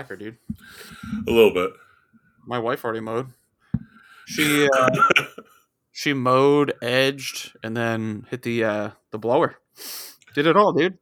slacker, 0.00 0.16
dude. 0.16 0.38
A 1.26 1.30
little 1.30 1.52
bit. 1.52 1.72
My 2.46 2.58
wife 2.58 2.84
already 2.84 3.00
mowed. 3.00 3.28
She 4.26 4.68
uh, 4.68 4.90
she 5.92 6.12
mowed, 6.12 6.72
edged, 6.82 7.56
and 7.62 7.76
then 7.76 8.26
hit 8.30 8.42
the 8.42 8.64
uh, 8.64 8.90
the 9.10 9.18
blower. 9.18 9.56
Did 10.34 10.46
it 10.46 10.56
all, 10.56 10.72
dude. 10.72 10.98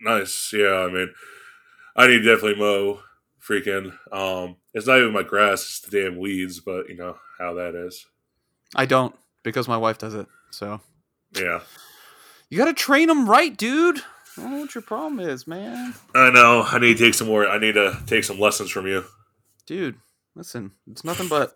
Nice. 0.00 0.52
Yeah, 0.52 0.86
I 0.88 0.88
mean, 0.88 1.12
I 1.96 2.06
need 2.08 2.22
to 2.22 2.34
definitely 2.34 2.58
mow. 2.60 3.00
Freaking, 3.40 3.92
um, 4.12 4.56
it's 4.72 4.86
not 4.86 4.98
even 4.98 5.12
my 5.12 5.24
grass; 5.24 5.62
it's 5.62 5.80
the 5.80 6.02
damn 6.02 6.18
weeds. 6.18 6.60
But 6.60 6.88
you 6.88 6.96
know 6.96 7.18
how 7.38 7.54
that 7.54 7.74
is. 7.74 8.06
I 8.74 8.86
don't 8.86 9.14
because 9.42 9.68
my 9.68 9.76
wife 9.76 9.98
does 9.98 10.14
it. 10.14 10.26
So 10.50 10.80
Yeah, 11.36 11.60
you 12.48 12.58
got 12.58 12.66
to 12.66 12.72
train 12.72 13.08
them 13.08 13.28
right, 13.28 13.56
dude. 13.56 14.00
I 14.36 14.42
don't 14.42 14.50
know 14.52 14.60
what 14.60 14.74
your 14.74 14.82
problem 14.82 15.20
is, 15.20 15.46
man. 15.46 15.94
I 16.14 16.30
know. 16.30 16.62
I 16.66 16.78
need 16.78 16.96
to 16.96 17.04
take 17.04 17.14
some 17.14 17.26
more. 17.26 17.46
I 17.46 17.58
need 17.58 17.74
to 17.74 17.98
take 18.06 18.24
some 18.24 18.38
lessons 18.38 18.70
from 18.70 18.86
you. 18.86 19.04
Dude, 19.66 19.96
listen, 20.34 20.72
it's 20.90 21.04
nothing 21.04 21.28
but 21.28 21.54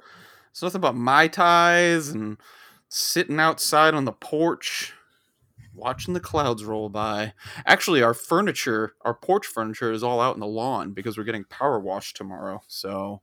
it's 0.50 0.62
nothing 0.62 0.80
but 0.80 0.94
my 0.94 1.28
ties 1.28 2.08
and 2.08 2.38
sitting 2.88 3.40
outside 3.40 3.94
on 3.94 4.04
the 4.04 4.12
porch 4.12 4.92
watching 5.74 6.14
the 6.14 6.20
clouds 6.20 6.64
roll 6.64 6.88
by. 6.88 7.34
Actually, 7.66 8.02
our 8.02 8.14
furniture, 8.14 8.94
our 9.02 9.14
porch 9.14 9.46
furniture 9.46 9.92
is 9.92 10.02
all 10.02 10.20
out 10.20 10.34
in 10.34 10.40
the 10.40 10.46
lawn 10.46 10.92
because 10.92 11.16
we're 11.16 11.24
getting 11.24 11.44
power 11.44 11.78
washed 11.78 12.16
tomorrow. 12.16 12.62
So 12.66 13.20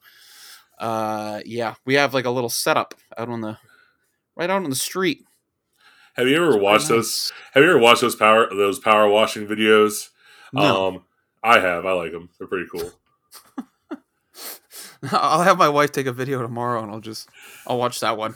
uh 0.80 1.42
yeah, 1.46 1.76
we 1.86 1.94
have 1.96 2.14
like 2.14 2.26
a 2.26 2.32
little 2.32 2.50
setup 2.50 2.96
out 3.18 3.30
on 3.30 3.42
the 3.42 3.58
right 4.36 4.50
out 4.50 4.64
on 4.64 4.70
the 4.70 4.76
street. 4.76 5.26
Have 6.14 6.28
you 6.28 6.36
ever 6.36 6.58
watched 6.58 6.88
those? 6.90 7.32
Have 7.54 7.64
you 7.64 7.70
ever 7.70 7.80
watched 7.80 8.02
those 8.02 8.16
power 8.16 8.48
those 8.50 8.80
power 8.80 9.08
washing 9.08 9.48
videos? 9.48 10.10
No. 10.52 10.88
Um, 10.88 11.04
I 11.44 11.60
have. 11.60 11.86
I 11.86 11.94
like 11.94 12.12
them. 12.12 12.30
They're 12.38 12.48
pretty 12.48 12.68
cool. 12.72 12.92
I'll 15.12 15.42
have 15.44 15.58
my 15.58 15.70
wife 15.70 15.92
take 15.92 16.06
a 16.06 16.14
video 16.14 16.42
tomorrow 16.42 16.82
and 16.82 16.92
I'll 16.92 17.02
just 17.02 17.28
I'll 17.68 17.78
watch 17.78 18.00
that 18.00 18.18
one. 18.18 18.36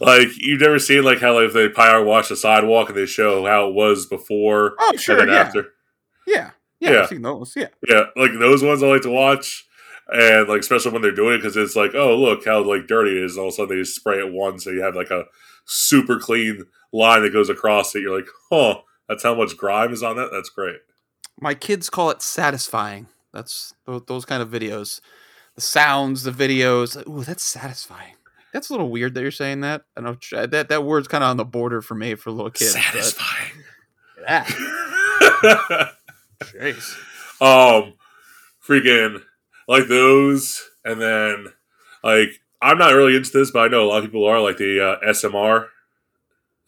Like 0.00 0.28
you've 0.38 0.60
never 0.60 0.78
seen 0.78 1.02
like 1.04 1.20
how 1.20 1.40
like 1.40 1.52
they 1.52 1.68
power 1.68 2.02
wash 2.04 2.28
the 2.28 2.36
sidewalk 2.36 2.88
and 2.88 2.96
they 2.98 3.06
show 3.06 3.44
how 3.44 3.68
it 3.68 3.74
was 3.74 4.06
before 4.06 4.74
Oh, 4.78 4.96
sure, 4.96 5.20
and 5.20 5.30
yeah. 5.30 5.36
after. 5.40 5.66
Yeah. 6.26 6.50
Yeah, 6.80 6.90
Yeah. 6.92 7.00
I've 7.02 7.08
seen 7.08 7.22
those. 7.22 7.52
Yeah. 7.56 7.68
Yeah, 7.88 8.04
like 8.16 8.32
those 8.38 8.62
ones 8.62 8.82
I 8.82 8.86
like 8.86 9.02
to 9.02 9.10
watch, 9.10 9.66
and 10.08 10.48
like 10.48 10.60
especially 10.60 10.92
when 10.92 11.02
they're 11.02 11.12
doing 11.14 11.34
it 11.34 11.38
because 11.38 11.56
it's 11.56 11.76
like, 11.76 11.94
oh 11.94 12.16
look 12.16 12.44
how 12.46 12.62
like 12.62 12.86
dirty 12.86 13.12
it 13.18 13.24
is. 13.24 13.36
And 13.36 13.42
all 13.42 13.48
of 13.48 13.54
a 13.54 13.56
sudden 13.56 13.76
they 13.76 13.82
just 13.82 13.96
spray 13.96 14.18
it 14.18 14.32
once, 14.32 14.64
so 14.64 14.70
you 14.70 14.82
have 14.82 14.94
like 14.96 15.10
a 15.10 15.24
super 15.66 16.18
clean 16.18 16.64
line 16.94 17.22
that 17.22 17.32
goes 17.32 17.50
across 17.50 17.94
it. 17.94 18.00
You're 18.00 18.16
like, 18.16 18.28
huh, 18.50 18.78
that's 19.08 19.22
how 19.22 19.34
much 19.34 19.56
grime 19.56 19.92
is 19.92 20.02
on 20.02 20.16
that. 20.16 20.30
That's 20.32 20.48
great. 20.50 20.76
My 21.40 21.54
kids 21.54 21.90
call 21.90 22.10
it 22.10 22.22
satisfying. 22.22 23.08
That's 23.32 23.74
those, 23.86 24.02
those 24.06 24.24
kind 24.24 24.40
of 24.42 24.48
videos. 24.50 25.00
The 25.56 25.60
sounds, 25.60 26.22
the 26.22 26.30
videos. 26.30 26.96
Ooh, 27.08 27.24
that's 27.24 27.42
satisfying. 27.42 28.14
That's 28.52 28.70
a 28.70 28.72
little 28.72 28.88
weird 28.90 29.14
that 29.14 29.22
you're 29.22 29.30
saying 29.32 29.62
that. 29.62 29.82
I 29.96 30.00
know 30.00 30.16
that 30.32 30.68
that 30.68 30.84
word's 30.84 31.08
kind 31.08 31.24
of 31.24 31.30
on 31.30 31.36
the 31.36 31.44
border 31.44 31.82
for 31.82 31.94
me 31.96 32.14
for 32.14 32.30
little 32.30 32.50
kids. 32.52 32.74
but- 32.74 32.82
Satisfying. 32.82 33.52
Yeah. 34.26 34.46
Jeez. 36.42 36.94
um, 37.40 37.94
freaking 38.66 39.20
like 39.68 39.88
those, 39.88 40.62
and 40.84 41.00
then 41.00 41.46
like 42.02 42.30
I'm 42.62 42.78
not 42.78 42.94
really 42.94 43.16
into 43.16 43.30
this, 43.36 43.50
but 43.50 43.60
I 43.60 43.68
know 43.68 43.84
a 43.84 43.88
lot 43.88 43.98
of 43.98 44.04
people 44.04 44.24
are 44.26 44.40
like 44.40 44.56
the 44.56 44.80
uh, 44.80 45.06
SMR. 45.10 45.66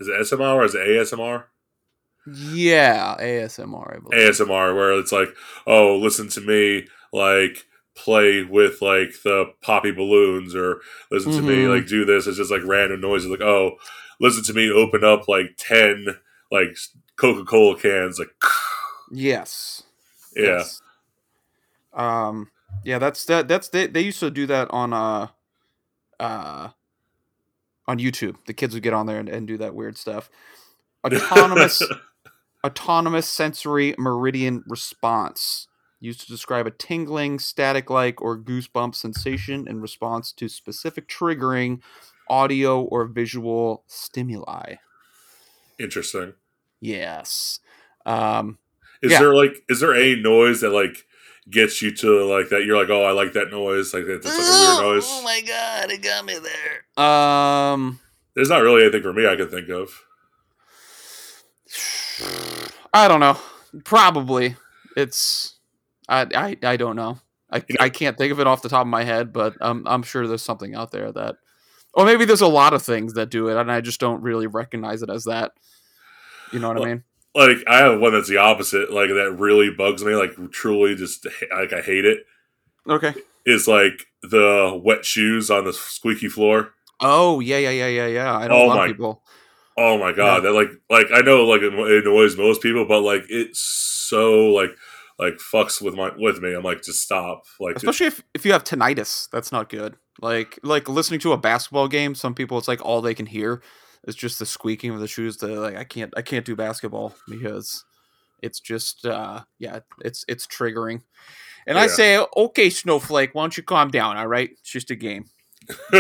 Is 0.01 0.09
it 0.09 0.21
SMR 0.21 0.55
or 0.57 0.65
is 0.65 0.75
it 0.75 0.87
ASMR? 0.87 1.45
Yeah, 2.27 3.17
ASMR. 3.21 3.97
I 3.97 3.99
believe. 4.01 4.31
ASMR 4.31 4.75
where 4.75 4.93
it's 4.99 5.13
like, 5.13 5.29
oh, 5.67 5.97
listen 5.97 6.29
to 6.31 6.41
me 6.41 6.87
like 7.13 7.65
play 7.95 8.43
with 8.43 8.83
like 8.83 9.11
the 9.25 9.47
poppy 9.63 9.91
balloons 9.93 10.55
or 10.55 10.81
listen 11.11 11.33
to 11.33 11.41
me 11.43 11.59
Mhm. 11.65 11.75
like 11.77 11.87
do 11.87 12.05
this. 12.05 12.27
It's 12.27 12.37
just 12.37 12.51
like 12.51 12.63
random 12.65 13.01
noises 13.01 13.31
like, 13.31 13.41
oh, 13.41 13.77
listen 14.21 14.43
to 14.45 14.53
me 14.53 14.71
open 14.71 15.05
up 15.05 15.29
like 15.29 15.57
10 15.57 16.07
like 16.51 16.77
Coca 17.17 17.45
Cola 17.45 17.79
cans. 17.79 18.19
Like, 18.19 18.29
Yes. 19.13 19.85
yeah. 20.35 20.59
Yes. 20.59 20.83
Um. 21.95 22.51
Yeah. 22.85 22.99
That's 22.99 23.25
that. 23.27 23.49
That's 23.49 23.69
they. 23.69 23.87
They 23.87 24.01
used 24.03 24.21
to 24.21 24.31
do 24.31 24.47
that 24.49 24.69
on 24.71 24.93
uh, 24.93 25.29
uh, 26.21 26.69
on 27.89 27.99
YouTube. 27.99 28.37
The 28.47 28.55
kids 28.55 28.75
would 28.75 28.83
get 28.83 28.95
on 28.95 29.07
there 29.07 29.19
and, 29.19 29.29
and 29.29 29.47
do 29.47 29.57
that 29.59 29.75
weird 29.75 29.97
stuff. 29.97 30.31
Autonomous 31.05 31.83
autonomous 32.65 33.29
sensory 33.29 33.95
meridian 33.97 34.65
response 34.67 35.69
used 36.01 36.21
to 36.21 36.27
describe 36.27 36.67
a 36.67 36.71
tingling, 36.71 37.39
static-like, 37.39 38.21
or 38.21 38.37
goosebump 38.37 38.95
sensation 38.95 39.69
in 39.69 39.81
response 39.81 40.33
to 40.33 40.49
specific 40.49 41.09
triggering 41.09 41.81
audio 42.29 42.83
or 42.83 43.05
visual 43.07 43.85
stimuli. 43.87 44.75
Interesting. 45.79 46.35
Yes. 46.81 47.61
Um. 48.05 48.59
Is 49.03 49.13
Yeah. 49.13 49.21
there 49.21 49.35
like, 49.35 49.63
is 49.69 49.81
there 49.81 49.95
any 49.95 50.17
noise 50.17 50.61
that 50.63 50.71
like 50.71 51.07
gets 51.51 51.81
you 51.83 51.91
to 51.97 52.25
like 52.25 52.49
that? 52.51 52.65
You're 52.65 52.79
like, 52.81 52.91
oh, 52.91 53.05
I 53.05 53.13
like 53.13 53.33
that 53.35 53.51
noise. 53.51 53.93
Like, 53.95 54.05
it's 54.07 54.27
like 54.27 54.35
a 54.35 54.39
weird 54.39 54.95
noise. 54.95 55.05
Oh 55.07 55.23
my 55.23 55.41
god, 55.47 55.91
it 55.91 56.03
got 56.03 56.25
me 56.25 56.39
there. 56.39 57.05
Um. 57.05 58.01
There's 58.35 58.51
not 58.51 58.59
really 58.63 58.83
anything 58.83 59.03
for 59.03 59.13
me 59.15 59.27
I 59.27 59.35
can 59.37 59.49
think 59.49 59.69
of. 59.71 59.91
I 62.93 63.09
don't 63.09 63.21
know. 63.21 63.39
Probably 63.85 64.57
it's. 64.97 65.55
I 66.09 66.27
I, 66.35 66.57
I 66.63 66.77
don't 66.77 66.97
know. 66.97 67.19
I, 67.51 67.59
You 67.59 67.77
know- 67.79 67.85
I 67.85 67.89
can't 67.91 68.17
think 68.19 68.33
of 68.33 68.41
it 68.41 68.47
off 68.47 68.63
the 68.63 68.69
top 68.69 68.83
of 68.83 68.87
my 68.89 69.05
head, 69.05 69.33
but 69.33 69.55
I'm 69.61 69.87
I'm 69.87 70.03
sure 70.03 70.27
there's 70.27 70.43
something 70.43 70.75
out 70.75 70.91
there 70.91 71.13
that, 71.13 71.37
or 71.95 72.05
maybe 72.05 72.25
there's 72.25 72.41
a 72.41 72.47
lot 72.47 72.75
of 72.75 72.83
things 72.83 73.15
that 73.15 73.31
do 73.31 73.49
it, 73.49 73.57
and 73.57 73.71
I 73.71 73.81
just 73.81 74.01
don't 74.01 74.23
really 74.23 74.47
recognize 74.47 75.03
it 75.03 75.11
as 75.11 75.25
that. 75.25 75.53
You 76.53 76.59
know 76.61 76.69
what 76.69 76.81
I 76.83 76.85
mean? 76.85 77.05
Like, 77.37 77.59
I 77.69 77.77
have 77.79 78.01
one 78.01 78.13
that's 78.13 78.29
the 78.29 78.39
opposite. 78.39 78.91
Like, 78.93 79.11
that 79.11 79.37
really 79.39 79.71
bugs 79.71 80.03
me. 80.03 80.15
Like, 80.15 80.33
truly, 80.51 80.95
just 80.95 81.27
like 81.53 81.73
I 81.73 81.81
hate 81.83 82.05
it. 82.05 82.25
Okay. 82.89 83.15
is 83.45 83.69
like 83.69 84.07
the 84.23 84.81
wet 84.83 85.05
shoes 85.05 85.51
on 85.51 85.65
the 85.65 85.73
squeaky 85.73 86.29
floor. 86.29 86.73
Oh 87.01 87.41
yeah 87.41 87.59
yeah 87.59 87.71
yeah 87.71 87.89
yeah 87.89 88.07
yeah. 88.07 88.35
I 88.37 88.47
know 88.49 88.55
Oh 88.55 88.67
a 88.67 88.69
lot 88.69 88.77
my- 88.77 88.85
of 88.87 88.91
people. 88.91 89.23
Oh 89.79 89.99
my 89.99 90.13
god, 90.13 90.43
that 90.45 90.53
like 90.53 90.71
like 90.89 91.09
I 91.13 91.21
know 91.21 91.45
like 91.45 91.61
it 91.63 91.73
annoys 91.75 92.37
most 92.39 92.63
people, 92.63 92.87
but 92.87 93.03
like 93.03 93.25
it's 93.29 93.61
so 93.61 94.47
like 94.55 94.71
like 95.19 95.35
fucks 95.35 95.83
with 95.83 95.95
my 95.95 96.11
with 96.17 96.41
me. 96.41 96.55
I'm 96.55 96.63
like 96.63 96.83
just 96.83 97.03
stop. 97.03 97.45
Like 97.61 97.75
just- 97.75 97.85
Especially 97.85 98.07
if, 98.07 98.23
if 98.35 98.47
you 98.47 98.53
have 98.53 98.65
tinnitus, 98.65 99.29
that's 99.31 99.53
not 99.53 99.69
good. 99.69 99.97
Like 100.23 100.59
like 100.63 100.89
listening 100.89 101.21
to 101.21 101.33
a 101.33 101.37
basketball 101.37 101.89
game, 101.89 102.15
some 102.15 102.35
people 102.35 102.57
it's 102.57 102.69
like 102.69 102.83
all 102.83 103.03
they 103.03 103.15
can 103.15 103.27
hear 103.27 103.61
is 104.07 104.15
just 104.17 104.39
the 104.39 104.47
squeaking 104.47 104.91
of 104.93 105.01
the 105.01 105.09
shoes. 105.09 105.37
To 105.39 105.47
like 105.61 105.77
I 105.77 105.85
can't 105.85 106.13
I 106.17 106.23
can't 106.23 106.45
do 106.47 106.57
basketball 106.57 107.15
because 107.29 107.85
it's 108.43 108.61
just 108.61 109.05
uh 109.07 109.41
yeah 109.59 109.81
it's 110.05 110.25
it's 110.29 110.47
triggering. 110.47 111.03
And 111.67 111.79
I 111.79 111.87
say 111.89 112.19
okay 112.37 112.71
Snowflake, 112.71 113.35
why 113.35 113.43
don't 113.43 113.57
you 113.57 113.63
calm 113.63 113.91
down? 113.91 114.17
All 114.17 114.27
right, 114.29 114.51
it's 114.53 114.71
just 114.71 114.91
a 114.91 114.97
game. 114.97 115.25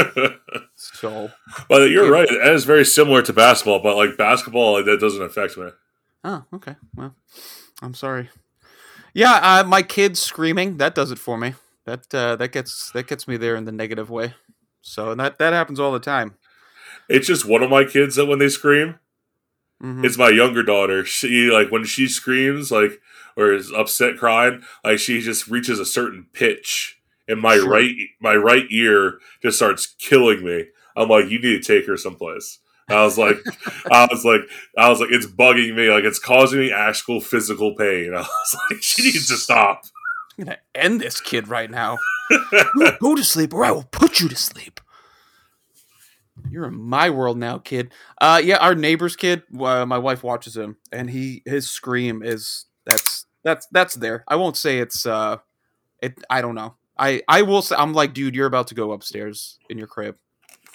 So 0.76 1.30
but 1.68 1.90
you're 1.90 2.04
Yeah. 2.04 2.10
right. 2.10 2.28
That 2.28 2.52
is 2.52 2.64
very 2.64 2.84
similar 2.84 3.22
to 3.22 3.32
basketball, 3.32 3.80
but 3.82 3.96
like 3.96 4.16
basketball, 4.16 4.74
like, 4.74 4.84
that 4.84 5.00
doesn't 5.00 5.22
affect 5.22 5.56
me. 5.56 5.70
oh 6.24 6.44
okay 6.54 6.76
well 6.94 7.14
I'm 7.82 7.94
sorry. 7.94 8.30
Yeah, 9.14 9.34
uh, 9.42 9.64
my 9.66 9.82
kids 9.82 10.20
screaming 10.20 10.76
that 10.76 10.94
does 10.94 11.10
it 11.10 11.18
for 11.18 11.38
me. 11.38 11.54
That 11.86 12.14
uh, 12.14 12.36
that 12.36 12.52
gets 12.52 12.91
that 12.92 13.06
gets 13.06 13.26
me 13.26 13.36
there 13.36 13.56
in 13.56 13.64
the 13.64 13.72
negative 13.72 14.10
way. 14.10 14.34
So 14.82 15.10
and 15.10 15.20
that 15.20 15.38
that 15.38 15.52
happens 15.52 15.80
all 15.80 15.92
the 15.92 15.98
time. 16.00 16.34
It's 17.08 17.26
just 17.26 17.44
one 17.47 17.62
of 17.62 17.70
my 17.70 17.84
kids 17.84 18.16
that 18.16 18.26
when 18.26 18.38
they 18.38 18.48
scream, 18.48 18.97
Mhm. 19.82 20.04
it's 20.04 20.16
my 20.18 20.30
younger 20.30 20.62
daughter. 20.62 21.04
She 21.04 21.50
like 21.50 21.70
when 21.70 21.84
she 21.84 22.06
screams 22.08 22.70
like 22.70 23.00
or 23.36 23.53
is 23.53 23.70
upset 23.72 24.16
crying, 24.16 24.62
like 24.84 24.98
she 24.98 25.20
just 25.20 25.48
reaches 25.48 25.78
a 25.78 25.84
certain 25.84 26.26
pitch 26.32 26.98
and 27.28 27.41
my 27.41 27.56
Sure. 27.56 27.68
right 27.68 27.94
my 28.20 28.34
right 28.34 28.66
ear 28.70 29.18
just 29.42 29.56
starts 29.58 29.86
killing 29.98 30.44
me. 30.44 30.66
I'm 30.97 31.08
like, 31.10 31.28
you 31.28 31.38
need 31.38 31.62
to 31.62 31.78
take 31.78 31.86
her 31.86 31.97
someplace. 31.98 32.58
I 32.88 33.03
was 33.04 33.18
like, 33.18 33.36
I 33.92 34.06
was 34.10 34.24
like, 34.24 34.41
I 34.78 34.88
was 34.88 35.00
like, 35.00 35.10
it's 35.10 35.26
bugging 35.26 35.74
me. 35.74 35.91
Like 35.91 36.04
it's 36.04 36.18
causing 36.18 36.60
me 36.60 36.72
actual 36.72 37.20
physical 37.20 37.74
pain. 37.74 38.14
I 38.16 38.20
was 38.20 38.56
like, 38.70 38.82
she 38.82 39.02
needs 39.02 39.28
to 39.28 39.36
stop. 39.36 39.82
I'm 40.38 40.44
gonna 40.47 40.59
end 40.74 41.00
this 41.02 41.20
kid 41.20 41.48
right 41.48 41.70
now. 41.70 41.98
Go 43.00 43.14
to 43.14 43.22
sleep, 43.24 43.52
or 43.54 43.64
I 43.64 43.70
will 43.72 43.84
put 43.91 44.20
you 44.20 44.28
to 44.28 44.36
sleep. 44.36 44.80
You're 46.51 46.66
in 46.66 46.75
my 46.81 47.10
world 47.10 47.39
now, 47.39 47.59
kid. 47.59 47.93
Uh, 48.21 48.41
yeah, 48.43 48.57
our 48.59 48.75
neighbor's 48.75 49.16
kid. 49.16 49.43
Uh, 49.59 49.84
my 49.87 49.98
wife 49.98 50.22
watches 50.22 50.57
him, 50.57 50.77
and 50.93 51.10
he 51.10 51.43
his 51.45 51.69
scream 51.71 52.22
is 52.22 52.66
that's 52.84 53.27
that's 53.43 53.66
that's 53.72 53.95
there. 53.95 54.25
I 54.28 54.37
won't 54.37 54.57
say 54.57 54.78
it's 54.78 55.07
uh, 55.07 55.39
it. 56.01 56.15
I 56.31 56.41
don't 56.41 56.54
know. 56.54 56.75
I 56.98 57.22
I 57.28 57.43
will 57.43 57.63
say 57.63 57.77
I'm 57.77 57.93
like, 57.93 58.15
dude, 58.15 58.34
you're 58.34 58.47
about 58.47 58.69
to 58.69 58.75
go 58.75 58.93
upstairs 58.93 59.59
in 59.69 59.77
your 59.78 59.87
crib. 59.87 60.16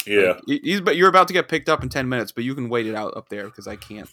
yeah, 0.05 0.39
Like, 0.47 0.61
he's 0.63 0.81
but 0.81 0.95
you're 0.95 1.09
about 1.09 1.27
to 1.27 1.33
get 1.33 1.47
picked 1.47 1.69
up 1.69 1.83
in 1.83 1.89
ten 1.89 2.07
minutes, 2.09 2.31
but 2.31 2.43
you 2.43 2.53
can 2.55 2.69
wait 2.69 2.85
it 2.87 2.95
out 2.95 3.15
up 3.17 3.29
there 3.29 3.45
because 3.45 3.67
I 3.67 3.75
can't. 3.75 4.09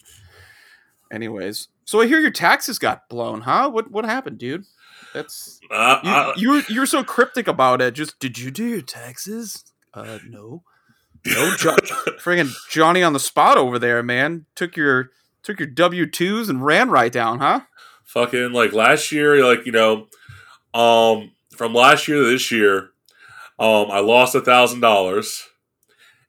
Anyways, 1.11 1.69
so 1.85 2.01
I 2.01 2.07
hear 2.07 2.19
your 2.19 2.29
taxes 2.31 2.77
got 2.77 3.09
blown, 3.09 3.41
huh? 3.41 3.69
What 3.71 3.89
what 3.89 4.05
happened, 4.05 4.37
dude? 4.37 4.65
That's 5.13 5.59
Uh, 5.71 5.99
you, 6.03 6.09
I- 6.11 6.33
you 6.37 6.49
were 6.51 6.61
you 6.69 6.79
were 6.81 6.85
so 6.85 7.03
cryptic 7.03 7.47
about 7.47 7.81
it. 7.81 7.95
Just 7.95 8.19
did 8.19 8.37
you 8.37 8.51
do 8.51 8.63
your 8.65 8.81
taxes? 8.81 9.65
Uh, 9.91 10.19
no, 10.27 10.61
no. 11.25 11.55
Jo- 11.55 11.75
friggin' 12.21 12.51
Johnny 12.69 13.03
on 13.03 13.13
the 13.13 13.19
spot 13.19 13.57
over 13.57 13.77
there, 13.79 14.01
man. 14.03 14.45
Took 14.55 14.75
your 14.77 15.09
took 15.43 15.59
your 15.59 15.67
W 15.67 16.05
twos 16.05 16.49
and 16.49 16.63
ran 16.65 16.89
right 16.89 17.11
down, 17.11 17.39
huh? 17.39 17.61
fucking 18.05 18.51
like 18.53 18.73
last 18.73 19.11
year, 19.11 19.45
like 19.45 19.65
you 19.65 19.71
know, 19.71 20.07
um, 20.73 21.31
from 21.55 21.73
last 21.73 22.07
year 22.07 22.17
to 22.23 22.29
this 22.29 22.51
year, 22.51 22.89
um, 23.59 23.91
I 23.91 23.99
lost 23.99 24.33
a 24.35 24.41
thousand 24.41 24.79
dollars, 24.79 25.47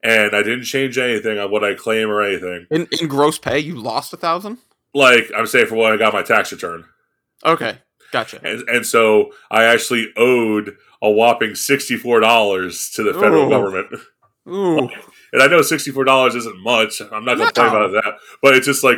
and 0.03 0.35
I 0.37 0.43
didn't 0.43 0.65
change 0.65 0.99
anything 0.99 1.39
on 1.39 1.51
what 1.51 1.65
I 1.65 1.75
claim 1.75 2.11
or 2.11 2.23
anything. 2.23 2.67
In 2.71 2.87
in 3.01 3.09
gross 3.09 3.39
pay, 3.39 3.59
you 3.59 3.77
lost 3.77 4.13
a 4.13 4.17
thousand. 4.17 4.59
Like 4.95 5.31
I'm 5.37 5.47
saying 5.47 5.67
for 5.67 5.77
what 5.77 5.93
I 5.93 5.97
got 5.97 6.13
my 6.13 6.23
tax 6.23 6.53
return, 6.53 6.85
Okay, 7.45 7.79
gotcha. 8.13 8.41
and 8.45 8.69
and 8.69 8.85
so 8.87 9.33
I 9.51 9.65
actually 9.65 10.13
owed 10.17 10.77
a 11.01 11.11
whopping 11.11 11.55
sixty 11.55 11.97
four 11.97 12.21
dollars 12.21 12.91
to 12.91 13.03
the 13.03 13.15
federal 13.15 13.47
Ooh. 13.47 13.51
government. 13.51 13.87
Ooh, 14.49 14.89
And 15.33 15.43
I 15.43 15.47
know 15.47 15.63
sixty 15.63 15.91
four 15.91 16.05
dollars 16.05 16.35
isn't 16.35 16.61
much. 16.63 17.01
I'm 17.01 17.25
not 17.25 17.37
gonna 17.39 17.53
complain 17.53 17.73
No. 17.73 17.83
about 17.85 18.05
that, 18.05 18.15
but 18.43 18.55
it's 18.55 18.67
just 18.67 18.83
like 18.83 18.97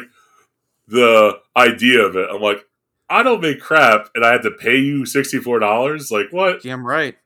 the 0.89 1.39
idea 1.57 2.01
of 2.03 2.17
it. 2.17 2.29
I'm 2.31 2.41
like, 2.41 2.65
I 3.11 3.23
don't 3.23 3.41
make 3.41 3.61
crap, 3.61 4.09
and 4.15 4.25
I 4.25 4.33
had 4.33 4.43
to 4.43 4.51
pay 4.51 4.77
you 4.77 5.05
sixty 5.05 5.39
four 5.39 5.59
dollars. 5.59 6.11
Like 6.11 6.29
what? 6.31 6.63
damn 6.63 6.87
right. 6.87 7.17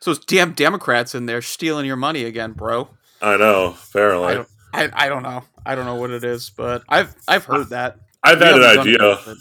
So 0.00 0.10
it's 0.10 0.24
damn 0.24 0.52
Democrats 0.52 1.14
in 1.14 1.26
there 1.26 1.40
stealing 1.42 1.86
your 1.86 1.96
money 1.96 2.24
again, 2.24 2.52
bro. 2.52 2.88
I 3.20 3.36
know. 3.36 3.76
Apparently, 3.90 4.26
I 4.28 4.34
don't. 4.34 4.48
I, 4.74 4.90
I 4.92 5.08
don't 5.08 5.22
know. 5.22 5.44
I 5.64 5.74
don't 5.74 5.86
know 5.86 5.94
what 5.96 6.10
it 6.10 6.24
is, 6.24 6.50
but 6.50 6.82
I've 6.88 7.14
I've 7.28 7.44
heard 7.44 7.68
that. 7.70 7.98
I've 8.22 8.38
We 8.40 8.46
had 8.46 8.54
an 8.56 8.78
idea. 8.80 9.12
it, 9.12 9.38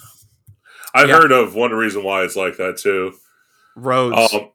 I've 0.93 1.09
Yeah. 1.09 1.15
heard 1.17 1.31
of 1.31 1.55
one 1.55 1.71
reason 1.71 2.03
why 2.03 2.23
it's 2.23 2.35
like 2.35 2.57
that 2.57 2.77
too. 2.77 3.13
Roads. 3.75 4.33
Um, 4.33 4.49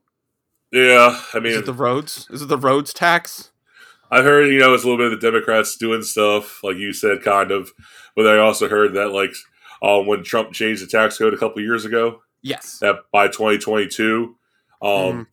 yeah, 0.72 1.20
I 1.32 1.38
is 1.38 1.42
mean, 1.42 1.58
it 1.58 1.66
the 1.66 1.72
roads? 1.72 2.26
Is 2.30 2.42
it 2.42 2.46
the 2.48 2.58
roads 2.58 2.92
tax? 2.92 3.50
I've 4.10 4.24
heard 4.24 4.52
you 4.52 4.58
know 4.58 4.72
it's 4.74 4.84
a 4.84 4.86
little 4.88 4.98
bit 5.04 5.12
of 5.12 5.20
the 5.20 5.26
Democrats 5.30 5.76
doing 5.76 6.02
stuff 6.02 6.62
like 6.62 6.76
you 6.76 6.92
said, 6.92 7.22
kind 7.22 7.50
of. 7.50 7.72
But 8.14 8.26
I 8.26 8.38
also 8.38 8.68
heard 8.68 8.94
that 8.94 9.08
like 9.12 9.32
um, 9.82 10.06
when 10.06 10.24
Trump 10.24 10.52
changed 10.52 10.82
the 10.82 10.86
tax 10.86 11.18
code 11.18 11.34
a 11.34 11.38
couple 11.38 11.60
years 11.62 11.84
ago, 11.84 12.22
Yes. 12.42 12.78
that 12.78 12.96
by 13.12 13.26
2022, 13.28 14.36
um, 14.80 14.88
Mhm. 14.90 15.26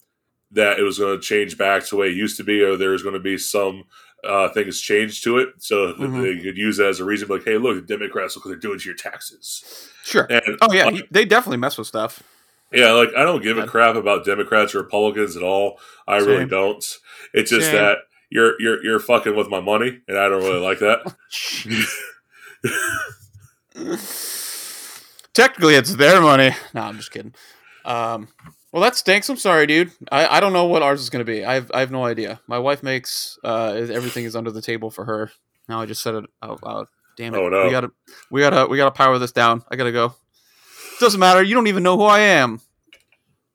that 0.52 0.80
it 0.80 0.84
was 0.84 1.00
going 1.00 1.18
to 1.18 1.22
change 1.26 1.58
back 1.58 1.84
to 1.84 1.90
the 1.92 1.96
way 1.98 2.08
it 2.10 2.16
used 2.18 2.36
to 2.38 2.44
be, 2.44 2.62
or 2.62 2.76
there's 2.76 3.04
going 3.04 3.14
to 3.14 3.20
be 3.22 3.38
some 3.38 3.84
uh, 4.26 4.48
things 4.50 4.80
changed 4.80 5.22
to 5.24 5.38
it, 5.38 5.50
so 5.60 5.94
Mhm. 5.96 6.22
they 6.22 6.42
could 6.42 6.58
use 6.58 6.78
that 6.78 6.88
as 6.88 7.02
a 7.02 7.04
reason, 7.04 7.28
like, 7.28 7.44
hey, 7.44 7.58
look, 7.58 7.76
the 7.76 7.82
Democrats 7.98 8.36
look 8.38 8.46
what 8.46 8.52
they're 8.52 8.58
doing 8.60 8.80
to 8.80 8.86
your 8.86 8.96
taxes. 8.96 9.90
Sure. 10.06 10.26
And 10.30 10.58
Oh 10.62 10.72
yeah, 10.72 10.86
like, 10.86 11.10
they 11.12 11.26
definitely 11.26 11.58
mess 11.58 11.78
with 11.78 11.88
stuff. 11.88 12.24
Yeah, 12.72 12.92
like 12.94 13.10
I 13.18 13.24
don't 13.24 13.44
give 13.44 13.58
a 13.58 13.68
crap 13.68 13.96
about 13.98 14.24
Democrats 14.26 14.74
or 14.74 14.80
Republicans 14.80 15.36
at 15.36 15.44
all. 15.44 15.78
I 16.08 16.18
really 16.20 16.46
don't. 16.46 16.84
It's 17.34 17.50
just 17.52 17.66
Same. 17.68 17.76
that 17.76 17.98
you're 18.34 18.60
you're 18.60 18.84
you're 18.84 19.00
fucking 19.00 19.36
with 19.36 19.48
my 19.48 19.62
money, 19.62 20.00
and 20.08 20.18
I 20.18 20.28
don't 20.28 20.44
really 20.44 20.60
like 20.60 20.80
that. 20.80 21.16
Technically, 25.34 25.76
it's 25.76 25.96
their 25.96 26.22
money. 26.22 26.52
No, 26.74 26.82
I'm 26.82 26.98
just 26.98 27.12
kidding. 27.12 27.34
Um, 27.86 28.28
well, 28.72 28.82
that 28.82 28.96
stinks. 28.96 29.30
I'm 29.30 29.38
sorry, 29.38 29.68
dude. 29.68 29.92
I, 30.12 30.38
I 30.38 30.40
don't 30.40 30.54
know 30.54 30.66
what 30.66 30.82
ours 30.82 31.02
is 31.02 31.10
going 31.10 31.26
to 31.26 31.32
be. 31.32 31.46
I 31.46 31.56
have, 31.56 31.72
I 31.74 31.80
have 31.80 31.92
no 31.92 32.06
idea. 32.06 32.40
My 32.48 32.60
wife 32.60 32.82
makes 32.82 33.38
uh, 33.44 33.74
everything 33.74 34.26
is 34.26 34.36
under 34.36 34.52
the 34.52 34.62
table 34.62 34.90
for 34.90 35.06
her. 35.06 35.32
Now 35.68 35.82
I 35.82 35.86
just 35.86 36.02
said 36.02 36.16
it 36.16 36.26
out 36.42 36.64
loud. 36.64 36.88
Damn 37.18 37.36
it. 37.36 37.38
Oh, 37.38 37.50
no. 37.50 37.66
We 37.66 37.72
gotta 37.72 37.92
we 38.32 38.42
gotta 38.42 38.68
we 38.68 38.78
gotta 38.78 38.92
power 38.92 39.20
this 39.20 39.32
down. 39.32 39.64
I 39.70 39.76
gotta 39.76 39.92
go. 39.92 40.16
Doesn't 41.00 41.20
matter. 41.20 41.44
You 41.44 41.54
don't 41.54 41.68
even 41.68 41.84
know 41.84 41.98
who 41.98 42.04
I 42.04 42.20
am. 42.20 42.62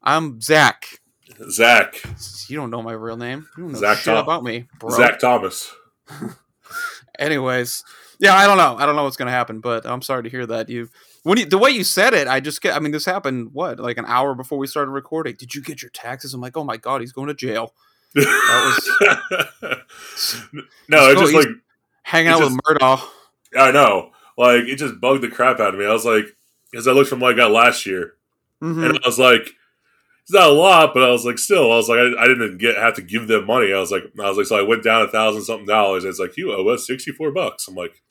I'm 0.03 0.41
Zack. 0.41 1.01
Zack, 1.50 2.02
You 2.49 2.56
don't 2.56 2.70
know 2.70 2.82
my 2.82 2.93
real 2.93 3.17
name. 3.17 3.46
You 3.56 3.64
don't 3.64 3.73
know 3.73 3.79
Zach 3.79 3.99
shit 3.99 4.06
Tom- 4.14 4.25
about 4.25 4.43
me, 4.44 4.67
bro. 4.79 4.90
Zack 4.90 5.19
Thomas. 5.19 5.73
Anyways, 7.19 7.82
yeah, 8.19 8.35
I 8.35 8.46
don't 8.46 8.56
know. 8.58 8.76
I 8.76 8.87
don't 8.87 8.96
know 8.96 9.05
what's 9.05 9.17
gonna 9.17 9.31
happen, 9.31 9.61
but 9.61 9.87
I'm 9.87 10.02
sorry 10.02 10.23
to 10.25 10.29
hear 10.29 10.46
that. 10.46 10.69
You 10.69 10.88
when 11.25 11.38
you, 11.38 11.46
the 11.46 11.58
way 11.58 11.70
you 11.70 11.82
said 11.85 12.14
it, 12.14 12.29
I 12.29 12.40
just 12.40 12.61
get. 12.61 12.76
I 12.76 12.79
mean, 12.79 12.93
this 12.93 13.05
happened 13.05 13.50
what 13.52 13.79
like 13.81 13.99
an 13.99 14.05
hour 14.06 14.35
before 14.35 14.58
we 14.58 14.67
started 14.67 14.90
recording. 14.93 15.35
Did 15.37 15.55
you 15.55 15.62
get 15.62 15.82
your 15.82 15.90
taxes? 15.90 16.32
I'm 16.35 16.40
like, 16.40 16.56
oh 16.56 16.64
my 16.64 16.76
god, 16.76 17.00
he's 17.00 17.12
going 17.12 17.29
to 17.29 17.35
jail, 17.35 17.75
That 18.14 18.76
was 19.62 19.79
no, 20.88 21.11
it's 21.11 21.20
just 21.20 21.34
like 21.34 21.49
hanging 22.02 22.29
out 22.31 22.38
just- 22.41 22.52
with 22.52 22.61
Murdaugh. 22.79 23.02
I 23.56 23.70
know, 23.73 24.11
like 24.37 24.64
it 24.64 24.76
just 24.76 25.00
bugged 25.00 25.23
the 25.23 25.29
crap 25.29 25.58
out 25.58 25.75
of 25.75 25.81
me. 25.81 25.87
I 25.87 25.93
was 25.93 26.05
like, 26.05 26.26
because 26.70 26.87
I 26.87 26.93
looked 26.93 27.11
from 27.11 27.20
what 27.20 27.32
I 27.32 27.37
got 27.37 27.50
last 27.50 27.87
year, 27.87 28.14
Mhm. 28.62 28.84
and 28.91 28.99
I 28.99 29.06
was 29.06 29.19
like, 29.19 29.55
it's 30.29 30.35
not 30.35 30.51
a 30.51 30.53
lot, 30.53 30.93
but 30.93 31.03
I 31.03 31.11
was 31.11 31.25
like, 31.25 31.39
still, 31.39 31.73
I 31.73 31.77
was 31.77 31.89
like, 31.89 32.01
I, 32.01 32.25
I 32.25 32.29
didn't 32.29 32.59
get 32.59 32.77
have 32.77 32.95
to 32.97 33.03
give 33.03 33.29
them 33.29 33.47
money. 33.47 33.73
I 33.73 33.81
was 33.81 33.91
like, 33.91 34.03
I 34.21 34.29
was 34.29 34.37
like, 34.37 34.47
so 34.47 34.59
I 34.59 34.63
went 34.63 34.85
down 34.85 35.01
a 35.01 35.09
thousand 35.09 35.45
something 35.45 35.65
dollars. 35.65 36.05
And 36.05 36.11
it's 36.11 36.21
like, 36.21 36.37
you 36.37 36.53
owe 36.53 36.69
us 36.69 36.87
sixty 36.87 37.13
four 37.13 37.31
bucks. 37.31 37.67
I'm 37.67 37.75
like, 37.75 38.03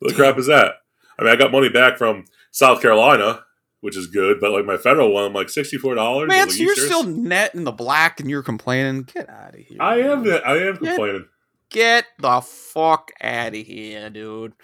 what 0.00 0.08
the 0.08 0.16
crap 0.16 0.38
is 0.38 0.46
that? 0.48 0.74
I 1.20 1.22
mean, 1.22 1.32
I 1.32 1.36
got 1.36 1.52
money 1.52 1.68
back 1.68 1.98
from 1.98 2.24
South 2.50 2.82
Carolina, 2.82 3.44
which 3.80 3.96
is 3.96 4.08
good, 4.08 4.40
but 4.40 4.50
like 4.50 4.64
my 4.64 4.76
federal 4.76 5.12
one, 5.12 5.22
I'm 5.22 5.32
like 5.32 5.50
sixty 5.50 5.76
four 5.76 5.94
dollars. 5.94 6.26
Man, 6.26 6.48
like, 6.48 6.50
so 6.50 6.56
you 6.56 6.66
you're 6.66 6.74
serious? 6.74 6.92
still 6.92 7.04
net 7.04 7.54
in 7.54 7.62
the 7.62 7.70
black, 7.70 8.18
and 8.18 8.28
you're 8.28 8.42
complaining. 8.42 9.04
Get 9.04 9.30
out 9.30 9.54
of 9.54 9.60
here. 9.60 9.78
I 9.78 10.00
am. 10.00 10.24
dude. 10.24 10.42
I 10.42 10.56
am 10.56 10.78
complaining. 10.78 11.26
Get 11.70 12.06
the 12.18 12.40
fuck 12.40 13.12
out 13.20 13.54
of 13.54 13.66
here, 13.66 14.10
dude. 14.10 14.54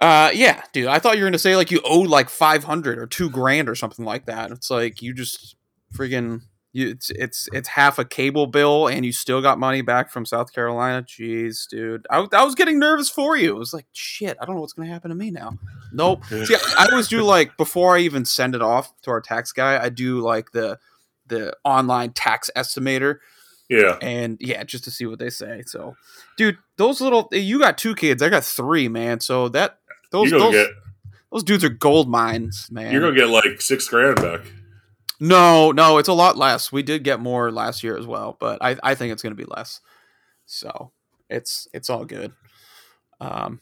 Uh, 0.00 0.30
yeah, 0.34 0.62
dude. 0.72 0.86
I 0.86 0.98
thought 0.98 1.16
you 1.16 1.24
were 1.24 1.28
gonna 1.28 1.38
say 1.38 1.56
like 1.56 1.70
you 1.70 1.80
owed 1.84 2.08
like 2.08 2.28
five 2.30 2.64
hundred 2.64 2.98
or 2.98 3.06
two 3.06 3.28
grand 3.30 3.68
or 3.68 3.74
something 3.74 4.04
like 4.04 4.26
that. 4.26 4.50
It's 4.50 4.70
like 4.70 5.02
you 5.02 5.12
just 5.12 5.56
freaking 5.94 6.40
you. 6.72 6.88
It's 6.90 7.10
it's 7.10 7.48
it's 7.52 7.68
half 7.68 7.98
a 7.98 8.04
cable 8.04 8.46
bill, 8.46 8.86
and 8.88 9.04
you 9.04 9.12
still 9.12 9.42
got 9.42 9.58
money 9.58 9.82
back 9.82 10.10
from 10.10 10.24
South 10.24 10.54
Carolina. 10.54 11.02
Jeez, 11.02 11.68
dude. 11.68 12.06
I, 12.10 12.26
I 12.32 12.44
was 12.44 12.54
getting 12.54 12.78
nervous 12.78 13.10
for 13.10 13.36
you. 13.36 13.50
It 13.54 13.58
was 13.58 13.74
like 13.74 13.86
shit. 13.92 14.38
I 14.40 14.46
don't 14.46 14.54
know 14.54 14.60
what's 14.62 14.72
gonna 14.72 14.88
happen 14.88 15.10
to 15.10 15.14
me 15.16 15.30
now. 15.30 15.58
Nope. 15.92 16.24
See, 16.44 16.54
I 16.78 16.88
always 16.90 17.08
do 17.08 17.22
like 17.22 17.56
before 17.58 17.96
I 17.96 18.00
even 18.00 18.24
send 18.24 18.54
it 18.54 18.62
off 18.62 18.92
to 19.02 19.10
our 19.10 19.20
tax 19.20 19.52
guy. 19.52 19.82
I 19.82 19.88
do 19.90 20.20
like 20.20 20.52
the 20.52 20.78
the 21.26 21.52
online 21.64 22.12
tax 22.12 22.50
estimator 22.56 23.18
Yeah. 23.68 23.98
and 24.02 24.36
yeah, 24.40 24.64
just 24.64 24.82
to 24.84 24.90
see 24.90 25.06
what 25.06 25.18
they 25.20 25.30
say. 25.30 25.62
So, 25.66 25.94
dude, 26.36 26.56
those 26.76 27.00
little 27.00 27.28
you 27.32 27.58
got 27.60 27.76
two 27.78 27.94
kids, 27.94 28.22
I 28.22 28.28
got 28.30 28.44
three, 28.44 28.88
man. 28.88 29.20
So 29.20 29.48
that 29.50 29.78
those 30.10 30.30
those, 30.30 30.52
get. 30.52 30.68
those 31.32 31.42
dudes 31.44 31.64
are 31.64 31.68
gold 31.68 32.08
mines, 32.08 32.68
man. 32.70 32.92
You're 32.92 33.00
gonna 33.00 33.16
get 33.16 33.28
like 33.28 33.60
six 33.60 33.88
grand 33.88 34.16
back. 34.16 34.40
no, 35.20 35.72
no, 35.72 35.98
it's 35.98 36.08
a 36.08 36.12
lot 36.12 36.36
less. 36.36 36.72
We 36.72 36.82
did 36.82 37.04
get 37.04 37.20
more 37.20 37.50
last 37.50 37.82
year 37.82 37.96
as 37.96 38.06
well, 38.06 38.36
but 38.38 38.58
I 38.62 38.76
I 38.82 38.94
think 38.94 39.12
it's 39.12 39.22
gonna 39.22 39.34
be 39.34 39.44
less. 39.44 39.80
So 40.46 40.92
it's 41.28 41.68
it's 41.72 41.90
all 41.90 42.04
good. 42.04 42.32
Um, 43.20 43.60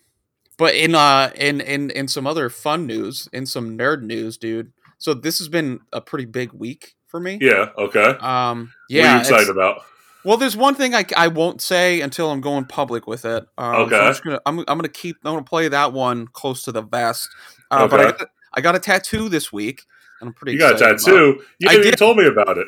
but 0.56 0.74
in 0.74 0.94
uh 0.94 1.30
in 1.34 1.60
in 1.60 1.90
in 1.90 2.08
some 2.08 2.26
other 2.26 2.50
fun 2.50 2.86
news, 2.86 3.28
in 3.32 3.46
some 3.46 3.76
nerd 3.78 4.02
news, 4.02 4.36
dude. 4.36 4.72
So 4.98 5.14
this 5.14 5.38
has 5.38 5.48
been 5.48 5.80
a 5.92 6.00
pretty 6.00 6.24
big 6.24 6.52
week 6.52 6.96
for 7.06 7.20
me. 7.20 7.38
Yeah. 7.40 7.70
Okay. 7.78 8.00
Um, 8.00 8.72
what 8.88 8.96
are 8.98 9.02
yeah, 9.02 9.14
you 9.14 9.20
excited 9.20 9.48
about? 9.48 9.82
Well, 10.28 10.37
there's 10.37 10.58
one 10.58 10.75
thing 10.75 10.94
I, 10.94 11.06
I 11.16 11.28
won't 11.28 11.62
say 11.62 12.02
until 12.02 12.30
I'm 12.30 12.42
going 12.42 12.66
public 12.66 13.06
with 13.06 13.25
it. 13.25 13.47
Um, 13.56 13.75
so 13.75 13.80
Okay. 13.87 13.97
I'm, 13.99 14.11
just 14.11 14.23
gonna, 14.23 14.40
I'm, 14.44 14.58
I'm 14.58 14.76
gonna 14.76 14.88
keep 14.90 15.16
I'm 15.25 15.32
gonna 15.32 15.42
play 15.42 15.68
that 15.68 15.94
one 15.94 16.26
close 16.26 16.64
to 16.64 16.73
the 16.73 16.82
vest. 16.82 17.30
Uh, 17.70 17.88
But 17.88 18.00
I 18.00 18.11
got, 18.11 18.28
I 18.52 18.61
got 18.61 18.75
a 18.76 18.78
tattoo 18.78 19.30
this 19.30 19.50
week, 19.50 19.85
and 20.20 20.28
I'm 20.28 20.35
pretty. 20.35 20.52
You 20.52 20.58
got 20.58 20.75
a 20.75 20.78
tattoo. 20.78 21.40
You 21.58 21.70
even 21.70 21.80
did. 21.82 21.97
told 21.97 22.18
me 22.18 22.26
about 22.26 22.58
it. 22.58 22.66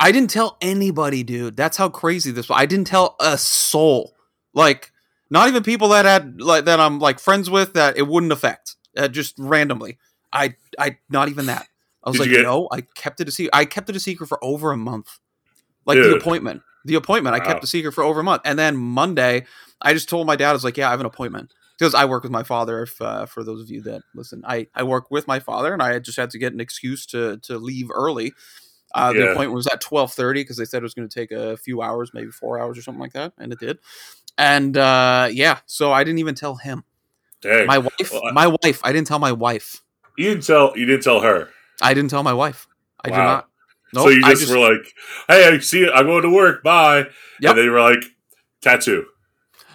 I 0.00 0.10
didn't 0.10 0.30
tell 0.30 0.56
anybody, 0.60 1.22
dude. 1.22 1.56
That's 1.56 1.76
how 1.76 1.90
crazy 1.90 2.32
this 2.32 2.48
was. 2.48 2.56
I 2.58 2.66
didn't 2.66 2.88
tell 2.88 3.14
a 3.20 3.38
soul. 3.38 4.16
Like, 4.52 4.90
not 5.30 5.46
even 5.46 5.62
people 5.62 5.90
that 5.90 6.06
had 6.06 6.40
like 6.40 6.64
that 6.64 6.80
I'm 6.80 6.98
like 6.98 7.20
friends 7.20 7.48
with 7.48 7.74
that 7.74 7.98
it 7.98 8.08
wouldn't 8.08 8.32
affect. 8.32 8.74
Uh, 8.96 9.06
just 9.06 9.36
randomly. 9.38 9.98
I 10.32 10.56
I 10.76 10.98
not 11.08 11.28
even 11.28 11.46
that. 11.46 11.68
I 12.02 12.10
was 12.10 12.16
Did 12.18 12.22
like, 12.24 12.30
get- 12.30 12.42
no, 12.42 12.68
I 12.72 12.80
kept 12.96 13.20
it 13.20 13.28
a 13.28 13.30
secret. 13.30 13.50
I 13.56 13.64
kept 13.64 13.88
it 13.90 13.94
a 13.94 14.00
secret 14.00 14.26
for 14.26 14.42
over 14.42 14.72
a 14.72 14.76
month. 14.76 15.20
Like 15.86 15.98
the 15.98 16.16
appointment. 16.16 16.62
The 16.84 16.94
appointment. 16.94 17.34
I 17.36 17.40
kept 17.40 17.64
a 17.64 17.66
secret 17.66 17.92
for 17.92 18.02
over 18.04 18.20
a 18.20 18.24
month. 18.24 18.42
And 18.44 18.58
then 18.58 18.76
Monday, 18.76 19.46
I 19.82 19.92
just 19.92 20.08
told 20.08 20.26
my 20.26 20.36
dad, 20.36 20.50
I 20.50 20.52
was 20.54 20.64
like, 20.64 20.76
yeah, 20.76 20.88
I 20.88 20.90
have 20.92 21.00
an 21.00 21.06
appointment. 21.06 21.52
Because 21.78 21.94
I 21.94 22.04
work 22.04 22.22
with 22.22 22.32
my 22.32 22.42
father. 22.42 22.82
If 22.82 23.00
uh, 23.00 23.24
for 23.26 23.42
those 23.42 23.60
of 23.62 23.70
you 23.70 23.80
that 23.82 24.02
listen, 24.14 24.42
I, 24.46 24.66
I 24.74 24.82
work 24.82 25.10
with 25.10 25.26
my 25.26 25.40
father, 25.40 25.72
and 25.72 25.82
I 25.82 25.98
just 25.98 26.18
had 26.18 26.28
to 26.30 26.38
get 26.38 26.52
an 26.52 26.60
excuse 26.60 27.06
to 27.06 27.38
to 27.38 27.56
leave 27.58 27.90
early. 27.92 28.32
Uh, 28.94 29.12
the 29.12 29.20
appointment 29.32 29.54
was 29.54 29.66
at 29.66 29.80
twelve 29.80 30.12
thirty 30.12 30.42
because 30.42 30.58
they 30.58 30.66
said 30.66 30.78
it 30.78 30.82
was 30.82 30.92
going 30.94 31.08
to 31.08 31.14
take 31.14 31.30
a 31.30 31.56
few 31.56 31.80
hours, 31.80 32.10
maybe 32.12 32.30
four 32.30 32.60
hours 32.60 32.76
or 32.76 32.82
something 32.82 33.00
like 33.00 33.14
that, 33.14 33.32
and 33.38 33.50
it 33.52 33.58
did. 33.60 33.78
And 34.36 34.76
uh, 34.76 35.28
yeah, 35.32 35.60
so 35.66 35.90
I 35.92 36.04
didn't 36.04 36.18
even 36.18 36.34
tell 36.34 36.56
him. 36.56 36.84
Dang. 37.40 37.66
My 37.66 37.78
wife, 37.78 38.12
Well, 38.12 38.26
I- 38.26 38.32
my 38.32 38.46
wife. 38.46 38.80
I 38.84 38.92
didn't 38.92 39.06
tell 39.06 39.18
my 39.18 39.32
wife. 39.32 39.82
you 40.18 40.28
didn't 40.30 40.44
tell. 40.44 40.76
You 40.76 40.84
didn't 40.86 41.02
tell 41.04 41.20
her. 41.20 41.48
I 41.80 41.94
didn't 41.94 42.10
tell 42.10 42.22
my 42.22 42.34
wife. 42.34 42.66
I 43.02 43.08
did 43.08 43.16
not. 43.16 43.48
Nope, 43.94 44.04
so 44.04 44.08
you 44.10 44.22
I 44.24 44.34
just, 44.34 44.50
were 44.50 44.58
like, 44.58 44.92
"Hey, 45.28 45.48
I 45.48 45.58
see 45.58 45.82
it. 45.82 45.90
I'm 45.94 46.06
going 46.06 46.22
to 46.22 46.30
work. 46.30 46.62
Bye." 46.62 47.06
Yep. 47.40 47.50
And 47.50 47.58
they 47.58 47.68
were 47.68 47.80
like, 47.80 48.02
"Tattoo." 48.62 49.06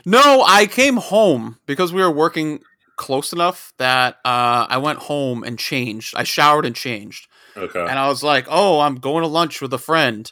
No, 0.05 0.43
I 0.45 0.67
came 0.67 0.97
home 0.97 1.57
because 1.65 1.91
we 1.91 2.01
were 2.01 2.11
working 2.11 2.61
close 2.95 3.33
enough 3.33 3.73
that 3.77 4.15
uh, 4.23 4.67
I 4.69 4.77
went 4.77 4.99
home 4.99 5.43
and 5.43 5.57
changed. 5.59 6.13
I 6.15 6.23
showered 6.23 6.65
and 6.65 6.75
changed, 6.75 7.27
Okay. 7.57 7.79
and 7.81 7.97
I 7.99 8.07
was 8.07 8.23
like, 8.23 8.45
"Oh, 8.49 8.79
I'm 8.79 8.95
going 8.95 9.23
to 9.23 9.27
lunch 9.27 9.61
with 9.61 9.73
a 9.73 9.77
friend." 9.79 10.31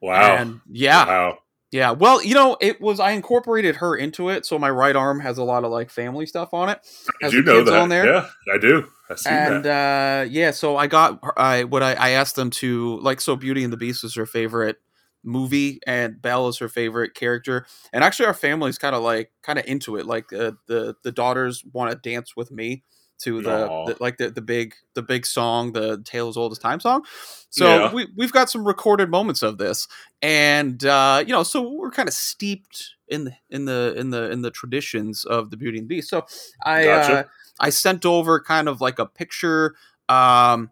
Wow. 0.00 0.36
And 0.36 0.60
yeah, 0.70 1.06
Wow. 1.06 1.38
Yeah. 1.74 1.90
Well, 1.90 2.22
you 2.22 2.34
know, 2.34 2.56
it 2.60 2.80
was 2.80 3.00
I 3.00 3.10
incorporated 3.10 3.76
her 3.76 3.96
into 3.96 4.28
it, 4.28 4.46
so 4.46 4.60
my 4.60 4.70
right 4.70 4.94
arm 4.94 5.18
has 5.18 5.38
a 5.38 5.42
lot 5.42 5.64
of 5.64 5.72
like 5.72 5.90
family 5.90 6.24
stuff 6.24 6.54
on 6.54 6.68
it. 6.68 6.78
I 7.20 7.30
do 7.30 7.42
know 7.42 7.64
that. 7.64 7.74
on 7.74 7.88
there? 7.88 8.06
Yeah, 8.06 8.28
I 8.52 8.58
do. 8.58 8.88
I 9.10 9.16
see 9.16 9.28
and 9.28 9.64
that. 9.64 10.22
uh 10.26 10.30
yeah 10.30 10.50
so 10.50 10.78
i 10.78 10.86
got 10.86 11.20
i 11.36 11.64
what 11.64 11.82
I, 11.82 11.92
I 11.92 12.10
asked 12.10 12.36
them 12.36 12.48
to 12.52 12.98
like 13.00 13.20
so 13.20 13.36
beauty 13.36 13.62
and 13.62 13.70
the 13.70 13.76
beast 13.76 14.02
is 14.02 14.14
her 14.14 14.24
favorite 14.24 14.78
movie 15.22 15.78
and 15.86 16.22
belle 16.22 16.48
is 16.48 16.56
her 16.58 16.70
favorite 16.70 17.14
character 17.14 17.66
and 17.92 18.02
actually 18.02 18.26
our 18.26 18.34
family's 18.34 18.78
kind 18.78 18.96
of 18.96 19.02
like 19.02 19.30
kind 19.42 19.58
of 19.58 19.66
into 19.66 19.96
it 19.96 20.06
like 20.06 20.32
uh, 20.32 20.52
the 20.68 20.94
the 21.02 21.12
daughters 21.12 21.62
want 21.74 21.90
to 21.90 22.10
dance 22.10 22.34
with 22.34 22.50
me 22.50 22.82
to 23.18 23.40
the, 23.42 23.50
the 23.86 23.96
like 24.00 24.16
the, 24.16 24.30
the 24.30 24.42
big 24.42 24.74
the 24.94 25.02
big 25.02 25.24
song 25.26 25.72
the 25.72 26.02
tale 26.04 26.28
as 26.28 26.36
old 26.36 26.52
as 26.52 26.58
time 26.58 26.80
song 26.80 27.02
so 27.50 27.66
Yeah. 27.66 27.92
we, 27.92 28.08
we've 28.16 28.32
got 28.32 28.50
some 28.50 28.66
recorded 28.66 29.08
moments 29.10 29.42
of 29.42 29.58
this 29.58 29.86
and 30.22 30.84
uh 30.84 31.22
you 31.26 31.32
know 31.32 31.42
so 31.44 31.62
we're 31.70 31.90
kind 31.90 32.08
of 32.08 32.14
steeped 32.14 32.90
in 33.08 33.24
the 33.24 33.32
in 33.50 33.64
the 33.66 33.94
in 33.96 34.10
the 34.10 34.30
in 34.30 34.42
the 34.42 34.50
traditions 34.50 35.24
of 35.24 35.50
the 35.50 35.56
beauty 35.56 35.78
and 35.78 35.88
the 35.88 35.94
beast 35.96 36.08
so 36.10 36.26
i 36.64 36.84
Gotcha. 36.84 37.12
uh 37.18 37.24
I 37.60 37.70
sent 37.70 38.04
over 38.04 38.40
kind 38.40 38.68
of 38.68 38.80
like 38.80 38.98
a 38.98 39.06
picture 39.06 39.76
um, 40.08 40.70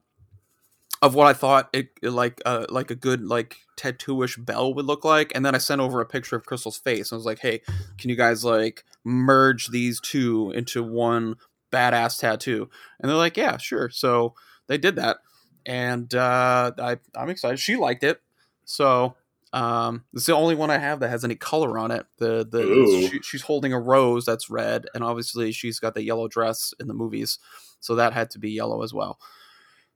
of 1.01 1.15
what 1.15 1.29
I 1.29 1.33
thought 1.33 1.69
it 1.73 1.91
it 2.03 2.11
like 2.11 2.43
uh, 2.45 2.67
like 2.71 2.91
a 2.91 2.97
good 2.97 3.25
like 3.25 3.57
tattooish 3.77 4.45
bell 4.45 4.75
would 4.75 4.87
look 4.87 5.05
like, 5.05 5.31
and 5.35 5.47
then 5.47 5.55
I 5.55 5.59
sent 5.59 5.81
over 5.81 6.01
a 6.01 6.07
picture 6.07 6.35
of 6.35 6.45
Crystal's 6.45 6.79
face. 6.79 7.13
And 7.13 7.17
I 7.17 7.19
was 7.19 7.25
like, 7.27 7.39
"Hey, 7.39 7.61
can 7.99 8.11
you 8.11 8.17
guys 8.17 8.45
like 8.45 8.85
merge 9.05 9.69
these 9.69 10.01
two 10.01 10.51
into 10.57 10.83
one 10.83 11.37
badass 11.73 12.21
tattoo?" 12.21 12.69
And 13.01 13.09
they're 13.11 13.17
like, 13.17 13.37
"Yeah, 13.37 13.57
sure." 13.57 13.91
So 13.91 14.35
they 14.69 14.79
did 14.79 14.97
that, 14.97 15.19
and 15.67 16.15
uh, 16.15 16.73
I 16.79 16.99
I'm 17.17 17.31
excited. 17.31 17.59
She 17.59 17.77
liked 17.77 18.05
it, 18.05 18.21
so 18.65 19.17
um, 19.53 20.05
it's 20.15 20.27
the 20.27 20.35
only 20.35 20.55
one 20.55 20.71
I 20.71 20.79
have 20.79 21.01
that 21.01 21.11
has 21.11 21.25
any 21.25 21.35
color 21.35 21.79
on 21.79 21.91
it. 21.91 22.07
The 22.19 22.47
the 22.49 23.09
she, 23.11 23.21
she's 23.23 23.43
holding 23.43 23.73
a 23.73 23.81
rose 23.81 24.25
that's 24.25 24.49
red, 24.51 24.87
and 24.95 25.03
obviously 25.05 25.53
she's 25.53 25.79
got 25.79 25.95
the 25.95 26.03
yellow 26.03 26.29
dress 26.29 26.73
in 26.81 26.87
the 26.87 26.95
movies, 26.95 27.39
so 27.81 27.95
that 27.97 28.13
had 28.13 28.31
to 28.31 28.39
be 28.39 28.51
yellow 28.51 28.83
as 28.83 28.95
well. 28.95 29.19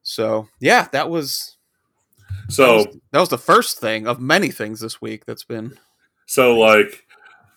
So 0.03 0.49
yeah, 0.61 0.89
that 0.93 1.11
was 1.11 1.57
that 2.49 2.53
So 2.53 2.77
was, 2.77 2.87
that 3.13 3.21
was 3.21 3.29
the 3.31 3.39
first 3.39 3.79
thing 3.79 4.07
of 4.07 4.21
many 4.21 4.51
things 4.51 4.81
this 4.81 5.01
week 5.01 5.25
that's 5.25 5.45
been 5.45 5.79
so 6.27 6.59
like 6.59 7.07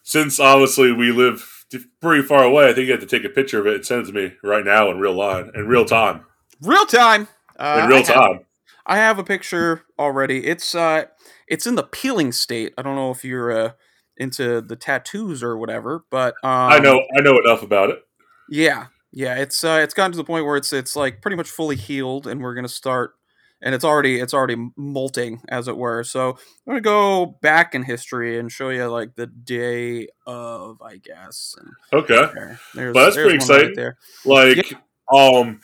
since 0.04 0.40
obviously 0.40 0.92
we 0.92 1.12
live 1.12 1.59
pretty 2.02 2.24
far 2.28 2.44
away, 2.44 2.70
I 2.70 2.74
think 2.74 2.86
you 2.88 2.92
have 2.92 3.02
to 3.02 3.06
take 3.06 3.24
a 3.24 3.30
picture 3.30 3.60
of 3.60 3.68
it 3.68 3.76
and 3.76 3.86
send 3.86 4.04
it 4.04 4.12
to 4.12 4.14
me 4.14 4.34
right 4.44 4.66
now 4.66 4.90
in 4.92 5.00
real 5.00 5.14
line 5.14 5.52
in 5.56 5.68
real 5.68 5.86
time. 5.86 6.26
real 6.62 6.86
time. 6.86 7.28
Uh, 7.58 7.82
In 7.84 7.90
real 7.90 7.98
I 7.98 8.00
have- 8.00 8.08
time. 8.08 8.40
I 8.86 8.98
have 8.98 9.20
a 9.20 9.24
picture 9.24 9.84
already. 10.00 10.48
It's 10.48 10.74
uh, 10.74 11.04
it's 11.48 11.68
in 11.68 11.76
the 11.76 11.84
peeling 11.84 12.32
state. 12.32 12.74
I 12.78 12.82
don't 12.82 12.96
know 12.96 13.12
if 13.12 13.24
you're 13.24 13.52
uh 13.52 13.72
into 14.18 14.62
the 14.62 14.76
tattoos 14.76 15.44
or 15.44 15.58
whatever, 15.58 16.04
but 16.10 16.34
um, 16.44 16.72
I 16.72 16.80
know 16.80 17.04
I 17.18 17.22
know 17.22 17.38
enough 17.40 17.62
about 17.62 17.90
it. 17.92 18.00
Yeah, 18.50 18.88
yeah. 19.12 19.36
It's 19.36 19.64
uh, 19.64 19.80
it's 19.84 19.94
gotten 19.94 20.12
to 20.14 20.18
the 20.18 20.24
point 20.24 20.46
where 20.46 20.58
it's 20.58 20.74
it's 20.74 20.96
like 20.96 21.22
pretty 21.22 21.38
much 21.38 21.50
fully 21.52 21.76
healed, 21.76 22.26
and 22.26 22.42
we're 22.42 22.56
gonna 22.56 22.68
start, 22.68 23.14
and 23.62 23.76
it's 23.76 23.84
already 23.86 24.20
it's 24.20 24.34
already 24.34 24.56
molting 24.78 25.42
as 25.50 25.68
it 25.68 25.78
were. 25.78 26.04
So 26.04 26.30
I'm 26.30 26.38
gonna 26.68 26.82
go 26.82 27.26
back 27.42 27.76
in 27.76 27.84
history 27.84 28.40
and 28.40 28.52
show 28.52 28.70
you 28.70 28.86
like 28.88 29.16
the 29.16 29.28
day 29.28 30.08
of, 30.26 30.82
I 30.82 30.98
guess. 30.98 31.56
And 31.60 32.02
Okay. 32.04 32.30
there, 32.74 32.94
Well, 32.94 33.06
that's 33.06 33.16
pretty 33.16 33.30
right 33.30 33.36
exciting. 33.36 33.76
there. 33.76 33.98
Like 34.26 34.74
um 35.14 35.60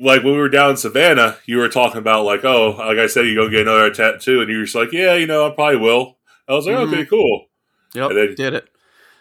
like 0.00 0.22
when 0.22 0.34
we 0.34 0.38
were 0.38 0.48
down 0.48 0.70
in 0.72 0.76
Savannah, 0.76 1.38
you 1.46 1.56
were 1.56 1.68
talking 1.68 1.98
about 1.98 2.24
like, 2.24 2.44
oh, 2.44 2.70
like 2.78 2.98
I 2.98 3.06
said, 3.06 3.26
you 3.26 3.34
go 3.34 3.48
get 3.48 3.62
another 3.62 3.90
tattoo, 3.90 4.40
and 4.40 4.50
you 4.50 4.58
were 4.58 4.64
just 4.64 4.76
like, 4.76 4.92
yeah, 4.92 5.14
you 5.14 5.26
know, 5.26 5.46
I 5.46 5.50
probably 5.54 5.78
will. 5.78 6.18
I 6.46 6.52
was 6.54 6.66
like, 6.66 6.76
Mhm. 6.76 6.92
okay, 6.92 7.06
cool. 7.06 7.46
Yep, 7.94 8.10
And 8.10 8.18
then- 8.18 8.34
did 8.36 8.54
it. 8.54 8.68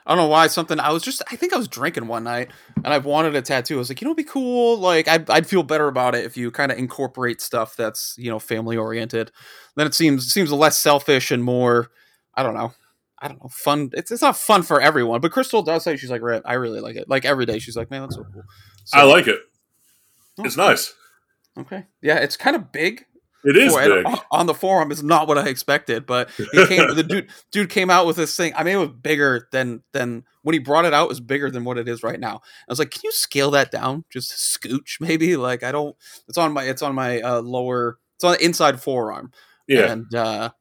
I 0.05 0.11
don't 0.11 0.17
know 0.17 0.27
why 0.27 0.47
something. 0.47 0.79
I 0.79 0.91
was 0.91 1.03
just. 1.03 1.21
I 1.31 1.35
think 1.35 1.53
I 1.53 1.57
was 1.57 1.67
drinking 1.67 2.07
one 2.07 2.23
night, 2.23 2.49
and 2.77 2.87
I've 2.87 3.05
wanted 3.05 3.35
a 3.35 3.41
tattoo. 3.41 3.75
I 3.75 3.77
was 3.77 3.89
like, 3.89 4.01
you 4.01 4.05
know, 4.05 4.11
it'd 4.11 4.17
be 4.17 4.23
cool. 4.23 4.77
Like, 4.77 5.07
I'd, 5.07 5.29
I'd 5.29 5.47
feel 5.47 5.63
better 5.63 5.87
about 5.87 6.15
it 6.15 6.25
if 6.25 6.35
you 6.35 6.49
kind 6.49 6.71
of 6.71 6.77
incorporate 6.77 7.39
stuff 7.39 7.75
that's 7.75 8.15
you 8.17 8.31
know 8.31 8.39
family 8.39 8.77
oriented. 8.77 9.31
Then 9.75 9.85
it 9.87 9.93
seems 9.93 10.31
seems 10.31 10.51
less 10.51 10.77
selfish 10.77 11.29
and 11.31 11.43
more. 11.43 11.91
I 12.33 12.43
don't 12.43 12.55
know. 12.55 12.73
I 13.19 13.27
don't 13.27 13.41
know. 13.41 13.49
Fun. 13.49 13.91
It's 13.93 14.11
it's 14.11 14.23
not 14.23 14.37
fun 14.37 14.63
for 14.63 14.81
everyone, 14.81 15.21
but 15.21 15.31
Crystal 15.31 15.61
does 15.61 15.83
say 15.83 15.95
she's 15.97 16.09
like, 16.09 16.23
"Right, 16.23 16.41
I 16.45 16.53
really 16.53 16.79
like 16.79 16.95
it. 16.95 17.07
Like 17.07 17.23
every 17.23 17.45
day, 17.45 17.59
she's 17.59 17.77
like, 17.77 17.91
man, 17.91 18.01
that's 18.01 18.15
so 18.15 18.23
cool. 18.23 18.43
So, 18.85 18.97
I 18.97 19.03
like 19.03 19.27
it. 19.27 19.39
It's 20.39 20.57
nice. 20.57 20.93
Okay. 21.57 21.85
Yeah, 22.01 22.17
it's 22.17 22.37
kind 22.37 22.55
of 22.55 22.71
big. 22.71 23.05
It 23.43 23.57
is 23.57 23.73
on- 24.05 24.19
on 24.31 24.45
the 24.45 24.53
forum 24.53 24.91
is 24.91 25.01
not 25.03 25.27
what 25.27 25.37
I 25.37 25.47
expected, 25.47 26.05
but 26.05 26.29
he 26.37 26.65
came 26.67 26.95
the 26.95 27.03
dude 27.03 27.29
dude 27.51 27.69
came 27.69 27.89
out 27.89 28.05
with 28.05 28.15
this 28.15 28.35
thing. 28.35 28.53
I 28.55 28.63
mean 28.63 28.75
it 28.75 28.79
was 28.79 28.89
bigger 28.89 29.47
than 29.51 29.83
than 29.93 30.23
when 30.43 30.53
he 30.53 30.59
brought 30.59 30.85
it 30.85 30.93
out 30.93 31.05
it 31.05 31.09
was 31.09 31.19
bigger 31.19 31.49
than 31.49 31.63
what 31.63 31.77
it 31.77 31.87
is 31.87 32.03
right 32.03 32.19
now. 32.19 32.41
I 32.67 32.71
was 32.71 32.79
like, 32.79 32.91
"Can 32.91 33.01
you 33.03 33.11
scale 33.11 33.51
that 33.51 33.71
down 33.71 34.05
just 34.09 34.31
scooch 34.31 34.99
maybe?" 34.99 35.37
Like 35.37 35.63
I 35.63 35.71
don't 35.71 35.95
it's 36.27 36.37
on 36.37 36.53
my 36.53 36.63
it's 36.63 36.81
on 36.81 36.93
my 36.95 37.19
uh, 37.21 37.41
lower 37.41 37.97
it's 38.15 38.23
on 38.23 38.33
the 38.33 38.45
inside 38.45 38.81
forearm. 38.81 39.31
Yeah. 39.67 39.91
And 39.91 40.13
uh 40.13 40.51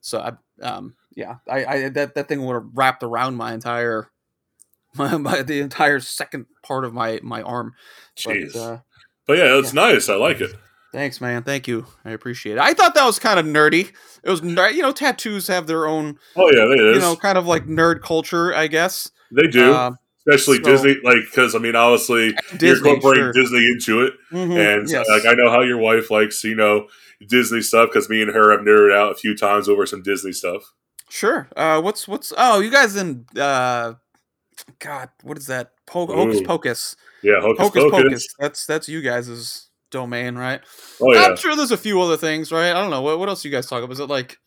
so 0.00 0.18
I 0.20 0.32
um 0.64 0.94
yeah, 1.14 1.36
I 1.48 1.64
I 1.64 1.88
that 1.90 2.14
that 2.14 2.28
thing 2.28 2.44
would 2.44 2.54
have 2.54 2.68
wrapped 2.72 3.02
around 3.02 3.36
my 3.36 3.52
entire 3.52 4.08
my, 4.94 5.16
my 5.16 5.42
the 5.42 5.60
entire 5.60 6.00
second 6.00 6.46
part 6.62 6.84
of 6.84 6.94
my 6.94 7.20
my 7.22 7.42
arm. 7.42 7.74
Jeez. 8.16 8.52
But, 8.54 8.58
uh, 8.58 8.78
But 9.26 9.38
yeah, 9.38 9.58
it's 9.58 9.72
nice. 9.72 10.08
I 10.08 10.14
like 10.16 10.40
it. 10.40 10.54
Thanks, 10.92 11.20
man. 11.20 11.42
Thank 11.42 11.66
you. 11.66 11.86
I 12.04 12.10
appreciate 12.10 12.54
it. 12.54 12.58
I 12.58 12.74
thought 12.74 12.94
that 12.94 13.04
was 13.06 13.18
kind 13.18 13.40
of 13.40 13.46
nerdy. 13.46 13.92
It 14.22 14.30
was, 14.30 14.42
you 14.42 14.82
know, 14.82 14.92
tattoos 14.92 15.46
have 15.46 15.66
their 15.66 15.86
own, 15.86 16.18
Oh 16.36 16.50
yeah, 16.50 16.64
it 16.70 16.78
is. 16.80 16.94
you 16.96 17.00
know, 17.00 17.16
kind 17.16 17.38
of 17.38 17.46
like 17.46 17.66
nerd 17.66 18.02
culture, 18.02 18.54
I 18.54 18.66
guess. 18.66 19.10
they 19.34 19.46
do, 19.46 19.72
Um, 19.74 19.96
especially 20.28 20.58
so- 20.58 20.64
Disney. 20.64 20.96
Like 21.02 21.16
because 21.24 21.54
I 21.54 21.58
mean, 21.58 21.74
obviously 21.74 22.34
Disney, 22.58 22.68
you're 22.68 22.76
incorporating 22.96 23.24
sure. 23.24 23.32
Disney 23.32 23.66
into 23.66 24.02
it, 24.02 24.12
Mhm, 24.30 24.56
and 24.80 24.90
yes. 24.90 25.08
like 25.08 25.24
I 25.24 25.32
know 25.32 25.50
how 25.50 25.62
your 25.62 25.78
wife 25.78 26.10
likes 26.10 26.44
you 26.44 26.54
know 26.54 26.88
Disney 27.26 27.62
stuff 27.62 27.88
because 27.88 28.10
me 28.10 28.20
and 28.20 28.30
her 28.34 28.50
have 28.52 28.60
nerded 28.60 28.94
out 28.94 29.12
a 29.12 29.14
few 29.14 29.34
times 29.34 29.68
over 29.70 29.86
some 29.86 30.02
Disney 30.02 30.32
stuff. 30.32 30.62
Sure. 31.08 31.48
Uh, 31.56 31.80
what's 31.80 32.06
what's? 32.06 32.32
Oh, 32.36 32.60
you 32.60 32.70
guys 32.70 32.94
in? 32.96 33.24
Uh, 33.34 33.94
God, 34.78 35.08
what 35.22 35.38
is 35.38 35.46
that? 35.46 35.72
Po- 35.86 36.06
Hocus 36.06 36.42
Pocus. 36.42 36.96
Yeah, 37.22 37.40
Hocus, 37.40 37.60
Hocus 37.66 37.82
Pocus. 37.84 38.02
Pocus. 38.02 38.26
That's 38.38 38.66
that's 38.66 38.88
you 38.88 39.00
guys' 39.00 39.68
domain, 39.92 40.34
right? 40.34 40.60
Oh 41.00 41.12
yeah, 41.14 41.26
I'm 41.26 41.36
sure 41.36 41.54
there's 41.54 41.70
a 41.70 41.76
few 41.76 42.00
other 42.00 42.16
things, 42.16 42.50
right? 42.50 42.70
I 42.70 42.80
don't 42.80 42.90
know. 42.90 43.02
What 43.02 43.20
what 43.20 43.28
else 43.28 43.44
you 43.44 43.50
guys 43.52 43.66
talk 43.68 43.84
about? 43.84 43.92
Is 43.92 44.00
it 44.00 44.08
like 44.08 44.38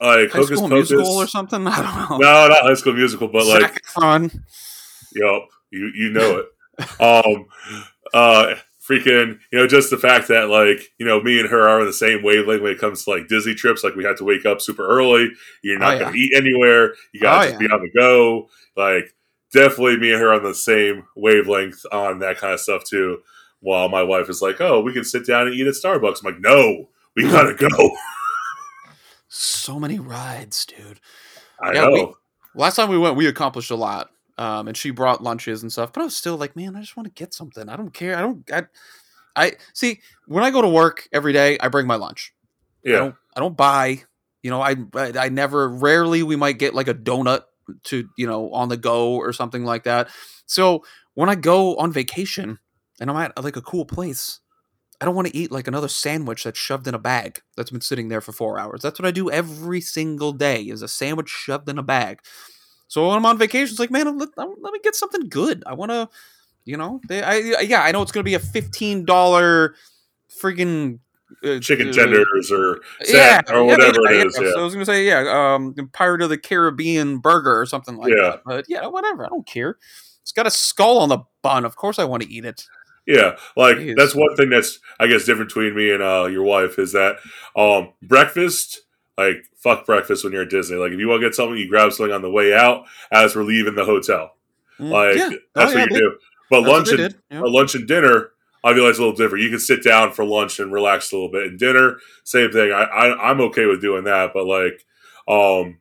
like 0.00 0.30
High 0.32 0.38
Hocus 0.38 0.58
School 0.58 0.68
Pocus. 0.68 0.90
Musical 0.90 1.16
or 1.16 1.26
something? 1.28 1.66
I 1.68 1.76
don't 2.08 2.20
know. 2.20 2.26
No, 2.26 2.48
not 2.48 2.62
High 2.62 2.74
School 2.74 2.94
Musical, 2.94 3.28
but 3.28 3.46
like 3.46 3.80
Efron. 3.84 4.32
Yep, 5.14 5.42
you 5.70 5.92
you 5.94 6.10
know 6.10 6.38
it. 6.38 7.00
um, 7.00 7.46
uh, 8.12 8.54
freaking, 8.88 9.38
you 9.52 9.58
know, 9.58 9.66
just 9.66 9.90
the 9.90 9.96
fact 9.96 10.28
that 10.28 10.48
like 10.48 10.80
you 10.98 11.06
know 11.06 11.20
me 11.22 11.38
and 11.40 11.48
her 11.48 11.68
are 11.68 11.80
on 11.80 11.86
the 11.86 11.92
same 11.92 12.22
wavelength 12.22 12.62
when 12.62 12.72
it 12.72 12.80
comes 12.80 13.04
to 13.04 13.10
like 13.10 13.28
Disney 13.28 13.54
trips. 13.54 13.84
Like 13.84 13.94
we 13.94 14.04
have 14.04 14.18
to 14.18 14.24
wake 14.24 14.44
up 14.44 14.60
super 14.60 14.86
early. 14.86 15.30
You're 15.62 15.78
not 15.78 15.94
Oh, 15.94 15.98
going 16.00 16.12
to 16.14 16.18
eat 16.18 16.32
anywhere. 16.34 16.94
You 17.12 17.20
got 17.20 17.42
to 17.42 17.48
Oh, 17.48 17.50
yeah. 17.52 17.58
be 17.58 17.66
on 17.66 17.80
the 17.82 17.90
go. 17.98 18.48
Like 18.76 19.14
definitely, 19.52 19.98
me 19.98 20.12
and 20.12 20.20
her 20.20 20.32
on 20.32 20.42
the 20.42 20.54
same 20.54 21.04
wavelength 21.16 21.86
on 21.92 22.18
that 22.18 22.38
kind 22.38 22.54
of 22.54 22.60
stuff 22.60 22.82
too. 22.84 23.18
While 23.64 23.88
my 23.88 24.02
wife 24.02 24.28
is 24.28 24.42
like, 24.42 24.60
"Oh, 24.60 24.80
we 24.82 24.92
can 24.92 25.04
sit 25.04 25.26
down 25.26 25.46
and 25.46 25.54
eat 25.56 25.66
at 25.66 25.74
Starbucks." 25.74 26.18
I'm 26.22 26.32
like, 26.32 26.40
"No, 26.40 26.90
we 27.16 27.22
gotta 27.22 27.54
go." 27.54 27.68
So 29.28 29.80
many 29.80 29.98
rides, 29.98 30.66
dude. 30.66 31.00
I 31.60 31.72
Yeah, 31.72 31.84
know. 31.86 31.90
we- 31.92 32.14
Last 32.56 32.76
time 32.76 32.88
we 32.88 32.98
went, 32.98 33.16
we 33.16 33.26
accomplished 33.26 33.72
a 33.72 33.74
lot. 33.76 34.10
Um, 34.38 34.68
and 34.68 34.76
she 34.76 34.90
brought 34.90 35.22
lunches 35.22 35.62
and 35.62 35.72
stuff, 35.72 35.92
but 35.92 36.00
I 36.00 36.04
was 36.04 36.16
still 36.16 36.36
like, 36.36 36.56
man, 36.56 36.76
I 36.76 36.80
just 36.80 36.96
want 36.96 37.06
to 37.06 37.12
get 37.14 37.32
something. 37.34 37.68
I 37.68 37.76
don't 37.76 37.92
care. 37.94 38.16
I 38.16 38.20
don't. 38.20 38.48
I, 38.52 38.64
I 39.36 39.52
see 39.74 40.00
when 40.26 40.42
I 40.44 40.50
go 40.50 40.60
to 40.60 40.68
work 40.68 41.08
every 41.12 41.32
day, 41.32 41.56
I 41.60 41.68
bring 41.68 41.86
my 41.86 41.94
lunch. 41.96 42.32
I 42.84 42.90
yeah, 42.90 42.98
don't. 42.98 43.14
I 43.36 43.40
don't 43.40 43.56
buy. 43.56 44.02
You 44.42 44.50
know, 44.50 44.60
I, 44.60 44.74
I 44.94 45.12
I 45.18 45.28
never. 45.28 45.68
Rarely 45.68 46.22
we 46.24 46.34
might 46.36 46.58
get 46.58 46.74
like 46.74 46.88
a 46.88 46.94
donut 46.94 47.42
to 47.84 48.08
you 48.18 48.26
know 48.26 48.52
on 48.52 48.68
the 48.68 48.76
go 48.76 49.14
or 49.14 49.32
something 49.32 49.64
like 49.64 49.84
that. 49.84 50.08
So 50.46 50.84
when 51.14 51.28
I 51.28 51.36
go 51.36 51.76
on 51.76 51.92
vacation 51.92 52.58
and 53.00 53.10
I'm 53.10 53.16
at 53.16 53.42
like 53.42 53.56
a 53.56 53.62
cool 53.62 53.84
place, 53.84 54.40
I 55.00 55.04
don't 55.04 55.14
want 55.14 55.28
to 55.28 55.36
eat 55.36 55.50
like 55.50 55.68
another 55.68 55.88
sandwich 55.88 56.44
that's 56.44 56.58
shoved 56.58 56.86
in 56.86 56.94
a 56.94 56.98
bag 56.98 57.40
that's 57.56 57.70
been 57.70 57.80
sitting 57.80 58.08
there 58.08 58.20
for 58.20 58.32
four 58.32 58.58
hours. 58.58 58.82
That's 58.82 58.98
what 58.98 59.06
I 59.06 59.10
do 59.10 59.30
every 59.30 59.80
single 59.80 60.32
day 60.32 60.62
is 60.62 60.82
a 60.82 60.88
sandwich 60.88 61.28
shoved 61.28 61.68
in 61.68 61.78
a 61.78 61.82
bag. 61.82 62.20
So 62.88 63.08
when 63.08 63.16
I'm 63.16 63.26
on 63.26 63.38
vacation, 63.38 63.72
it's 63.72 63.80
like, 63.80 63.90
man, 63.90 64.18
let, 64.18 64.28
let 64.36 64.72
me 64.72 64.78
get 64.82 64.94
something 64.94 65.28
good. 65.28 65.64
I 65.66 65.74
want 65.74 65.90
to, 65.90 66.08
you 66.64 66.76
know, 66.76 67.00
they, 67.08 67.22
I 67.22 67.60
yeah, 67.60 67.82
I 67.82 67.92
know 67.92 68.02
it's 68.02 68.12
gonna 68.12 68.24
be 68.24 68.34
a 68.34 68.38
fifteen 68.38 69.04
dollar 69.04 69.74
freaking 70.40 71.00
uh, 71.44 71.58
chicken 71.58 71.90
uh, 71.90 71.92
tenders 71.92 72.52
or 72.52 72.80
yeah, 73.06 73.42
or 73.50 73.64
whatever 73.64 73.98
yeah, 74.04 74.10
it 74.10 74.26
is. 74.26 74.36
yeah. 74.36 74.42
Yeah, 74.44 74.52
So 74.52 74.60
I 74.60 74.64
was 74.64 74.74
gonna 74.74 74.86
say, 74.86 75.06
yeah, 75.06 75.54
um, 75.54 75.74
Pirate 75.92 76.22
of 76.22 76.30
the 76.30 76.38
Caribbean 76.38 77.18
burger 77.18 77.58
or 77.60 77.66
something 77.66 77.96
like 77.96 78.14
Yeah. 78.16 78.30
that. 78.30 78.42
But 78.46 78.64
yeah, 78.68 78.86
whatever. 78.86 79.26
I 79.26 79.28
don't 79.28 79.46
care. 79.46 79.76
It's 80.22 80.32
got 80.32 80.46
a 80.46 80.50
skull 80.50 80.98
on 80.98 81.08
the 81.08 81.18
bun. 81.42 81.64
Of 81.64 81.76
course, 81.76 81.98
I 81.98 82.04
want 82.04 82.22
to 82.22 82.30
eat 82.30 82.44
it. 82.44 82.64
Yeah, 83.06 83.36
like 83.56 83.76
Jeez. 83.76 83.96
that's 83.96 84.14
one 84.14 84.34
thing 84.36 84.48
that's 84.50 84.78
I 84.98 85.06
guess 85.06 85.24
different 85.24 85.50
between 85.50 85.76
me 85.76 85.90
and 85.92 86.02
uh, 86.02 86.26
your 86.30 86.42
wife 86.42 86.78
is 86.78 86.92
that 86.92 87.16
um, 87.56 87.92
breakfast. 88.02 88.80
Like 89.16 89.44
fuck 89.62 89.86
breakfast 89.86 90.24
when 90.24 90.32
you're 90.32 90.42
at 90.42 90.50
Disney. 90.50 90.76
Like 90.76 90.90
if 90.92 90.98
you 90.98 91.06
want 91.08 91.20
to 91.22 91.26
get 91.28 91.34
something, 91.36 91.56
you 91.56 91.68
grab 91.68 91.92
something 91.92 92.12
on 92.14 92.22
the 92.22 92.30
way 92.30 92.52
out 92.52 92.84
as 93.12 93.36
we're 93.36 93.44
leaving 93.44 93.74
the 93.76 93.84
hotel. 93.84 94.34
Mm, 94.80 94.90
Like 94.90 95.16
yeah. 95.16 95.30
that's 95.54 95.72
Oh, 95.72 95.76
yeah, 95.76 95.82
what 95.82 95.90
you 95.90 95.94
they- 95.94 96.00
do. 96.00 96.18
But 96.50 96.62
lunch 96.62 96.88
and. 96.90 97.14
Yeah. 97.30 97.40
uh, 97.42 97.48
lunch 97.48 97.74
and 97.76 97.86
dinner, 97.86 98.30
I 98.64 98.74
feel 98.74 98.82
like 98.82 98.90
it's 98.90 98.98
a 98.98 99.02
little 99.02 99.16
different. 99.16 99.44
You 99.44 99.50
can 99.50 99.60
sit 99.60 99.84
down 99.84 100.12
for 100.12 100.24
lunch 100.24 100.58
and 100.58 100.72
relax 100.72 101.12
a 101.12 101.16
little 101.16 101.30
bit. 101.30 101.44
And 101.44 101.58
dinner, 101.58 101.98
same 102.24 102.50
thing. 102.50 102.72
I, 102.72 102.82
I 102.82 103.30
I'm 103.30 103.40
okay 103.42 103.66
with 103.66 103.80
doing 103.80 104.04
that, 104.04 104.32
but 104.34 104.46
like, 104.46 104.84
um, 105.28 105.78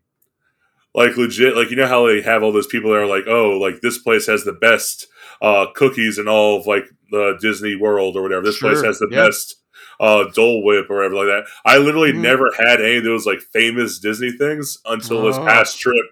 like 0.93 1.17
legit, 1.17 1.55
like 1.55 1.69
you 1.71 1.75
know 1.75 1.87
how 1.87 2.05
they 2.07 2.21
have 2.21 2.43
all 2.43 2.51
those 2.51 2.67
people 2.67 2.91
that 2.91 2.97
are 2.99 3.07
like, 3.07 3.25
oh, 3.27 3.57
like 3.59 3.81
this 3.81 3.97
place 3.97 4.27
has 4.27 4.43
the 4.43 4.53
best 4.53 5.07
uh 5.41 5.67
cookies 5.75 6.17
in 6.19 6.27
all 6.27 6.59
of 6.59 6.67
like 6.67 6.85
the 7.11 7.37
Disney 7.41 7.75
World 7.75 8.15
or 8.17 8.21
whatever. 8.21 8.43
This 8.43 8.59
place 8.59 8.81
has 8.83 8.99
the 8.99 9.07
yeah. 9.11 9.25
best 9.25 9.55
uh 9.99 10.25
Dole 10.33 10.63
Whip 10.63 10.89
or 10.89 10.97
whatever 10.97 11.15
like 11.15 11.27
that. 11.27 11.45
I 11.65 11.77
literally 11.77 12.11
Mhm. 12.13 12.21
never 12.21 12.49
had 12.57 12.81
any 12.81 12.97
of 12.97 13.03
those 13.03 13.25
like 13.25 13.41
famous 13.41 13.99
Disney 13.99 14.31
things 14.31 14.77
until 14.85 15.23
this 15.23 15.37
Oh. 15.37 15.45
past 15.45 15.79
trip 15.79 16.05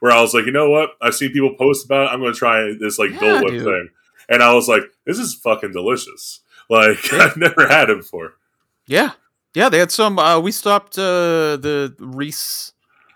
where 0.00 0.12
I 0.12 0.20
was 0.20 0.34
like, 0.34 0.46
you 0.46 0.52
know 0.52 0.68
what? 0.70 0.90
I've 1.00 1.14
seen 1.14 1.32
people 1.32 1.54
post 1.56 1.84
about 1.86 2.06
it. 2.08 2.10
I'm 2.14 2.20
going 2.20 2.32
to 2.32 2.38
try 2.38 2.72
this 2.78 2.98
like 2.98 3.10
Yeah, 3.12 3.20
Dole 3.20 3.44
Whip 3.44 3.50
dude. 3.52 3.64
thing. 3.64 3.88
And 4.28 4.42
I 4.42 4.52
was 4.54 4.68
like, 4.68 4.82
this 5.04 5.18
is 5.18 5.34
fucking 5.34 5.72
delicious. 5.72 6.40
Like, 6.68 6.98
Yeah. 7.12 7.18
I've 7.24 7.36
never 7.36 7.66
had 7.68 7.90
it 7.90 7.98
before. 7.98 8.34
Yeah, 8.86 9.12
yeah. 9.54 9.68
They 9.68 9.78
had 9.78 9.90
some. 9.90 10.18
Uh, 10.18 10.38
we 10.40 10.50
stopped 10.52 10.98
uh, 10.98 11.56
the 11.56 11.94
Reese, 11.98 12.72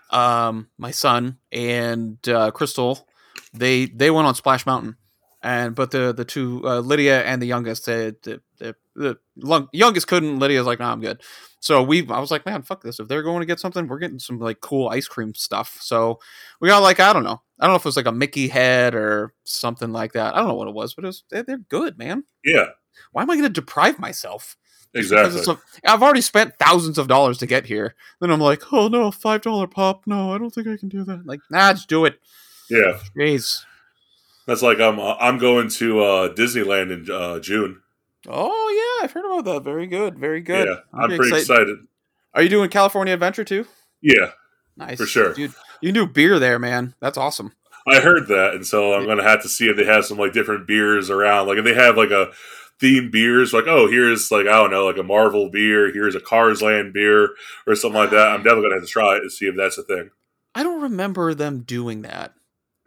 um, 0.09 0.67
my 0.77 0.91
son, 0.91 1.37
and 1.51 2.17
uh, 2.27 2.51
Crystal. 2.51 3.07
They 3.53 3.85
they 3.87 4.09
went 4.11 4.27
on 4.27 4.35
Splash 4.35 4.65
Mountain, 4.65 4.95
and 5.43 5.75
but 5.75 5.91
the 5.91 6.13
the 6.13 6.25
two 6.25 6.61
uh, 6.65 6.79
Lydia 6.79 7.23
and 7.23 7.41
the 7.41 7.47
youngest, 7.47 7.85
the 7.85 8.15
the, 8.23 8.75
the 8.95 9.17
lung- 9.37 9.69
youngest 9.71 10.07
couldn't. 10.07 10.39
Lydia's 10.39 10.65
like, 10.65 10.79
nah, 10.79 10.91
I'm 10.91 11.01
good. 11.01 11.21
So 11.59 11.83
we, 11.83 12.07
I 12.09 12.19
was 12.19 12.31
like, 12.31 12.45
man, 12.45 12.63
fuck 12.63 12.81
this. 12.81 12.99
If 12.99 13.07
they're 13.07 13.21
going 13.21 13.41
to 13.41 13.45
get 13.45 13.59
something, 13.59 13.87
we're 13.87 13.99
getting 13.99 14.19
some 14.19 14.39
like 14.39 14.61
cool 14.61 14.89
ice 14.89 15.07
cream 15.07 15.35
stuff. 15.35 15.77
So 15.79 16.19
we 16.59 16.69
got 16.69 16.79
like, 16.79 16.99
I 16.99 17.13
don't 17.13 17.23
know, 17.23 17.41
I 17.59 17.65
don't 17.65 17.73
know 17.73 17.77
if 17.77 17.83
it 17.83 17.85
was 17.85 17.97
like 17.97 18.07
a 18.07 18.11
Mickey 18.11 18.47
head 18.47 18.95
or 18.95 19.33
something 19.43 19.91
like 19.91 20.13
that. 20.13 20.33
I 20.33 20.39
don't 20.39 20.47
know 20.47 20.55
what 20.55 20.67
it 20.67 20.73
was, 20.73 20.95
but 20.95 21.03
it 21.03 21.07
was, 21.07 21.23
they, 21.29 21.43
they're 21.43 21.59
good, 21.59 21.99
man. 21.99 22.23
Yeah, 22.43 22.69
Why 23.11 23.21
am 23.21 23.29
I 23.29 23.35
going 23.35 23.43
to 23.43 23.49
deprive 23.49 23.99
myself? 23.99 24.57
Exactly. 24.93 25.55
I've 25.85 26.03
already 26.03 26.21
spent 26.21 26.57
thousands 26.59 26.97
of 26.97 27.07
dollars 27.07 27.37
to 27.37 27.45
get 27.45 27.65
here. 27.65 27.95
Then 28.19 28.31
I'm 28.31 28.41
like, 28.41 28.73
oh 28.73 28.87
no, 28.87 29.09
five 29.11 29.41
dollar 29.41 29.67
pop. 29.67 30.05
No, 30.05 30.33
I 30.33 30.37
don't 30.37 30.49
think 30.49 30.67
I 30.67 30.77
can 30.77 30.89
do 30.89 31.03
that. 31.05 31.25
Like, 31.25 31.39
nah, 31.49 31.73
just 31.73 31.87
do 31.87 32.05
it. 32.05 32.19
yeah, 32.69 32.99
Jeez. 33.15 33.63
That's 34.47 34.61
like 34.61 34.79
I'm 34.79 34.99
I'm 34.99 35.37
going 35.37 35.69
to 35.69 35.99
uh, 36.03 36.33
Disneyland 36.33 36.91
in 36.91 37.11
uh, 37.13 37.39
June. 37.39 37.81
Oh 38.27 38.97
yeah, 38.99 39.05
I've 39.05 39.11
heard 39.11 39.25
about 39.25 39.45
that. 39.45 39.63
Very 39.63 39.87
good. 39.87 40.17
Very 40.17 40.41
good. 40.41 40.67
Yeah, 40.67 40.75
I'm 40.93 41.09
pretty 41.15 41.35
excited. 41.35 41.77
Are 42.33 42.41
you 42.41 42.49
doing 42.49 42.69
California 42.69 43.13
Adventure 43.13 43.43
too? 43.43 43.65
Yeah, 44.01 44.31
Nice 44.77 44.97
For 44.97 45.05
sure. 45.05 45.33
dude. 45.33 45.53
You 45.81 45.91
can 45.91 45.95
do 45.95 46.07
beer 46.07 46.39
there, 46.39 46.59
man. 46.59 46.93
That's 46.99 47.17
awesome. 47.17 47.53
I 47.87 47.99
heard 47.99 48.27
that, 48.27 48.53
and 48.53 48.65
so 48.65 48.93
I'm 48.93 49.05
going 49.05 49.17
to 49.17 49.23
have 49.23 49.41
to 49.41 49.49
see 49.49 49.67
if 49.67 49.75
they 49.75 49.85
have 49.85 50.05
some 50.05 50.17
like 50.17 50.33
different 50.33 50.67
beers 50.67 51.09
around. 51.09 51.47
Like 51.47 51.57
if 51.57 51.65
they 51.65 51.73
have 51.73 51.97
like 51.97 52.11
a 52.11 52.31
themed 52.79 53.11
beers, 53.11 53.53
like 53.53 53.65
oh 53.67 53.89
here's 53.89 54.31
like 54.31 54.45
I 54.47 54.57
don't 54.57 54.71
know 54.71 54.85
like 54.85 54.97
a 54.97 55.03
Marvel 55.03 55.49
beer, 55.49 55.91
here's 55.91 56.15
a 56.15 56.19
Cars 56.19 56.61
Land 56.61 56.93
beer 56.93 57.29
or 57.65 57.75
something 57.75 57.99
like 57.99 58.11
that. 58.11 58.27
I'm 58.27 58.37
definitely 58.43 58.69
going 58.69 58.71
to 58.73 58.79
have 58.79 58.87
to 58.87 58.91
try 58.91 59.15
it 59.15 59.21
and 59.23 59.31
see 59.31 59.45
if 59.47 59.55
that's 59.55 59.77
a 59.77 59.83
thing. 59.83 60.11
I 60.53 60.63
don't 60.63 60.81
remember 60.81 61.33
them 61.33 61.61
doing 61.61 62.03
that. 62.03 62.33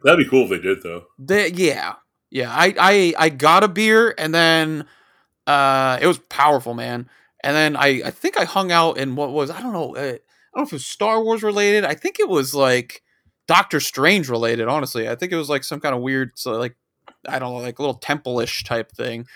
That'd 0.03 0.23
be 0.23 0.29
cool 0.29 0.43
if 0.43 0.49
they 0.49 0.59
did 0.59 0.83
though. 0.83 1.05
They, 1.17 1.51
yeah, 1.51 1.95
yeah. 2.29 2.51
I, 2.51 2.75
I, 2.77 3.13
I 3.17 3.29
got 3.29 3.63
a 3.63 3.67
beer 3.67 4.13
and 4.17 4.33
then 4.33 4.85
uh, 5.47 5.97
it 6.01 6.07
was 6.07 6.19
powerful, 6.29 6.73
man. 6.73 7.09
And 7.43 7.55
then 7.55 7.75
I, 7.75 8.01
I 8.05 8.11
think 8.11 8.37
I 8.37 8.45
hung 8.45 8.71
out 8.71 8.97
in 8.97 9.15
what 9.15 9.31
was 9.31 9.49
I 9.49 9.61
don't 9.61 9.73
know, 9.73 9.95
uh, 9.95 9.99
I 9.99 10.03
don't 10.11 10.17
know 10.57 10.63
if 10.63 10.71
it 10.71 10.73
was 10.73 10.85
Star 10.85 11.23
Wars 11.23 11.43
related. 11.43 11.85
I 11.85 11.93
think 11.93 12.19
it 12.19 12.27
was 12.27 12.55
like 12.55 13.03
Doctor 13.47 13.79
Strange 13.79 14.29
related. 14.29 14.67
Honestly, 14.67 15.07
I 15.07 15.15
think 15.15 15.31
it 15.31 15.37
was 15.37 15.49
like 15.49 15.63
some 15.63 15.79
kind 15.79 15.95
of 15.95 16.01
weird, 16.01 16.31
so 16.35 16.53
like 16.53 16.75
I 17.27 17.39
don't 17.39 17.53
know, 17.53 17.59
like 17.59 17.79
a 17.79 17.81
little 17.81 17.95
temple-ish 17.95 18.63
type 18.63 18.91
thing. 18.91 19.27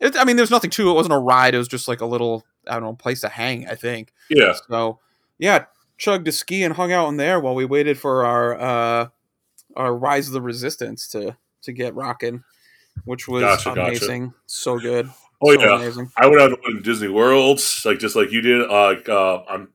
It, 0.00 0.16
I 0.16 0.24
mean, 0.24 0.36
there's 0.36 0.50
nothing 0.50 0.70
to 0.70 0.88
it. 0.88 0.92
It 0.92 0.94
wasn't 0.94 1.14
a 1.14 1.18
ride. 1.18 1.54
It 1.54 1.58
was 1.58 1.68
just 1.68 1.88
like 1.88 2.00
a 2.00 2.06
little, 2.06 2.44
I 2.66 2.74
don't 2.74 2.82
know, 2.82 2.92
place 2.94 3.20
to 3.22 3.28
hang. 3.28 3.66
I 3.68 3.74
think. 3.74 4.12
Yeah, 4.30 4.54
So 4.68 5.00
yeah, 5.38 5.66
chugged 5.98 6.28
a 6.28 6.32
ski 6.32 6.62
and 6.62 6.74
hung 6.74 6.92
out 6.92 7.08
in 7.08 7.16
there 7.16 7.40
while 7.40 7.54
we 7.54 7.64
waited 7.64 7.98
for 7.98 8.24
our 8.24 8.58
uh 8.58 9.08
our 9.78 9.94
Rise 9.96 10.26
of 10.26 10.34
the 10.34 10.42
Resistance 10.42 11.08
to 11.10 11.36
to 11.62 11.72
get 11.72 11.94
rocking, 11.94 12.44
which 13.04 13.26
was 13.28 13.42
Gotcha, 13.42 13.70
gotcha. 13.70 13.80
amazing. 13.82 14.34
So 14.46 14.78
good. 14.78 15.08
Oh 15.40 15.54
so 15.54 15.60
yeah, 15.62 15.76
amazing. 15.76 16.10
I 16.16 16.26
went 16.26 16.40
out 16.42 16.58
to 16.66 16.80
Disney 16.80 17.08
World, 17.08 17.60
like 17.84 17.98
just 17.98 18.16
like 18.16 18.30
you 18.32 18.40
did. 18.40 18.62
Uh, 18.68 18.86
Like 18.94 19.08
uh, 19.08 19.42
I'm 19.48 19.68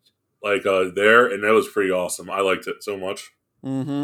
like 0.44 0.66
uh, 0.66 0.92
there, 0.94 1.28
and 1.28 1.44
that 1.44 1.54
was 1.54 1.68
pretty 1.70 1.90
awesome. 1.92 2.30
I 2.30 2.42
liked 2.42 2.68
it 2.68 2.84
so 2.84 2.98
much. 2.98 3.32
Mm-hmm. 3.64 4.04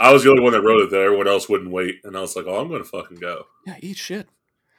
I 0.00 0.12
was 0.12 0.24
the 0.24 0.30
only 0.30 0.42
one 0.42 0.52
that 0.52 0.62
rode 0.62 0.82
it 0.84 0.90
that 0.90 1.00
Everyone 1.00 1.28
else 1.28 1.48
wouldn't 1.48 1.70
wait, 1.70 2.00
and 2.04 2.16
I 2.16 2.20
was 2.20 2.34
like, 2.36 2.46
"Oh, 2.46 2.60
I'm 2.60 2.70
gonna 2.70 2.84
fucking 2.84 3.18
go." 3.18 3.44
Yeah, 3.66 3.76
eat 3.80 3.98
shit. 3.98 4.28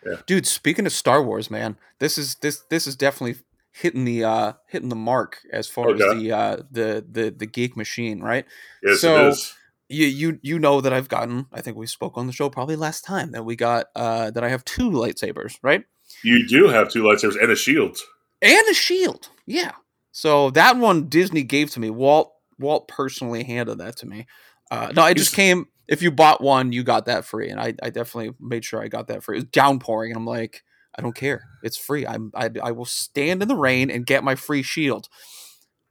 Yeah. 0.06 0.18
Dude, 0.26 0.48
speaking 0.48 0.86
of 0.86 0.92
Star 0.92 1.22
Wars, 1.24 1.52
man, 1.52 1.78
this 2.00 2.18
is 2.18 2.36
this 2.36 2.62
this 2.70 2.88
is 2.88 2.96
definitely 2.96 3.42
hitting 3.72 4.06
the 4.06 4.24
uh 4.24 4.54
hitting 4.68 4.90
the 4.90 4.96
mark 4.96 5.40
as 5.52 5.68
far 5.68 5.92
as 5.94 6.00
the 6.00 6.32
uh 6.32 6.58
the 6.72 7.06
the 7.12 7.30
the 7.30 7.46
geek 7.46 7.76
machine, 7.78 8.22
right? 8.22 8.46
Yes, 8.82 9.02
So- 9.02 9.28
it 9.28 9.30
is. 9.30 9.54
You 9.90 10.06
you 10.06 10.40
you 10.42 10.60
know 10.60 10.82
that 10.82 10.94
I've 10.94 11.10
gotten. 11.10 11.48
I 11.54 11.62
think 11.62 11.78
we 11.78 11.88
spoke 11.88 12.18
on 12.18 12.28
the 12.28 12.34
show 12.34 12.50
probably 12.50 12.76
last 12.76 13.04
time 13.04 13.32
that 13.32 13.46
we 13.46 13.56
got 13.56 13.88
uh 13.96 14.32
that 14.32 14.44
I 14.44 14.50
have 14.50 14.66
two 14.66 14.90
lightsabers, 14.90 15.58
right? 15.62 15.84
You 16.24 16.48
do 16.48 16.68
have 16.68 16.92
two 16.92 17.04
lightsabers 17.04 17.42
and 17.42 17.52
a 17.52 17.56
shield. 17.56 17.98
And 18.42 18.68
a 18.70 18.74
shield. 18.74 19.30
Yeah. 19.46 19.72
So 20.12 20.50
that 20.52 20.78
one 20.78 21.08
Disney 21.08 21.44
gave 21.44 21.72
to 21.72 21.80
me. 21.80 21.90
Walt 21.90 22.34
Walt 22.58 22.88
personally 22.88 23.44
handed 23.44 23.78
that 23.80 23.98
to 23.98 24.08
me. 24.08 24.28
Uh 24.72 24.92
no, 24.96 25.06
it 25.06 25.18
just 25.18 25.36
came 25.36 25.68
if 25.88 26.02
you 26.02 26.12
bought 26.12 26.42
one, 26.42 26.72
you 26.72 26.84
got 26.84 27.06
that 27.06 27.26
free. 27.26 27.50
And 27.50 27.60
I, 27.60 27.76
I 27.82 27.92
definitely 27.92 28.34
made 28.40 28.66
sure 28.66 28.82
I 28.82 28.88
got 28.88 29.08
that 29.08 29.24
free. 29.24 29.38
It 29.38 29.42
was 29.42 29.50
downpouring, 29.52 30.12
and 30.12 30.18
I'm 30.18 30.26
like, 30.26 30.64
I 30.98 31.04
don't 31.04 31.16
care. 31.16 31.48
It's 31.62 31.78
free. 31.78 32.08
I'm 32.08 32.32
I, 32.34 32.50
I 32.64 32.72
will 32.72 32.86
stand 32.86 33.44
in 33.44 33.48
the 33.48 33.56
rain 33.56 33.92
and 33.92 34.06
get 34.06 34.24
my 34.24 34.36
free 34.36 34.64
shield. 34.64 35.10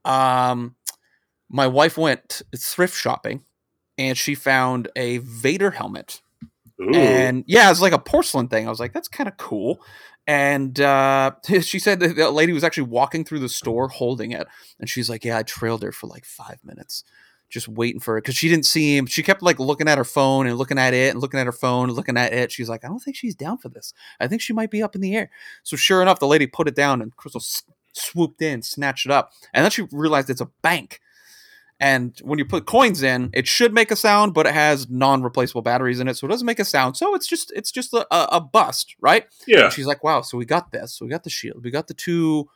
Um 0.05 0.75
my 1.49 1.67
wife 1.69 1.97
went 1.97 2.43
thrift 2.57 2.97
shopping 2.97 3.45
and 3.99 4.17
she 4.17 4.35
found 4.35 4.89
a 4.97 5.19
Vader 5.19 5.71
helmet 5.71 6.21
Ooh, 6.81 6.93
and 6.93 7.45
yeah, 7.47 7.71
it's 7.71 7.81
like 7.81 7.93
a 7.93 7.99
porcelain 7.99 8.49
thing. 8.49 8.67
I 8.67 8.71
was 8.71 8.81
like, 8.81 8.93
that's 8.93 9.09
kind 9.09 9.29
of 9.29 9.37
cool. 9.37 9.81
And 10.27 10.79
uh, 10.81 11.33
she 11.61 11.79
said 11.79 12.01
that 12.01 12.17
the 12.17 12.31
lady 12.31 12.53
was 12.53 12.65
actually 12.65 12.85
walking 12.85 13.25
through 13.25 13.41
the 13.41 13.49
store 13.49 13.89
holding 13.89 14.33
it, 14.33 14.47
and 14.81 14.89
she's 14.89 15.09
like, 15.09 15.25
"Yeah, 15.25 15.39
I 15.39 15.43
trailed 15.43 15.83
her 15.83 15.93
for 15.93 16.07
like 16.07 16.25
five 16.25 16.59
minutes, 16.65 17.05
just 17.49 17.69
waiting 17.69 18.01
for 18.01 18.17
it 18.17 18.23
because 18.23 18.37
she 18.37 18.49
didn't 18.49 18.67
see 18.67 18.97
him. 18.97 19.07
She 19.07 19.23
kept 19.23 19.43
like 19.43 19.61
looking 19.61 19.89
at 19.89 19.99
her 19.99 20.05
phone 20.05 20.47
and 20.47 20.57
looking 20.57 20.79
at 20.79 20.95
it 20.95 21.13
and 21.13 21.21
looking 21.21 21.39
at 21.39 21.47
her 21.47 21.53
phone 21.53 21.89
and 21.89 21.97
looking 21.97 22.17
at 22.17 22.33
it. 22.33 22.51
She's 22.51 22.69
like, 22.69 22.85
I 22.85 22.89
don't 22.89 23.01
think 23.01 23.17
she's 23.17 23.35
down 23.35 23.59
for 23.59 23.69
this. 23.69 23.93
I 24.19 24.27
think 24.27 24.41
she 24.41 24.53
might 24.53 24.71
be 24.71 24.83
up 24.83 24.95
in 24.95 25.01
the 25.01 25.15
air. 25.15 25.31
So 25.63 25.77
sure 25.77 26.03
enough, 26.03 26.21
the 26.21 26.27
lady 26.27 26.47
put 26.47 26.69
it 26.69 26.75
down, 26.75 27.03
and 27.03 27.15
Crystal 27.17 27.41
s- 27.41 27.63
swooped 27.93 28.43
in, 28.43 28.63
snatched 28.63 29.07
it 29.07 29.13
up, 29.13 29.31
and 29.53 29.63
then 29.63 29.71
she 29.71 29.87
realized 29.93 30.29
it's 30.31 30.41
a 30.41 30.51
bank. 30.63 31.01
And 31.81 32.17
when 32.23 32.39
you 32.39 32.45
put 32.45 32.67
coins 32.67 33.03
in, 33.03 33.31
it 33.35 33.49
should 33.49 33.75
make 33.75 33.91
a 33.91 33.97
sound, 33.97 34.33
but 34.33 34.47
it 34.47 34.55
has 34.55 34.89
non-replaceable 34.89 35.63
batteries 35.63 35.99
in 36.01 36.07
it, 36.09 36.17
so 36.17 36.27
it 36.27 36.31
doesn't 36.31 36.47
make 36.47 36.61
a 36.61 36.65
sound. 36.65 36.97
So 36.97 37.15
it's 37.15 37.27
just 37.27 37.53
it's 37.55 37.73
just 37.73 37.93
a, 37.93 38.07
a, 38.11 38.41
bust, 38.41 38.95
right? 39.01 39.27
yeah. 39.47 39.65
And 39.65 39.73
she's 39.73 39.87
like, 39.87 40.05
"Wow, 40.05 40.23
so 40.23 40.39
we 40.39 40.45
got 40.45 40.71
this. 40.71 40.97
So 40.97 41.05
we 41.05 41.11
got 41.11 41.25
the 41.25 41.31
shield. 41.31 41.65
We 41.65 41.71
got 41.73 41.89
the 41.89 41.95
two 41.95 42.49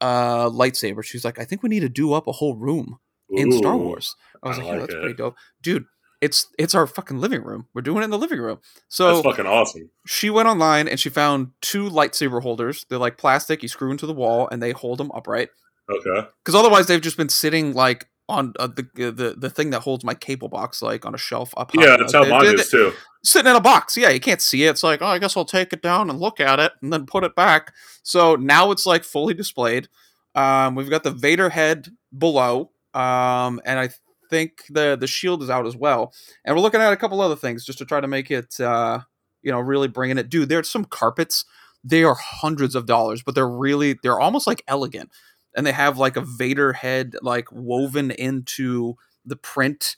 uh 0.00 0.48
lightsabers." 0.48 1.04
She's 1.04 1.24
like, 1.24 1.38
"I 1.40 1.44
think 1.44 1.62
we 1.62 1.68
need 1.68 1.80
to 1.80 1.88
do 1.88 2.12
up 2.12 2.26
a 2.28 2.32
whole 2.32 2.54
room 2.56 2.98
in 3.28 3.50
Star 3.52 3.76
Wars." 3.76 4.14
I 4.42 4.48
was 4.48 4.58
I 4.58 4.62
like, 4.62 4.66
"Yeah, 4.66 4.72
like 4.72 4.80
that's 4.82 4.94
it. 4.94 5.00
pretty 5.00 5.14
dope, 5.16 5.36
dude." 5.62 5.84
It's 6.20 6.46
it's 6.58 6.74
our 6.74 6.86
fucking 6.86 7.18
living 7.18 7.42
room. 7.42 7.66
We're 7.74 7.80
doing 7.80 8.02
it 8.02 8.04
in 8.04 8.10
the 8.10 8.18
living 8.18 8.40
room. 8.40 8.58
That's 8.62 8.84
So 8.96 9.22
fucking 9.22 9.46
awesome. 9.46 9.88
she 10.06 10.28
went 10.28 10.48
online 10.48 10.86
and 10.86 11.00
she 11.00 11.08
found 11.08 11.52
two 11.62 11.88
lightsaber 11.88 12.42
holders. 12.42 12.84
They're 12.90 12.98
like 12.98 13.16
plastic. 13.16 13.62
You 13.62 13.68
screw 13.70 13.90
into 13.90 14.06
the 14.06 14.12
wall 14.12 14.46
and 14.52 14.62
they 14.62 14.72
hold 14.72 14.98
them 14.98 15.10
upright. 15.14 15.48
Okay. 15.88 16.28
Because 16.44 16.54
otherwise, 16.54 16.88
they've 16.88 17.00
just 17.00 17.16
been 17.16 17.30
sitting 17.30 17.72
like 17.72 18.06
on 18.30 18.54
uh, 18.58 18.68
the, 18.68 18.88
the 18.94 19.34
the 19.36 19.50
thing 19.50 19.70
that 19.70 19.80
holds 19.80 20.04
my 20.04 20.14
cable 20.14 20.48
box, 20.48 20.80
like 20.80 21.04
on 21.04 21.14
a 21.14 21.18
shelf 21.18 21.52
up 21.56 21.74
high. 21.74 21.84
Yeah, 21.84 21.96
that's 21.98 22.12
how 22.12 22.24
mine 22.24 22.54
is 22.58 22.70
too. 22.70 22.92
sitting 23.24 23.50
in 23.50 23.56
a 23.56 23.60
box. 23.60 23.96
Yeah, 23.96 24.10
you 24.10 24.20
can't 24.20 24.40
see 24.40 24.64
it. 24.64 24.70
It's 24.70 24.82
like, 24.82 25.02
oh, 25.02 25.06
I 25.06 25.18
guess 25.18 25.36
I'll 25.36 25.44
take 25.44 25.72
it 25.72 25.82
down 25.82 26.08
and 26.08 26.18
look 26.18 26.40
at 26.40 26.58
it 26.58 26.72
and 26.80 26.92
then 26.92 27.06
put 27.06 27.24
it 27.24 27.34
back. 27.34 27.74
So 28.02 28.36
now 28.36 28.70
it's 28.70 28.86
like 28.86 29.04
fully 29.04 29.34
displayed. 29.34 29.88
Um, 30.34 30.74
we've 30.74 30.90
got 30.90 31.02
the 31.02 31.10
Vader 31.10 31.50
head 31.50 31.88
below, 32.16 32.70
um, 32.94 33.60
and 33.64 33.78
I 33.78 33.90
think 34.30 34.62
the 34.70 34.96
the 34.98 35.06
shield 35.06 35.42
is 35.42 35.50
out 35.50 35.66
as 35.66 35.76
well. 35.76 36.14
And 36.44 36.56
we're 36.56 36.62
looking 36.62 36.80
at 36.80 36.92
a 36.92 36.96
couple 36.96 37.20
other 37.20 37.36
things 37.36 37.64
just 37.64 37.78
to 37.78 37.84
try 37.84 38.00
to 38.00 38.08
make 38.08 38.30
it, 38.30 38.58
uh, 38.60 39.00
you 39.42 39.50
know, 39.50 39.60
really 39.60 39.88
bringing 39.88 40.18
it. 40.18 40.30
Dude, 40.30 40.48
there's 40.48 40.70
some 40.70 40.84
carpets. 40.84 41.44
They 41.82 42.04
are 42.04 42.14
hundreds 42.14 42.74
of 42.74 42.86
dollars, 42.86 43.22
but 43.22 43.34
they're 43.34 43.48
really 43.48 43.98
they're 44.02 44.20
almost 44.20 44.46
like 44.46 44.62
elegant, 44.68 45.10
and 45.56 45.66
they 45.66 45.72
have 45.72 45.98
like 45.98 46.16
a 46.16 46.20
Vader 46.22 46.72
head 46.72 47.14
like 47.22 47.46
woven 47.50 48.10
into 48.10 48.94
the 49.24 49.36
print. 49.36 49.96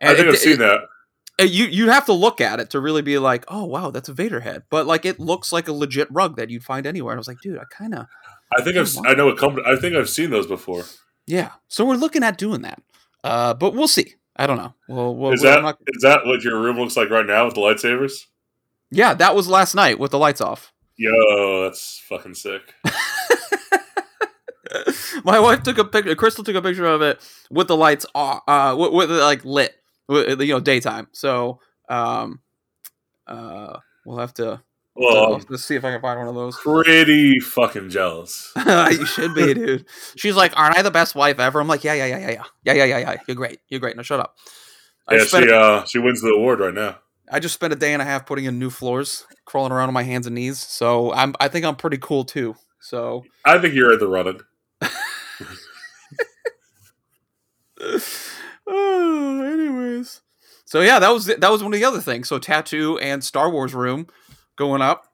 And 0.00 0.10
I 0.10 0.14
think 0.14 0.28
it- 0.28 0.32
I've 0.34 0.38
seen 0.38 0.52
it- 0.54 0.58
that. 0.58 0.80
You 1.40 1.64
you 1.64 1.88
have 1.90 2.04
to 2.06 2.12
look 2.12 2.40
at 2.40 2.60
it 2.60 2.70
to 2.70 2.78
really 2.80 3.02
be 3.02 3.18
like, 3.18 3.44
oh 3.48 3.64
wow, 3.64 3.90
that's 3.90 4.08
a 4.08 4.12
Vader 4.14 4.40
head. 4.40 4.62
But 4.70 4.86
like 4.86 5.04
it 5.04 5.18
looks 5.18 5.50
like 5.52 5.66
a 5.66 5.72
legit 5.72 6.06
rug 6.10 6.36
that 6.36 6.50
you'd 6.50 6.62
find 6.62 6.86
anywhere. 6.86 7.12
And 7.12 7.18
I 7.18 7.20
was 7.20 7.26
like, 7.26 7.40
dude, 7.40 7.58
I 7.58 7.64
kind 7.70 7.94
of 7.94 8.06
I 8.56 8.62
think 8.62 8.76
I've 8.76 8.86
s- 8.86 9.00
I 9.04 9.14
know 9.14 9.28
a 9.28 9.36
company. 9.36 9.66
I 9.66 9.76
think 9.76 9.96
I've 9.96 10.10
seen 10.10 10.30
those 10.30 10.46
before. 10.46 10.84
yeah. 11.26 11.52
So 11.68 11.84
we're 11.86 11.96
looking 11.96 12.22
at 12.22 12.36
doing 12.38 12.62
that. 12.62 12.80
Uh, 13.24 13.54
but 13.54 13.74
we'll 13.74 13.88
see. 13.88 14.14
I 14.36 14.46
don't 14.46 14.56
know. 14.58 14.74
Well, 14.88 15.14
well 15.16 15.32
Is 15.32 15.40
that 15.42 15.62
not- 15.62 15.78
is 15.86 16.02
that 16.02 16.26
what 16.26 16.42
your 16.44 16.60
room 16.60 16.76
looks 16.78 16.96
like 16.96 17.08
right 17.10 17.26
now 17.26 17.46
with 17.46 17.54
the 17.54 17.60
lightsabers? 17.60 18.26
yeah, 18.90 19.14
that 19.14 19.34
was 19.34 19.48
last 19.48 19.74
night 19.74 19.98
with 19.98 20.10
the 20.10 20.18
lights 20.18 20.40
off. 20.42 20.72
Yo, 20.96 21.62
that's 21.64 21.98
fucking 22.08 22.34
sick. 22.34 22.60
My 25.24 25.38
wife 25.38 25.62
took 25.62 25.78
a 25.78 25.84
picture. 25.84 26.14
Crystal 26.14 26.44
took 26.44 26.56
a 26.56 26.62
picture 26.62 26.86
of 26.86 27.02
it 27.02 27.20
with 27.50 27.68
the 27.68 27.76
lights 27.76 28.06
off, 28.14 28.42
uh, 28.48 28.74
with, 28.78 28.92
with 28.92 29.10
like 29.10 29.44
lit, 29.44 29.74
with, 30.08 30.40
you 30.40 30.54
know, 30.54 30.60
daytime. 30.60 31.08
So, 31.12 31.60
um, 31.88 32.40
uh, 33.26 33.78
we'll 34.04 34.18
have 34.18 34.34
to. 34.34 34.62
Well, 34.94 35.16
I'll 35.16 35.32
I'm 35.32 35.40
have 35.40 35.48
to 35.48 35.56
see 35.56 35.74
if 35.74 35.84
I 35.84 35.92
can 35.92 36.02
find 36.02 36.18
one 36.18 36.28
of 36.28 36.34
those. 36.34 36.58
pretty 36.58 37.40
fucking 37.40 37.88
jealous. 37.88 38.52
you 38.66 39.06
should 39.06 39.34
be, 39.34 39.54
dude. 39.54 39.86
She's 40.16 40.36
like, 40.36 40.52
"Aren't 40.54 40.76
I 40.76 40.82
the 40.82 40.90
best 40.90 41.14
wife 41.14 41.40
ever?" 41.40 41.60
I'm 41.60 41.68
like, 41.68 41.82
"Yeah, 41.82 41.94
yeah, 41.94 42.04
yeah, 42.04 42.18
yeah, 42.18 42.30
yeah, 42.30 42.44
yeah, 42.64 42.72
yeah, 42.74 42.84
yeah, 42.84 42.98
yeah. 42.98 43.16
You're 43.26 43.36
great. 43.36 43.60
You're 43.68 43.80
great." 43.80 43.96
Now 43.96 44.02
shut 44.02 44.20
up. 44.20 44.36
I 45.08 45.16
Yeah, 45.16 45.24
she 45.24 45.50
uh 45.50 45.84
she 45.84 45.98
wins 45.98 46.20
the 46.20 46.28
award 46.28 46.60
right 46.60 46.74
now. 46.74 46.98
I 47.30 47.40
just 47.40 47.54
spent 47.54 47.72
a 47.72 47.76
day 47.76 47.94
and 47.94 48.02
a 48.02 48.04
half 48.04 48.26
putting 48.26 48.44
in 48.44 48.58
new 48.58 48.68
floors, 48.68 49.26
crawling 49.46 49.72
around 49.72 49.88
on 49.88 49.94
my 49.94 50.02
hands 50.02 50.26
and 50.26 50.34
knees. 50.34 50.58
So 50.58 51.12
I'm, 51.14 51.34
I 51.40 51.48
think 51.48 51.64
I'm 51.64 51.76
pretty 51.76 51.96
cool 51.96 52.24
too. 52.24 52.54
So, 52.80 53.24
I 53.46 53.58
think 53.58 53.74
you're 53.74 53.92
in 53.92 54.00
the 54.00 54.08
running. 54.08 54.40
oh, 58.66 59.42
anyways. 59.44 60.20
So 60.64 60.80
yeah, 60.80 60.98
that 60.98 61.10
was 61.10 61.26
that 61.26 61.50
was 61.50 61.62
one 61.62 61.74
of 61.74 61.78
the 61.78 61.84
other 61.84 62.00
things. 62.00 62.28
So 62.28 62.38
tattoo 62.38 62.98
and 62.98 63.22
Star 63.22 63.50
Wars 63.50 63.74
room 63.74 64.06
going 64.56 64.82
up. 64.82 65.04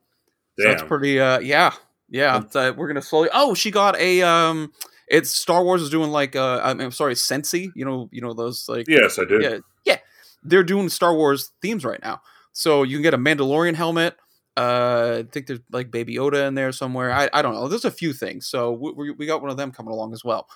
So 0.58 0.68
that's 0.68 0.82
pretty. 0.82 1.20
Uh, 1.20 1.40
yeah, 1.40 1.72
yeah. 2.08 2.42
We're 2.54 2.88
gonna 2.88 3.02
slowly. 3.02 3.28
Oh, 3.32 3.54
she 3.54 3.70
got 3.70 3.96
a. 3.98 4.22
Um, 4.22 4.72
it's 5.08 5.30
Star 5.30 5.64
Wars 5.64 5.82
is 5.82 5.90
doing 5.90 6.10
like. 6.10 6.36
Uh, 6.36 6.60
I'm, 6.62 6.80
I'm 6.80 6.90
sorry, 6.90 7.14
Scentsy. 7.14 7.70
You 7.74 7.84
know, 7.84 8.08
you 8.12 8.20
know 8.20 8.34
those 8.34 8.68
like. 8.68 8.86
Yes, 8.88 9.18
I 9.18 9.24
did. 9.24 9.42
Yeah, 9.42 9.58
yeah. 9.84 9.96
They're 10.42 10.64
doing 10.64 10.88
Star 10.88 11.14
Wars 11.14 11.50
themes 11.60 11.84
right 11.84 12.00
now. 12.02 12.20
So 12.52 12.82
you 12.82 12.96
can 12.96 13.02
get 13.02 13.14
a 13.14 13.18
Mandalorian 13.18 13.74
helmet. 13.74 14.16
Uh, 14.56 15.18
I 15.20 15.28
think 15.30 15.46
there's 15.46 15.60
like 15.70 15.90
Baby 15.90 16.16
Yoda 16.16 16.48
in 16.48 16.54
there 16.54 16.72
somewhere. 16.72 17.12
I, 17.12 17.28
I 17.32 17.42
don't 17.42 17.54
know. 17.54 17.68
There's 17.68 17.84
a 17.84 17.90
few 17.90 18.12
things. 18.12 18.48
So 18.48 18.72
we, 18.72 18.92
we, 18.92 19.10
we 19.12 19.26
got 19.26 19.40
one 19.40 19.50
of 19.50 19.56
them 19.56 19.70
coming 19.70 19.92
along 19.92 20.12
as 20.12 20.24
well. 20.24 20.48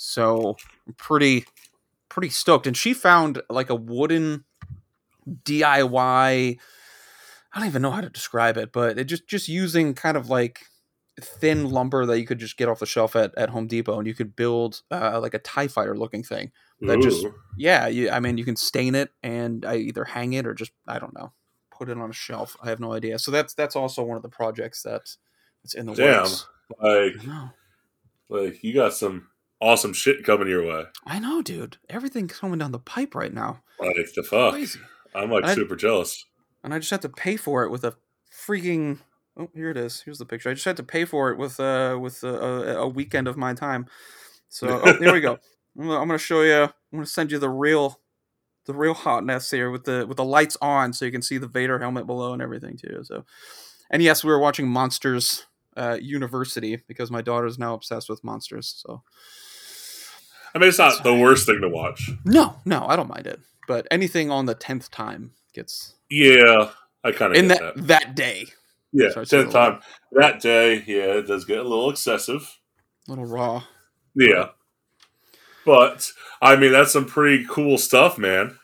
So 0.00 0.56
I'm 0.86 0.94
pretty 0.94 1.44
pretty 2.08 2.28
stoked. 2.28 2.66
And 2.68 2.76
she 2.76 2.94
found 2.94 3.42
like 3.50 3.68
a 3.68 3.74
wooden 3.74 4.44
DIY. 5.28 6.58
I 7.52 7.58
don't 7.58 7.66
even 7.68 7.82
know 7.82 7.90
how 7.90 8.00
to 8.00 8.08
describe 8.08 8.56
it, 8.56 8.72
but 8.72 8.96
it 8.96 9.04
just 9.04 9.26
just 9.26 9.48
using 9.48 9.94
kind 9.94 10.16
of 10.16 10.30
like 10.30 10.66
thin 11.20 11.68
lumber 11.68 12.06
that 12.06 12.20
you 12.20 12.26
could 12.26 12.38
just 12.38 12.56
get 12.56 12.68
off 12.68 12.78
the 12.78 12.86
shelf 12.86 13.16
at, 13.16 13.36
at 13.36 13.50
Home 13.50 13.66
Depot, 13.66 13.98
and 13.98 14.06
you 14.06 14.14
could 14.14 14.36
build 14.36 14.82
uh, 14.92 15.18
like 15.20 15.34
a 15.34 15.40
Tie 15.40 15.66
Fighter 15.66 15.96
looking 15.98 16.22
thing 16.22 16.52
that 16.80 17.00
just- 17.00 17.26
yeah, 17.56 17.88
you, 17.88 18.08
I 18.08 18.20
mean, 18.20 18.38
you 18.38 18.44
can 18.44 18.54
stain 18.54 18.94
it 18.94 19.10
and 19.24 19.64
I 19.64 19.78
either 19.78 20.04
hang 20.04 20.34
it 20.34 20.46
or 20.46 20.54
just 20.54 20.70
I 20.86 21.00
don't 21.00 21.14
know, 21.14 21.32
put 21.72 21.88
it 21.88 21.98
on 21.98 22.08
a 22.08 22.12
shelf. 22.14 22.56
I 22.62 22.68
have 22.68 22.78
no 22.78 22.92
idea. 22.92 23.18
So 23.18 23.32
that's 23.32 23.52
that's 23.54 23.74
also 23.74 24.04
one 24.04 24.16
of 24.16 24.22
the 24.22 24.28
projects 24.28 24.84
that 24.84 25.16
that's 25.64 25.74
in 25.74 25.86
the 25.86 25.94
Damn. 25.94 26.22
works. 26.22 26.46
like 26.80 27.14
like 28.28 28.62
you 28.62 28.72
got 28.72 28.94
some 28.94 29.26
awesome 29.60 29.92
shit 29.92 30.24
coming 30.24 30.48
your 30.48 30.66
way. 30.66 30.84
I 31.06 31.18
know, 31.18 31.42
dude. 31.42 31.78
Everything's 31.88 32.38
coming 32.38 32.58
down 32.58 32.72
the 32.72 32.78
pipe 32.78 33.14
right 33.14 33.32
now. 33.32 33.62
Like 33.80 34.12
the 34.14 34.22
fuck. 34.22 34.52
Crazy. 34.52 34.80
I'm 35.14 35.30
like 35.30 35.44
I- 35.44 35.54
super 35.54 35.76
jealous. 35.76 36.24
And 36.64 36.74
I 36.74 36.78
just 36.78 36.90
had 36.90 37.02
to 37.02 37.08
pay 37.08 37.36
for 37.36 37.64
it 37.64 37.70
with 37.70 37.84
a 37.84 37.94
freaking. 38.46 38.98
Oh, 39.36 39.48
here 39.54 39.70
it 39.70 39.76
is. 39.76 40.00
Here's 40.00 40.18
the 40.18 40.26
picture. 40.26 40.50
I 40.50 40.54
just 40.54 40.64
had 40.64 40.76
to 40.78 40.82
pay 40.82 41.04
for 41.04 41.30
it 41.30 41.38
with 41.38 41.60
uh 41.60 41.96
with 42.00 42.24
a, 42.24 42.28
a, 42.28 42.82
a 42.82 42.88
weekend 42.88 43.28
of 43.28 43.36
my 43.36 43.54
time. 43.54 43.86
So 44.48 44.80
oh, 44.82 44.98
here 44.98 45.12
we 45.12 45.20
go. 45.20 45.38
I'm 45.78 45.86
gonna, 45.86 46.00
I'm 46.00 46.08
gonna 46.08 46.18
show 46.18 46.42
you. 46.42 46.62
I'm 46.64 46.70
gonna 46.92 47.06
send 47.06 47.30
you 47.30 47.38
the 47.38 47.48
real, 47.48 48.00
the 48.66 48.74
real 48.74 48.94
hotness 48.94 49.50
here 49.50 49.70
with 49.70 49.84
the 49.84 50.04
with 50.08 50.16
the 50.16 50.24
lights 50.24 50.56
on, 50.60 50.92
so 50.92 51.04
you 51.04 51.12
can 51.12 51.22
see 51.22 51.38
the 51.38 51.46
Vader 51.46 51.78
helmet 51.78 52.06
below 52.06 52.32
and 52.32 52.42
everything 52.42 52.76
too. 52.76 53.04
So, 53.04 53.24
and 53.90 54.02
yes, 54.02 54.24
we 54.24 54.32
were 54.32 54.40
watching 54.40 54.68
Monsters 54.68 55.46
uh, 55.76 55.98
University 56.00 56.82
because 56.88 57.10
my 57.10 57.22
daughter's 57.22 57.58
now 57.58 57.74
obsessed 57.74 58.08
with 58.08 58.24
monsters. 58.24 58.82
So 58.84 59.02
I 60.58 60.60
mean, 60.60 60.70
it's 60.70 60.78
not 60.78 61.04
the 61.04 61.14
worst 61.14 61.46
thing 61.46 61.60
to 61.60 61.68
watch. 61.68 62.10
no, 62.24 62.56
no, 62.64 62.84
I 62.88 62.96
don't 62.96 63.08
mind 63.08 63.28
it. 63.28 63.38
But 63.68 63.86
anything 63.92 64.28
on 64.28 64.46
the 64.46 64.56
tenth 64.56 64.90
time 64.90 65.30
gets 65.54 65.94
Yeah, 66.10 66.70
I 67.04 67.12
kind 67.12 67.30
of 67.32 67.38
in 67.38 67.46
get 67.46 67.60
that 67.60 67.76
that. 67.76 67.86
that 67.86 68.14
day 68.16 68.46
Yeah, 68.92 69.10
tenth 69.10 69.30
get 69.30 69.46
a 69.46 69.50
time 69.50 69.80
that 70.12 70.40
day. 70.40 70.82
Yeah, 70.84 71.18
it 71.18 71.28
does 71.28 71.44
get 71.44 71.58
a 71.58 71.62
little 71.62 71.90
excessive. 71.90 72.58
A 73.06 73.12
little 73.12 73.24
raw. 73.26 73.62
Yeah, 74.16 74.48
but 75.64 76.10
I 76.42 76.56
mean, 76.56 76.72
that's 76.72 76.92
some 76.92 77.04
pretty 77.06 77.44
cool 77.48 77.78
stuff, 77.78 78.18
man. 78.18 78.58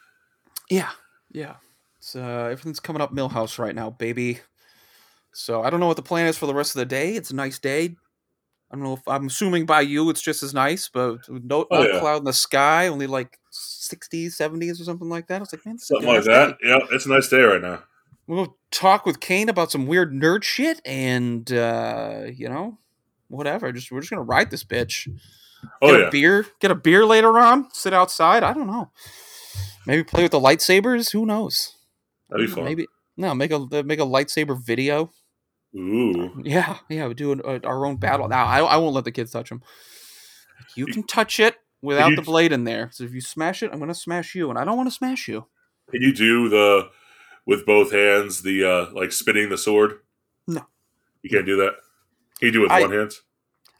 Yeah, 0.69 0.91
yeah. 1.31 1.57
It's 1.99 2.17
uh, 2.17 2.49
everything's 2.51 2.81
coming 2.81 3.03
up 3.03 3.13
Milhouse 3.13 3.57
right 3.59 3.75
now, 3.75 3.91
baby. 3.91 4.41
So 5.33 5.63
I 5.63 5.71
don't 5.71 5.79
know 5.79 5.87
what 5.87 5.97
the 5.97 6.03
plan 6.03 6.27
is 6.27 6.37
for 6.37 6.47
the 6.47 6.55
rest 6.55 6.75
of 6.75 6.81
the 6.81 6.87
day. 6.87 7.15
It's 7.15 7.31
a 7.31 7.37
nice 7.37 7.61
day. 7.61 7.95
I 8.75 8.77
don't 8.77 8.83
know 8.87 8.95
if 8.95 9.07
I'm 9.07 9.27
assuming 9.29 9.67
by 9.67 9.83
you 9.83 10.11
it's 10.11 10.21
just 10.21 10.43
as 10.43 10.53
nice, 10.53 10.89
but 10.93 11.19
no, 11.29 11.65
Oh, 11.71 11.83
no 11.85 11.89
yeah. 11.93 12.01
cloud 12.01 12.19
in 12.19 12.25
the 12.25 12.33
sky, 12.33 12.89
only 12.89 13.07
like 13.07 13.39
60s, 13.53 14.37
70s 14.37 14.81
or 14.81 14.85
something 14.85 15.09
like 15.09 15.29
that. 15.29 15.37
I 15.37 15.39
was 15.39 15.53
like, 15.53 15.65
man, 15.65 15.77
this 15.77 15.85
is 15.85 15.91
a 15.93 15.95
Something 15.95 16.09
like 16.09 16.25
good-ass 16.25 16.49
day. 16.51 16.57
that. 16.61 16.69
Yeah, 16.69 16.87
it's 16.97 17.07
a 17.07 17.09
nice 17.11 17.29
day 17.29 17.43
right 17.43 17.63
now. 17.63 17.85
We'll 18.27 18.57
talk 18.73 19.07
with 19.07 19.21
Kane 19.21 19.49
about 19.49 19.71
some 19.71 19.87
weird 19.87 20.13
nerd 20.13 20.43
shit, 20.43 20.81
and 20.85 21.53
uh, 21.53 22.23
you 22.35 22.49
know, 22.49 22.79
whatever. 23.29 23.71
Just 23.71 23.93
we're 23.93 24.01
just 24.01 24.11
gonna 24.11 24.23
ride 24.23 24.51
this 24.51 24.65
bitch. 24.65 25.07
Oh 25.81 25.93
get 25.93 26.01
yeah, 26.01 26.07
a 26.09 26.11
beer, 26.11 26.47
get 26.61 26.71
a 26.73 26.75
beer 26.75 27.07
later 27.07 27.39
on. 27.39 27.69
Sit 27.73 27.93
outside. 27.95 28.43
I 28.43 28.53
don't 28.55 28.67
know. 28.67 28.91
Maybe 29.87 30.03
play 30.03 30.23
with 30.25 30.33
the 30.33 30.41
lightsabers. 30.41 31.13
Who 31.13 31.25
knows? 31.27 31.77
that'd 32.29 32.45
be 32.47 32.53
fun. 32.53 32.65
Maybe 32.65 32.87
no, 33.17 33.35
make 33.37 33.53
a 33.53 33.59
make 33.85 34.01
a 34.01 34.05
lightsaber 34.07 34.61
video. 34.61 35.13
Ooh, 35.77 36.41
Yeah, 36.45 36.79
yeah, 36.89 37.09
we 37.09 37.15
do 37.15 37.33
an, 37.33 37.43
uh, 37.45 37.59
our 37.65 37.85
own 37.87 37.97
battle. 37.97 38.29
Now 38.29 38.45
I, 38.47 38.61
I 38.61 38.77
won't 38.77 38.95
let 38.95 39.05
the 39.05 39.13
kids 39.13 39.33
touch 39.33 39.49
them. 39.49 39.63
You 40.77 40.87
can 40.87 41.03
touch 41.05 41.41
it 41.41 41.57
without 41.83 42.11
you- 42.11 42.17
the 42.17 42.23
blade 42.23 42.53
in 42.53 42.65
there. 42.65 42.91
So 42.93 43.05
if 43.05 43.13
you 43.13 43.21
smash 43.21 43.63
it, 43.63 43.71
I'm 43.73 43.79
gonna 43.81 43.95
smash 43.95 44.35
you, 44.35 44.51
and 44.51 44.59
I 44.59 44.65
don't 44.65 44.77
want 44.77 44.89
to 44.89 44.95
smash 44.95 45.27
you. 45.29 45.47
can 45.91 46.01
you 46.03 46.13
do 46.15 46.49
the 46.49 46.91
with 47.47 47.67
both 47.67 47.93
hands 47.93 48.43
the 48.43 48.65
uh 48.65 48.87
like 48.93 49.13
spinning 49.13 49.49
the 49.51 49.59
sword? 49.59 49.99
No. 50.47 50.65
you 51.23 51.31
can't 51.31 51.47
do 51.47 51.57
that. 51.57 51.75
Can 52.39 52.47
you 52.47 52.53
do 52.53 52.61
it 52.61 52.63
with 52.65 52.73
I- 52.73 52.81
one 52.83 52.93
hand? 52.93 53.13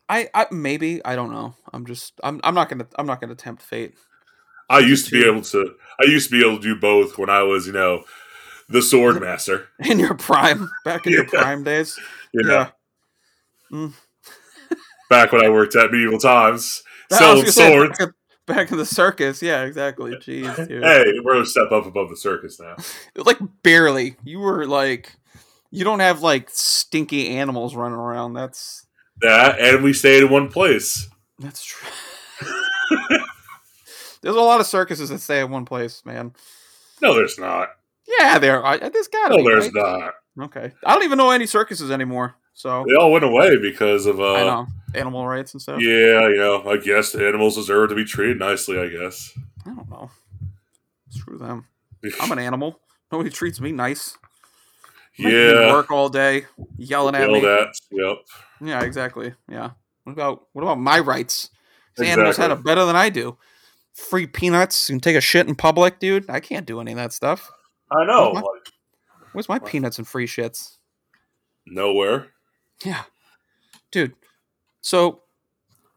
I, 0.07 0.29
I 0.35 0.47
maybe 0.51 1.03
I 1.05 1.17
don't 1.17 1.33
know. 1.33 1.55
I'm 1.73 1.87
just 1.87 2.13
I'm 2.23 2.39
I'm 2.45 2.55
not 2.55 2.69
gonna 2.69 2.87
I'm 2.99 3.07
not 3.07 3.21
gonna 3.23 3.35
tempt 3.35 3.63
fate. 3.63 3.95
I 4.69 4.81
used 4.81 5.07
to 5.07 5.13
be 5.13 5.25
able 5.27 5.43
to. 5.43 5.75
I 6.01 6.05
used 6.05 6.29
to 6.31 6.39
be 6.39 6.45
able 6.47 6.57
to 6.59 6.63
do 6.63 6.77
both 6.77 7.17
when 7.19 7.31
I 7.31 7.43
was, 7.43 7.67
you 7.67 7.73
know, 7.73 8.05
the 8.69 8.83
sword 8.83 9.21
master. 9.21 9.69
In 9.85 9.99
your 9.99 10.15
prime, 10.15 10.71
back 10.85 11.07
in 11.07 11.13
your 11.13 11.27
prime 11.27 11.63
days. 11.65 11.99
Know, 12.33 12.49
Yeah. 12.51 12.71
Mm. 13.73 13.93
back 15.11 15.33
when 15.33 15.45
I 15.45 15.49
worked 15.49 15.75
at 15.77 15.91
medieval 15.91 16.19
times, 16.19 16.83
was 17.11 17.19
selling 17.19 17.47
say, 17.47 17.71
swords. 17.71 17.99
Back, 17.99 18.09
in- 18.09 18.15
back 18.47 18.73
in 18.73 18.79
the 18.79 18.87
circus. 18.87 19.43
Yeah, 19.43 19.63
exactly. 19.65 20.13
Jeez, 20.13 20.69
dude. 20.69 20.83
Hey, 20.83 21.05
we're 21.23 21.41
a 21.43 21.47
step 21.47 21.73
up 21.73 21.87
above 21.87 22.09
the 22.11 22.17
circus 22.17 22.61
now. 22.61 22.77
like 23.25 23.39
barely. 23.63 24.17
You 24.25 24.41
were 24.41 24.67
like, 24.67 25.13
you 25.71 25.85
don't 25.85 26.01
have 26.01 26.23
like 26.23 26.49
stinky 26.51 27.29
animals 27.31 27.75
running 27.75 27.99
around. 27.99 28.35
That's 28.35 28.87
That 29.21 29.59
and 29.61 29.83
we 29.83 29.93
stayed 29.93 30.23
in 30.25 30.31
one 30.31 30.49
place. 30.49 31.09
that's 31.39 31.65
true. 31.65 31.89
There's 34.23 34.37
a 34.37 34.41
lot 34.41 34.61
of 34.61 34.67
circuses 34.67 35.11
that 35.11 35.21
stay 35.21 35.41
in 35.41 35.51
one 35.51 35.65
place, 35.67 36.03
man. 36.07 36.33
No, 37.03 37.15
there's 37.15 37.39
not. 37.39 37.71
Yeah, 38.07 38.39
there. 38.39 38.65
I, 38.65 38.77
there's 38.79 39.09
gotta 39.09 39.31
No, 39.31 39.37
be. 39.39 39.45
there's 39.45 39.65
right? 39.73 40.13
not. 40.37 40.47
Okay, 40.47 40.73
I 40.85 40.95
don't 40.95 41.05
even 41.05 41.19
know 41.19 41.31
any 41.31 41.47
circuses 41.47 41.91
anymore. 41.91 42.35
So 42.55 42.85
They 42.89 42.95
all 42.95 43.11
went 43.13 43.25
away 43.25 43.57
because 43.59 44.07
of 44.07 44.21
I 44.21 44.23
uh 44.23 44.45
know 44.45 44.67
animal 44.95 45.27
rights 45.27 45.55
and 45.55 45.61
stuff. 45.63 45.81
yeah, 45.81 46.29
you 46.29 46.37
know, 46.37 46.69
I 46.69 46.77
guess 46.77 47.13
the 47.13 47.27
animals 47.27 47.57
deserve 47.57 47.89
to 47.91 47.95
be 47.95 48.05
treated 48.05 48.39
nicely, 48.39 48.79
I 48.79 48.89
guess. 48.89 49.33
I 49.67 49.71
don't 49.75 49.89
know. 49.91 50.11
Screw 51.11 51.39
them. 51.39 51.67
I'm 52.21 52.33
an 52.33 52.39
animal. 52.51 52.81
Nobody 53.11 53.31
treats 53.31 53.61
me 53.61 53.73
nice. 53.73 54.17
Me 55.19 55.31
yeah. 55.33 55.73
work 55.73 55.91
all 55.93 56.09
day, 56.09 56.47
yelling 56.77 57.15
at 57.15 57.29
me. 57.31 57.45
at. 57.47 57.69
Yep. 57.93 58.17
Yeah, 58.61 58.83
exactly. 58.83 59.33
Yeah. 59.49 59.71
What 60.03 60.13
about 60.13 60.47
what 60.53 60.63
about 60.63 60.79
my 60.81 60.99
rights? 60.99 61.51
These 61.97 62.09
animals 62.09 62.37
had 62.37 62.51
it 62.51 62.65
better 62.65 62.85
than 62.85 62.97
I 62.97 63.09
do. 63.09 63.37
Free 63.95 64.27
peanuts. 64.27 64.89
You 64.91 64.95
can 64.95 65.01
take 65.01 65.15
a 65.17 65.21
shit 65.21 65.47
in 65.47 65.55
public, 65.55 66.01
dude. 66.01 66.29
I 66.29 66.41
can't 66.41 66.67
do 66.67 66.81
any 66.81 66.91
of 66.93 66.97
that 66.97 67.13
stuff. 67.13 67.49
I 67.97 68.05
know. 68.05 68.31
What? 68.31 68.45
Like, 68.45 68.73
Where's 69.33 69.49
my 69.49 69.59
peanuts 69.59 69.99
and 69.99 70.07
free 70.07 70.27
shits? 70.27 70.79
nowhere. 71.67 72.29
Yeah, 72.85 73.03
dude. 73.91 74.15
So 74.83 75.23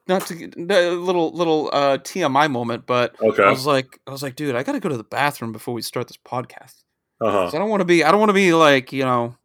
not 0.08 0.26
to 0.28 0.36
get 0.36 0.56
a 0.58 0.92
little 0.92 1.32
little 1.34 1.70
uh 1.74 1.98
TMI 1.98 2.50
moment, 2.50 2.86
but 2.86 3.16
okay. 3.22 3.44
I 3.44 3.50
was 3.50 3.66
like, 3.66 4.00
I 4.08 4.12
was 4.12 4.24
like, 4.24 4.36
dude, 4.36 4.56
I 4.56 4.64
gotta 4.64 4.80
go 4.80 4.90
to 4.90 4.98
the 4.98 5.04
bathroom 5.04 5.52
before 5.52 5.74
we 5.74 5.82
start 5.82 6.08
this 6.08 6.18
podcast. 6.18 6.84
Uh 7.20 7.32
huh. 7.32 7.44
'Cause 7.46 7.56
I 7.56 7.58
don't 7.58 7.70
want 7.70 7.82
to 7.82 7.86
be, 7.86 8.04
I 8.04 8.12
don't 8.12 8.20
want 8.20 8.30
to 8.30 8.34
be 8.34 8.54
like, 8.54 8.94
you 8.94 9.04
know, 9.04 9.36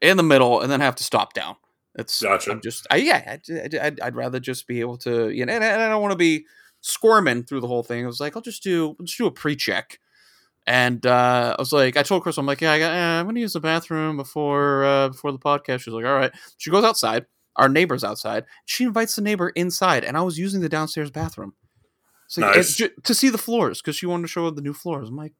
in 0.00 0.16
the 0.16 0.22
middle 0.22 0.60
and 0.60 0.70
then 0.72 0.80
have 0.80 0.96
to 0.96 1.04
stop 1.04 1.34
down. 1.34 1.56
It's, 1.96 2.20
Gotcha. 2.22 2.50
I'm 2.50 2.60
just, 2.60 2.86
I, 2.90 2.96
yeah, 2.96 3.36
I, 3.48 3.78
I'd, 3.80 4.00
I'd 4.00 4.16
rather 4.16 4.40
just 4.40 4.66
be 4.66 4.80
able 4.80 4.96
to, 4.98 5.28
you 5.30 5.46
know, 5.46 5.52
and, 5.52 5.62
and 5.62 5.80
I 5.82 5.88
don't 5.88 6.02
want 6.02 6.10
to 6.12 6.18
be 6.18 6.44
squirming 6.80 7.44
through 7.44 7.60
the 7.60 7.68
whole 7.68 7.84
thing. 7.84 8.02
I 8.02 8.06
was 8.08 8.18
like, 8.20 8.34
I'll 8.34 8.42
just 8.42 8.62
do, 8.64 8.96
let's 8.98 9.16
do 9.16 9.26
a 9.26 9.30
pre-check. 9.30 10.00
And 10.66 11.04
uh, 11.04 11.54
I 11.58 11.60
was 11.60 11.72
like, 11.72 11.96
I 11.96 12.02
told 12.02 12.22
Chris, 12.22 12.38
I'm 12.38 12.46
like, 12.46 12.60
yeah, 12.62 12.72
I 12.72 12.78
got, 12.78 12.92
eh, 12.94 13.20
I'm 13.20 13.26
gonna 13.26 13.40
use 13.40 13.52
the 13.52 13.60
bathroom 13.60 14.16
before 14.16 14.84
uh, 14.84 15.08
before 15.10 15.30
the 15.32 15.38
podcast. 15.38 15.80
She's 15.80 15.92
like, 15.94 16.06
all 16.06 16.14
right. 16.14 16.32
She 16.58 16.70
goes 16.70 16.84
outside. 16.84 17.26
Our 17.56 17.68
neighbor's 17.68 18.02
outside. 18.02 18.44
She 18.64 18.84
invites 18.84 19.14
the 19.16 19.22
neighbor 19.22 19.50
inside, 19.50 20.04
and 20.04 20.16
I 20.16 20.22
was 20.22 20.38
using 20.38 20.60
the 20.60 20.68
downstairs 20.68 21.10
bathroom. 21.10 21.52
Like, 22.36 22.56
Nice. 22.56 22.74
ju- 22.76 22.90
to 23.04 23.14
see 23.14 23.28
the 23.28 23.38
floors 23.38 23.80
because 23.80 23.94
she 23.94 24.06
wanted 24.06 24.22
to 24.22 24.28
show 24.28 24.50
the 24.50 24.62
new 24.62 24.72
floors. 24.72 25.08
I'm 25.08 25.16
like, 25.16 25.34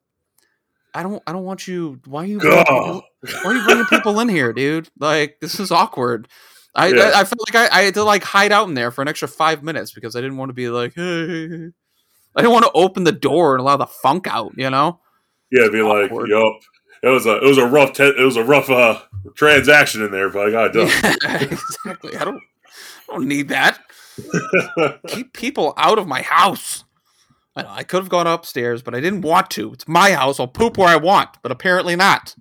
I 0.94 1.02
don't, 1.02 1.20
I 1.26 1.32
don't 1.32 1.42
want 1.44 1.66
you. 1.66 2.00
Why 2.06 2.22
are 2.22 2.26
you? 2.26 2.38
bringing 2.38 2.58
people- 2.64 3.02
why 3.22 3.50
are 3.50 3.54
you 3.54 3.64
bringing 3.64 3.84
people 3.86 4.20
in 4.20 4.28
here, 4.28 4.52
dude? 4.52 4.88
Like, 5.00 5.38
this 5.40 5.58
is 5.58 5.72
awkward. 5.72 6.28
I, 6.76 6.88
Yeah. 6.88 7.10
I, 7.14 7.20
I 7.20 7.24
felt 7.24 7.40
like 7.52 7.72
I, 7.72 7.78
I 7.80 7.82
had 7.82 7.94
to 7.94 8.04
like 8.04 8.22
hide 8.22 8.52
out 8.52 8.68
in 8.68 8.74
there 8.74 8.90
for 8.92 9.02
an 9.02 9.08
extra 9.08 9.26
five 9.26 9.62
minutes 9.64 9.92
because 9.92 10.14
I 10.14 10.20
didn't 10.20 10.36
want 10.36 10.50
to 10.50 10.54
be 10.54 10.68
like, 10.68 10.92
hey. 10.94 11.02
I 12.36 12.40
didn't 12.42 12.52
want 12.52 12.64
to 12.66 12.72
open 12.74 13.02
the 13.04 13.12
door 13.12 13.54
and 13.54 13.60
allow 13.60 13.76
the 13.76 13.86
funk 13.86 14.26
out, 14.28 14.52
you 14.56 14.68
know? 14.70 15.00
Yeah, 15.54 15.68
be 15.70 15.82
like, 15.82 16.10
Awkward. 16.10 16.28
yup. 16.30 16.60
It 17.02 17.08
was 17.08 17.26
a 17.26 17.36
it 17.36 17.46
was 17.46 17.58
a 17.58 17.66
rough 17.66 17.92
te- 17.92 18.02
it 18.18 18.24
was 18.24 18.36
a 18.36 18.44
rough 18.44 18.70
uh 18.70 19.00
transaction 19.34 20.02
in 20.02 20.10
there, 20.10 20.30
but 20.30 20.46
I 20.46 20.50
got 20.50 20.66
it 20.70 20.72
done. 20.72 21.18
Yeah, 21.22 21.42
exactly. 21.42 22.16
I 22.16 22.24
don't, 22.24 22.42
I 23.08 23.12
don't 23.12 23.28
need 23.28 23.48
that. 23.48 23.78
Keep 25.08 25.32
people 25.32 25.74
out 25.76 25.98
of 25.98 26.06
my 26.06 26.22
house. 26.22 26.84
I, 27.56 27.62
know, 27.62 27.68
I 27.70 27.84
could 27.84 28.00
have 28.02 28.08
gone 28.08 28.26
upstairs, 28.26 28.82
but 28.82 28.94
I 28.94 29.00
didn't 29.00 29.20
want 29.20 29.50
to. 29.50 29.72
It's 29.72 29.86
my 29.86 30.12
house. 30.12 30.40
I'll 30.40 30.48
poop 30.48 30.76
where 30.76 30.88
I 30.88 30.96
want, 30.96 31.30
but 31.42 31.52
apparently 31.52 31.94
not. 31.94 32.34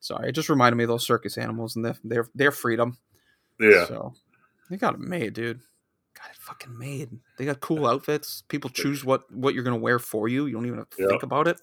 Sorry, 0.00 0.30
it 0.30 0.32
just 0.32 0.48
reminded 0.48 0.76
me 0.76 0.84
of 0.84 0.88
those 0.88 1.06
circus 1.06 1.36
animals 1.36 1.76
and 1.76 1.84
their 1.84 1.96
their, 2.04 2.28
their 2.34 2.50
freedom. 2.50 2.96
yeah. 3.60 3.84
So 3.86 4.14
they 4.70 4.76
got 4.76 4.94
it 4.94 5.00
made, 5.00 5.34
dude. 5.34 5.60
Got 6.16 6.30
it 6.30 6.36
fucking 6.38 6.78
made. 6.78 7.10
They 7.36 7.44
got 7.44 7.60
cool 7.60 7.86
outfits. 7.86 8.42
People 8.48 8.70
choose 8.70 9.04
what 9.04 9.30
what 9.32 9.54
you're 9.54 9.64
gonna 9.64 9.76
wear 9.76 9.98
for 9.98 10.28
you. 10.28 10.46
You 10.46 10.54
don't 10.54 10.66
even 10.66 10.78
have 10.78 10.90
to 10.90 11.02
Yeah. 11.02 11.08
think 11.08 11.22
about 11.24 11.48
it. 11.48 11.60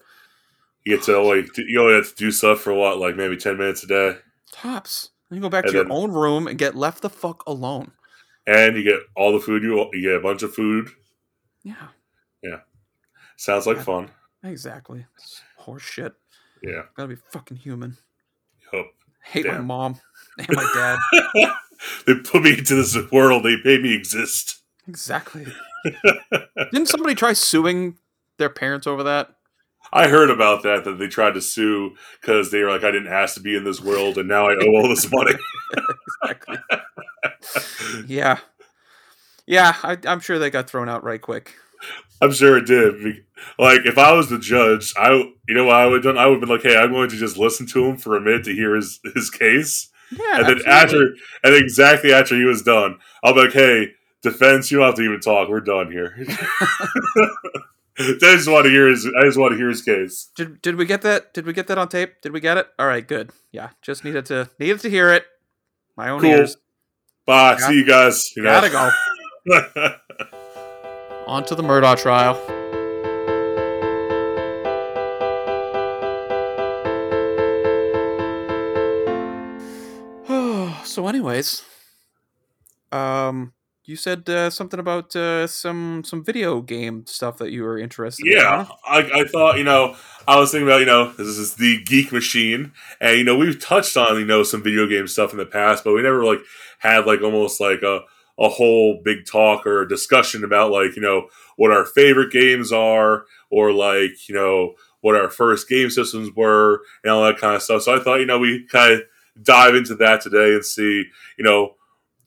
You 0.84 0.96
get 0.96 1.04
to 1.06 1.42
do- 1.54 1.62
you 1.68 1.80
only 1.80 1.94
have 1.94 2.08
to 2.08 2.14
do 2.16 2.30
stuff 2.30 2.60
for 2.60 2.72
what, 2.72 2.98
like 2.98 3.16
maybe 3.16 3.36
ten 3.36 3.58
minutes 3.58 3.82
a 3.84 3.86
day. 3.86 4.16
Tops. 4.52 5.10
Then 5.28 5.36
you 5.36 5.42
go 5.42 5.48
back 5.48 5.64
And 5.64 5.72
to 5.72 5.78
your 5.78 5.92
own 5.92 6.10
room 6.12 6.46
and 6.48 6.58
get 6.58 6.74
left 6.74 7.02
the 7.02 7.10
fuck 7.10 7.44
alone. 7.46 7.92
And 8.46 8.76
you 8.76 8.82
get 8.82 9.00
all 9.14 9.32
the 9.32 9.38
food 9.40 9.62
you 9.62 9.88
you 9.92 10.02
get 10.02 10.14
a 10.16 10.20
bunch 10.20 10.42
of 10.42 10.52
food. 10.54 10.88
Yeah, 11.62 11.88
Yeah. 12.42 12.60
Sounds 13.36 13.66
like 13.66 13.76
Yeah. 13.78 13.82
fun. 13.84 14.10
exactly. 14.42 15.06
It's 15.16 15.42
horse 15.56 15.82
shit. 15.82 16.14
Yeah. 16.62 16.82
Gotta 16.96 17.08
be 17.08 17.16
fucking 17.30 17.58
human. 17.58 17.96
Yup. 18.72 18.86
hate 19.22 19.46
my 19.46 19.58
mom 19.58 20.00
and 20.38 20.48
my 20.50 20.66
dad. 20.74 21.52
they 22.06 22.14
put 22.14 22.42
me 22.42 22.58
into 22.58 22.74
this 22.74 22.96
world, 23.12 23.44
they 23.44 23.56
made 23.64 23.82
me 23.82 23.94
exist. 23.94 24.62
exactly. 24.88 25.46
Didn't 26.72 26.88
somebody 26.88 27.14
try 27.14 27.34
suing 27.34 27.96
their 28.38 28.48
parents 28.50 28.86
over 28.86 29.02
that? 29.04 29.34
I 29.92 30.08
heard 30.08 30.30
about 30.30 30.62
that 30.62 30.84
that 30.84 30.98
they 30.98 31.08
tried 31.08 31.34
to 31.34 31.40
sue 31.40 31.96
because 32.20 32.50
they 32.50 32.62
were 32.62 32.70
like, 32.70 32.84
I 32.84 32.90
didn't 32.92 33.12
ask 33.12 33.34
to 33.34 33.40
be 33.40 33.56
in 33.56 33.64
this 33.64 33.80
world, 33.80 34.18
and 34.18 34.28
now 34.28 34.48
I 34.48 34.54
owe 34.54 34.76
all 34.76 34.88
this 34.88 35.10
money. 35.10 35.32
Exactly. 36.22 36.58
yeah. 38.06 38.38
Yeah, 39.46 39.74
I, 39.82 39.96
I'm 40.06 40.20
sure 40.20 40.38
they 40.38 40.50
got 40.50 40.68
thrown 40.68 40.88
out 40.88 41.02
right 41.02 41.20
quick. 41.20 41.54
I'm 42.20 42.32
sure 42.32 42.56
it 42.58 42.66
did. 42.66 43.24
Like 43.58 43.80
if 43.84 43.96
I 43.98 44.12
was 44.12 44.28
the 44.28 44.38
judge, 44.38 44.92
I 44.96 45.10
you 45.48 45.54
know 45.54 45.64
what 45.66 45.76
I 45.76 45.86
would 45.86 46.04
have 46.04 46.14
done? 46.14 46.18
I 46.18 46.26
would 46.26 46.34
have 46.34 46.40
been 46.40 46.48
like, 46.50 46.62
hey, 46.62 46.76
I'm 46.76 46.90
going 46.92 47.08
to 47.08 47.16
just 47.16 47.36
listen 47.38 47.66
to 47.68 47.84
him 47.86 47.96
for 47.96 48.16
a 48.16 48.20
minute 48.20 48.44
to 48.44 48.52
hear 48.54 48.74
his 48.76 49.00
his 49.14 49.30
case, 49.30 49.88
Yeah. 50.12 50.38
and 50.40 50.46
then 50.48 50.60
absolutely. 50.66 51.18
after 51.18 51.48
and 51.48 51.54
exactly 51.54 52.12
after 52.12 52.36
he 52.36 52.44
was 52.44 52.62
done, 52.62 52.98
I'll 53.24 53.32
be 53.34 53.40
like, 53.42 53.52
hey, 53.52 53.88
defense, 54.22 54.70
you 54.70 54.78
don't 54.78 54.86
have 54.88 54.96
to 54.96 55.02
even 55.02 55.20
talk. 55.20 55.48
We're 55.48 55.60
done 55.60 55.90
here. 55.90 56.16
I 58.22 58.36
just 58.36 58.48
want 58.48 58.64
to 58.64 58.70
hear 58.70 58.88
his. 58.88 59.06
I 59.06 59.24
just 59.24 59.38
want 59.38 59.52
to 59.52 59.56
hear 59.58 59.68
his 59.68 59.82
case. 59.82 60.30
Did 60.36 60.62
did 60.62 60.76
we 60.76 60.84
get 60.86 61.02
that? 61.02 61.34
Did 61.34 61.46
we 61.46 61.52
get 61.52 61.66
that 61.68 61.78
on 61.78 61.88
tape? 61.88 62.20
Did 62.22 62.32
we 62.32 62.40
get 62.40 62.56
it? 62.56 62.66
All 62.78 62.86
right, 62.86 63.06
good. 63.06 63.30
Yeah, 63.52 63.70
just 63.82 64.04
needed 64.04 64.26
to 64.26 64.48
needed 64.58 64.80
to 64.80 64.90
hear 64.90 65.12
it. 65.12 65.24
My 65.96 66.08
own 66.10 66.20
Cool. 66.20 66.30
ears. 66.30 66.56
Bye. 67.26 67.58
Got- 67.58 67.68
See 67.68 67.74
you 67.74 67.84
guys. 67.84 68.30
You 68.36 68.42
know. 68.44 68.50
Gotta 68.60 68.70
go. 68.70 69.94
On 71.26 71.44
to 71.44 71.54
the 71.54 71.62
Murdaugh 71.62 72.00
trial. 72.00 72.34
so, 80.84 81.06
anyways, 81.08 81.62
um, 82.92 83.52
you 83.90 83.96
said 83.96 84.28
uh, 84.30 84.48
something 84.48 84.78
about 84.78 85.14
uh, 85.16 85.48
some 85.48 86.04
some 86.04 86.24
video 86.24 86.60
game 86.62 87.04
stuff 87.06 87.38
that 87.38 87.50
you 87.50 87.64
were 87.64 87.76
interested 87.76 88.24
in. 88.24 88.36
Yeah. 88.36 88.68
I, 88.86 88.98
I 89.12 89.24
thought 89.24 89.58
you 89.58 89.64
know 89.64 89.96
I 90.28 90.38
was 90.38 90.52
thinking 90.52 90.68
about 90.68 90.78
you 90.78 90.86
know 90.86 91.10
this 91.12 91.26
is 91.26 91.56
the 91.56 91.82
geek 91.82 92.12
machine, 92.12 92.72
and 93.00 93.18
you 93.18 93.24
know 93.24 93.36
we've 93.36 93.60
touched 93.60 93.96
on 93.96 94.16
you 94.16 94.24
know 94.24 94.44
some 94.44 94.62
video 94.62 94.86
game 94.86 95.08
stuff 95.08 95.32
in 95.32 95.38
the 95.38 95.46
past, 95.46 95.82
but 95.82 95.92
we 95.92 96.02
never 96.02 96.24
like 96.24 96.38
had 96.78 97.04
like 97.04 97.20
almost 97.20 97.60
like 97.60 97.82
a 97.82 98.02
a 98.38 98.48
whole 98.48 99.00
big 99.04 99.26
talk 99.26 99.66
or 99.66 99.84
discussion 99.84 100.44
about 100.44 100.70
like 100.70 100.94
you 100.94 101.02
know 101.02 101.28
what 101.56 101.72
our 101.72 101.84
favorite 101.84 102.32
games 102.32 102.72
are 102.72 103.24
or 103.50 103.72
like 103.72 104.28
you 104.28 104.34
know 104.34 104.74
what 105.00 105.16
our 105.16 105.28
first 105.28 105.68
game 105.68 105.90
systems 105.90 106.30
were 106.36 106.82
and 107.02 107.12
all 107.12 107.24
that 107.24 107.38
kind 107.38 107.56
of 107.56 107.62
stuff. 107.62 107.82
So 107.82 107.96
I 107.96 107.98
thought 107.98 108.20
you 108.20 108.26
know 108.26 108.38
we 108.38 108.66
kind 108.66 108.92
of 108.94 109.02
dive 109.42 109.74
into 109.74 109.96
that 109.96 110.20
today 110.20 110.54
and 110.54 110.64
see 110.64 111.04
you 111.36 111.44
know 111.44 111.74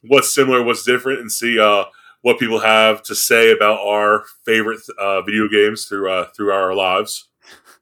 what's 0.04 0.34
similar, 0.34 0.64
what's 0.64 0.84
different, 0.84 1.20
and 1.20 1.32
see 1.32 1.60
uh 1.60 1.86
what 2.24 2.40
people 2.40 2.60
have 2.60 3.04
to 3.04 3.14
say 3.14 3.52
about 3.52 3.80
our 3.86 4.24
favorite 4.46 4.80
uh, 4.98 5.22
video 5.22 5.48
games 5.48 5.86
through 5.86 6.10
uh, 6.10 6.26
through 6.36 6.52
our 6.52 6.74
lives. 6.74 7.28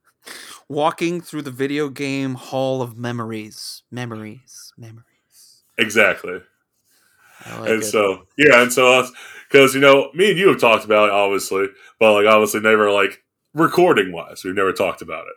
Walking 0.68 1.22
through 1.22 1.44
the 1.44 1.52
video 1.52 1.90
game 1.90 2.34
hall 2.34 2.82
of 2.82 2.98
memories, 2.98 3.84
memories, 3.92 4.74
memories. 4.78 5.64
Exactly. 5.78 6.42
Like 7.46 7.70
and 7.70 7.84
it. 7.84 7.86
so 7.86 8.28
yeah, 8.38 8.62
and 8.62 8.74
so 8.74 9.08
because 9.50 9.74
you 9.76 9.82
know 9.82 10.10
me 10.14 10.32
and 10.32 10.40
you 10.40 10.50
have 10.50 10.60
talked 10.60 10.86
about 10.86 11.10
it 11.10 11.14
obviously, 11.14 11.68
but 12.00 12.14
like 12.14 12.26
obviously 12.26 12.62
never 12.62 12.92
like 12.92 13.24
recording 13.54 14.12
wise, 14.12 14.44
we've 14.44 14.56
never 14.56 14.74
talked 14.74 15.02
about 15.02 15.26
it. 15.28 15.36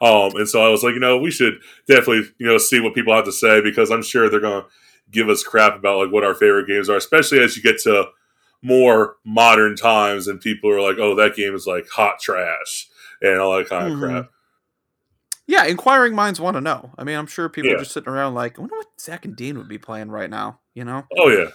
Um, 0.00 0.36
and 0.36 0.48
so 0.48 0.64
I 0.64 0.68
was 0.68 0.82
like, 0.82 0.94
you 0.94 1.00
know, 1.00 1.18
we 1.18 1.30
should 1.30 1.60
definitely 1.86 2.28
you 2.38 2.46
know 2.46 2.58
see 2.58 2.80
what 2.80 2.94
people 2.94 3.14
have 3.14 3.24
to 3.26 3.32
say 3.32 3.60
because 3.60 3.90
I'm 3.90 4.02
sure 4.02 4.28
they're 4.28 4.40
gonna 4.40 4.66
give 5.10 5.28
us 5.28 5.42
crap 5.42 5.76
about 5.76 5.98
like 5.98 6.12
what 6.12 6.24
our 6.24 6.34
favorite 6.34 6.66
games 6.66 6.88
are, 6.88 6.96
especially 6.96 7.40
as 7.40 7.56
you 7.56 7.62
get 7.62 7.78
to 7.82 8.08
more 8.62 9.16
modern 9.24 9.76
times 9.76 10.26
and 10.26 10.40
people 10.40 10.70
are 10.70 10.80
like, 10.80 10.98
oh, 10.98 11.14
that 11.14 11.36
game 11.36 11.54
is 11.54 11.66
like 11.66 11.88
hot 11.88 12.18
trash 12.20 12.88
and 13.22 13.38
all 13.38 13.56
that 13.56 13.68
kind 13.68 13.90
Mhm. 13.90 13.94
of 13.94 14.00
crap. 14.00 14.30
Yeah, 15.46 15.64
inquiring 15.64 16.14
minds 16.14 16.40
want 16.40 16.56
to 16.56 16.60
know. 16.60 16.90
I 16.98 17.04
mean, 17.04 17.16
I'm 17.16 17.26
sure 17.26 17.48
people 17.48 17.70
Yeah. 17.70 17.76
are 17.76 17.78
just 17.80 17.92
sitting 17.92 18.12
around 18.12 18.34
like, 18.34 18.58
I 18.58 18.60
wonder 18.60 18.76
what 18.76 18.88
Zack 19.00 19.24
and 19.24 19.34
Dean 19.34 19.56
would 19.56 19.68
be 19.68 19.78
playing 19.78 20.10
right 20.10 20.28
now. 20.28 20.60
You 20.74 20.84
know? 20.84 21.06
Oh 21.16 21.28
yeah, 21.28 21.50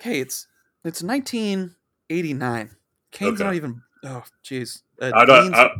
Hey, 0.00 0.20
it's 0.20 0.46
it's 0.84 1.02
1989. 1.02 2.70
Kane's 3.10 3.34
Okay. 3.34 3.44
not 3.44 3.54
even. 3.54 3.82
Oh, 4.04 4.22
jeez. 4.44 4.82
Uh, 5.00 5.10
I 5.14 5.24
don't. 5.24 5.42
Dean's, 5.44 5.54
I, 5.54 5.70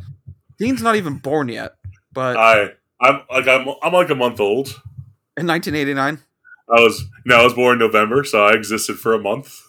Dean's 0.59 0.83
not 0.83 0.97
even 0.97 1.19
born 1.19 1.49
yet. 1.49 1.77
But 2.13 2.37
I 2.37 2.73
I'm 3.01 3.23
like 3.31 3.47
I'm 3.47 3.69
I'm 3.83 3.93
like 3.93 4.11
a 4.11 4.15
month 4.15 4.41
old. 4.41 4.69
in 5.37 5.47
1989, 5.47 6.19
I 6.71 6.81
was 6.81 7.05
no, 7.25 7.37
I 7.41 7.45
was 7.45 7.55
born 7.55 7.75
in 7.75 7.79
November, 7.81 8.25
so 8.25 8.45
I 8.45 8.53
existed 8.53 8.99
for 8.99 9.15
a 9.15 9.19
month 9.19 9.61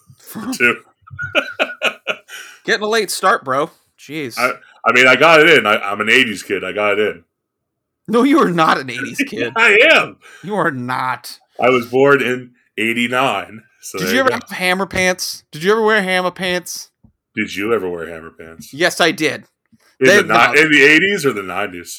too. 0.56 0.82
getting 2.64 2.84
a 2.84 2.88
late 2.88 3.10
start, 3.10 3.44
bro. 3.44 3.70
Jeez. 3.98 4.38
I- 4.38 4.58
I 4.82 4.92
mean, 4.94 5.06
I 5.06 5.14
got 5.14 5.40
it 5.40 5.58
in. 5.58 5.66
I, 5.66 5.76
I'm 5.76 6.00
an 6.00 6.06
'80s 6.06 6.42
kid. 6.42 6.64
I 6.64 6.72
got 6.72 6.98
it 6.98 7.06
in. 7.16 7.24
no, 8.08 8.22
you 8.22 8.38
are 8.38 8.50
not 8.50 8.78
an 8.80 8.86
80s 8.88 9.18
kid. 9.28 9.52
I 9.54 9.78
am. 9.92 10.16
you 10.42 10.54
are 10.54 10.70
not. 10.70 11.38
I 11.62 11.68
was 11.68 11.86
born 11.90 12.22
in 12.22 12.54
'89. 12.78 13.62
So 13.82 13.98
Did 13.98 14.10
you 14.12 14.20
ever 14.20 14.30
go. 14.30 14.36
have 14.36 14.48
hammer 14.48 14.86
pants? 14.86 15.44
Did 15.52 15.62
you 15.64 15.72
ever 15.72 15.82
wear 15.82 16.02
hammer 16.02 16.30
pants? 16.30 16.90
Did 17.36 17.54
you 17.54 17.74
ever 17.74 17.90
wear 17.90 18.08
hammer 18.08 18.30
pants? 18.30 18.72
Yes, 18.72 19.02
I 19.02 19.10
did. 19.10 19.44
In 20.00 20.06
They- 20.06 20.22
the, 20.22 20.52
ni- 20.54 20.60
in 20.62 20.70
the 20.72 20.80
'80s 20.80 21.26
or 21.26 21.32
the 21.34 21.42
'90s? 21.42 21.98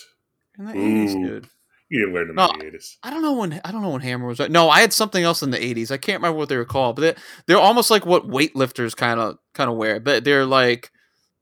In 0.58 0.66
the 0.66 0.74
80s, 0.74 1.14
dude. 1.14 1.48
You 1.92 2.00
didn't 2.00 2.14
wear 2.14 2.26
them 2.26 2.36
No. 2.38 2.48
in 2.52 2.60
the 2.60 2.66
'80s. 2.78 2.96
I 3.04 3.10
don't 3.10 3.22
know 3.22 3.34
when 3.34 3.60
I 3.66 3.72
don't 3.72 3.82
know 3.82 3.90
when 3.90 4.00
Hammer 4.02 4.26
was. 4.26 4.40
No, 4.50 4.70
I 4.70 4.80
had 4.80 4.94
something 4.94 5.24
else 5.26 5.44
in 5.44 5.52
the 5.52 5.58
'80s. 5.58 5.92
I 5.92 5.98
can't 5.98 6.20
remember 6.22 6.38
what 6.38 6.48
they 6.48 6.56
were 6.56 6.64
called, 6.66 6.96
but 6.96 7.02
they, 7.02 7.22
they're 7.48 7.58
almost 7.60 7.92
like 7.92 8.06
what 8.06 8.30
weightlifters 8.30 8.96
kind 8.96 9.20
of 9.20 9.38
kind 9.54 9.70
of 9.70 9.76
wear. 9.76 10.00
But 10.00 10.24
they're 10.24 10.46
like 10.46 10.90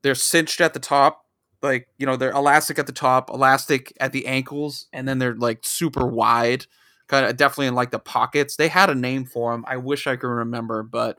they're 0.02 0.16
cinched 0.16 0.60
at 0.60 0.74
the 0.74 0.80
top, 0.80 1.24
like 1.62 1.86
you 1.98 2.06
know 2.06 2.16
they're 2.16 2.32
elastic 2.32 2.80
at 2.80 2.86
the 2.88 2.92
top, 2.92 3.30
elastic 3.30 3.92
at 4.00 4.10
the 4.10 4.26
ankles, 4.26 4.86
and 4.92 5.06
then 5.06 5.20
they're 5.20 5.36
like 5.36 5.60
super 5.62 6.04
wide, 6.04 6.66
kind 7.06 7.24
of 7.26 7.36
definitely 7.36 7.68
in 7.68 7.76
like 7.76 7.92
the 7.92 8.00
pockets. 8.00 8.56
They 8.56 8.66
had 8.68 8.90
a 8.90 8.94
name 8.96 9.26
for 9.26 9.52
them. 9.52 9.64
I 9.68 9.76
wish 9.76 10.08
I 10.08 10.16
could 10.16 10.26
remember, 10.28 10.82
but 10.82 11.16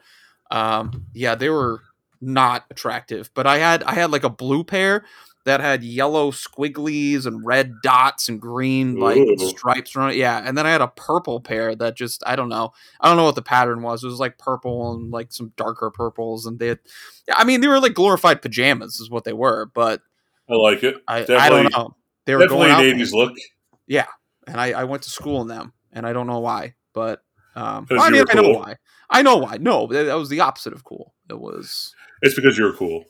Um, 0.52 1.06
yeah, 1.13 1.36
they 1.36 1.50
were 1.50 1.80
not 2.20 2.65
attractive, 2.70 3.30
but 3.34 3.48
I 3.48 3.60
had 3.60 3.82
I 3.84 3.94
had 3.94 4.12
like 4.12 4.26
a 4.26 4.30
blue 4.30 4.65
pair 4.65 5.06
that 5.45 5.60
had 5.60 5.84
yellow 5.84 6.32
squigglies 6.32 7.25
and 7.25 7.45
red 7.45 7.73
dots 7.82 8.30
and 8.30 8.39
green 8.39 8.97
like 8.99 9.17
Ooh. 9.17 9.49
stripes 9.49 9.95
around 9.95 10.12
it. 10.12 10.17
Yeah, 10.17 10.41
and 10.43 10.58
then 10.58 10.65
I 10.67 10.71
had 10.71 10.82
a 10.82 10.88
purple 10.88 11.39
pair 11.39 11.75
that 11.75 11.95
just 11.95 12.23
I 12.25 12.36
don't 12.36 12.49
know. 12.49 12.71
I 12.99 13.08
don't 13.08 13.17
know 13.17 13.25
what 13.25 13.36
the 13.36 13.41
pattern 13.41 13.82
was. 13.82 14.04
It 14.04 14.08
was 14.08 14.19
like 14.19 14.38
purple 14.38 14.93
and 14.93 15.12
like 15.12 15.32
some 15.32 15.54
darker 15.58 15.89
purples, 15.89 16.45
and 16.45 16.60
they 16.60 16.67
had. 16.67 16.80
Yeah, 17.27 17.36
I 17.38 17.43
mean 17.43 17.62
they 17.62 17.67
were 17.67 17.80
like 17.80 17.93
glorified 17.93 18.41
pajamas, 18.41 18.99
is 18.99 19.10
what 19.10 19.23
they 19.23 19.34
were. 19.34 19.71
But 19.73 20.01
I 20.49 20.56
like 20.56 20.84
it. 20.84 20.97
I, 21.08 21.17
I 21.17 21.23
Definitely- 21.25 21.69
don't 21.69 21.71
know. 21.71 21.95
They 22.25 22.36
were 22.36 22.41
Definitely 22.41 22.69
an 22.69 22.82
eighties 22.82 23.13
look. 23.13 23.34
Yeah, 23.88 24.06
and 24.47 24.62
I, 24.62 24.71
I 24.71 24.84
went 24.84 25.04
to 25.04 25.10
school 25.10 25.41
in 25.41 25.47
them, 25.47 25.73
and 25.91 26.06
I 26.06 26.13
don't 26.13 26.27
know 26.27 26.39
why, 26.39 26.75
but 26.93 27.23
um, 27.56 27.88
well, 27.89 28.01
I 28.01 28.10
mean 28.10 28.21
were 28.21 28.32
I 28.32 28.34
know 28.36 28.49
why. 28.49 28.75
I 29.10 29.21
know 29.23 29.38
why. 29.38 29.58
No, 29.60 29.88
that, 29.88 30.04
that 30.04 30.13
was 30.17 30.30
the 30.30 30.39
opposite 30.39 30.71
of 30.73 30.84
cool. 30.84 31.13
It 31.30 31.39
was 31.39 31.93
It's 32.21 32.36
because 32.36 32.58
you 32.58 32.65
were 32.65 32.73
cool. 32.73 33.06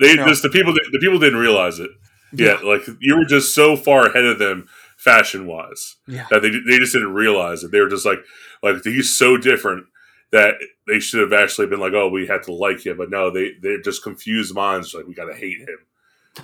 They 0.00 0.14
No. 0.16 0.26
just 0.26 0.42
the 0.42 0.50
people 0.50 0.72
the 0.72 0.98
people 1.00 1.18
didn't 1.18 1.38
realize 1.38 1.78
it. 1.78 1.90
Yeah, 2.32 2.58
like 2.64 2.82
you 3.00 3.16
were 3.16 3.24
just 3.24 3.54
so 3.54 3.76
far 3.76 4.06
ahead 4.06 4.24
of 4.24 4.38
them 4.38 4.68
fashion 4.96 5.46
wise 5.46 5.96
yeah. 6.06 6.26
that 6.30 6.42
they 6.42 6.50
they 6.50 6.78
just 6.78 6.92
didn't 6.92 7.14
realize 7.14 7.62
it. 7.62 7.70
They 7.70 7.80
were 7.80 7.88
just 7.88 8.04
like 8.04 8.18
like 8.62 8.82
he's 8.84 9.16
so 9.16 9.36
different 9.36 9.86
that 10.32 10.56
they 10.86 10.98
should 10.98 11.20
have 11.20 11.32
actually 11.32 11.68
been 11.68 11.80
like, 11.80 11.92
oh, 11.92 12.08
we 12.08 12.26
had 12.26 12.42
to 12.44 12.52
like 12.52 12.84
him, 12.84 12.96
but 12.96 13.10
no, 13.10 13.30
they 13.30 13.52
they're 13.62 13.80
just 13.80 14.02
confused 14.02 14.54
minds. 14.54 14.92
Like 14.94 15.06
we 15.06 15.14
gotta 15.14 15.34
hate 15.34 15.60
him. 15.60 15.78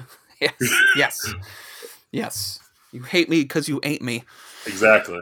Yes, 0.41 0.55
yes, 0.97 1.35
yes. 2.11 2.59
You 2.91 3.03
hate 3.05 3.29
me 3.29 3.43
because 3.43 3.69
you 3.69 3.79
ain't 3.85 4.03
me. 4.03 4.25
Exactly. 4.67 5.21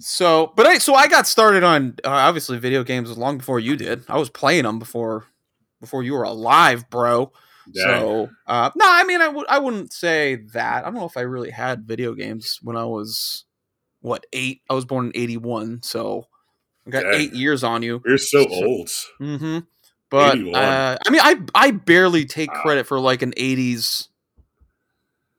So, 0.00 0.52
but 0.56 0.66
I 0.66 0.78
so 0.78 0.94
I 0.94 1.08
got 1.08 1.26
started 1.26 1.62
on 1.62 1.96
uh, 2.04 2.08
obviously 2.08 2.58
video 2.58 2.82
games 2.82 3.14
long 3.18 3.36
before 3.36 3.60
you 3.60 3.76
did. 3.76 4.02
I 4.08 4.18
was 4.18 4.30
playing 4.30 4.64
them 4.64 4.78
before 4.78 5.26
before 5.80 6.02
you 6.02 6.14
were 6.14 6.22
alive, 6.22 6.88
bro. 6.88 7.32
So, 7.74 8.30
uh, 8.46 8.70
no, 8.76 8.84
I 8.86 9.04
mean, 9.04 9.20
I 9.20 9.28
would 9.28 9.46
I 9.48 9.58
wouldn't 9.58 9.92
say 9.92 10.36
that. 10.52 10.82
I 10.84 10.90
don't 10.90 10.94
know 10.94 11.06
if 11.06 11.16
I 11.16 11.22
really 11.22 11.50
had 11.50 11.84
video 11.84 12.14
games 12.14 12.58
when 12.62 12.76
I 12.76 12.84
was 12.84 13.44
what 14.00 14.26
eight. 14.32 14.62
I 14.70 14.74
was 14.74 14.84
born 14.84 15.06
in 15.06 15.12
eighty 15.14 15.36
one, 15.36 15.82
so 15.82 16.26
I 16.86 16.90
got 16.90 17.06
eight 17.14 17.32
years 17.34 17.62
on 17.64 17.82
you. 17.82 18.02
You're 18.04 18.18
so 18.18 18.42
So- 18.42 18.48
old. 18.64 18.88
Mm-hmm. 19.20 19.58
But 20.10 20.38
uh, 20.54 20.98
I 21.06 21.10
mean, 21.10 21.20
I 21.22 21.36
I 21.54 21.70
barely 21.70 22.26
take 22.26 22.52
Wow. 22.52 22.60
credit 22.62 22.86
for 22.86 23.00
like 23.00 23.22
an 23.22 23.32
'80s, 23.32 24.08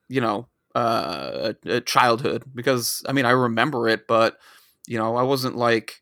you 0.08 0.19
know, 0.22 0.48
uh, 0.76 1.54
uh, 1.69 1.80
childhood 1.82 2.43
because 2.56 3.04
I 3.08 3.12
mean 3.13 3.26
I 3.26 3.32
remember 3.32 3.88
it, 3.88 4.08
but 4.08 4.38
you 4.88 4.98
know 4.98 5.15
I 5.15 5.22
wasn't 5.24 5.56
like 5.56 6.02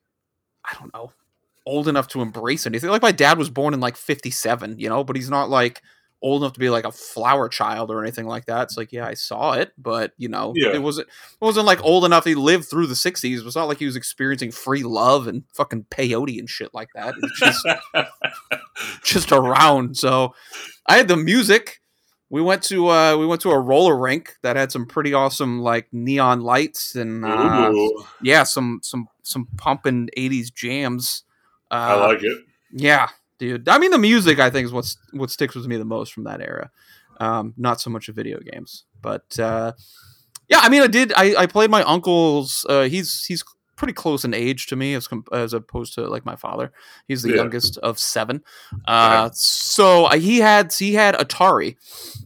I 0.64 0.74
don't 0.80 0.94
know 0.94 1.12
old 1.66 1.88
enough 1.90 2.08
to 2.10 2.22
embrace 2.22 2.66
anything. 2.66 2.90
Like 2.90 3.02
my 3.02 3.12
dad 3.12 3.38
was 3.38 3.50
born 3.50 3.74
in 3.74 3.82
like 3.82 3.98
'57, 3.98 4.80
you 4.80 4.88
know, 4.88 5.04
but 5.04 5.18
he's 5.18 5.30
not 5.30 5.50
like 5.50 5.82
old 6.22 6.42
enough 6.44 6.54
to 6.54 6.60
be 6.60 6.70
like 6.70 6.86
a 6.86 6.92
flower 6.92 7.50
child 7.50 7.90
or 7.92 8.02
anything 8.02 8.28
like 8.28 8.46
that. 8.46 8.64
It's 8.64 8.78
like 8.78 8.92
yeah, 8.92 9.08
I 9.08 9.16
saw 9.16 9.54
it, 9.54 9.74
but 9.78 10.14
you 10.18 10.30
know, 10.30 10.54
Yeah. 10.56 10.70
it 10.74 10.82
wasn't 10.82 11.08
it 11.08 11.44
wasn't 11.46 11.66
like 11.66 11.84
old 11.84 12.06
enough. 12.06 12.26
He 12.26 12.36
lived 12.36 12.66
through 12.66 12.88
the 12.88 12.94
'60s. 12.96 13.46
It's 13.46 13.56
not 13.56 13.68
like 13.68 13.80
he 13.80 13.86
was 13.86 13.96
experiencing 13.96 14.52
free 14.52 14.84
love 14.84 15.28
and 15.28 15.44
fucking 15.54 15.86
peyote 15.90 16.38
and 16.40 16.50
shit 16.50 16.74
like 16.74 16.90
that. 16.96 17.16
It's 17.22 17.40
just 17.40 17.68
just 19.04 19.32
around. 19.32 19.98
So 19.98 20.34
I 20.86 20.98
had 20.98 21.08
the 21.08 21.18
music. 21.18 21.80
We 22.30 22.42
went 22.42 22.64
to 22.64 22.88
uh 22.88 23.18
we 23.18 23.26
went 23.26 23.42
to 23.42 23.52
a 23.52 23.60
roller 23.60 23.98
rink 23.98 24.36
that 24.42 24.56
had 24.56 24.72
some 24.72 24.86
pretty 24.86 25.14
awesome 25.14 25.60
like 25.62 25.88
neon 25.92 26.42
lights 26.42 26.96
and 26.96 27.26
uh, 27.26 27.74
yeah, 28.22 28.44
some 28.44 28.80
some 28.84 29.08
some 29.24 29.48
pumping 29.58 30.10
80s 30.18 30.54
jams. 30.54 31.24
Uh 31.70 31.74
I 31.74 31.94
like 32.08 32.24
it. 32.24 32.38
yeah, 32.72 33.10
dude. 33.42 33.68
I 33.68 33.78
mean 33.80 33.92
the 33.92 33.98
music 33.98 34.40
I 34.40 34.50
think 34.50 34.66
is 34.66 34.72
what's 34.72 34.98
what 35.12 35.30
sticks 35.32 35.56
with 35.56 35.66
me 35.68 35.76
the 35.78 35.84
most 35.86 36.14
from 36.14 36.24
that 36.26 36.40
era. 36.42 36.70
Um 37.20 37.54
not 37.58 37.82
so 37.82 37.90
much 37.90 38.08
of 38.08 38.16
video 38.16 38.40
games. 38.40 38.86
But 39.02 39.38
uh 39.40 39.74
yeah, 40.48 40.60
I 40.62 40.70
mean 40.70 40.84
I 40.84 40.88
did 40.88 41.12
I 41.18 41.36
I 41.36 41.46
played 41.48 41.70
my 41.72 41.82
uncle's 41.84 42.66
uh 42.70 42.84
he's 42.84 43.26
he's 43.26 43.44
pretty 43.78 43.94
close 43.94 44.24
in 44.24 44.34
age 44.36 44.68
to 44.68 44.76
me 44.76 44.94
as 44.94 45.08
com- 45.08 45.26
as 45.34 45.54
opposed 45.54 45.96
to 45.96 46.02
like 46.08 46.24
my 46.24 46.36
father. 46.36 46.72
He's 47.08 47.24
the 47.24 47.30
Yeah. 47.30 47.38
youngest 47.38 47.78
of 47.80 47.98
7. 47.98 48.44
Uh 48.86 49.32
so 49.34 50.06
uh, 50.06 50.18
he 50.18 50.38
had 50.38 50.72
he 50.72 50.94
had 50.94 51.16
Atari 51.16 51.78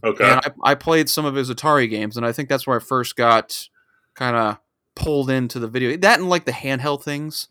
Okay. 0.04 0.30
and 0.30 0.40
I, 0.64 0.72
I 0.72 0.74
played 0.74 1.08
some 1.08 1.24
of 1.24 1.34
his 1.34 1.48
Atari 1.50 1.88
games, 1.88 2.16
and 2.18 2.26
I 2.26 2.32
think 2.32 2.48
that's 2.50 2.66
where 2.66 2.76
I 2.76 2.82
first 2.82 3.16
got 3.16 3.68
kind 4.14 4.36
of 4.36 4.58
pulled 4.94 5.30
into 5.30 5.58
the 5.58 5.68
video. 5.68 5.96
That 5.96 6.18
and 6.20 6.28
like 6.28 6.44
the 6.44 6.52
handheld 6.52 7.02
things, 7.02 7.48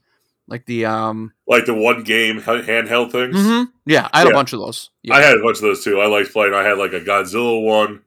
like 0.47 0.65
the 0.65 0.85
um, 0.85 1.33
like 1.47 1.65
the 1.65 1.73
one 1.73 2.03
game 2.03 2.39
handheld 2.41 3.11
things. 3.11 3.35
mhm. 3.35 3.67
yeah, 3.85 4.07
I 4.13 4.19
had 4.19 4.27
a 4.27 4.31
bunch 4.33 4.53
of 4.53 4.59
those. 4.59 4.89
Yeah. 5.03 5.15
I 5.15 5.21
had 5.21 5.37
a 5.37 5.41
bunch 5.41 5.57
of 5.57 5.63
those 5.63 5.83
too. 5.83 5.99
I 5.99 6.05
liked 6.07 6.31
playing. 6.31 6.53
I 6.53 6.63
had 6.63 6.77
like 6.77 6.93
a 6.93 6.99
Godzilla 7.01 7.63
one. 7.63 8.01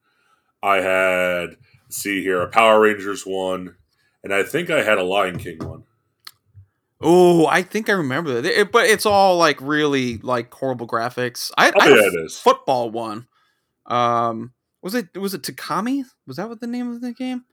I 0.62 0.76
had 0.76 1.56
see 1.88 2.22
here 2.22 2.40
a 2.42 2.48
Power 2.48 2.80
Rangers 2.80 3.24
one, 3.24 3.74
and 4.22 4.32
I 4.34 4.42
think 4.42 4.70
I 4.70 4.82
had 4.82 4.98
a 4.98 5.02
Lion 5.04 5.38
King 5.38 5.58
one. 5.58 5.84
oh, 7.00 7.46
I 7.46 7.62
think 7.62 7.88
I 7.88 7.92
remember 7.92 8.40
that, 8.40 8.44
It- 8.60 8.72
but 8.72 8.86
it's 8.86 9.06
all 9.06 9.36
like 9.36 9.60
really 9.60 10.18
like 10.18 10.52
horrible 10.52 10.86
graphics. 10.88 11.50
I, 11.56 11.70
Oh 11.70 11.80
I 11.80 11.84
had 11.88 11.96
yeah, 11.96 12.02
it 12.06 12.24
is. 12.26 12.38
football 12.38 12.90
one. 12.90 13.26
Um, 13.86 14.52
was 14.82 14.94
it 14.94 15.16
was 15.16 15.34
it 15.34 15.42
Takami? 15.42 16.04
Was 16.26 16.36
that 16.36 16.48
what 16.48 16.60
the 16.60 16.66
name 16.66 16.90
of 16.92 17.00
the 17.00 17.12
game? 17.12 17.44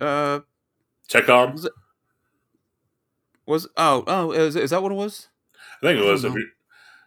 Uh, 0.00 0.40
Techcom. 1.08 1.52
was 1.54 1.68
oh 3.76 4.04
oh 4.06 4.32
is, 4.32 4.56
is 4.56 4.70
that 4.70 4.82
what 4.82 4.92
it 4.92 4.96
was? 4.96 5.28
I 5.82 5.86
think 5.86 6.00
it 6.00 6.04
was. 6.04 6.22
don't 6.22 6.30
If 6.32 6.34
know. 6.36 6.40
you- 6.40 6.50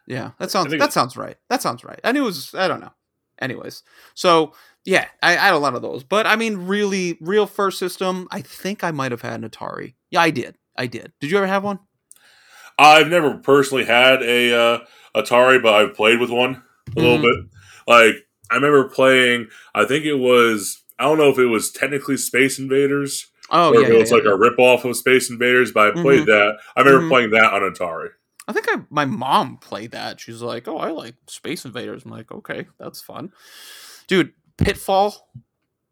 Yeah, 0.06 0.30
that 0.38 0.50
sounds 0.50 0.68
that 0.70 0.76
it's- 0.76 0.94
sounds 0.94 1.16
right. 1.16 1.36
That 1.48 1.62
sounds 1.62 1.84
right. 1.84 2.00
I 2.04 2.12
knew 2.12 2.22
it 2.22 2.26
was. 2.26 2.54
I 2.54 2.68
don't 2.68 2.80
know. 2.80 2.92
Anyways, 3.40 3.82
so 4.14 4.52
yeah, 4.84 5.06
I, 5.22 5.32
I 5.32 5.46
had 5.46 5.54
a 5.54 5.58
lot 5.58 5.74
of 5.74 5.82
those, 5.82 6.04
but 6.04 6.26
I 6.26 6.36
mean, 6.36 6.66
really, 6.66 7.16
real 7.20 7.46
first 7.46 7.78
system. 7.78 8.28
I 8.30 8.40
think 8.42 8.84
I 8.84 8.90
might 8.92 9.10
have 9.12 9.22
had 9.22 9.42
an 9.42 9.48
Atari. 9.48 9.94
Yeah, 10.10 10.20
I 10.22 10.30
did. 10.30 10.56
I 10.76 10.86
did. 10.86 11.12
Did 11.20 11.30
you 11.30 11.38
ever 11.38 11.46
have 11.46 11.64
one? 11.64 11.80
I've 12.78 13.08
never 13.08 13.34
personally 13.38 13.84
had 13.84 14.22
a 14.22 14.54
uh, 14.54 14.78
Atari, 15.14 15.62
but 15.62 15.74
I've 15.74 15.94
played 15.94 16.20
with 16.20 16.30
one 16.30 16.62
a 16.96 17.00
little 17.00 17.18
Mhm. 17.18 17.22
bit. 17.22 17.44
Like 17.86 18.14
I 18.50 18.54
remember 18.56 18.88
playing. 18.88 19.48
I 19.74 19.84
think 19.84 20.04
it 20.04 20.14
was. 20.18 20.82
I 20.98 21.04
don't 21.04 21.18
know 21.18 21.30
if 21.30 21.38
it 21.38 21.46
was 21.46 21.72
technically 21.72 22.16
Space 22.16 22.58
Invaders 22.58 23.26
Oh 23.50 23.72
yeah, 23.78 23.88
it 23.88 23.98
was 23.98 24.10
yeah, 24.10 24.16
like 24.16 24.24
yeah. 24.24 24.32
a 24.32 24.36
rip 24.36 24.58
off 24.58 24.84
of 24.84 24.96
Space 24.96 25.30
Invaders. 25.30 25.72
But 25.72 25.88
I 25.96 26.02
played 26.02 26.22
Mhm. 26.22 26.26
that. 26.26 26.56
I 26.76 26.80
remember 26.80 27.06
Mhm. 27.06 27.08
playing 27.10 27.30
that 27.30 27.52
on 27.52 27.60
Atari. 27.62 28.08
I 28.48 28.52
think 28.52 28.66
I 28.70 28.80
my 28.90 29.04
mom 29.04 29.58
played 29.58 29.92
that. 29.92 30.20
She's 30.20 30.42
like, 30.42 30.66
"Oh, 30.68 30.78
I 30.78 30.90
like 30.90 31.14
Space 31.28 31.64
Invaders." 31.64 32.04
I'm 32.04 32.10
like, 32.10 32.30
"Okay, 32.32 32.66
that's 32.78 33.00
fun." 33.00 33.32
Dude, 34.06 34.32
Pitfall. 34.56 35.28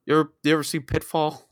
You 0.06 0.18
ever 0.20 0.32
you 0.42 0.52
ever 0.52 0.62
see 0.62 0.80
Pitfall? 0.80 1.48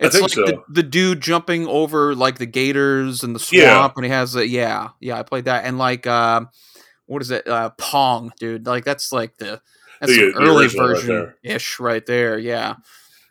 I 0.00 0.06
It's 0.06 0.14
think 0.16 0.22
like 0.36 0.46
the, 0.46 0.52
so. 0.52 0.64
the 0.68 0.82
dude 0.84 1.20
jumping 1.20 1.66
over 1.66 2.14
like 2.14 2.38
the 2.38 2.46
gators 2.46 3.22
and 3.24 3.34
the 3.34 3.40
swamp, 3.40 3.62
Yeah. 3.62 3.90
and 3.96 4.04
he 4.04 4.10
has 4.10 4.36
a 4.36 4.46
yeah, 4.46 4.90
yeah. 5.00 5.18
I 5.18 5.22
played 5.22 5.46
that, 5.46 5.64
and 5.64 5.76
like 5.76 6.06
um, 6.06 6.50
what 7.06 7.20
is 7.20 7.30
it? 7.30 7.48
Uh, 7.48 7.70
Pong, 7.78 8.32
dude. 8.38 8.66
Like 8.66 8.84
that's 8.84 9.12
like 9.12 9.36
the 9.38 9.60
that's 10.00 10.12
The- 10.12 10.26
the, 10.26 10.32
the 10.32 10.40
early 10.40 10.68
version 10.68 11.34
ish 11.42 11.80
right 11.80 12.04
there. 12.06 12.38
Yeah. 12.38 12.76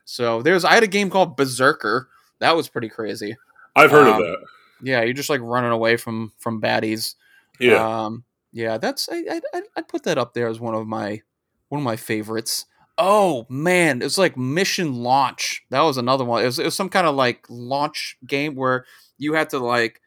So 0.09 0.41
there's 0.41 0.63
I 0.63 0.73
had 0.73 0.83
a 0.83 0.87
game 0.87 1.09
called 1.09 1.35
Berserker. 1.35 2.07
That 2.39 2.55
was 2.55 2.69
pretty 2.69 2.87
crazy. 2.87 3.35
I've 3.75 3.91
heard 3.91 4.07
Um, 4.07 4.13
of 4.13 4.19
that. 4.19 4.37
Yeah, 4.81 5.01
you're 5.01 5.13
just 5.13 5.29
like 5.29 5.41
running 5.41 5.71
away 5.71 5.97
from 5.97 6.31
from 6.39 6.61
baddies. 6.61 7.15
Yeah. 7.59 8.05
Um, 8.05 8.23
yeah, 8.53 8.77
that's 8.77 9.09
I, 9.11 9.17
I 9.29 9.41
I'd- 9.53 9.67
I'd 9.75 9.87
put 9.89 10.03
that 10.03 10.17
up 10.17 10.33
there 10.33 10.47
as 10.47 10.59
one 10.61 10.73
of 10.75 10.87
my 10.87 11.21
one 11.67 11.79
of 11.81 11.85
my 11.85 11.97
favorites. 11.97 12.65
Oh 12.97 13.45
man, 13.49 14.01
it's 14.01 14.17
like 14.17 14.37
Mission 14.37 14.93
Launch. 15.03 15.63
That 15.71 15.81
was 15.81 15.97
another 15.97 16.23
one. 16.23 16.41
It 16.41 16.45
was, 16.45 16.57
it 16.59 16.65
was 16.65 16.73
some 16.75 16.89
kind 16.89 17.05
of 17.05 17.13
like 17.15 17.45
launch 17.49 18.17
game 18.25 18.55
where 18.55 18.85
you 19.17 19.33
had 19.33 19.49
to 19.49 19.59
like 19.59 19.99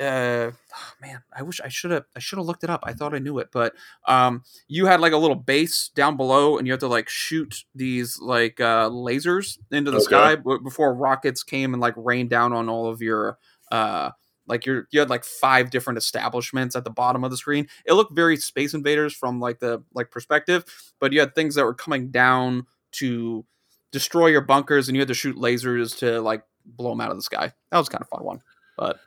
uh 0.00 0.50
oh, 0.52 0.92
man 1.00 1.22
i 1.34 1.42
wish 1.42 1.58
i 1.62 1.68
should 1.68 1.90
have 1.90 2.04
i 2.14 2.18
should 2.18 2.36
have 2.38 2.46
looked 2.46 2.64
it 2.64 2.68
up. 2.70 2.80
I 2.84 2.92
thought 2.92 3.14
i 3.14 3.18
knew 3.18 3.38
it 3.38 3.48
but 3.50 3.74
um 4.06 4.42
you 4.68 4.84
had 4.86 5.00
like 5.00 5.12
a 5.14 5.16
little 5.16 5.36
base 5.36 5.88
down 5.94 6.16
below 6.18 6.58
and 6.58 6.66
you 6.66 6.72
had 6.72 6.80
to 6.80 6.86
like 6.88 7.08
shoot 7.08 7.64
these 7.74 8.18
like 8.20 8.60
uh 8.60 8.90
lasers 8.90 9.58
into 9.70 9.90
the 9.90 9.96
Okay. 9.98 10.04
sky 10.04 10.36
before 10.62 10.94
rockets 10.94 11.42
came 11.42 11.72
and 11.72 11.80
like 11.80 11.94
rained 11.96 12.28
down 12.28 12.52
on 12.52 12.68
all 12.68 12.88
of 12.88 13.00
your 13.00 13.38
uh 13.72 14.10
like 14.46 14.66
your 14.66 14.86
you 14.90 15.00
had 15.00 15.08
like 15.10 15.24
five 15.24 15.70
different 15.70 15.96
establishments 15.98 16.76
at 16.76 16.84
the 16.84 16.90
bottom 16.90 17.24
of 17.24 17.30
the 17.32 17.36
screen. 17.36 17.66
It 17.84 17.94
looked 17.94 18.14
very 18.14 18.36
space 18.36 18.74
invaders 18.74 19.12
from 19.14 19.40
like 19.40 19.58
the 19.60 19.82
like 19.94 20.10
perspective 20.10 20.64
but 21.00 21.12
you 21.12 21.20
had 21.20 21.34
things 21.34 21.54
that 21.54 21.64
were 21.64 21.74
coming 21.74 22.10
down 22.10 22.66
to 22.92 23.44
destroy 23.92 24.26
your 24.26 24.42
bunkers 24.42 24.88
and 24.88 24.94
you 24.96 25.00
had 25.00 25.08
to 25.08 25.14
shoot 25.14 25.36
lasers 25.36 25.96
to 25.98 26.20
like 26.20 26.42
blow 26.64 26.90
them 26.90 27.00
out 27.00 27.10
of 27.10 27.16
the 27.16 27.22
sky. 27.22 27.52
That 27.70 27.78
was 27.78 27.88
kind 27.88 28.02
of 28.02 28.08
fun 28.08 28.22
one 28.24 28.42
but 28.76 28.98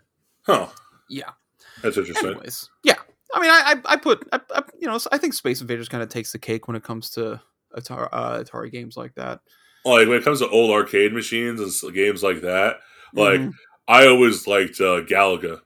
Huh. 0.46 0.68
yeah 1.10 1.32
That's 1.84 1.98
interesting. 1.98 2.30
anyways 2.32 2.70
yeah 2.84 2.96
i 3.34 3.40
mean 3.42 3.50
i 3.52 3.74
i, 3.86 3.94
I 3.94 3.96
put 3.98 4.28
I, 4.32 4.40
I, 4.56 4.64
you 4.80 4.88
know 4.88 4.98
i 5.12 5.18
think 5.18 5.34
space 5.34 5.62
invaders 5.62 5.90
kind 5.90 6.02
of 6.04 6.10
takes 6.10 6.32
the 6.32 6.40
cake 6.40 6.68
when 6.68 6.76
it 6.78 6.84
comes 6.84 7.10
to 7.12 7.40
atari, 7.78 8.10
uh, 8.12 8.40
atari 8.44 8.72
games 8.72 8.98
like 8.98 9.14
that 9.16 9.40
Like 9.86 10.08
when 10.08 10.18
it 10.18 10.24
comes 10.24 10.40
to 10.40 10.50
old 10.50 10.72
arcade 10.72 11.14
machines 11.14 11.60
and 11.84 11.94
games 11.94 12.24
like 12.24 12.42
that, 12.42 12.78
like 13.14 13.40
Mhm. 13.42 13.52
I 13.88 14.08
always 14.08 14.46
liked 14.48 14.80
uh, 14.82 15.02
Galaga. 15.02 15.62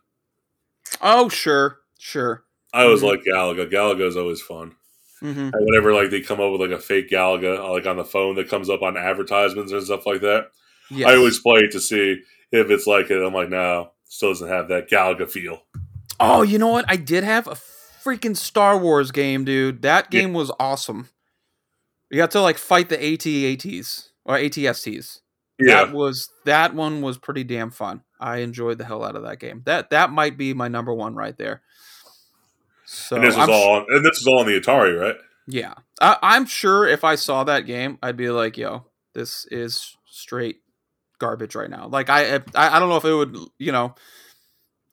Oh, 1.02 1.30
sure, 1.30 1.80
sure. 1.98 2.44
I 2.74 2.84
always 2.84 3.02
Mhm. 3.02 3.10
like 3.10 3.24
Galaga. 3.24 3.70
Galaga's 3.72 4.16
always 4.18 4.42
fun. 4.42 4.76
hmm 5.20 5.28
And 5.54 5.66
whenever 5.66 5.94
like 5.94 6.10
they 6.10 6.20
come 6.22 6.40
up 6.42 6.52
with 6.52 6.62
like 6.62 6.78
a 6.78 6.82
fake 6.82 7.10
Galaga, 7.10 7.70
like 7.72 7.86
on 7.86 7.98
the 7.98 8.04
phone 8.06 8.36
that 8.36 8.50
comes 8.50 8.70
up 8.70 8.82
on 8.82 8.98
advertisements 8.98 9.72
and 9.72 9.84
stuff 9.84 10.06
like 10.06 10.22
that, 10.22 10.48
Yes. 10.92 11.10
I 11.10 11.16
always 11.16 11.40
play 11.40 11.62
it 11.62 11.72
to 11.72 11.80
see 11.80 12.22
if 12.52 12.70
it's 12.70 12.86
like 12.86 13.10
it. 13.10 13.24
I'm 13.24 13.34
like, 13.34 13.50
no, 13.50 13.93
still 14.14 14.30
doesn't 14.30 14.48
have 14.50 14.68
that 14.68 14.90
Galaga 14.90 15.30
feel. 15.30 15.64
Oh, 16.20 16.44
you 16.44 16.60
know 16.60 16.68
what? 16.68 16.86
I 16.88 16.96
did 16.96 17.24
have 17.24 17.48
a 17.48 17.56
freaking 18.06 18.38
Star 18.38 18.78
Wars 18.78 19.12
game, 19.12 19.44
dude. 19.44 19.82
That 19.82 20.08
Yeah. 20.12 20.22
game 20.22 20.34
was 20.34 20.52
awesome. 20.60 21.10
You 22.12 22.18
got 22.18 22.32
to 22.32 22.42
like 22.42 22.58
fight 22.60 22.90
the 22.90 23.04
AT-ATs 23.04 24.12
or 24.24 24.38
ATSTs. 24.38 25.22
Yeah, 25.60 25.86
That 25.86 25.94
was 25.94 26.30
that 26.46 26.74
one 26.76 27.02
was 27.02 27.18
pretty 27.18 27.44
damn 27.44 27.72
fun. 27.72 28.04
I 28.20 28.38
enjoyed 28.38 28.78
the 28.78 28.86
hell 28.86 29.04
out 29.04 29.16
of 29.16 29.24
that 29.24 29.40
game. 29.40 29.62
That 29.66 29.90
that 29.92 30.12
might 30.12 30.38
be 30.38 30.54
my 30.54 30.68
number 30.68 30.94
one 30.94 31.16
right 31.16 31.38
there. 31.38 31.62
So 32.86 33.16
and 33.16 33.26
this 33.26 33.34
is 33.36 33.40
I'm 33.40 33.50
all 33.50 33.86
and 33.88 34.06
this 34.06 34.18
is 34.20 34.28
all 34.28 34.40
on 34.40 34.46
the 34.46 34.60
Atari, 34.60 35.00
right? 35.00 35.16
Yeah, 35.48 35.74
I, 36.02 36.18
I'm 36.22 36.46
sure 36.46 36.88
if 36.88 37.04
I 37.04 37.16
saw 37.16 37.44
that 37.46 37.62
game, 37.62 37.98
I'd 38.02 38.18
be 38.18 38.30
like, 38.30 38.58
"Yo, 38.58 38.86
this 39.14 39.46
is 39.52 39.98
straight 40.06 40.62
garbage 41.26 41.56
right 41.56 41.70
now." 41.70 41.88
Like 41.88 42.10
I, 42.10 42.36
I, 42.36 42.76
I 42.76 42.80
don't 42.80 42.90
know 42.90 42.98
if 42.98 43.06
it 43.06 43.14
would, 43.14 43.38
you 43.58 43.72
know, 43.72 43.96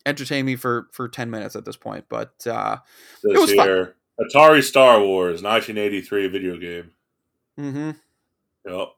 entertain 0.06 0.44
me 0.46 0.56
for 0.56 0.88
for 0.92 1.08
ten 1.08 1.30
minutes 1.30 1.56
at 1.56 1.64
this 1.64 1.76
point, 1.76 2.04
but 2.08 2.32
uh, 2.46 2.76
This 3.22 3.38
was 3.38 3.52
fun. 3.54 3.92
Atari 4.20 4.62
Star 4.62 5.00
Wars, 5.00 5.42
1983 5.42 6.28
video 6.28 6.56
game. 6.58 6.90
Mm-hmm. 7.58 7.90
Yep, 8.70 8.88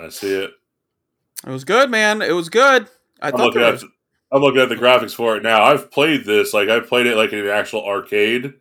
I 0.00 0.08
see 0.08 0.34
it. 0.34 0.50
it 1.46 1.50
was 1.50 1.64
good, 1.64 1.90
man. 1.90 2.20
It 2.22 2.32
was 2.32 2.48
good. 2.48 2.88
I 3.22 3.28
I'm 3.28 3.32
thought 3.32 3.54
looking 3.54 3.88
I'm 4.32 4.42
looking 4.42 4.60
at 4.60 4.68
the 4.68 4.76
graphics 4.76 5.14
for 5.14 5.36
it 5.36 5.42
now. 5.42 5.64
I've 5.64 5.90
played 5.90 6.24
this 6.24 6.52
like 6.54 6.68
I 6.68 6.80
played 6.80 7.06
it 7.06 7.16
like 7.16 7.32
in 7.32 7.40
an 7.40 7.48
actual 7.48 7.84
arcade. 7.84 8.54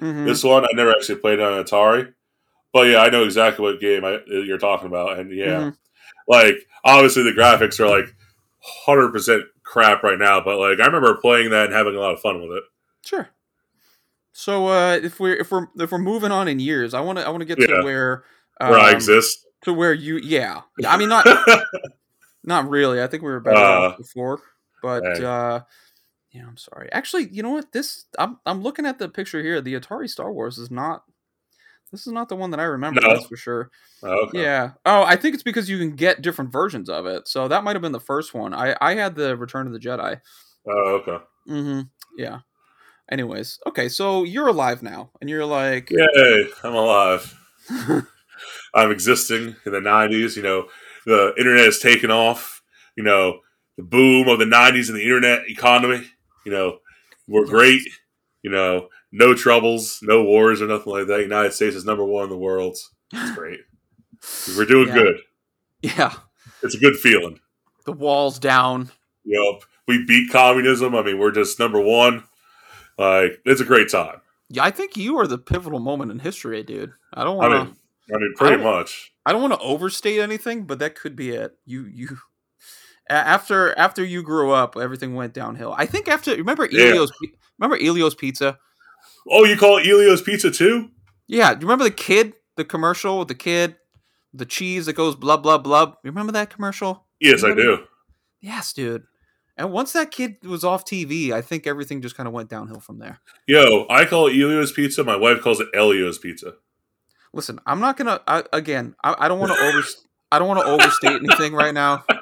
Mhm. 0.00 0.24
This 0.26 0.42
one 0.42 0.64
I 0.64 0.68
never 0.74 0.90
actually 0.90 1.16
played 1.20 1.38
it 1.38 1.44
on 1.44 1.62
Atari, 1.64 2.12
but 2.72 2.88
yeah, 2.88 2.98
I 3.00 3.10
know 3.10 3.24
exactly 3.24 3.62
what 3.62 3.80
game 3.80 4.04
I, 4.04 4.20
you're 4.26 4.58
talking 4.58 4.88
about, 4.88 5.18
and 5.18 5.30
yeah, 5.30 5.60
Mhm. 5.60 5.76
Like 6.28 6.56
obviously 6.84 7.22
the 7.22 7.30
graphics 7.32 7.78
are 7.80 7.88
like 7.88 8.14
hundred 8.60 9.12
percent 9.12 9.44
crap 9.62 10.02
right 10.02 10.18
now, 10.18 10.40
but 10.42 10.58
like 10.58 10.80
I 10.80 10.86
remember 10.86 11.16
playing 11.16 11.50
that 11.50 11.66
and 11.66 11.74
having 11.74 11.94
a 11.96 12.00
lot 12.00 12.12
of 12.14 12.20
fun 12.20 12.40
with 12.40 12.56
it. 12.56 12.62
Sure. 13.04 13.28
So 14.32 14.66
uh, 14.68 14.98
if 15.02 15.20
we're 15.20 15.34
if 15.36 15.50
we're 15.50 15.66
if 15.78 15.92
we're 15.92 15.98
moving 15.98 16.32
on 16.32 16.48
in 16.48 16.58
years, 16.58 16.94
I 16.94 17.00
want 17.00 17.18
to 17.18 17.26
I 17.26 17.30
want 17.30 17.40
to 17.42 17.46
get 17.46 17.58
Yeah. 17.60 17.78
to 17.78 17.84
where 17.84 18.24
Where 18.58 18.78
I 18.78 18.90
um, 18.90 18.96
exist, 18.96 19.46
to 19.62 19.72
where 19.72 19.92
you 19.94 20.18
yeah 20.18 20.62
I 20.86 20.96
mean 20.96 21.08
not 21.08 21.26
Not 22.42 22.68
really. 22.68 23.02
I 23.02 23.06
think 23.06 23.22
we 23.22 23.30
were 23.30 23.40
better 23.40 23.56
Uh, 23.56 23.88
off 23.90 23.96
before. 23.98 24.40
But 24.82 25.02
hey. 25.18 25.24
uh 25.24 25.60
yeah, 26.32 26.46
I'm 26.48 26.56
sorry. 26.56 26.90
Actually, 26.92 27.28
you 27.28 27.42
know 27.44 27.50
what? 27.50 27.72
This 27.72 28.06
I'm 28.18 28.38
I'm 28.44 28.60
looking 28.62 28.86
at 28.86 28.98
the 28.98 29.08
picture 29.08 29.40
here. 29.42 29.60
The 29.60 29.74
Atari 29.74 30.08
Star 30.10 30.32
Wars 30.32 30.58
is 30.58 30.70
not 30.70 31.04
this 31.94 32.06
is 32.06 32.12
not 32.12 32.28
the 32.28 32.36
one 32.36 32.50
that 32.50 32.60
I 32.60 32.64
remember, 32.64 33.00
No. 33.00 33.08
that's 33.14 33.26
for 33.26 33.36
sure. 33.36 33.70
Oh, 34.02 34.26
okay. 34.26 34.42
Yeah. 34.42 34.72
Oh, 34.84 35.02
I 35.02 35.16
think 35.16 35.34
it's 35.34 35.42
because 35.42 35.68
you 35.70 35.78
can 35.78 35.94
get 35.96 36.20
different 36.22 36.52
versions 36.52 36.88
of 36.90 37.06
it. 37.06 37.26
So 37.28 37.48
that 37.48 37.64
might 37.64 37.74
have 37.76 37.82
been 37.82 37.92
the 37.92 38.00
first 38.00 38.34
one. 38.34 38.52
I 38.54 38.76
I 38.80 38.94
had 38.94 39.14
the 39.14 39.36
Return 39.36 39.66
of 39.66 39.72
the 39.72 39.78
Jedi. 39.78 40.20
Oh, 40.68 41.00
okay. 41.02 41.24
Mm-hmm. 41.48 41.80
Yeah. 42.18 42.40
Anyways, 43.10 43.58
okay, 43.66 43.88
so 43.88 44.24
you're 44.24 44.48
alive 44.48 44.82
now, 44.82 45.10
and 45.20 45.28
you're 45.28 45.44
like, 45.44 45.90
Yay! 45.90 46.48
I'm 46.62 46.74
alive. 46.74 47.34
I'm 48.74 48.90
existing 48.90 49.56
in 49.66 49.72
the 49.72 49.80
'90s. 49.80 50.36
You 50.36 50.42
know, 50.42 50.66
the 51.06 51.34
internet 51.38 51.64
has 51.66 51.78
taken 51.78 52.10
off. 52.10 52.62
You 52.96 53.04
know, 53.04 53.40
the 53.76 53.82
boom 53.82 54.28
of 54.28 54.38
the 54.38 54.44
'90s 54.46 54.88
and 54.88 54.96
the 54.98 55.02
internet 55.02 55.48
economy. 55.48 56.06
You 56.46 56.52
know, 56.52 56.78
we're 57.28 57.46
great. 57.46 57.82
You 58.42 58.50
know, 58.50 58.88
no 59.16 59.32
troubles, 59.34 60.00
no 60.02 60.24
wars 60.24 60.60
or 60.60 60.66
nothing 60.66 60.92
like 60.92 61.06
that. 61.06 61.20
United 61.20 61.52
States 61.52 61.76
is 61.76 61.84
number 61.84 62.04
one 62.04 62.24
in 62.24 62.30
the 62.30 62.36
world. 62.36 62.76
It's 63.12 63.30
great. 63.36 63.60
We're 64.56 64.64
doing 64.66 64.88
Yeah. 64.88 64.94
good. 64.94 65.16
yeah, 65.82 66.12
It's 66.62 66.74
a 66.74 66.78
good 66.78 66.96
feeling. 66.96 67.38
the 67.86 67.92
walls 67.92 68.38
down. 68.38 68.90
Yep. 69.24 69.62
We 69.86 70.04
beat 70.06 70.30
communism. 70.32 70.94
I 70.94 71.02
mean, 71.02 71.18
we're 71.18 71.30
just 71.30 71.58
number 71.58 71.80
one. 71.80 72.24
Like, 72.98 73.40
it's 73.44 73.60
a 73.60 73.64
great 73.64 73.90
time. 73.90 74.20
Yeah, 74.48 74.64
I 74.64 74.70
think 74.70 74.96
you 74.96 75.18
are 75.18 75.26
the 75.26 75.38
pivotal 75.38 75.78
moment 75.80 76.10
in 76.10 76.18
history, 76.18 76.62
dude. 76.62 76.92
I 77.12 77.22
don't 77.24 77.36
I 77.42 77.48
want 77.48 77.52
to. 77.52 77.64
mean, 77.66 77.76
I 78.14 78.18
mean, 78.18 78.34
pretty 78.36 78.62
I 78.62 78.64
much. 78.64 79.12
I 79.26 79.32
don't 79.32 79.40
want 79.42 79.54
to 79.54 79.58
overstate 79.60 80.20
anything, 80.20 80.64
but 80.64 80.78
that 80.80 80.94
could 80.94 81.16
be 81.16 81.30
it. 81.30 81.56
You 81.66 81.84
you 81.86 82.18
after 83.08 83.76
after 83.78 84.04
you 84.04 84.22
grew 84.22 84.50
up, 84.52 84.76
everything 84.76 85.14
went 85.14 85.32
downhill. 85.34 85.74
I 85.76 85.86
think 85.86 86.08
after 86.08 86.30
remember 86.34 86.64
Ellio's 86.64 87.10
Pi- 87.10 87.32
remember 87.58 87.82
Ellio's 87.82 88.14
Pizza? 88.14 88.58
Oh, 89.30 89.44
you 89.44 89.56
call 89.56 89.78
it 89.78 89.86
Ellio's 89.86 90.22
Pizza 90.22 90.50
too? 90.50 90.90
Yeah, 91.26 91.54
do 91.54 91.60
you 91.60 91.66
remember 91.66 91.84
the 91.84 91.90
kid, 91.90 92.34
the 92.56 92.64
commercial 92.64 93.18
with 93.20 93.28
the 93.28 93.34
kid, 93.34 93.76
the 94.32 94.44
cheese 94.46 94.86
that 94.86 94.92
goes 94.94 95.16
blah 95.16 95.36
blah 95.36 95.58
blah. 95.58 95.86
You 96.04 96.10
remember 96.10 96.32
that 96.32 96.50
commercial? 96.50 97.06
Yes, 97.20 97.42
I 97.44 97.48
Remember- 97.48 97.76
do. 97.78 97.84
Yes, 98.40 98.72
dude. 98.72 99.04
And 99.56 99.70
once 99.70 99.92
that 99.92 100.10
kid 100.10 100.38
was 100.44 100.64
off 100.64 100.84
TV, 100.84 101.30
I 101.30 101.40
think 101.40 101.66
everything 101.66 102.02
just 102.02 102.16
kind 102.16 102.26
of 102.26 102.32
went 102.34 102.50
downhill 102.50 102.80
from 102.80 102.98
there. 102.98 103.20
Yo, 103.46 103.86
I 103.88 104.04
call 104.04 104.26
it 104.26 104.32
Ellio's 104.32 104.72
Pizza. 104.72 105.04
My 105.04 105.14
wife 105.16 105.40
calls 105.40 105.60
it 105.60 105.68
Ellio's 105.72 106.18
Pizza. 106.18 106.54
Listen, 107.32 107.60
I'm 107.64 107.78
not 107.80 107.96
gonna. 107.96 108.20
I, 108.26 108.42
again, 108.52 108.96
I, 109.04 109.14
I 109.18 109.28
don't 109.28 109.38
want 109.38 109.52
to 109.52 109.58
over. 109.58 109.82
I 110.32 110.38
don't 110.40 110.48
want 110.48 110.60
to 110.60 110.66
overstate 110.66 111.22
anything 111.22 111.52
right 111.54 111.72
now. 111.74 112.04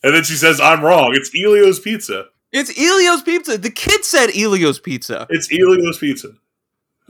And 0.00 0.14
then 0.14 0.22
she 0.22 0.34
says, 0.34 0.60
I'm 0.60 0.84
wrong. 0.84 1.10
It's 1.14 1.30
Ellio's 1.34 1.80
Pizza. 1.80 2.26
It's 2.52 2.70
Ellio's 2.78 3.22
Pizza. 3.22 3.58
The 3.58 3.70
kid 3.70 4.04
said 4.04 4.30
Ellio's 4.36 4.78
Pizza. 4.80 5.26
It's 5.30 5.48
Ellio's 5.52 5.98
Pizza. 5.98 6.32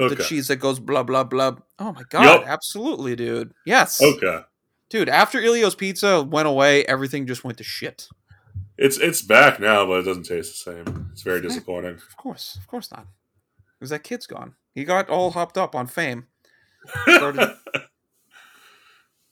Okay. 0.00 0.14
the 0.14 0.22
cheese 0.22 0.46
that 0.48 0.56
goes 0.56 0.78
blah 0.78 1.02
blah 1.02 1.24
blah. 1.24 1.56
Oh 1.78 1.92
my 1.92 2.02
god, 2.08 2.22
Yup. 2.24 2.44
absolutely, 2.46 3.16
dude. 3.16 3.52
Yes, 3.66 4.00
Okay. 4.00 4.40
dude. 4.90 5.08
After 5.08 5.40
Ellio's 5.42 5.74
Pizza 5.74 6.22
went 6.22 6.46
away, 6.46 6.84
everything 6.86 7.26
just 7.26 7.42
went 7.44 7.58
to 7.58 7.64
shit. 7.64 8.08
It's 8.76 8.96
it's 8.98 9.22
back 9.22 9.58
now, 9.58 9.86
but 9.86 10.00
it 10.00 10.02
doesn't 10.04 10.22
taste 10.24 10.64
the 10.64 10.72
same. 10.84 11.10
It's 11.12 11.22
very 11.22 11.40
disappointing. 11.40 11.94
Of 11.94 12.16
course, 12.16 12.56
of 12.60 12.66
course 12.68 12.92
not. 12.92 13.06
Because 13.78 13.90
that 13.90 14.04
kid's 14.04 14.26
gone. 14.28 14.54
He 14.74 14.84
got 14.84 15.08
all 15.10 15.32
hopped 15.32 15.58
up 15.58 15.74
on 15.74 15.86
fame. 15.88 16.26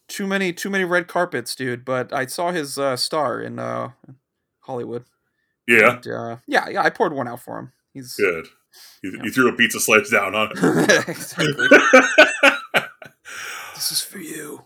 Too 0.09 0.27
many, 0.27 0.53
too 0.53 0.71
many 0.71 0.85
red 0.85 1.09
carpets, 1.09 1.55
dude. 1.57 1.85
But 1.85 2.13
I 2.13 2.27
saw 2.27 2.53
his 2.53 2.79
uh, 2.79 2.97
star 2.97 3.41
in 3.41 3.59
uh, 3.59 3.91
Hollywood. 4.61 5.05
Yeah, 5.69 5.97
And, 5.97 6.07
uh, 6.07 6.37
yeah, 6.47 6.69
yeah. 6.69 6.83
I 6.83 6.91
poured 6.91 7.13
one 7.13 7.29
out 7.29 7.41
for 7.43 7.59
him. 7.59 7.73
He's 7.93 8.15
good. 8.15 8.47
You, 9.03 9.31
threw 9.33 9.49
a 9.49 9.53
pizza 9.55 9.81
slice 9.81 10.11
down 10.11 10.35
on 10.35 10.51
it. 10.55 11.09
exactly. 11.09 11.67
This 13.75 13.93
is 13.93 14.03
for 14.03 14.19
you. 14.19 14.65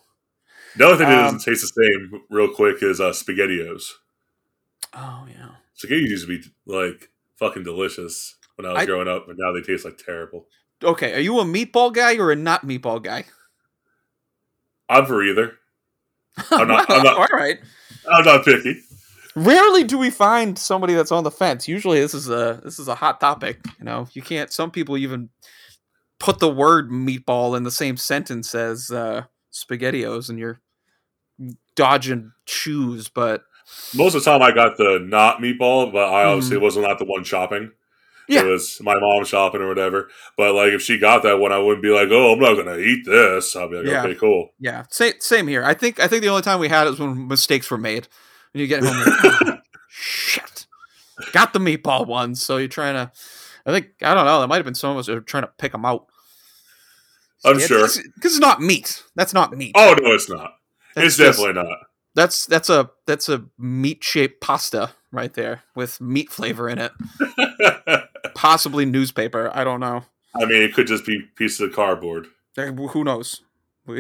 Another 0.77 0.97
thing 0.97 1.09
that 1.09 1.19
Um, 1.19 1.25
doesn't 1.35 1.41
taste 1.51 1.63
the 1.75 1.83
same, 1.83 2.23
real 2.31 2.49
quick, 2.55 2.81
is 2.83 3.01
uh, 3.01 3.11
SpaghettiOs. 3.11 3.91
Oh 4.95 5.27
yeah. 5.29 5.49
Spaghetti 5.75 6.03
used 6.03 6.29
to 6.29 6.39
be 6.39 6.45
like 6.65 7.11
fucking 7.37 7.65
delicious 7.65 8.37
when 8.57 8.67
I 8.67 8.73
was 8.73 8.83
I- 8.83 8.87
growing 8.87 9.09
up, 9.09 9.25
but 9.27 9.37
now 9.39 9.53
they 9.53 9.63
taste 9.63 9.85
like 9.85 9.99
terrible. 9.99 10.47
Okay, 10.83 11.13
are 11.15 11.21
you 11.21 11.39
a 11.41 11.45
meatball 11.45 11.93
guy 11.93 12.17
or 12.19 12.31
a 12.33 12.37
not 12.37 12.63
meatball 12.67 13.03
guy? 13.03 13.25
I'm 14.89 15.07
for 15.07 15.23
either. 15.25 15.55
I'm 16.51 16.69
not- 16.69 16.89
I'm 16.91 17.03
not- 17.05 17.17
All 17.19 17.37
right. 17.37 17.59
I'm 18.11 18.25
not 18.25 18.45
picky. 18.45 18.81
Rarely 19.45 19.85
do 19.85 19.97
we 19.97 20.11
find 20.11 20.59
somebody 20.59 20.93
that's 20.95 21.13
on 21.13 21.25
the 21.25 21.31
fence. 21.31 21.67
Usually, 21.67 21.99
this 22.01 22.13
is 22.15 22.29
a 22.29 22.61
this 22.63 22.79
is 22.79 22.89
a 22.89 22.95
hot 22.95 23.21
topic. 23.21 23.59
You 23.79 23.85
know, 23.85 24.07
you 24.13 24.21
can't. 24.23 24.53
Some 24.53 24.71
people 24.71 24.97
even 24.99 25.31
put 26.19 26.39
the 26.41 26.51
word 26.51 26.91
meatball 26.91 27.57
in 27.57 27.63
the 27.63 27.71
same 27.71 27.97
sentence 27.97 28.55
as 28.55 28.91
uh, 28.91 29.25
spaghettios, 29.53 30.29
and 30.29 30.39
you're 30.39 30.61
dodging 31.75 32.33
shoes. 32.47 33.09
But 33.09 33.43
Most 33.95 34.15
of 34.15 34.23
the 34.25 34.31
time, 34.31 34.43
I 34.43 34.51
got 34.53 34.77
the 34.77 34.99
not 35.03 35.39
meatball, 35.39 35.91
but 35.93 36.13
I 36.13 36.25
obviously 36.25 36.59
Mhm. 36.59 36.63
was 36.63 36.77
not 36.77 36.99
the 36.99 37.05
one 37.07 37.25
shopping. 37.25 37.71
Yeah. 38.29 38.43
It 38.43 38.47
was 38.49 38.79
my 38.83 38.95
mom 39.01 39.25
shopping 39.25 39.61
or 39.63 39.69
whatever. 39.69 40.09
But 40.37 40.55
like, 40.55 40.73
if 40.73 40.83
she 40.83 40.99
got 40.99 41.23
that 41.23 41.39
one, 41.39 41.51
I 41.53 41.59
wouldn't 41.59 41.83
be 41.83 41.89
like, 41.91 42.09
"Oh, 42.11 42.33
I'm 42.33 42.39
not 42.39 42.55
gonna 42.55 42.77
eat 42.79 43.05
this." 43.07 43.57
I'll 43.57 43.69
be 43.71 43.77
like, 43.77 43.87
Yeah. 43.87 44.05
"Okay, 44.05 44.15
cool." 44.17 44.51
yeah, 44.61 44.85
same 44.91 45.15
same 45.21 45.49
here. 45.49 45.65
I 45.65 45.73
think 45.75 45.99
I 45.99 46.07
think 46.09 46.23
the 46.23 46.29
only 46.29 46.43
time 46.43 46.61
we 46.61 46.69
had 46.69 46.87
it 46.87 46.91
was 46.91 47.01
when 47.01 47.27
mistakes 47.27 47.71
were 47.71 47.79
made. 47.79 48.07
When 48.53 48.61
you 48.61 48.67
get 48.67 48.83
home, 48.83 48.97
like, 48.97 49.07
"Oh, 49.25 49.59
shit, 49.89 50.67
got 51.33 51.53
the 51.53 51.59
meatball 51.59 52.07
ones. 52.07 52.43
So 52.43 52.57
you're 52.57 52.69
trying 52.69 52.95
to. 52.95 53.13
I 53.67 53.73
think 53.73 53.89
I 54.03 54.15
don't 54.15 54.25
know. 54.25 54.41
That 54.41 54.49
might 54.49 54.57
have 54.57 54.65
been 54.65 54.75
some 54.75 54.93
of 54.93 54.99
us 54.99 55.07
who 55.07 55.17
are 55.17 55.21
trying 55.21 55.45
to 55.45 55.51
pick 55.59 55.73
them 55.73 55.85
out. 55.85 56.07
I'm 57.45 57.59
sure. 57.59 57.87
because 57.87 58.05
it's 58.25 58.39
not 58.39 58.61
meat. 58.61 59.03
That's 59.15 59.33
not 59.33 59.57
meat. 59.57 59.73
Oh 59.77 59.95
no, 60.01 60.13
it's 60.13 60.29
not. 60.29 60.55
That's 60.95 61.07
it's 61.09 61.17
just- 61.17 61.39
definitely 61.39 61.63
not. 61.63 61.79
That's 62.15 62.45
that's 62.47 62.69
a 62.69 62.91
that's 63.07 63.29
a 63.29 63.45
meat 63.57 64.03
shaped 64.03 64.41
pasta 64.41 64.91
right 65.13 65.33
there 65.33 65.63
with 65.77 66.01
meat 66.01 66.29
flavor 66.31 66.69
in 66.69 66.79
it. 66.79 66.93
Possibly 68.35 68.85
newspaper. 68.85 69.51
I 69.55 69.63
don't 69.63 69.79
know. 69.79 70.05
I 70.35 70.45
mean, 70.45 70.63
it 70.63 70.75
could 70.75 70.89
just 70.89 71.07
be 71.07 71.23
pieces 71.37 71.61
of 71.61 71.73
cardboard. 71.73 72.27
Who 72.57 73.05
knows? 73.05 73.43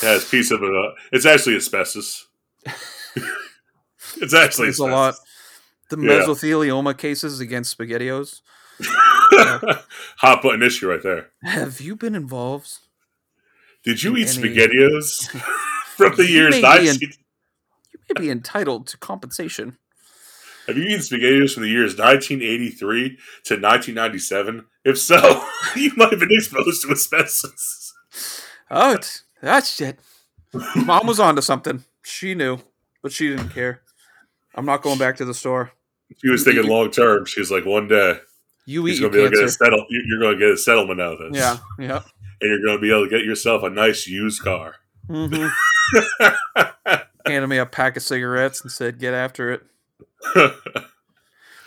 Yeah, 0.00 0.14
it's 0.14 0.30
piece 0.30 0.52
of 0.52 0.62
uh, 0.62 0.92
It's 1.10 1.26
actually 1.26 1.56
asbestos. 1.56 2.28
it's 4.20 4.34
actually 4.34 4.66
There's 4.66 4.78
a 4.78 4.84
lot. 4.86 5.14
the 5.90 5.96
Yeah. 5.98 6.20
mesothelioma 6.24 6.96
cases 6.96 7.40
against 7.40 7.76
SpaghettiOs. 7.76 8.40
Hot 10.18 10.42
button 10.42 10.62
issue 10.62 10.88
right 10.88 11.02
there. 11.02 11.30
Have 11.42 11.80
you 11.80 11.96
been 11.96 12.14
involved? 12.14 12.78
Did 13.84 14.02
you 14.02 14.12
In 14.14 14.22
eat 14.22 14.36
any- 14.38 14.48
SpaghettiOs 14.48 15.28
from 15.96 16.14
the 16.16 16.24
You 16.26 16.34
years 16.34 16.60
19? 16.60 16.88
in- 16.88 17.00
You 17.02 18.00
may 18.14 18.20
be 18.20 18.30
entitled 18.30 18.86
to 18.88 18.98
compensation. 18.98 19.78
Have 20.66 20.76
you 20.76 20.84
eaten 20.84 21.00
SpaghettiOs 21.00 21.54
from 21.54 21.64
the 21.64 21.68
years 21.68 21.96
1983 21.98 23.08
to 23.08 23.54
1997? 23.54 24.66
If 24.84 24.98
so, 24.98 25.44
you 25.76 25.92
might 25.96 26.10
have 26.10 26.20
been 26.20 26.28
exposed 26.30 26.82
to 26.82 26.92
asbestos. 26.92 27.92
Oh, 28.70 28.92
it's, 28.94 29.24
that 29.42 29.66
shit. 29.66 29.98
Mom 30.76 31.06
was 31.06 31.18
onto 31.18 31.42
something. 31.42 31.82
She 32.04 32.34
knew, 32.34 32.58
but 33.02 33.12
she 33.12 33.28
didn't 33.28 33.50
care. 33.50 33.82
I'm 34.54 34.66
not 34.66 34.82
going 34.82 34.98
back 34.98 35.16
to 35.16 35.24
the 35.24 35.34
store. 35.34 35.72
She 36.18 36.28
was 36.28 36.44
thinking 36.44 36.66
long 36.68 36.90
term. 36.90 37.24
She 37.26 37.40
was 37.40 37.50
like, 37.50 37.64
one 37.64 37.88
day 37.88 38.18
You 38.66 38.86
eat 38.88 39.00
your 39.00 39.08
going 39.10 39.12
to 39.12 39.18
be 39.18 39.20
able 39.22 39.30
to 39.30 39.36
get 39.36 39.38
a 39.38 39.42
cancer. 39.46 39.64
settle. 39.64 39.86
you- 39.88 40.04
You're 40.08 40.20
going 40.20 40.38
to 40.38 40.44
get 40.46 40.50
a 40.54 40.56
settlement 40.58 41.00
out 41.00 41.20
of 41.20 41.32
this. 41.32 41.40
Yeah, 41.40 41.56
yeah. 41.78 42.02
and 42.40 42.50
you're 42.50 42.60
going 42.62 42.76
to 42.76 42.80
be 42.82 42.90
able 42.90 43.04
to 43.04 43.10
get 43.10 43.24
yourself 43.24 43.62
a 43.62 43.70
nice 43.70 44.06
used 44.06 44.42
car. 44.42 44.74
hmm 45.06 45.46
Handed 47.26 47.46
me 47.46 47.58
a 47.58 47.66
pack 47.66 47.96
of 47.96 48.02
cigarettes 48.02 48.62
and 48.62 48.70
said, 48.72 48.98
"Get 48.98 49.14
after 49.14 49.52
it." 49.52 49.62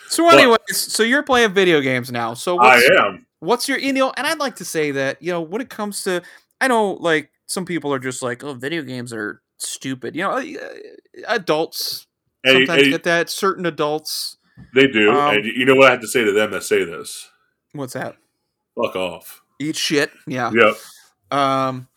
So, 0.08 0.24
But- 0.30 0.38
anyways, 0.38 0.60
so 0.94 1.02
you're 1.02 1.24
playing 1.24 1.54
video 1.54 1.82
games 1.82 2.12
now. 2.12 2.36
So, 2.36 2.58
I 2.60 2.76
what's, 2.76 2.90
am. 3.02 3.26
what's 3.40 3.68
your 3.68 3.80
you 3.80 3.92
know? 3.92 4.14
And 4.16 4.28
I'd 4.28 4.38
like 4.38 4.58
to 4.58 4.66
say 4.66 4.92
that 4.92 5.22
you 5.22 5.32
know 5.32 5.42
when 5.42 5.62
it 5.62 5.70
comes 5.70 6.04
to, 6.04 6.22
I 6.62 6.68
know 6.68 6.92
like 6.94 7.32
some 7.48 7.66
people 7.66 7.92
are 7.92 7.98
just 8.00 8.22
like, 8.22 8.44
oh, 8.44 8.54
video 8.54 8.84
games 8.84 9.12
are 9.12 9.42
stupid. 9.58 10.16
You 10.16 10.24
know, 10.24 10.32
uh, 10.32 10.43
adults 11.28 12.08
Hey, 12.45 12.53
sometimes 12.53 12.84
hey, 12.84 12.89
get 12.91 13.03
that. 13.03 13.30
Certain 13.30 13.66
adults. 13.66 14.38
they 14.74 14.88
do. 14.88 15.12
Um, 15.12 15.36
and 15.36 15.45
you 15.45 15.66
know 15.66 15.76
what 15.76 15.88
I 15.88 15.91
have 15.91 16.01
to 16.01 16.08
say 16.08 16.24
to 16.24 16.32
them 16.32 16.51
that 16.51 16.64
say 16.64 16.84
this? 16.84 17.28
What's 17.74 17.93
that? 17.93 18.16
Fuck 18.76 18.95
off. 18.95 19.41
Eat 19.60 19.76
shit. 19.76 20.12
Yeah. 20.28 20.51
Yep. 20.53 21.38
um 21.38 21.88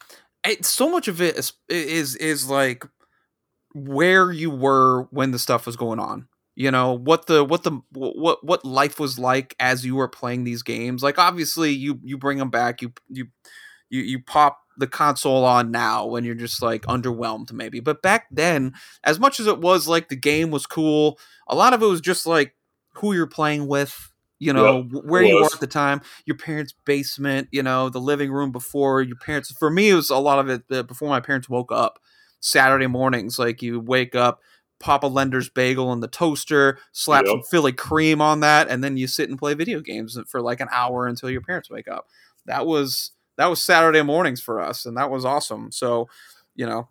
it, 0.44 0.64
so 0.64 0.90
much 0.90 1.08
of 1.08 1.20
it 1.20 1.36
is 1.36 1.52
is 1.68 2.16
is 2.16 2.48
like 2.48 2.84
where 3.74 4.32
you 4.32 4.50
were 4.50 5.02
when 5.10 5.32
the 5.32 5.38
stuff 5.38 5.66
was 5.66 5.76
going 5.76 5.98
on 5.98 6.26
you 6.54 6.70
know 6.70 6.92
what 6.92 7.26
the 7.26 7.44
what 7.44 7.64
the 7.64 7.72
what 7.92 8.42
what 8.42 8.64
life 8.64 8.98
was 8.98 9.18
like 9.18 9.54
as 9.60 9.84
you 9.84 9.94
were 9.94 10.08
playing 10.08 10.44
these 10.44 10.62
games 10.62 11.02
like 11.02 11.18
obviously 11.18 11.70
you 11.70 12.00
you 12.02 12.16
bring 12.16 12.38
them 12.38 12.50
back 12.50 12.80
you 12.80 12.92
you 13.08 13.26
you, 13.90 14.02
you 14.02 14.22
pop 14.22 14.60
the 14.76 14.86
console 14.86 15.44
on 15.44 15.70
now 15.70 16.06
when 16.06 16.24
you're 16.24 16.34
just 16.34 16.62
like 16.62 16.82
underwhelmed 16.82 17.52
maybe. 17.52 17.80
But 17.80 18.02
back 18.02 18.26
then 18.30 18.74
as 19.04 19.18
much 19.18 19.40
as 19.40 19.46
it 19.46 19.58
was 19.60 19.88
like 19.88 20.08
the 20.08 20.16
game 20.16 20.50
was 20.50 20.66
cool 20.66 21.18
a 21.48 21.54
lot 21.54 21.72
of 21.72 21.82
it 21.82 21.86
was 21.86 22.00
just 22.00 22.26
like 22.26 22.54
who 22.94 23.12
you're 23.12 23.26
playing 23.26 23.66
with 23.66 24.12
you 24.38 24.52
know 24.52 24.82
wh- 24.82 25.04
where 25.04 25.22
you 25.22 25.36
were 25.36 25.50
at 25.52 25.60
the 25.60 25.66
time 25.66 26.00
your 26.26 26.36
parents 26.36 26.74
basement 26.84 27.48
you 27.50 27.62
know 27.62 27.88
the 27.88 28.00
living 28.00 28.30
room 28.30 28.52
before 28.52 29.02
your 29.02 29.16
parents 29.16 29.50
for 29.58 29.70
me 29.70 29.90
it 29.90 29.94
was 29.94 30.10
a 30.10 30.16
lot 30.16 30.38
of 30.38 30.48
it 30.48 30.62
uh, 30.70 30.82
before 30.82 31.08
my 31.08 31.20
parents 31.20 31.48
woke 31.48 31.72
up. 31.72 31.98
Saturday 32.40 32.86
mornings 32.86 33.36
like 33.36 33.62
you 33.62 33.80
wake 33.80 34.14
up 34.14 34.40
pop 34.78 35.02
a 35.02 35.06
lender's 35.08 35.48
bagel 35.48 35.92
in 35.92 35.98
the 35.98 36.06
toaster 36.06 36.78
slap 36.92 37.26
some 37.26 37.42
philly 37.50 37.72
cream 37.72 38.20
on 38.20 38.38
that 38.40 38.68
and 38.68 38.84
then 38.84 38.96
you 38.96 39.08
sit 39.08 39.28
and 39.28 39.38
play 39.38 39.54
video 39.54 39.80
games 39.80 40.16
for 40.28 40.40
like 40.40 40.60
an 40.60 40.68
hour 40.70 41.06
until 41.08 41.30
your 41.30 41.40
parents 41.40 41.68
wake 41.68 41.88
up. 41.88 42.06
That 42.46 42.64
was 42.64 43.10
that 43.38 43.46
was 43.46 43.62
saturday 43.62 44.02
mornings 44.02 44.40
for 44.42 44.60
us 44.60 44.84
and 44.84 44.96
that 44.98 45.10
was 45.10 45.24
awesome 45.24 45.72
so 45.72 46.06
you 46.54 46.66
know 46.66 46.86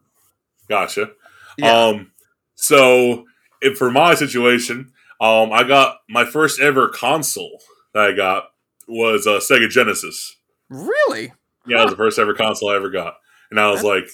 Gotcha. 0.68 1.12
yeah 1.58 1.72
Um, 1.88 2.12
so 2.56 3.24
if 3.62 3.78
for 3.78 3.90
my 3.92 4.16
situation, 4.16 4.92
um, 5.22 5.54
I 5.54 5.64
got 5.64 6.00
my 6.10 6.26
first 6.26 6.60
ever 6.60 6.90
console 6.90 7.62
that 7.94 8.04
I 8.04 8.12
got 8.14 8.50
was 8.88 9.26
a 9.28 9.38
Sega 9.40 9.70
Genesis. 9.70 10.36
really 10.70 11.32
Yeah, 11.66 11.82
it 11.82 11.84
was 11.86 11.92
the 11.92 11.98
first 11.98 12.20
ever 12.20 12.34
console 12.34 12.70
I 12.70 12.76
ever 12.76 12.90
got, 12.90 13.16
and 13.50 13.60
I 13.60 13.70
was 13.70 13.82
That- 13.82 13.88
like 13.88 14.10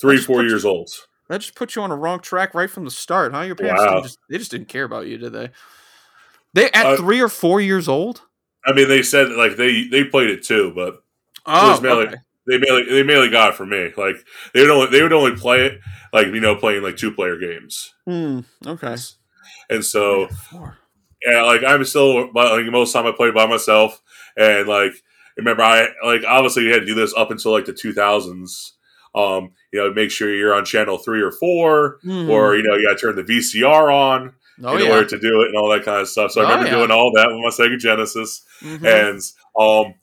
three, 0.00 0.16
four 0.18 0.36
what 0.36 0.42
you- 0.42 0.48
years 0.50 0.64
old. 0.64 0.90
that 1.28 1.40
just 1.40 1.54
put 1.54 1.76
you 1.76 1.82
on 1.82 1.90
a 1.92 1.96
wrong 1.96 2.18
track 2.20 2.52
right 2.54 2.68
from 2.70 2.84
the 2.84 2.90
start 2.90 3.32
huh 3.32 3.42
your 3.42 3.54
parents 3.54 3.82
wow. 3.84 4.00
just, 4.02 4.18
they 4.28 4.38
just 4.38 4.50
didn't 4.50 4.68
care 4.68 4.84
about 4.84 5.06
you 5.06 5.18
did 5.18 5.32
they 5.32 5.50
they 6.54 6.70
at 6.72 6.84
Uh, 6.86 6.96
three 6.96 7.20
or 7.20 7.28
four 7.28 7.60
years 7.60 7.88
old 7.88 8.22
I 8.66 8.72
mean, 8.72 8.88
they 8.88 9.02
said 9.02 9.30
like 9.32 9.56
they 9.56 9.84
they 9.88 10.04
played 10.04 10.30
it 10.30 10.42
too, 10.44 10.72
but 10.74 11.01
oh 11.46 11.70
was 11.70 11.80
mainly- 11.82 12.06
okay. 12.06 12.16
they 12.46 12.58
mainly 12.58 12.84
they 12.84 13.02
mainly 13.02 13.28
got 13.30 13.50
it 13.50 13.54
for 13.56 13.66
me. 13.66 13.90
Like 13.96 14.16
they 14.54 14.60
would 14.62 14.70
only 14.70 14.86
they 14.88 15.02
would 15.02 15.12
only 15.12 15.36
play 15.36 15.66
it 15.66 15.80
like 16.12 16.26
you 16.26 16.40
know 16.40 16.56
playing 16.56 16.82
like 16.82 16.96
two 16.96 17.12
player 17.12 17.36
games, 17.38 17.92
Hmm, 18.06 18.40
okay 18.66 18.96
and 19.70 19.84
so 19.84 20.28
Four. 20.50 20.76
yeah, 21.26 21.42
like 21.42 21.62
I'm 21.64 21.84
still 21.84 22.32
like 22.34 22.66
most 22.66 22.94
of 22.94 23.02
the 23.04 23.08
time 23.10 23.12
I 23.12 23.16
play 23.16 23.30
by 23.30 23.46
myself, 23.46 24.00
and 24.36 24.66
like 24.68 24.92
remember 25.36 25.62
I 25.62 25.88
like 26.04 26.22
obviously 26.26 26.64
you 26.64 26.72
had 26.72 26.80
to 26.80 26.86
do 26.86 26.94
this 26.94 27.14
up 27.16 27.30
until 27.30 27.52
like 27.52 27.64
the 27.66 27.72
2000s. 27.72 28.72
Um, 29.14 29.50
you 29.70 29.78
know, 29.78 29.92
make 29.92 30.10
sure 30.10 30.34
you're 30.34 30.54
on 30.54 30.64
channel 30.64 30.96
three 30.96 31.20
or 31.20 31.32
4 31.32 31.98
Hmm. 32.02 32.30
or 32.30 32.56
you 32.56 32.62
know 32.62 32.74
you 32.76 32.86
got 32.88 32.98
to 32.98 33.06
turn 33.06 33.14
the 33.16 33.22
VCR 33.22 33.92
on 33.92 34.32
oh 34.64 34.76
in 34.76 34.84
yeah 34.86 34.90
order 34.90 35.06
to 35.08 35.18
do 35.18 35.42
it 35.42 35.48
and 35.48 35.56
all 35.56 35.68
that 35.68 35.84
kind 35.84 36.00
of 36.00 36.08
stuff. 36.08 36.30
So 36.32 36.40
I 36.40 36.44
Oh, 36.44 36.48
remember 36.48 36.70
yeah. 36.70 36.76
doing 36.78 36.90
all 36.90 37.12
that 37.16 37.28
with 37.28 37.38
my 37.38 37.50
Sega 37.66 37.78
Genesis, 37.78 38.42
Mhm. 38.62 38.84
and 38.86 39.20
um, 39.60 39.94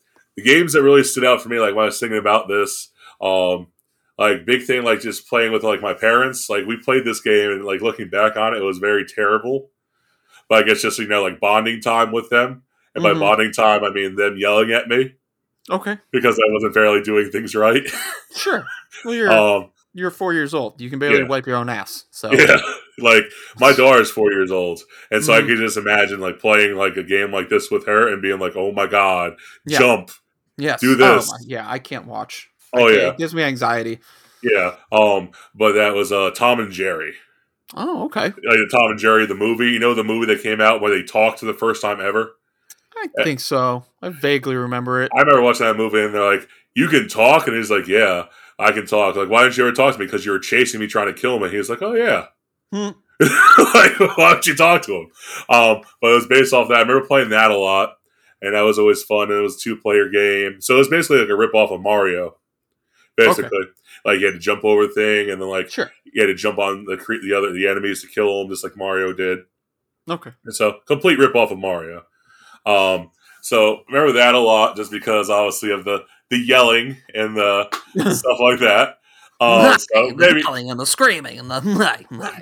the 0.44 0.50
games 0.50 0.74
that 0.74 0.84
really 0.84 1.04
stood 1.04 1.26
out 1.26 1.42
for 1.42 1.50
me, 1.50 1.60
like 1.60 1.76
when 1.76 1.84
I 1.84 1.88
was 1.88 2.00
thinking 2.00 2.18
about 2.18 2.48
this, 2.48 2.90
um, 3.22 3.68
like 4.18 4.46
big 4.46 4.64
thing, 4.64 4.84
like 4.84 5.02
just 5.02 5.28
playing 5.28 5.52
with 5.52 5.64
like 5.64 5.82
my 5.82 5.94
parents. 5.94 6.50
Like 6.50 6.66
we 6.66 6.78
played 6.78 7.06
this 7.06 7.22
game, 7.22 7.52
and 7.52 7.66
like 7.66 7.82
looking 7.82 8.10
back 8.10 8.38
on 8.38 8.54
it, 8.54 8.58
it 8.60 8.64
was 8.64 8.78
very 8.80 9.06
terrible. 9.06 9.70
But 10.48 10.64
I 10.64 10.68
guess 10.68 10.82
just 10.82 11.00
you 11.00 11.08
know, 11.08 11.22
like 11.24 11.40
bonding 11.40 11.82
time 11.82 12.12
with 12.12 12.30
them, 12.30 12.64
and 12.96 13.04
by 13.04 13.14
Mhm. 13.14 13.20
bonding 13.20 13.52
time, 13.54 13.84
I 13.84 13.90
mean 13.92 14.16
them 14.16 14.38
yelling 14.38 14.72
at 14.72 14.88
me 14.88 15.16
okay 15.72 15.98
because 16.12 16.40
I 16.40 16.52
wasn't 16.52 16.74
fairly 16.74 17.02
doing 17.02 17.30
things 17.30 17.54
right. 17.54 17.84
sure 18.36 18.66
well 19.06 19.14
you're 19.14 19.30
um, 19.32 19.72
you're 19.94 20.10
four 20.10 20.34
years 20.34 20.54
old 20.56 20.82
you 20.82 20.90
can 20.90 20.98
barely 20.98 21.20
yeah. 21.20 21.28
wipe 21.28 21.46
your 21.46 21.58
own 21.58 21.70
ass 21.70 22.06
so 22.10 22.32
yeah, 22.34 22.58
like 22.98 23.24
my 23.60 23.72
daughter 23.74 24.02
is 24.02 24.10
four 24.10 24.32
years 24.32 24.52
old, 24.52 24.82
and 25.12 25.24
so 25.24 25.32
I 25.34 25.42
Mhm. 25.42 25.48
could 25.48 25.58
just 25.58 25.78
imagine 25.78 26.20
like 26.20 26.40
playing 26.40 26.76
like 26.76 26.98
a 26.98 27.04
game 27.04 27.32
like 27.32 27.50
this 27.50 27.70
with 27.70 27.86
her 27.86 28.12
and 28.12 28.22
being 28.22 28.40
like, 28.40 28.56
"Oh 28.56 28.72
my 28.72 28.88
god, 28.88 29.38
Yeah. 29.66 29.80
jump!" 29.80 30.10
Yes 30.60 30.80
do 30.82 30.96
this. 30.96 31.32
oh, 31.34 31.38
yeah 31.46 31.66
i 31.70 31.80
can't 31.80 32.06
watch 32.06 32.50
Oh 32.72 32.88
I 32.88 32.92
yeah, 32.92 33.08
it 33.10 33.18
gives 33.18 33.34
me 33.34 33.42
anxiety 33.44 34.00
yeah. 34.42 34.76
Um, 34.92 35.32
but 35.54 35.74
that 35.74 35.94
was 35.96 36.12
uh 36.14 36.32
Tom 36.32 36.60
and 36.62 36.72
Jerry. 36.72 37.14
oh 37.76 38.06
okay 38.06 38.26
like 38.26 38.34
the 38.42 38.70
Tom 38.72 38.92
and 38.92 39.00
Jerry 39.00 39.26
the 39.26 39.36
movie. 39.36 39.72
You 39.72 39.80
know 39.80 39.94
the 39.94 40.04
movie 40.04 40.28
that 40.34 40.42
came 40.44 40.62
out 40.62 40.80
where 40.82 40.92
they 40.92 41.04
talked 41.04 41.40
for 41.40 41.46
the 41.46 41.54
first 41.54 41.82
time 41.82 42.00
ever. 42.00 42.32
i 43.02 43.08
think 43.24 43.40
so 43.40 43.84
i 44.02 44.10
vaguely 44.10 44.56
remember 44.56 45.02
it 45.04 45.12
I 45.16 45.22
remember 45.22 45.42
watching 45.42 45.66
that 45.66 45.76
movie 45.78 46.02
and 46.02 46.14
they're 46.14 46.32
like, 46.38 46.48
"You 46.76 46.88
can 46.88 47.08
talk," 47.10 47.48
and 47.48 47.56
he's 47.58 47.70
like, 47.72 47.88
"Yeah, 47.88 48.26
I 48.58 48.72
can 48.72 48.86
talk." 48.86 49.16
Like, 49.16 49.30
why 49.30 49.44
didn't 49.44 49.58
you 49.58 49.66
ever 49.68 49.76
talk 49.76 49.94
to 49.94 50.00
me? 50.00 50.06
Because 50.06 50.26
you 50.26 50.32
were 50.32 50.40
chasing 50.40 50.80
me, 50.80 50.88
trying 50.88 51.08
to 51.14 51.20
kill 51.20 51.36
him. 51.38 51.44
And 51.44 51.52
he 51.52 51.58
was 51.58 51.70
like, 51.70 51.82
"Oh 51.82 51.94
yeah." 51.96 52.28
Hmm. 52.72 52.92
like, 53.20 54.00
why 54.18 54.32
don't 54.34 54.48
you 54.48 54.56
talk 54.56 54.84
to 54.84 54.94
him? 54.96 55.08
Um, 55.50 55.82
but 56.02 56.12
it 56.12 56.16
was 56.16 56.28
based 56.28 56.54
off 56.54 56.70
that. 56.70 56.78
I 56.78 56.82
remember 56.82 57.06
playing 57.06 57.30
that 57.32 57.52
a 57.52 57.58
lot, 57.58 57.98
and 58.42 58.56
that 58.56 58.62
was 58.62 58.80
always 58.80 59.04
fun. 59.04 59.30
And 59.30 59.40
it 59.40 59.42
was 59.42 59.56
a 59.56 59.60
two 59.60 59.76
player 59.76 60.10
game, 60.10 60.62
so 60.62 60.76
it 60.76 60.80
was 60.80 60.90
basically 60.90 61.20
like 61.20 61.30
a 61.30 61.36
rip 61.36 61.54
off 61.54 61.72
of 61.72 61.82
Mario. 61.82 62.38
Basically, 63.18 63.60
like 64.06 64.20
you 64.20 64.28
had 64.28 64.34
to 64.34 64.40
jump 64.40 64.64
over 64.64 64.88
the 64.88 64.94
thing, 64.94 65.30
and 65.30 65.42
then 65.42 65.50
like 65.50 65.70
sure 65.70 65.92
you 66.06 66.22
had 66.22 66.28
to 66.28 66.36
jump 66.36 66.58
on 66.58 66.86
the 66.86 66.96
the 67.22 67.34
other 67.34 67.52
the 67.52 67.68
enemies 67.68 68.02
to 68.02 68.08
kill 68.08 68.40
them, 68.40 68.50
just 68.50 68.64
like 68.64 68.78
Mario 68.78 69.14
did. 69.14 69.40
okay 70.10 70.32
And 70.46 70.56
so 70.56 70.80
complete 70.88 71.20
rip 71.20 71.36
off 71.36 71.52
of 71.52 71.60
Mario. 71.60 72.04
Um, 72.66 73.12
so 73.42 73.82
remember 73.90 74.14
that 74.14 74.36
a 74.36 74.40
lot, 74.40 74.76
just 74.76 74.92
because 74.92 75.30
obviously 75.30 75.72
of 75.72 75.86
the 75.86 76.06
the 76.30 76.38
yelling 76.38 76.98
and 77.14 77.36
the 77.36 77.70
stuff 78.14 78.40
like 78.40 78.60
that. 78.60 79.00
Um, 79.42 79.78
so 79.80 80.12
maybe 80.16 80.42
yelling 80.42 80.70
and 80.70 80.80
the 80.80 80.86
screaming 80.86 81.40
and 81.40 81.50
the 81.50 81.62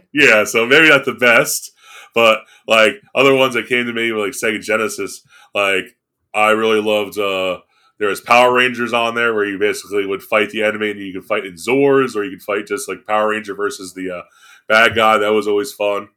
yeah, 0.14 0.43
so 0.43 0.66
maybe 0.66 0.89
not 0.89 1.06
the 1.06 1.14
best, 1.14 1.72
but 2.16 2.39
like 2.68 2.95
other 3.14 3.36
ones 3.36 3.54
that 3.54 3.68
came 3.68 3.86
to 3.86 3.93
me 3.93 4.12
were 4.12 4.26
like 4.26 4.34
Sega 4.34 4.62
Genesis. 4.62 5.22
Like 5.54 5.95
I 6.34 6.52
really 6.52 6.82
loved. 6.82 7.18
uh 7.18 7.62
There 8.00 8.10
was 8.10 8.22
Power 8.22 8.54
Rangers 8.54 8.93
on 8.93 9.16
there 9.16 9.34
where 9.34 9.45
you 9.45 9.58
basically 9.58 10.06
would 10.06 10.22
fight 10.24 10.50
the 10.52 10.64
enemy 10.64 10.91
and 10.91 11.00
you 11.00 11.14
could 11.14 11.26
fight 11.28 11.45
in 11.45 11.54
Zords 11.56 12.16
or 12.16 12.24
you 12.24 12.32
could 12.32 12.43
fight 12.43 12.68
just 12.68 12.88
like 12.88 13.06
Power 13.08 13.30
Ranger 13.30 13.56
versus 13.56 13.93
the 13.93 14.12
uh, 14.18 14.22
bad 14.68 14.95
guy. 14.95 15.18
That 15.18 15.34
was 15.34 15.48
always 15.48 15.74
fun. 15.74 16.10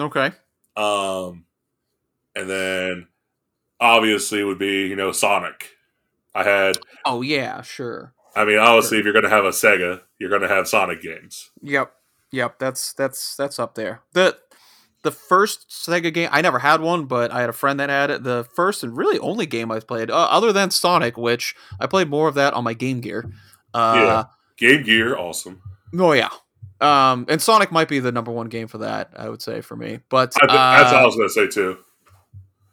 okay 0.00 0.32
Um, 0.76 1.44
and 2.34 2.48
then 2.48 3.08
obviously 3.80 4.42
would 4.44 4.58
be 4.58 4.86
you 4.86 4.96
know 4.96 5.12
Sonic. 5.12 5.70
I 6.34 6.44
had. 6.44 6.78
oh 7.04 7.22
yeah 7.22 7.62
sure 7.62 8.14
I 8.36 8.44
mean, 8.44 8.58
obviously, 8.58 8.98
if 8.98 9.04
you're 9.04 9.14
going 9.14 9.24
to 9.24 9.30
have 9.30 9.46
a 9.46 9.50
Sega, 9.50 10.02
you're 10.18 10.30
going 10.30 10.42
to 10.42 10.48
have 10.48 10.68
Sonic 10.68 11.02
games. 11.02 11.50
Yep, 11.62 11.92
yep. 12.30 12.58
That's 12.60 12.92
that's 12.92 13.34
that's 13.34 13.58
up 13.58 13.74
there. 13.74 14.02
the 14.12 14.38
The 15.08 15.12
first 15.12 15.70
Sega 15.70 16.12
game, 16.12 16.28
I 16.30 16.42
never 16.42 16.58
had 16.58 16.82
one, 16.82 17.06
but 17.06 17.30
I 17.30 17.40
had 17.40 17.48
a 17.48 17.54
friend 17.54 17.80
that 17.80 17.88
had 17.88 18.10
it. 18.10 18.24
The 18.24 18.44
first 18.54 18.82
and 18.84 18.94
really 18.94 19.18
only 19.20 19.46
game 19.46 19.70
I've 19.70 19.86
played, 19.86 20.10
uh, 20.10 20.14
other 20.30 20.52
than 20.52 20.70
Sonic, 20.70 21.16
which 21.16 21.54
I 21.80 21.86
played 21.86 22.10
more 22.10 22.28
of 22.28 22.34
that 22.34 22.52
on 22.52 22.62
my 22.62 22.74
Game 22.74 23.00
Gear. 23.00 23.24
Uh, 23.72 23.94
Yeah. 23.96 24.24
Game 24.58 24.82
Gear, 24.82 25.16
awesome. 25.16 25.62
Oh 25.98 26.12
yeah, 26.12 26.28
Um, 26.82 27.24
and 27.30 27.40
Sonic 27.40 27.72
might 27.72 27.88
be 27.88 28.00
the 28.00 28.12
number 28.12 28.30
one 28.30 28.48
game 28.48 28.68
for 28.68 28.76
that. 28.78 29.14
I 29.16 29.30
would 29.30 29.40
say 29.40 29.62
for 29.62 29.76
me, 29.76 30.00
but 30.10 30.34
I, 30.42 30.46
that's 30.82 30.92
uh, 30.92 30.96
what 30.96 31.02
I 31.02 31.06
was 31.06 31.16
gonna 31.16 31.28
say 31.30 31.46
too. 31.46 31.78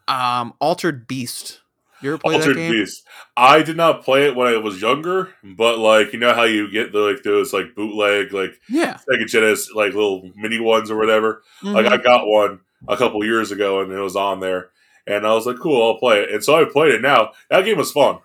um, 0.09 0.53
Altered 0.59 1.07
Beast. 1.07 1.61
You 2.05 2.11
ever 2.13 2.17
play 2.19 2.35
Altered 2.35 2.55
that 2.55 2.59
game? 2.59 2.71
Beast. 2.71 3.03
I 3.35 3.61
did 3.63 3.75
not 3.75 4.03
play 4.03 4.27
it 4.27 4.35
when 4.35 4.47
I 4.47 4.57
was 4.57 4.81
younger, 4.81 5.33
but 5.43 5.79
like 5.79 6.13
you 6.13 6.19
know 6.19 6.33
how 6.33 6.43
you 6.43 6.71
get 6.71 6.91
the 6.93 6.99
like 6.99 7.23
those 7.23 7.51
like 7.51 7.75
bootleg 7.75 8.31
like 8.31 8.59
Yeah. 8.69 8.97
Sega 9.09 9.27
Genesis 9.27 9.71
like 9.75 9.93
little 9.93 10.31
mini 10.35 10.59
ones 10.59 10.89
or 10.91 10.97
whatever. 10.97 11.41
Like 11.63 11.85
Mhm. 11.87 11.91
I 11.91 11.97
got 11.97 12.27
one 12.27 12.59
a 12.87 12.95
couple 12.95 13.23
years 13.25 13.51
ago 13.51 13.81
and 13.81 13.91
it 13.91 13.99
was 13.99 14.15
on 14.15 14.39
there, 14.39 14.69
and 15.07 15.25
I 15.25 15.33
was 15.33 15.45
like, 15.45 15.57
cool, 15.59 15.81
I'll 15.83 15.97
play 15.99 16.21
it. 16.21 16.31
And 16.31 16.43
so 16.43 16.55
I 16.55 16.65
played 16.65 16.93
it 16.93 17.01
now. 17.01 17.31
That 17.49 17.65
game 17.65 17.77
was 17.77 17.91
fun. 17.91 18.19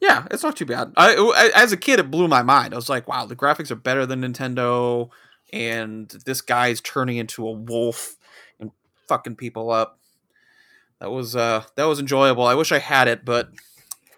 Yeah, 0.00 0.26
it's 0.30 0.42
not 0.42 0.56
too 0.56 0.66
bad. 0.66 0.92
I, 0.96 1.14
I 1.14 1.50
as 1.54 1.72
a 1.72 1.76
kid, 1.78 1.98
it 2.00 2.10
blew 2.10 2.28
my 2.28 2.42
mind. 2.42 2.74
I 2.74 2.76
was 2.76 2.88
like, 2.90 3.06
wow, 3.08 3.24
the 3.26 3.36
graphics 3.36 3.70
are 3.70 3.76
better 3.76 4.04
than 4.04 4.20
Nintendo, 4.22 5.08
and 5.52 6.08
this 6.26 6.40
guy's 6.42 6.80
turning 6.80 7.16
into 7.16 7.46
a 7.46 7.52
wolf 7.52 8.16
and 8.60 8.70
fucking 9.08 9.36
people 9.36 9.70
up. 9.70 9.98
That 11.00 11.10
was 11.10 11.36
uh 11.36 11.64
that 11.76 11.84
was 11.84 12.00
enjoyable. 12.00 12.44
I 12.44 12.54
wish 12.54 12.72
I 12.72 12.78
had 12.78 13.08
it, 13.08 13.24
but 13.24 13.50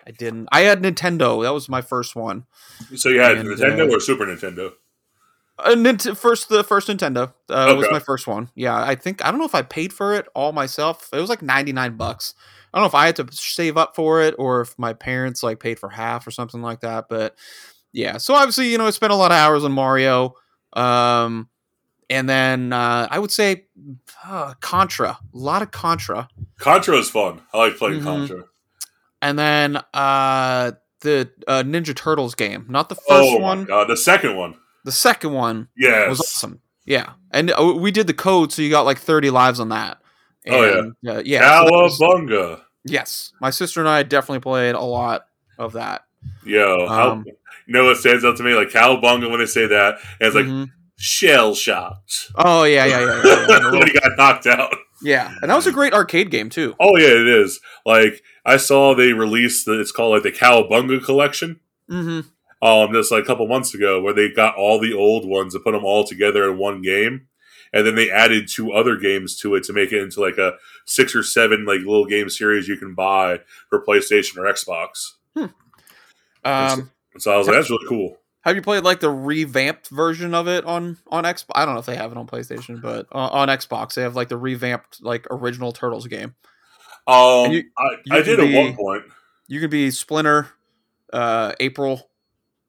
I 0.06 0.12
didn't. 0.12 0.48
I 0.52 0.60
had 0.60 0.82
Nintendo. 0.82 1.42
That 1.42 1.52
was 1.52 1.68
my 1.68 1.80
first 1.80 2.14
one. 2.14 2.46
So 2.94 3.08
you 3.08 3.20
had 3.20 3.38
And, 3.38 3.48
Nintendo 3.48 3.90
uh, 3.90 3.96
or 3.96 4.00
Super 4.00 4.26
Nintendo? 4.26 4.72
Uh, 5.58 5.70
Nint- 5.70 6.16
first 6.16 6.48
the 6.48 6.62
first 6.62 6.88
Nintendo 6.88 7.32
uh, 7.48 7.74
was 7.76 7.88
my 7.90 7.98
first 7.98 8.26
one. 8.26 8.50
Yeah, 8.54 8.76
I 8.76 8.94
think 8.94 9.24
I 9.24 9.30
don't 9.30 9.40
know 9.40 9.46
if 9.46 9.54
I 9.54 9.62
paid 9.62 9.92
for 9.92 10.14
it 10.14 10.26
all 10.34 10.52
myself. 10.52 11.08
It 11.12 11.20
was 11.20 11.30
like 11.30 11.42
ninety 11.42 11.72
nine 11.72 11.96
bucks. 11.96 12.34
I 12.72 12.78
don't 12.78 12.82
know 12.82 12.88
if 12.88 12.94
I 12.94 13.06
had 13.06 13.16
to 13.16 13.26
save 13.32 13.78
up 13.78 13.96
for 13.96 14.20
it 14.20 14.34
or 14.38 14.60
if 14.60 14.78
my 14.78 14.92
parents 14.92 15.42
like 15.42 15.60
paid 15.60 15.78
for 15.78 15.88
half 15.88 16.26
or 16.26 16.30
something 16.30 16.60
like 16.60 16.80
that. 16.80 17.06
But 17.08 17.34
yeah, 17.92 18.18
so 18.18 18.34
obviously 18.34 18.70
you 18.70 18.76
know 18.76 18.86
I 18.86 18.90
spent 18.90 19.14
a 19.14 19.16
lot 19.16 19.32
of 19.32 19.38
hours 19.38 19.64
on 19.64 19.72
Mario, 19.72 20.34
um, 20.74 21.48
and 22.10 22.28
then 22.28 22.72
uh, 22.72 23.08
I 23.10 23.18
would 23.18 23.30
say 23.30 23.64
uh, 24.24 24.54
Contra, 24.60 25.10
a 25.10 25.18
lot 25.32 25.62
of 25.62 25.70
Contra, 25.70 26.28
Contra 26.58 26.96
is 26.96 27.10
fun. 27.10 27.40
I 27.52 27.58
like 27.58 27.76
playing 27.76 28.00
Mhm. 28.00 28.04
Contra. 28.04 28.44
and 29.22 29.38
then 29.38 29.76
uh, 29.94 30.72
the 31.00 31.30
uh, 31.46 31.62
Ninja 31.64 31.94
Turtles 31.94 32.34
game, 32.34 32.66
not 32.68 32.88
the 32.88 32.94
first 32.94 33.08
oh 33.10 33.38
one, 33.38 33.64
god, 33.64 33.88
the 33.88 33.96
second 33.96 34.36
one. 34.36 34.54
the 34.84 34.92
second 34.92 35.32
one. 35.32 35.68
Yes. 35.76 36.08
was 36.08 36.20
awesome. 36.20 36.60
Yeah, 36.84 37.12
and 37.32 37.50
uh, 37.50 37.74
we 37.76 37.90
did 37.90 38.06
the 38.06 38.14
code, 38.14 38.52
so 38.52 38.62
you 38.62 38.70
got 38.70 38.82
like 38.86 38.98
thirty 38.98 39.30
lives 39.30 39.58
on 39.60 39.70
that. 39.70 39.98
Oh, 40.48 40.64
yeah. 40.64 40.78
And, 40.78 40.94
uh, 41.08 41.22
yeah. 41.24 41.64
so 41.66 41.70
was- 41.72 42.60
yes, 42.84 43.32
my 43.40 43.50
sister 43.50 43.80
and 43.80 43.88
I 43.88 44.04
definitely 44.04 44.38
played 44.40 44.76
a 44.76 44.80
lot 44.80 45.26
of 45.58 45.72
that. 45.72 46.04
Yo, 46.44 46.86
how, 46.88 47.10
Um, 47.10 47.24
you 47.26 47.32
know 47.66 47.84
what 47.86 47.96
stands 47.96 48.24
out 48.24 48.36
to 48.36 48.44
me? 48.44 48.54
Like 48.54 48.68
Cowabunga 48.68 49.28
when 49.28 49.40
they 49.40 49.46
say 49.46 49.66
that, 49.66 49.96
and 50.20 50.26
it's 50.28 50.36
like 50.36 50.46
Mhm. 50.46 50.70
Shell 50.96 51.54
shocked. 51.54 52.30
oh 52.36 52.64
yeah, 52.64 52.84
yeah, 52.86 53.00
yeah, 53.00 53.22
yeah, 53.24 53.46
yeah. 53.48 53.70
when 53.78 53.86
he 53.86 53.92
got 53.98 54.16
knocked 54.16 54.46
out. 54.46 54.74
yeah, 55.02 55.34
and 55.42 55.50
that 55.50 55.56
was 55.56 55.66
a 55.66 55.72
great 55.72 55.92
arcade 55.92 56.30
game 56.30 56.48
too. 56.50 56.74
Oh 56.80 56.96
yeah, 56.96 57.08
it 57.08 57.28
is. 57.28 57.60
Like 57.84 58.22
I 58.44 58.56
saw 58.56 58.94
they 58.94 59.12
released 59.12 59.66
the, 59.66 59.80
it's 59.80 59.92
called 59.92 60.14
like 60.14 60.22
the 60.22 60.32
Cowabunga 60.32 61.04
collection. 61.04 61.60
hmm 61.88 62.20
Um, 62.62 62.92
just 62.92 63.12
like 63.12 63.24
a 63.24 63.26
couple 63.26 63.46
months 63.46 63.74
ago, 63.74 64.00
where 64.00 64.14
they 64.14 64.30
got 64.30 64.56
all 64.56 64.78
the 64.80 64.94
old 64.94 65.28
ones 65.28 65.54
and 65.54 65.62
put 65.62 65.72
them 65.72 65.84
all 65.84 66.04
together 66.04 66.50
in 66.50 66.56
one 66.58 66.80
game, 66.82 67.28
and 67.72 67.86
then 67.86 67.94
they 67.94 68.10
added 68.10 68.48
two 68.48 68.72
other 68.72 68.96
games 68.96 69.36
to 69.40 69.54
it 69.56 69.64
to 69.64 69.72
make 69.74 69.92
it 69.92 70.00
into 70.02 70.20
like 70.20 70.38
a 70.38 70.54
six 70.86 71.14
or 71.14 71.22
seven 71.22 71.64
like 71.66 71.80
little 71.80 72.06
game 72.06 72.30
series 72.30 72.66
you 72.68 72.76
can 72.78 72.94
buy 72.94 73.40
for 73.68 73.84
PlayStation 73.84 74.38
or 74.38 74.50
Xbox. 74.52 75.12
Um, 76.44 76.90
So 77.18 77.32
I 77.32 77.36
was 77.38 77.46
like, 77.48 77.56
that's 77.56 77.70
really 77.70 77.86
cool. 77.88 78.18
Have 78.46 78.56
you 78.56 78.62
played 78.62 78.84
like 78.84 79.00
the 79.00 79.10
revamped 79.10 79.88
version 79.88 80.34
of 80.34 80.48
it 80.48 80.64
on 80.64 80.96
on 81.08 81.24
Xbox? 81.24 81.46
I 81.54 81.64
don't 81.64 81.74
know 81.74 81.80
if 81.80 81.86
they 81.86 81.96
have 81.96 82.12
it 82.12 82.16
on 82.18 82.26
PlayStation, 82.26 82.80
but 82.80 83.06
uh, 83.12 83.28
on 83.28 83.48
Xbox 83.48 83.94
they 83.94 84.02
have 84.02 84.16
like 84.16 84.28
the 84.28 84.36
revamped 84.38 85.02
like 85.02 85.26
original 85.30 85.72
Turtles 85.72 86.06
game. 86.06 86.34
Um, 87.06 87.52
you- 87.52 87.64
I, 87.76 87.90
you 88.04 88.16
I 88.16 88.22
did 88.22 88.38
can 88.38 88.48
at 88.52 88.54
one 88.64 88.76
point. 88.76 89.04
You 89.48 89.60
could 89.60 89.70
be 89.70 89.90
Splinter, 89.90 90.48
uh, 91.12 91.52
April. 91.60 92.08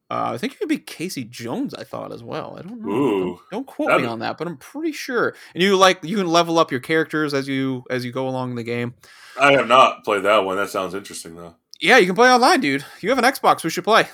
Uh, 0.09 0.31
I 0.33 0.37
think 0.37 0.53
you 0.53 0.59
could 0.59 0.69
be 0.69 0.77
Casey 0.77 1.23
Jones. 1.25 1.73
I 1.73 1.83
thought 1.83 2.13
as 2.13 2.23
well. 2.23 2.55
I 2.57 2.61
don't 2.61 2.81
know. 2.81 2.91
Ooh. 2.91 3.39
Don't, 3.51 3.67
quote 3.67 3.89
That'd 3.89 4.03
me 4.03 4.07
on 4.07 4.19
that, 4.19 4.37
but 4.37 4.47
I'm 4.47 4.55
pretty 4.57 4.93
sure. 4.93 5.35
And 5.53 5.61
you 5.61 5.75
like 5.75 5.99
you 6.03 6.15
can 6.17 6.27
level 6.27 6.59
up 6.59 6.71
your 6.71 6.79
characters 6.79 7.33
as 7.33 7.47
you 7.47 7.83
as 7.89 8.05
you 8.05 8.11
go 8.11 8.27
along 8.29 8.55
the 8.55 8.63
game. 8.63 8.93
I 9.39 9.51
have 9.51 9.67
not 9.67 10.03
played 10.05 10.23
that 10.23 10.45
one. 10.45 10.55
That 10.57 10.69
sounds 10.69 10.93
interesting 10.93 11.35
though. 11.35 11.55
Yeah, 11.79 11.97
you 11.97 12.05
can 12.05 12.15
play 12.15 12.31
online, 12.31 12.61
dude. 12.61 12.85
You 13.01 13.09
have 13.09 13.17
an 13.19 13.25
Xbox. 13.25 13.63
We 13.63 13.69
should 13.69 13.83
play. 13.83 14.07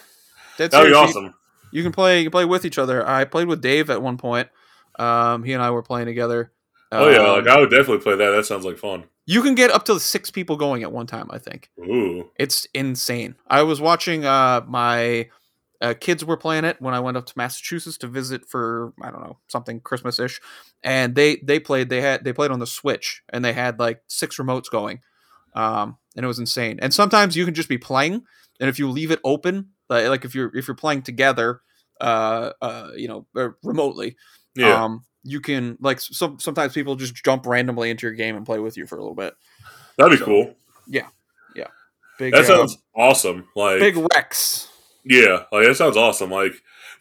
Dead 0.58 0.72
That'd 0.72 0.90
be 0.92 0.96
awesome. 0.96 1.34
You 1.74 1.84
can 1.84 1.92
play. 1.92 2.20
You 2.20 2.26
can 2.26 2.32
play 2.32 2.46
with 2.46 2.66
each 2.66 2.78
other. 2.78 3.08
I 3.08 3.26
played 3.26 3.48
with 3.48 3.62
Dave 3.62 3.90
at 3.90 4.02
one 4.02 4.18
point. 4.18 4.48
Um, 5.00 5.44
he 5.44 5.54
and 5.54 5.62
I 5.64 5.72
were 5.72 5.82
playing 5.84 6.06
together. 6.06 6.52
Oh 6.92 7.10
yeah, 7.10 7.18
Um, 7.18 7.44
like 7.44 7.48
I 7.48 7.60
would 7.60 7.72
definitely 7.72 8.00
play 8.04 8.16
that. 8.16 8.30
That 8.32 8.46
sounds 8.46 8.64
like 8.66 8.78
fun. 8.78 9.06
you 9.26 9.42
can 9.42 9.56
get 9.56 9.72
up 9.72 9.86
to 9.86 10.00
six 10.00 10.30
people 10.30 10.56
going 10.56 10.84
at 10.84 10.92
one 10.92 11.08
time. 11.08 11.28
I 11.32 11.40
think. 11.40 11.70
Ooh, 11.80 12.30
It's 12.38 12.68
insane. 12.74 13.36
I 13.48 13.64
was 13.64 13.82
watching 13.82 14.24
uh 14.26 14.62
my 14.68 15.30
uh, 15.82 15.94
kids 16.00 16.24
were 16.24 16.38
playing 16.38 16.64
it 16.64 16.80
when 16.80 16.94
I 16.94 17.00
went 17.02 17.18
up 17.18 17.26
to 17.26 17.34
Massachusetts 17.36 17.98
to 17.98 18.08
visit 18.08 18.48
for 18.48 18.94
I 19.02 19.10
don't 19.12 19.24
know 19.24 19.40
something 19.48 19.82
Christmas 19.82 20.20
ish, 20.20 20.40
and 20.84 21.16
they 21.16 21.38
they 21.38 21.60
played 21.60 21.90
they 21.90 22.02
had 22.02 22.24
they 22.24 22.32
played 22.34 22.52
on 22.52 22.60
the 22.60 22.68
Switch 22.68 23.24
and 23.30 23.44
they 23.44 23.54
had 23.54 23.80
like 23.80 24.02
six 24.08 24.38
remotes 24.38 24.70
going, 24.72 25.02
um, 25.56 25.98
and 26.16 26.24
it 26.24 26.28
was 26.28 26.40
insane. 26.40 26.78
And 26.82 26.94
sometimes 26.94 27.36
you 27.36 27.44
can 27.46 27.56
just 27.56 27.68
be 27.68 27.80
playing, 27.80 28.24
and 28.60 28.70
if 28.70 28.78
you 28.80 28.90
leave 28.90 29.10
it 29.12 29.20
open, 29.26 29.70
like, 29.90 30.08
like 30.08 30.26
if 30.26 30.36
you're 30.36 30.56
if 30.56 30.68
you're 30.68 30.76
playing 30.76 31.02
together, 31.02 31.62
uh, 32.02 32.52
uh, 32.62 32.90
you 32.96 33.08
know, 33.08 33.26
uh, 33.36 33.50
remotely, 33.64 34.16
yeah, 34.56 34.84
um, 34.84 35.04
you 35.24 35.40
can 35.42 35.78
like 35.80 36.00
some 36.00 36.40
sometimes 36.40 36.74
people 36.74 36.96
just 36.96 37.16
jump 37.16 37.46
randomly 37.46 37.90
into 37.90 38.06
your 38.06 38.14
game 38.16 38.36
and 38.36 38.46
play 38.46 38.60
with 38.60 38.78
you 38.78 38.86
for 38.86 38.98
a 38.98 39.02
little 39.02 39.16
bit. 39.16 39.34
that'd 39.98 40.12
be 40.12 40.18
so- 40.18 40.26
cool. 40.26 40.56
Yeah, 40.88 41.08
yeah. 41.56 41.68
Big 42.20 42.34
That 42.34 42.42
uh, 42.42 42.48
sounds 42.48 42.78
awesome. 42.96 43.48
Like 43.56 43.80
big 43.80 43.98
Rex. 44.14 44.70
Yeah, 45.06 45.44
like 45.52 45.66
that 45.66 45.76
sounds 45.76 45.98
awesome. 45.98 46.30
Like 46.30 46.54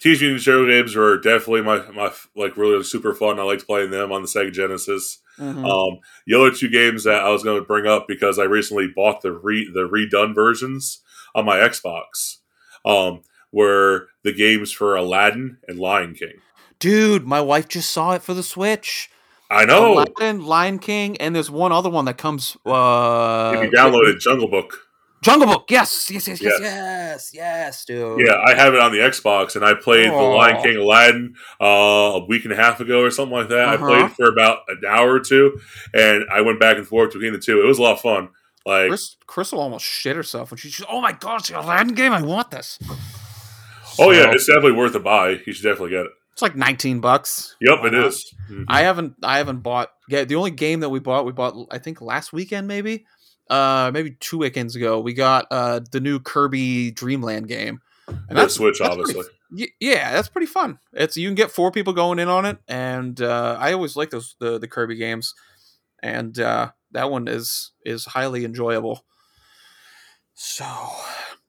Mutant 0.04 0.40
Show 0.40 0.66
games 0.66 0.96
were 0.96 1.18
definitely 1.18 1.62
my 1.62 1.88
my 1.90 2.12
like 2.34 2.56
really 2.56 2.82
super 2.84 3.14
fun. 3.14 3.38
I 3.38 3.42
liked 3.42 3.66
playing 3.66 3.90
them 3.90 4.12
on 4.12 4.22
the 4.22 4.28
Sega 4.28 4.52
Genesis. 4.52 5.18
Mhm. 5.38 5.66
Um, 5.68 6.00
the 6.26 6.34
other 6.38 6.50
two 6.50 6.68
games 6.68 7.04
that 7.04 7.22
I 7.22 7.30
was 7.30 7.42
going 7.42 7.60
to 7.60 7.66
bring 7.66 7.86
up 7.86 8.06
because 8.06 8.38
I 8.38 8.44
recently 8.44 8.88
bought 8.94 9.22
the 9.22 9.32
re 9.32 9.70
the 9.72 9.88
redone 9.88 10.34
versions 10.34 11.00
on 11.34 11.44
my 11.44 11.56
Xbox. 11.56 12.38
Um, 12.84 13.22
were 13.52 14.08
the 14.22 14.32
games 14.32 14.72
for 14.72 14.96
Aladdin 14.96 15.58
and 15.68 15.78
Lion 15.78 16.14
King. 16.14 16.40
Dude, 16.78 17.24
my 17.24 17.40
wife 17.40 17.68
just 17.68 17.90
saw 17.90 18.12
it 18.12 18.22
for 18.22 18.34
the 18.34 18.42
Switch. 18.42 19.10
I 19.50 19.66
know 19.66 19.92
Aladdin, 19.92 20.44
Lion 20.44 20.78
King, 20.78 21.16
and 21.18 21.34
there's 21.36 21.50
one 21.50 21.72
other 21.72 21.90
one 21.90 22.06
that 22.06 22.16
comes. 22.16 22.56
Uh, 22.64 23.52
if 23.54 23.64
you 23.64 23.78
downloaded 23.78 24.18
Jungle 24.18 24.48
Book. 24.48 24.78
Jungle 25.22 25.46
Book. 25.46 25.66
Yes, 25.70 26.10
yes, 26.10 26.26
yes, 26.26 26.40
yes, 26.42 26.58
yes, 26.60 27.30
yes, 27.32 27.84
dude. 27.84 28.18
Yeah, 28.26 28.42
I 28.44 28.54
have 28.54 28.74
it 28.74 28.80
on 28.80 28.90
the 28.90 28.98
Xbox, 28.98 29.54
and 29.54 29.64
I 29.64 29.74
played 29.74 30.10
the 30.10 30.16
Lion 30.16 30.62
King 30.62 30.78
Aladdin 30.78 31.34
uh, 31.60 31.64
a 32.14 32.24
week 32.24 32.44
and 32.44 32.52
a 32.52 32.56
half 32.56 32.80
ago 32.80 33.02
or 33.02 33.10
something 33.10 33.36
like 33.36 33.48
that. 33.50 33.68
Uh-huh. 33.68 33.86
I 33.86 34.00
played 34.00 34.12
for 34.12 34.28
about 34.28 34.60
an 34.68 34.80
hour 34.88 35.12
or 35.12 35.20
two, 35.20 35.60
and 35.94 36.24
I 36.32 36.40
went 36.40 36.58
back 36.58 36.76
and 36.76 36.86
forth 36.86 37.12
between 37.12 37.34
the 37.34 37.38
two. 37.38 37.62
It 37.62 37.66
was 37.66 37.78
a 37.78 37.82
lot 37.82 37.92
of 37.92 38.00
fun. 38.00 38.30
Like, 38.66 38.88
Chris, 38.88 39.16
Crystal 39.26 39.60
almost 39.60 39.84
shit 39.84 40.14
herself 40.16 40.50
when 40.50 40.58
she. 40.58 40.70
She's, 40.70 40.86
oh 40.88 41.00
my 41.00 41.12
god, 41.12 41.40
it's 41.40 41.48
the 41.50 41.60
Aladdin 41.60 41.94
game. 41.94 42.12
I 42.12 42.22
want 42.22 42.50
this. 42.50 42.78
oh 43.98 44.10
yeah, 44.10 44.30
it's 44.32 44.46
definitely 44.46 44.72
worth 44.72 44.94
a 44.94 45.00
buy. 45.00 45.40
You 45.46 45.52
should 45.52 45.64
definitely 45.64 45.90
get 45.90 46.06
it. 46.06 46.12
it's 46.32 46.42
like 46.42 46.56
19 46.56 47.00
bucks. 47.00 47.56
Yep, 47.60 47.80
Why 47.80 47.86
it 47.88 47.92
not? 47.92 48.06
is. 48.06 48.34
Mhm. 48.50 48.64
I 48.68 48.82
haven't 48.82 49.14
I 49.22 49.38
haven't 49.38 49.58
bought 49.60 49.90
yeah 50.08 50.24
the 50.24 50.36
only 50.36 50.50
game 50.50 50.80
that 50.80 50.88
we 50.90 50.98
bought 51.00 51.24
we 51.26 51.32
bought 51.32 51.54
I 51.70 51.78
think 51.78 52.00
last 52.00 52.32
weekend 52.32 52.68
maybe 52.68 53.04
uh 53.50 53.90
maybe 53.92 54.12
two 54.20 54.38
weekends 54.38 54.76
ago 54.76 55.00
we 55.00 55.12
got 55.14 55.46
uh 55.50 55.80
the 55.90 56.00
new 56.00 56.20
Kirby 56.20 56.90
Dreamland 56.92 57.48
game 57.48 57.80
and 58.28 58.38
The 58.38 58.48
Switch, 58.48 58.78
pretty 58.78 58.92
obviously. 58.92 59.20
f- 59.20 59.26
y- 59.50 59.66
yeah 59.80 60.12
that's 60.12 60.28
pretty 60.28 60.46
fun 60.46 60.78
it's 60.92 61.16
you 61.16 61.28
can 61.28 61.34
get 61.34 61.50
four 61.50 61.70
people 61.70 61.92
going 61.92 62.18
in 62.18 62.28
on 62.28 62.44
it 62.46 62.58
and 62.68 63.20
uh 63.20 63.56
I 63.58 63.72
always 63.72 63.96
like 63.96 64.10
those 64.10 64.36
the 64.38 64.58
the 64.58 64.68
Kirby 64.68 64.96
games 64.96 65.34
and 66.02 66.38
uh 66.38 66.70
that 66.92 67.10
one 67.10 67.28
is 67.28 67.72
is 67.84 68.04
highly 68.06 68.44
enjoyable 68.44 69.04
so 70.34 70.64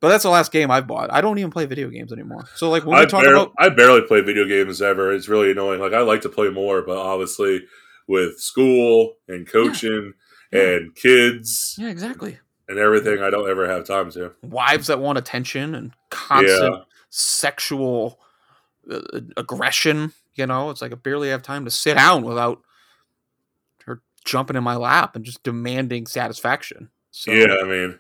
but 0.01 0.09
that's 0.09 0.23
the 0.23 0.29
last 0.29 0.51
game 0.51 0.69
I've 0.69 0.87
bought 0.87 1.11
I 1.11 1.21
don't 1.21 1.37
even 1.37 1.51
play 1.51 1.65
video 1.65 1.89
games 1.89 2.11
anymore 2.11 2.45
so 2.55 2.69
like 2.69 2.83
when 2.85 2.97
we 2.97 3.03
I, 3.03 3.05
talk 3.05 3.23
bar- 3.23 3.33
about 3.33 3.53
I 3.57 3.69
barely 3.69 4.01
play 4.01 4.21
video 4.21 4.45
games 4.45 4.81
ever. 4.81 5.13
It's 5.13 5.29
really 5.29 5.51
annoying. 5.51 5.79
Like 5.79 5.93
I 5.93 6.01
like 6.01 6.21
to 6.21 6.29
play 6.29 6.49
more, 6.49 6.81
but 6.81 6.97
obviously 6.97 7.61
with 8.07 8.39
school 8.39 9.13
and 9.29 9.47
coaching 9.47 10.13
Yeah. 10.51 10.61
and 10.61 10.95
kids 10.95 11.75
yeah 11.79 11.87
exactly 11.89 12.39
and 12.67 12.77
everything, 12.79 13.21
I 13.21 13.29
don't 13.29 13.49
ever 13.49 13.67
have 13.69 13.85
time 13.85 14.11
to. 14.11 14.31
wives 14.41 14.87
that 14.87 14.99
want 14.99 15.17
attention 15.17 15.75
and 15.75 15.91
constant 16.09 16.73
Yeah. 16.75 16.81
sexual 17.09 18.19
uh, 18.89 18.99
aggression. 19.37 20.13
You 20.35 20.47
know, 20.47 20.69
it's 20.71 20.81
like 20.81 20.91
I 20.91 20.95
barely 20.95 21.29
have 21.29 21.41
time 21.43 21.65
to 21.65 21.71
sit 21.71 21.95
down 21.95 22.23
without 22.23 22.61
jumping 24.25 24.55
in 24.55 24.63
my 24.63 24.75
lap 24.75 25.15
and 25.15 25.25
just 25.25 25.43
demanding 25.43 26.07
satisfaction. 26.07 26.89
So 27.11 27.31
Yeah, 27.31 27.55
I 27.61 27.63
mean, 27.63 27.99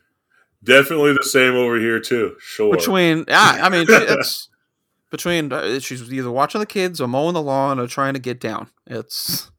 definitely 0.63 1.13
the 1.13 1.23
same 1.23 1.53
over 1.55 1.79
here 1.79 1.99
too. 1.99 2.35
Sure. 2.39 2.75
between, 2.75 3.25
yeah, 3.27 3.59
I 3.61 3.69
mean, 3.69 3.85
it's 3.89 4.49
between 5.11 5.53
uh, 5.53 5.79
she's 5.79 6.11
either 6.11 6.31
watching 6.31 6.59
the 6.59 6.65
kids 6.65 6.99
or 6.99 7.07
mowing 7.07 7.33
the 7.35 7.41
lawn 7.41 7.79
or 7.79 7.87
trying 7.87 8.13
to 8.15 8.19
get 8.19 8.39
down. 8.39 8.69
It's 8.87 9.51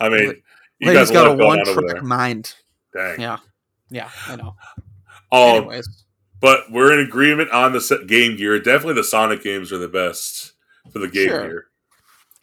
I 0.00 0.08
mean, 0.08 0.42
you 0.78 0.88
has 0.90 1.10
guys 1.10 1.10
got 1.10 1.30
a 1.30 1.44
one 1.44 1.64
trick 1.64 2.02
mind. 2.02 2.54
Dang. 2.94 3.20
Yeah, 3.20 3.38
yeah, 3.90 4.10
I 4.26 4.36
know. 4.36 4.56
Um, 5.30 5.56
Anyways, 5.56 6.04
but 6.40 6.70
we're 6.70 6.92
in 6.98 7.06
agreement 7.06 7.50
on 7.52 7.72
the 7.72 8.04
Game 8.06 8.36
Gear. 8.36 8.58
Definitely 8.58 8.94
the 8.94 9.04
Sonic 9.04 9.42
games 9.42 9.70
are 9.72 9.78
the 9.78 9.88
best 9.88 10.52
for 10.90 10.98
the 10.98 11.08
Game 11.08 11.28
Sure. 11.28 11.42
Gear. 11.42 11.66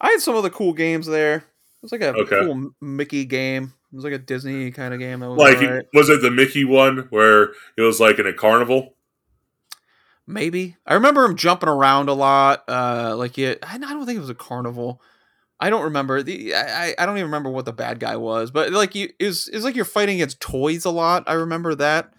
I 0.01 0.11
had 0.11 0.21
some 0.21 0.35
of 0.35 0.43
the 0.43 0.49
cool 0.49 0.73
games 0.73 1.07
there. 1.07 1.43
It 1.81 1.83
was 1.83 1.91
like 1.93 2.01
a 2.01 2.09
Okay. 2.13 2.39
cool 2.41 2.71
Mickey 2.81 3.25
game. 3.25 3.73
It 3.91 3.95
was 3.95 4.03
like 4.03 4.13
a 4.13 4.17
Disney 4.19 4.69
kind 4.71 4.93
of 4.93 4.99
game. 4.99 5.21
That 5.21 5.29
was 5.29 5.37
Like, 5.37 5.57
alright. 5.57 5.85
was 5.93 6.09
it 6.09 6.21
the 6.21 6.29
Mickey 6.29 6.65
one 6.65 7.07
where 7.09 7.53
it 7.77 7.81
was 7.81 7.99
like 7.99 8.19
in 8.19 8.27
a 8.27 8.33
carnival? 8.33 8.95
Maybe 10.27 10.75
I 10.85 10.93
remember 10.93 11.25
him 11.25 11.35
jumping 11.35 11.69
around 11.69 12.07
a 12.07 12.13
lot. 12.13 12.63
Uh, 12.67 13.15
like 13.17 13.37
it, 13.39 13.59
I 13.67 13.77
don't 13.79 14.05
think 14.05 14.17
it 14.17 14.21
was 14.21 14.29
a 14.29 14.35
carnival. 14.35 15.01
I 15.59 15.69
don't 15.71 15.83
remember 15.85 16.21
the. 16.21 16.53
I, 16.53 16.93
I 16.99 17.05
don't 17.05 17.17
even 17.17 17.25
remember 17.27 17.49
what 17.49 17.65
the 17.65 17.73
bad 17.73 17.99
guy 17.99 18.15
was, 18.15 18.51
but 18.51 18.71
like 18.71 18.93
you 18.93 19.09
is 19.19 19.47
is 19.47 19.63
like 19.63 19.75
you're 19.75 19.85
fighting 19.85 20.15
against 20.15 20.39
toys 20.39 20.85
a 20.85 20.91
lot. 20.91 21.23
I 21.27 21.33
remember 21.33 21.73
that. 21.75 22.13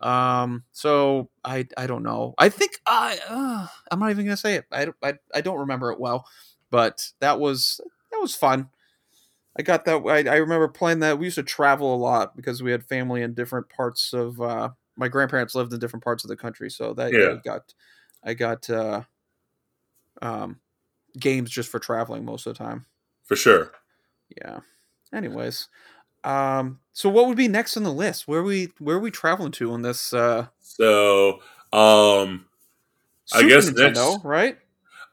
Um, 0.00 0.64
so 0.72 1.28
I 1.44 1.68
I 1.76 1.86
don't 1.86 2.02
know. 2.02 2.34
I 2.38 2.48
think 2.48 2.72
I 2.86 3.18
uh, 3.28 3.66
I'm 3.90 3.98
not 4.00 4.10
even 4.10 4.24
gonna 4.24 4.36
say 4.38 4.54
it. 4.54 4.64
I, 4.72 4.86
don't- 4.86 4.96
I 5.02 5.14
I 5.34 5.40
don't 5.42 5.58
remember 5.58 5.92
it 5.92 6.00
well, 6.00 6.26
but 6.70 7.10
that 7.20 7.38
was 7.38 7.78
that 8.10 8.20
was 8.22 8.34
fun. 8.34 8.70
I 9.58 9.62
got 9.62 9.84
that. 9.84 9.96
I, 10.06 10.32
I 10.32 10.36
remember 10.36 10.68
playing 10.68 11.00
that. 11.00 11.18
We 11.18 11.26
used 11.26 11.34
to 11.36 11.42
travel 11.42 11.94
a 11.94 11.96
lot 11.96 12.36
because 12.36 12.62
we 12.62 12.70
had 12.70 12.84
family 12.84 13.22
in 13.22 13.34
different 13.34 13.68
parts 13.68 14.12
of. 14.12 14.40
Uh, 14.40 14.70
my 14.96 15.08
grandparents 15.08 15.54
lived 15.54 15.72
in 15.72 15.78
different 15.80 16.04
parts 16.04 16.24
of 16.24 16.28
the 16.28 16.36
country, 16.36 16.70
so 16.70 16.92
that 16.94 17.12
Yeah. 17.12 17.32
I 17.32 17.34
got, 17.42 17.74
I 18.22 18.34
got, 18.34 18.68
uh, 18.70 19.02
um, 20.22 20.60
games 21.18 21.50
just 21.50 21.70
for 21.70 21.78
traveling 21.78 22.24
most 22.24 22.46
of 22.46 22.56
the 22.56 22.62
time. 22.62 22.86
For 23.24 23.36
sure. 23.36 23.72
Yeah. 24.36 24.60
Anyways, 25.12 25.68
um, 26.22 26.80
so 26.92 27.08
what 27.08 27.26
would 27.26 27.36
be 27.36 27.48
next 27.48 27.76
on 27.76 27.82
the 27.82 27.92
list? 27.92 28.28
Where 28.28 28.42
we 28.42 28.68
where 28.78 28.96
are 28.96 29.00
we 29.00 29.10
traveling 29.10 29.52
to 29.52 29.72
on 29.72 29.82
this? 29.82 30.12
Uh, 30.12 30.46
So, 30.60 31.40
um, 31.72 32.46
I 33.32 33.42
guess 33.48 33.68
Nintendo, 33.70 34.12
next- 34.12 34.24
right? 34.24 34.58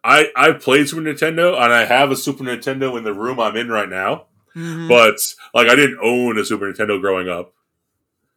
I 0.07 0.31
I 0.35 0.51
played 0.53 0.87
Super 0.87 1.01
Nintendo 1.01 1.53
and 1.61 1.73
I 1.73 1.83
have 1.85 2.11
a 2.11 2.15
Super 2.15 2.43
Nintendo 2.43 2.97
in 2.97 3.03
the 3.03 3.13
room 3.13 3.39
I'm 3.39 3.55
in 3.57 3.67
right 3.69 3.89
now. 3.89 4.27
Mhm. 4.55 4.87
But 4.87 5.17
like, 5.53 5.67
I 5.69 5.75
didn't 5.75 5.99
own 6.01 6.37
a 6.39 6.45
Super 6.45 6.71
Nintendo 6.71 6.99
growing 7.01 7.27
up. 7.29 7.53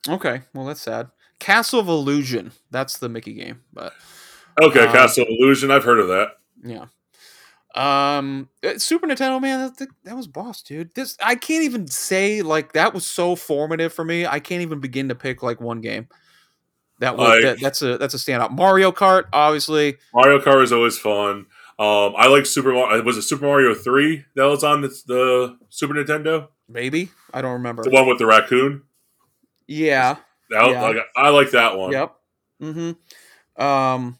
Okay, 0.09 0.43
well 0.53 0.67
that's 0.67 0.83
sad. 0.83 1.09
Castle 1.39 1.81
of 1.81 1.89
Illusion. 1.89 2.53
That's 2.71 2.99
the 2.99 3.09
Mickey 3.09 3.35
game, 3.35 3.61
but 3.73 3.93
Okay, 4.61 4.87
Uh, 4.87 4.93
Castle 4.93 5.23
of 5.23 5.29
Illusion. 5.31 5.71
I've 5.71 5.85
heard 5.85 6.01
of 6.01 6.09
that. 6.09 6.39
yeah. 6.63 6.87
Um, 7.75 8.49
uh, 8.65 8.79
Super 8.79 9.07
Nintendo, 9.07 9.41
man, 9.41 9.73
that, 9.79 9.89
that 10.05 10.17
was 10.17 10.27
boss, 10.27 10.61
dude. 10.63 10.93
This 10.95 11.17
I 11.23 11.37
can't 11.37 11.63
even 11.63 11.87
say 11.87 12.43
like 12.43 12.73
that 12.73 12.93
was 12.93 13.07
so 13.07 13.37
formative 13.37 13.93
for 13.93 14.05
me. 14.05 14.27
I 14.27 14.41
can't 14.41 14.63
even 14.63 14.81
begin 14.81 15.09
to 15.09 15.15
pick 15.15 15.43
like 15.43 15.61
one 15.61 15.81
game. 15.81 16.09
That 16.99 17.17
was 17.17 17.29
Like- 17.29 17.43
that, 17.43 17.61
that's 17.61 17.81
a 17.83 17.97
that's 17.97 18.13
a 18.15 18.17
standout. 18.17 18.51
Mario 18.51 18.91
Kart, 18.91 19.27
obviously. 19.33 19.99
Mario 20.13 20.41
Kart 20.41 20.65
is 20.65 20.73
always 20.73 20.99
fun. 20.99 21.47
Um, 21.81 22.13
I 22.17 22.27
like 22.29 22.45
Super 22.45 22.73
Mario. 22.73 23.03
Was 23.03 23.17
it 23.17 23.23
Super 23.23 23.47
Mario 23.47 23.75
Three 23.75 24.25
that 24.37 24.45
was 24.45 24.63
on 24.63 24.83
the, 24.83 24.89
the 25.07 25.57
Super 25.71 25.95
Nintendo? 25.95 26.49
Maybe 26.69 27.09
I 27.33 27.41
don't 27.41 27.53
remember. 27.55 27.83
The 27.83 27.91
one 27.91 28.07
with 28.07 28.19
the 28.19 28.27
raccoon. 28.27 28.83
Yeah. 29.67 30.17
That, 30.51 30.71
Yeah. 30.71 30.83
like, 30.83 30.97
I 31.17 31.29
like 31.31 31.51
that 31.53 31.79
one. 31.79 31.93
Yep. 31.93 32.15
Mm-hmm. 32.63 33.63
Um, 33.63 34.19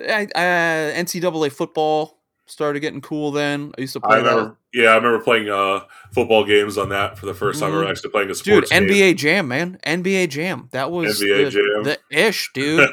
I, 0.00 0.24
uh, 0.34 0.94
NCAA 0.98 1.52
football 1.52 2.18
started 2.46 2.80
getting 2.80 3.00
cool. 3.00 3.30
Then 3.30 3.72
I 3.76 3.82
used 3.82 3.92
to 3.92 4.00
I 4.02 4.08
play 4.08 4.16
remember. 4.18 4.56
Yeah, 4.72 4.88
I 4.90 4.96
remember 4.96 5.20
playing 5.22 5.48
uh, 5.50 5.80
football 6.12 6.44
games 6.44 6.78
on 6.78 6.88
that 6.88 7.18
for 7.18 7.26
the 7.26 7.34
first 7.34 7.60
time. 7.60 7.72
I 7.72 7.76
Mhm. 7.76 7.80
was 7.80 7.90
actually 7.98 8.10
playing 8.10 8.30
a 8.30 8.32
that. 8.34 8.44
Dude, 8.44 8.66
sports 8.66 8.70
game. 8.70 8.88
NBA 8.88 9.16
Jam, 9.16 9.48
man, 9.48 9.78
NBA 9.86 10.26
Jam. 10.28 10.68
That 10.72 10.90
was 10.90 11.20
NBA 11.20 11.44
the, 11.44 11.50
Jam. 11.50 11.82
the 11.84 11.98
ish, 12.10 12.50
dude. 12.54 12.88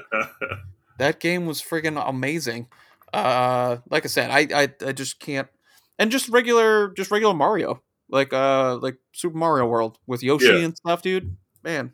that 1.00 1.20
game 1.20 1.46
was 1.46 1.62
freaking 1.62 2.02
amazing. 2.08 2.68
Uh, 3.14 3.78
like 3.90 4.06
I 4.06 4.08
said, 4.08 4.32
I, 4.32 4.64
I 4.64 4.88
I 4.88 4.92
just 4.92 5.20
can't, 5.20 5.48
and 6.00 6.12
just 6.12 6.30
regular, 6.30 6.92
just 6.94 7.12
regular 7.12 7.34
Mario, 7.34 7.82
like 8.10 8.34
uh, 8.34 8.78
like 8.78 8.98
Super 9.14 9.38
Mario 9.38 9.66
World 9.66 9.98
with 10.08 10.24
Yoshi 10.24 10.46
Yeah. 10.48 10.60
and 10.60 10.78
stuff, 10.78 11.02
dude. 11.02 11.36
Man, 11.64 11.94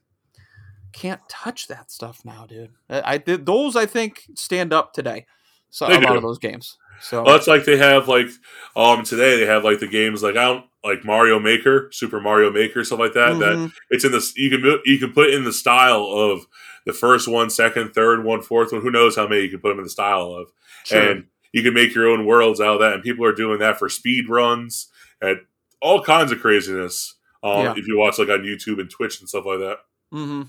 can't 0.93 1.21
touch 1.29 1.67
that 1.67 1.91
stuff 1.91 2.21
now, 2.23 2.45
dude. 2.45 2.71
I, 2.89 3.13
I 3.13 3.17
did 3.17 3.45
those. 3.45 3.75
I 3.75 3.85
think 3.85 4.23
stand 4.35 4.73
up 4.73 4.93
today. 4.93 5.25
So 5.69 5.87
They 5.87 5.95
a 5.95 5.99
lot 5.99 6.15
of 6.15 6.23
those 6.23 6.39
games. 6.39 6.77
So 7.01 7.23
well, 7.23 7.35
it's 7.35 7.47
like 7.47 7.65
they 7.65 7.77
have 7.77 8.07
like 8.07 8.27
um 8.75 9.03
today 9.03 9.37
they 9.39 9.45
have 9.45 9.63
like 9.63 9.79
the 9.79 9.87
games 9.87 10.23
like 10.23 10.35
I 10.35 10.45
don't 10.45 10.65
like 10.83 11.05
Mario 11.05 11.39
Maker, 11.39 11.89
Super 11.91 12.19
Mario 12.19 12.51
Maker, 12.51 12.83
stuff 12.83 12.99
like 12.99 13.13
that. 13.13 13.37
That 13.39 13.55
mhm. 13.55 13.71
it's 13.89 14.03
in 14.05 14.11
this 14.11 14.35
you 14.35 14.49
can 14.49 14.79
you 14.85 14.97
can 14.97 15.13
put 15.13 15.29
in 15.29 15.43
the 15.43 15.53
style 15.53 16.05
of 16.05 16.47
the 16.87 16.93
first 16.93 17.27
one, 17.27 17.49
second, 17.49 17.93
third 17.93 18.23
one, 18.23 18.41
fourth 18.41 18.71
one. 18.71 18.81
Who 18.81 18.91
knows 18.91 19.15
how 19.15 19.27
many 19.27 19.43
you 19.43 19.49
can 19.49 19.59
put 19.59 19.69
them 19.69 19.79
in 19.79 19.83
the 19.83 19.89
style 19.89 20.31
of, 20.31 20.51
Sure. 20.83 21.11
and 21.11 21.25
you 21.53 21.61
can 21.63 21.73
make 21.73 21.93
your 21.93 22.07
own 22.07 22.25
worlds 22.25 22.59
out 22.59 22.75
of 22.75 22.79
that. 22.79 22.93
And 22.93 23.03
people 23.03 23.25
are 23.25 23.33
doing 23.33 23.59
that 23.59 23.77
for 23.79 23.89
speed 23.89 24.29
runs 24.29 24.87
and 25.21 25.39
all 25.81 26.03
kinds 26.03 26.31
of 26.31 26.39
craziness. 26.39 27.15
Um, 27.43 27.63
Yeah. 27.63 27.73
if 27.77 27.87
you 27.87 27.97
watch 27.97 28.17
like 28.19 28.29
on 28.29 28.39
YouTube 28.39 28.79
and 28.79 28.89
Twitch 28.89 29.19
and 29.19 29.29
stuff 29.29 29.45
like 29.45 29.59
that. 29.59 29.77
Mm-hmm. 30.13 30.43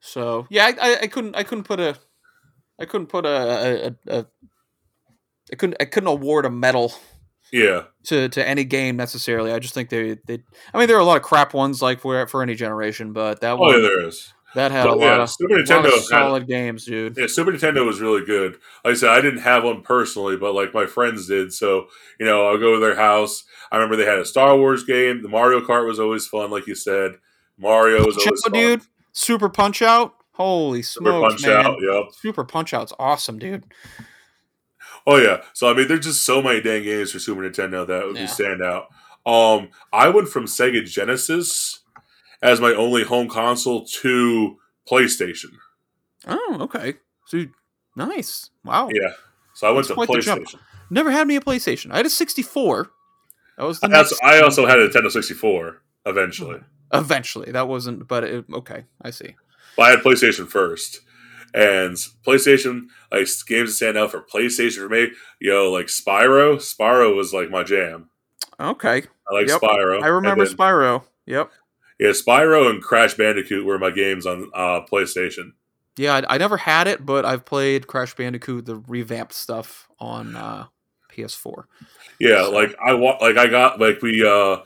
So 0.00 0.46
yeah, 0.50 0.66
I, 0.66 0.90
I, 0.90 0.98
I 1.02 1.06
couldn't 1.06 1.36
I 1.36 1.42
couldn't 1.42 1.64
put 1.64 1.80
a 1.80 1.96
I 2.78 2.84
couldn't 2.86 3.06
put 3.08 3.24
a, 3.24 3.28
a, 3.28 3.86
a, 3.86 4.18
a 4.18 4.26
I 5.52 5.56
couldn't 5.56 5.76
I 5.80 5.84
couldn't 5.84 6.08
award 6.08 6.44
a 6.44 6.50
medal 6.50 6.92
Yeah, 7.52 7.84
to, 8.04 8.28
to 8.30 8.46
any 8.48 8.64
game 8.64 8.96
necessarily. 8.96 9.52
I 9.52 9.58
just 9.58 9.74
think 9.74 9.90
they 9.90 10.18
they 10.26 10.42
I 10.74 10.78
mean 10.78 10.88
there 10.88 10.96
are 10.96 11.00
a 11.00 11.04
lot 11.04 11.18
of 11.18 11.22
crap 11.22 11.54
ones 11.54 11.80
like 11.82 12.00
for 12.00 12.26
for 12.26 12.42
any 12.42 12.54
generation, 12.54 13.12
but 13.12 13.40
that 13.42 13.52
oh 13.52 13.56
one 13.56 13.74
yeah, 13.74 13.80
there 13.80 14.06
is. 14.06 14.32
That 14.54 14.70
had 14.72 14.84
But, 14.84 14.92
a 14.92 14.96
lot 14.96 15.04
yeah, 15.04 15.22
of, 15.22 15.30
Super 15.30 15.54
a 15.54 15.58
lot 15.58 15.66
Nintendo 15.66 15.86
of 15.86 15.92
had- 15.94 16.02
solid 16.02 16.46
games, 16.46 16.84
dude. 16.84 17.16
Yeah, 17.16 17.26
Super 17.26 17.52
Nintendo 17.52 17.86
was 17.86 18.00
really 18.00 18.24
good. 18.24 18.52
Like 18.84 18.92
I 18.92 18.94
said, 18.94 19.10
I 19.10 19.20
didn't 19.20 19.40
have 19.40 19.64
one 19.64 19.82
personally, 19.82 20.36
but 20.36 20.54
like 20.54 20.74
my 20.74 20.86
friends 20.86 21.26
did. 21.26 21.52
So 21.52 21.86
you 22.20 22.26
know, 22.26 22.46
I'll 22.48 22.58
go 22.58 22.74
to 22.74 22.80
their 22.80 22.96
house. 22.96 23.44
I 23.70 23.76
remember 23.76 23.96
they 23.96 24.04
had 24.04 24.18
a 24.18 24.24
Star 24.24 24.56
Wars 24.56 24.84
game. 24.84 25.22
The 25.22 25.28
Mario 25.28 25.60
Kart 25.60 25.86
was 25.86 25.98
always 26.00 26.26
fun, 26.26 26.50
like 26.50 26.66
you 26.66 26.74
said. 26.74 27.12
Mario 27.58 28.04
was 28.04 28.16
Punch 28.16 28.26
always 28.26 28.42
Out, 28.46 28.50
fun. 28.52 28.60
dude. 28.60 28.82
Super 29.12 29.48
Punch 29.48 29.82
Out. 29.82 30.14
Holy 30.32 30.82
Super 30.82 31.12
Punch 31.20 31.46
man. 31.46 31.66
Out. 31.66 31.78
Yep. 31.80 32.04
Super 32.12 32.44
Punch 32.44 32.72
Out's 32.74 32.92
awesome, 32.98 33.38
dude. 33.38 33.64
Oh 35.06 35.16
yeah. 35.16 35.42
So 35.52 35.70
I 35.70 35.74
mean, 35.74 35.88
there's 35.88 36.04
just 36.04 36.24
so 36.24 36.40
many 36.42 36.60
dang 36.60 36.82
games 36.84 37.12
for 37.12 37.18
Super 37.18 37.42
Nintendo 37.42 37.86
that 37.86 38.06
would 38.06 38.16
Yeah. 38.16 38.22
be 38.22 38.26
stand 38.28 38.62
out. 38.62 38.88
Um, 39.26 39.68
I 39.92 40.08
went 40.08 40.28
from 40.28 40.46
Sega 40.46 40.84
Genesis 40.88 41.80
as 42.42 42.60
my 42.60 42.72
only 42.72 43.04
home 43.04 43.28
console 43.28 43.86
to 43.86 44.56
PlayStation. 44.90 45.52
Oh, 46.26 46.58
okay. 46.62 46.94
So 47.26 47.44
nice. 47.96 48.50
Wow. 48.64 48.88
Yeah. 48.92 49.12
So 49.54 49.68
I 49.68 49.70
went 49.70 49.86
That's 49.86 49.88
to 49.88 49.94
quite 50.06 50.08
the 50.16 50.20
jump. 50.20 50.44
PlayStation. 50.46 50.58
Never 50.90 51.10
had 51.10 51.26
me 51.26 51.36
a 51.36 51.40
PlayStation. 51.40 51.90
I 51.92 51.98
had 51.98 52.06
a 52.06 52.10
64. 52.10 52.90
That 53.58 53.64
was 53.64 53.80
the 53.80 53.88
I 53.88 53.98
also, 53.98 54.16
I 54.22 54.40
also 54.40 54.66
had 54.66 54.78
a 54.78 54.88
Nintendo 54.88 55.10
64 55.10 55.82
eventually. 56.06 56.60
Oh, 56.90 56.98
eventually. 57.00 57.52
That 57.52 57.68
wasn't 57.68 58.06
but 58.08 58.24
it, 58.24 58.44
okay, 58.52 58.84
I 59.00 59.10
see. 59.10 59.36
But 59.76 59.82
I 59.84 59.90
had 59.90 59.98
PlayStation 60.00 60.46
first. 60.48 61.00
And 61.54 61.96
PlayStation, 62.26 62.86
like 63.10 63.28
games 63.46 63.70
that 63.70 63.74
stand 63.74 63.98
out 63.98 64.10
for 64.10 64.22
PlayStation 64.22 64.78
for 64.78 64.88
me, 64.88 65.08
yo, 65.38 65.70
like 65.70 65.86
Spyro. 65.86 66.56
Spyro 66.56 67.14
was 67.14 67.34
like 67.34 67.50
my 67.50 67.62
jam. 67.62 68.08
Okay. 68.58 69.02
I 69.30 69.34
like 69.34 69.48
Yep. 69.48 69.60
Spyro. 69.60 70.02
I 70.02 70.06
remember 70.08 70.44
then- 70.46 70.54
Spyro. 70.56 71.04
Yep. 71.26 71.50
Yeah, 72.02 72.10
Spyro 72.10 72.68
and 72.70 72.82
Crash 72.82 73.14
Bandicoot 73.14 73.64
were 73.64 73.78
my 73.78 73.90
games 73.90 74.26
on 74.26 74.50
uh, 74.54 74.80
PlayStation. 74.90 75.52
Yeah, 75.96 76.14
I, 76.28 76.34
I 76.34 76.38
never 76.38 76.56
had 76.56 76.88
it, 76.88 77.04
but 77.04 77.24
I've 77.24 77.44
played 77.44 77.86
Crash 77.86 78.14
Bandicoot, 78.14 78.64
the 78.66 78.76
revamped 78.76 79.34
stuff 79.34 79.88
on 79.98 80.34
uh, 80.36 80.66
PS4. 81.12 81.64
Yeah, 82.18 82.44
So- 82.44 82.50
like 82.52 82.74
I 82.84 82.94
wa- 82.94 83.18
like 83.20 83.36
I 83.36 83.46
got 83.46 83.78
like 83.80 84.00
we 84.02 84.26
uh 84.26 84.58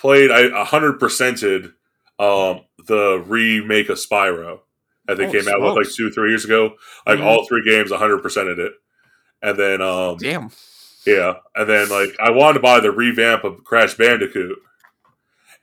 played 0.00 0.30
I 0.30 0.60
a 0.60 0.64
hundred 0.64 1.00
percented 1.00 1.72
um 2.18 2.60
the 2.86 3.22
remake 3.26 3.88
of 3.88 3.98
Spyro 3.98 4.60
that 5.06 5.16
they 5.18 5.26
Oh, 5.26 5.32
came 5.32 5.48
out 5.48 5.60
with 5.60 5.74
like 5.74 5.84
smokes. 5.86 5.96
two 5.96 6.10
three 6.10 6.30
years 6.30 6.44
ago. 6.44 6.74
Like 7.06 7.18
Mhm. 7.18 7.24
all 7.24 7.44
three 7.46 7.64
games, 7.68 7.90
hundred 7.92 8.22
percented 8.22 8.58
it, 8.58 8.72
and 9.42 9.58
then 9.58 9.82
um 9.82 10.16
Damn. 10.18 10.50
yeah, 11.06 11.34
and 11.56 11.68
then 11.68 11.88
like 11.88 12.14
I 12.20 12.30
wanted 12.30 12.54
to 12.54 12.60
buy 12.60 12.78
the 12.80 12.92
revamp 12.92 13.42
of 13.44 13.64
Crash 13.64 13.94
Bandicoot 13.94 14.56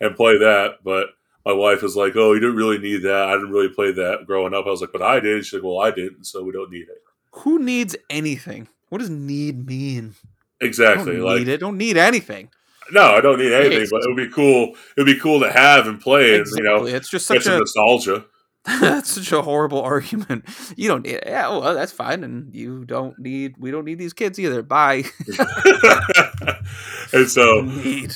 and 0.02 0.16
play 0.16 0.38
that, 0.40 0.80
but 0.84 1.08
my 1.46 1.54
wife 1.54 1.82
was 1.82 1.96
like, 1.96 2.16
"Oh, 2.16 2.34
you 2.34 2.40
didn't 2.40 2.58
really 2.58 2.78
need 2.78 3.04
that. 3.04 3.30
I 3.30 3.34
didn't 3.34 3.52
really 3.52 3.70
play 3.70 3.92
that 3.94 4.26
growing 4.28 4.54
up." 4.54 4.66
I 4.66 4.70
was 4.70 4.82
like, 4.82 4.92
"But 4.92 5.02
I 5.02 5.20
did." 5.20 5.46
She's 5.46 5.54
like, 5.54 5.64
"Well, 5.64 5.80
I 5.80 5.92
didn't, 5.92 6.26
so 6.26 6.44
we 6.44 6.52
don't 6.52 6.72
need 6.72 6.90
it." 6.90 7.02
Who 7.34 7.60
needs 7.60 7.96
anything? 8.10 8.68
What 8.90 8.98
does 9.00 9.10
need 9.10 9.66
mean? 9.66 10.16
Exactly. 10.60 11.16
Don't 11.16 11.24
Like 11.24 11.40
need 11.40 11.48
it. 11.48 11.60
Don't 11.60 11.78
need 11.78 11.98
anything. 11.98 12.50
No, 12.92 13.16
I 13.16 13.22
don't 13.22 13.40
need 13.40 13.54
anything, 13.54 13.88
but 13.90 14.04
it 14.04 14.08
would 14.08 14.18
be 14.18 14.30
cool. 14.30 14.76
It 14.98 15.02
would 15.02 15.06
be 15.06 15.18
cool 15.18 15.40
to 15.40 15.52
have 15.52 15.88
and 15.88 16.00
play, 16.00 16.36
and 16.36 16.46
you 16.56 16.64
know, 16.64 16.86
It's 16.86 17.10
just 17.10 17.26
such 17.26 17.46
a 17.46 17.58
nostalgia. 17.58 18.26
that's 18.66 19.12
such 19.12 19.32
a 19.32 19.42
horrible 19.42 19.82
argument. 19.82 20.46
You 20.76 20.88
don't 20.88 21.04
need. 21.04 21.20
Yeah, 21.26 21.48
well, 21.48 21.74
that's 21.74 21.92
fine, 21.92 22.24
and 22.24 22.54
you 22.54 22.86
don't 22.86 23.18
need. 23.18 23.56
We 23.58 23.72
don't 23.72 23.86
need 23.86 23.98
these 23.98 24.14
kids 24.14 24.40
either. 24.40 24.62
Bye. 24.62 25.06
and 27.14 27.30
so, 27.30 27.62
need. 27.62 28.16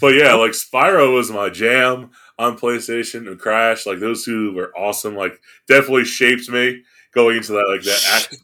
But 0.00 0.14
yeah, 0.14 0.34
like 0.34 0.52
Spyro 0.52 1.14
was 1.14 1.30
my 1.30 1.48
jam 1.50 2.10
on 2.38 2.58
PlayStation 2.58 3.26
and 3.28 3.38
Crash. 3.38 3.86
Like 3.86 3.98
those 4.00 4.24
two 4.24 4.52
were 4.54 4.72
awesome. 4.76 5.14
Like 5.16 5.40
definitely 5.68 6.04
shaped 6.04 6.48
me 6.48 6.82
going 7.12 7.36
into 7.38 7.52
that. 7.52 7.66
Like 7.68 7.82
that. 7.82 8.02
Act- 8.12 8.36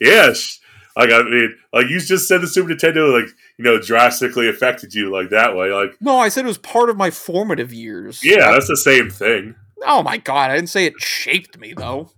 yes. 0.00 0.60
Like 0.96 1.10
I 1.10 1.22
mean, 1.24 1.54
like 1.74 1.88
you 1.88 2.00
just 2.00 2.26
said, 2.26 2.40
the 2.40 2.46
Super 2.46 2.70
Nintendo, 2.70 3.12
like 3.20 3.30
you 3.58 3.64
know, 3.64 3.78
drastically 3.78 4.48
affected 4.48 4.94
you 4.94 5.10
like 5.12 5.28
that 5.30 5.54
way. 5.54 5.70
Like, 5.70 5.90
No, 6.00 6.16
I 6.18 6.28
said 6.30 6.44
it 6.44 6.48
was 6.48 6.56
part 6.58 6.88
of 6.90 6.96
my 6.96 7.10
formative 7.10 7.72
years. 7.72 8.22
yeah, 8.24 8.52
that's 8.52 8.68
the 8.68 8.76
same 8.78 9.10
thing. 9.10 9.54
Oh 9.84 10.02
my 10.02 10.16
god, 10.16 10.50
I 10.50 10.56
didn't 10.56 10.70
say 10.70 10.86
it 10.86 10.94
shaped 10.98 11.58
me 11.58 11.74
though. 11.74 12.10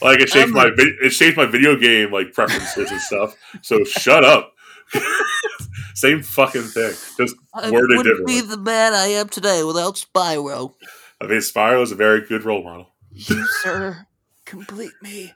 Like 0.00 0.20
it 0.20 0.28
shaped 0.28 0.46
I'm 0.48 0.52
my 0.54 0.64
like- 0.64 0.74
it 0.76 1.10
shaped 1.10 1.36
my 1.36 1.44
video 1.46 1.74
game 1.76 2.12
like 2.12 2.32
preferences 2.32 2.90
and 2.92 3.00
stuff. 3.00 3.34
So 3.62 3.82
shut 3.82 4.24
up. 4.24 4.52
Same 5.94 6.22
fucking 6.22 6.62
thing. 6.62 6.94
Just 7.16 7.36
I 7.54 7.70
worded 7.70 7.96
wouldn't 7.96 8.26
be 8.26 8.40
the 8.40 8.56
man 8.56 8.94
I 8.94 9.06
am 9.06 9.28
today 9.28 9.62
without 9.64 9.94
Spyro. 9.96 10.74
I 11.20 11.26
mean, 11.26 11.38
Spyro 11.38 11.82
is 11.82 11.92
a 11.92 11.96
very 11.96 12.22
good 12.26 12.44
role 12.44 12.62
model. 12.62 12.88
You 13.12 13.44
sir, 13.62 14.06
complete 14.44 14.92
me. 15.02 15.32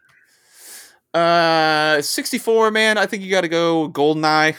Uh, 1.12 2.00
sixty-four, 2.02 2.70
man. 2.70 2.98
I 2.98 3.06
think 3.06 3.22
you 3.22 3.30
got 3.30 3.42
to 3.42 3.48
go 3.48 3.88
Goldeneye. 3.88 4.56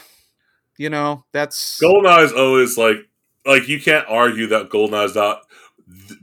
You 0.78 0.90
know, 0.90 1.24
that's 1.32 1.80
Goldeneye 1.82 2.24
is 2.24 2.32
always 2.32 2.76
like 2.76 2.98
like 3.44 3.68
you 3.68 3.80
can't 3.80 4.06
argue 4.08 4.48
that 4.48 4.68
Goldeneye 4.70 5.06
is 5.06 5.14
not 5.14 5.42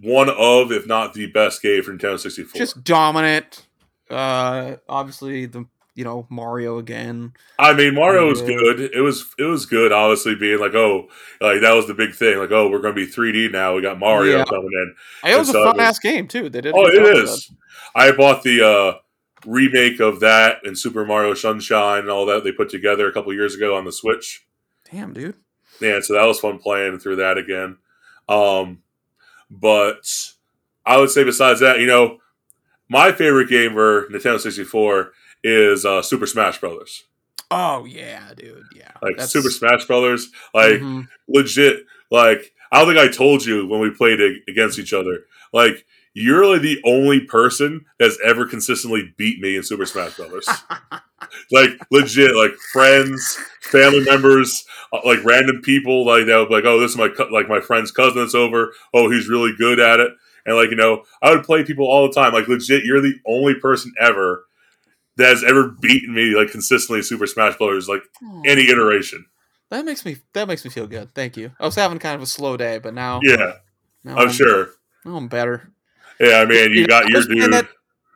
one 0.01 0.29
of, 0.29 0.71
if 0.71 0.85
not 0.85 1.13
the 1.13 1.27
best 1.27 1.61
game 1.61 1.83
from 1.83 1.97
Nintendo 1.97 2.19
64. 2.19 2.57
just 2.57 2.83
dominant. 2.83 3.67
Uh, 4.09 4.75
obviously 4.87 5.45
the 5.45 5.65
you 5.95 6.03
know 6.03 6.25
Mario 6.29 6.77
again. 6.77 7.33
I 7.59 7.73
mean, 7.73 7.93
Mario 7.95 8.27
was 8.27 8.41
good. 8.41 8.79
It 8.79 9.01
was 9.01 9.33
it 9.37 9.43
was 9.43 9.65
good. 9.65 9.91
Obviously, 9.91 10.35
being 10.35 10.59
like, 10.59 10.73
oh, 10.73 11.07
like 11.41 11.61
that 11.61 11.73
was 11.73 11.87
the 11.87 11.93
big 11.93 12.13
thing. 12.13 12.37
Like, 12.39 12.51
oh, 12.51 12.69
we're 12.69 12.79
going 12.81 12.95
to 12.95 13.05
be 13.05 13.11
3D 13.11 13.51
now. 13.51 13.75
We 13.75 13.81
got 13.81 13.99
Mario 13.99 14.39
Yeah. 14.39 14.45
coming 14.45 14.69
in. 14.73 15.31
It 15.31 15.37
was 15.37 15.49
a 15.49 15.53
so 15.53 15.65
fun 15.65 15.77
was- 15.77 15.85
ass 15.87 15.99
game 15.99 16.27
too. 16.27 16.49
They 16.49 16.61
did. 16.61 16.73
Oh, 16.75 16.87
it 16.87 17.17
is. 17.17 17.51
I 17.95 18.11
bought 18.11 18.41
the 18.43 18.65
uh, 18.65 18.93
remake 19.45 19.99
of 19.99 20.19
that 20.21 20.65
and 20.65 20.77
Super 20.77 21.05
Mario 21.05 21.33
Sunshine 21.35 21.99
and 22.01 22.09
all 22.09 22.25
that 22.25 22.43
they 22.43 22.51
put 22.51 22.69
together 22.69 23.07
a 23.07 23.11
couple 23.13 23.33
years 23.33 23.55
ago 23.55 23.75
on 23.75 23.85
the 23.85 23.91
Switch. 23.91 24.45
Damn, 24.91 25.13
dude. 25.13 25.35
Yeah, 25.79 25.99
so 26.01 26.13
that 26.13 26.25
was 26.25 26.39
fun 26.39 26.59
playing 26.59 26.99
through 26.99 27.17
that 27.17 27.37
again. 27.37 27.77
Um, 28.29 28.79
but 29.49 30.07
I 30.85 30.97
would 30.97 31.09
say 31.09 31.23
besides 31.23 31.59
that, 31.59 31.79
you 31.79 31.87
know, 31.87 32.17
my 32.89 33.11
favorite 33.11 33.49
game 33.49 33.73
for 33.73 34.07
Nintendo 34.09 34.39
64 34.39 35.11
is 35.43 35.85
uh, 35.85 36.01
Super 36.01 36.25
Smash 36.27 36.59
Brothers. 36.59 37.03
Oh 37.51 37.85
yeah, 37.85 38.31
dude. 38.35 38.63
Yeah. 38.75 38.91
Like 39.01 39.17
That's- 39.17 39.31
Super 39.31 39.49
Smash 39.49 39.85
Brothers, 39.85 40.29
like 40.53 40.79
Mhm. 40.79 41.07
legit. 41.27 41.83
Like 42.09 42.51
I 42.71 42.79
don't 42.83 42.93
think 42.95 42.99
I 42.99 43.11
told 43.15 43.45
you 43.45 43.67
when 43.67 43.79
we 43.79 43.91
played 43.91 44.19
against 44.47 44.79
each 44.79 44.93
other. 44.93 45.25
Like 45.51 45.85
you're 46.15 46.45
like 46.45 46.61
the 46.61 46.79
only 46.85 47.21
person 47.21 47.85
that's 47.99 48.17
ever 48.23 48.45
consistently 48.45 49.13
beat 49.17 49.39
me 49.39 49.55
in 49.55 49.63
Super 49.63 49.85
Smash 49.85 50.15
Brothers. 50.15 50.47
like 51.51 51.69
legit, 51.91 52.35
like 52.35 52.53
friends, 52.71 53.37
family 53.61 54.01
members, 54.03 54.65
uh, 54.91 54.99
like 55.05 55.23
random 55.23 55.61
people, 55.61 56.05
like 56.05 56.25
that. 56.27 56.37
would 56.37 56.49
be 56.49 56.55
Like, 56.55 56.65
oh, 56.65 56.79
this 56.79 56.91
is 56.91 56.97
my 56.97 57.09
co- 57.09 57.29
like 57.31 57.47
my 57.49 57.59
friend's 57.59 57.91
cousin 57.91 58.19
that's 58.21 58.35
over. 58.35 58.73
Oh, 58.93 59.09
he's 59.11 59.29
really 59.29 59.53
good 59.57 59.79
at 59.79 59.99
it. 59.99 60.11
And 60.45 60.55
like 60.55 60.69
you 60.69 60.75
know, 60.75 61.03
I 61.21 61.31
would 61.31 61.43
play 61.43 61.63
people 61.63 61.85
all 61.87 62.07
the 62.07 62.13
time. 62.13 62.33
Like 62.33 62.47
legit, 62.47 62.83
you're 62.85 63.01
the 63.01 63.15
only 63.27 63.55
person 63.55 63.93
ever 63.99 64.45
that 65.17 65.27
has 65.27 65.43
ever 65.43 65.69
beaten 65.69 66.13
me 66.13 66.35
like 66.35 66.49
consistently 66.49 67.01
Super 67.01 67.27
Smash 67.27 67.57
Brothers, 67.57 67.87
like 67.87 68.01
hmm. 68.19 68.41
any 68.45 68.69
iteration. 68.69 69.25
That 69.69 69.85
makes 69.85 70.05
me 70.05 70.17
that 70.33 70.47
makes 70.47 70.63
me 70.63 70.71
feel 70.71 70.87
good. 70.87 71.13
Thank 71.13 71.37
you. 71.37 71.51
I 71.59 71.65
was 71.65 71.75
having 71.75 71.99
kind 71.99 72.15
of 72.15 72.21
a 72.21 72.27
slow 72.27 72.57
day, 72.57 72.79
but 72.79 72.93
now 72.93 73.19
Yeah, 73.23 73.53
now 74.03 74.17
I'm 74.17 74.31
sure. 74.31 74.69
Now 75.05 75.15
I'm 75.15 75.27
better. 75.27 75.71
Yeah, 76.19 76.37
I 76.37 76.45
mean, 76.45 76.71
you 76.71 76.81
Yeah, 76.81 76.87
got 76.87 77.05
I 77.05 77.07
your 77.09 77.17
was 77.17 77.25
playing 77.27 77.41
dude. 77.41 77.53
that- 77.53 77.69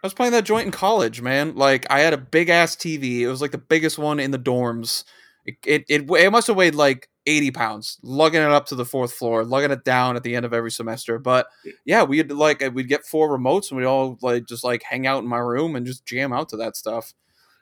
I 0.04 0.06
was 0.06 0.14
playing 0.14 0.34
that 0.34 0.46
joint 0.46 0.68
in 0.68 0.72
college, 0.72 1.22
man. 1.22 1.56
Like 1.56 1.88
I 1.90 2.02
had 2.02 2.14
a 2.14 2.18
big 2.18 2.50
ass 2.50 2.76
TV. 2.76 3.22
It 3.22 3.28
was 3.28 3.42
like 3.42 3.52
the 3.52 3.58
biggest 3.58 3.98
one 3.98 4.20
in 4.20 4.30
the 4.30 4.38
dorms. 4.38 5.04
It 5.44 5.56
it 5.66 5.86
it, 5.90 6.12
it 6.12 6.32
must 6.32 6.48
have 6.48 6.56
weighed 6.56 6.76
like 6.76 7.10
eighty 7.28 7.52
pounds. 7.52 8.00
Lugging 8.02 8.42
it 8.42 8.50
up 8.50 8.66
to 8.68 8.76
the 8.76 8.86
fourth 8.86 9.14
floor, 9.14 9.44
lugging 9.44 9.70
it 9.72 9.84
down 9.84 10.16
at 10.16 10.24
the 10.24 10.36
end 10.36 10.46
of 10.46 10.54
every 10.54 10.72
semester. 10.72 11.20
But 11.20 11.48
yeah, 11.86 12.04
we'd 12.04 12.32
like 12.32 12.64
uh, 12.64 12.72
we'd 12.74 12.88
get 12.88 13.06
four 13.06 13.30
remotes 13.30 13.70
and 13.70 13.78
we'd 13.78 13.86
all 13.86 14.18
like 14.22 14.48
just 14.48 14.64
like 14.64 14.82
hang 14.82 15.06
out 15.06 15.22
in 15.22 15.30
my 15.30 15.38
room 15.38 15.76
and 15.76 15.86
just 15.86 16.06
jam 16.06 16.34
out 16.34 16.50
to 16.50 16.58
that 16.58 16.76
stuff, 16.76 17.14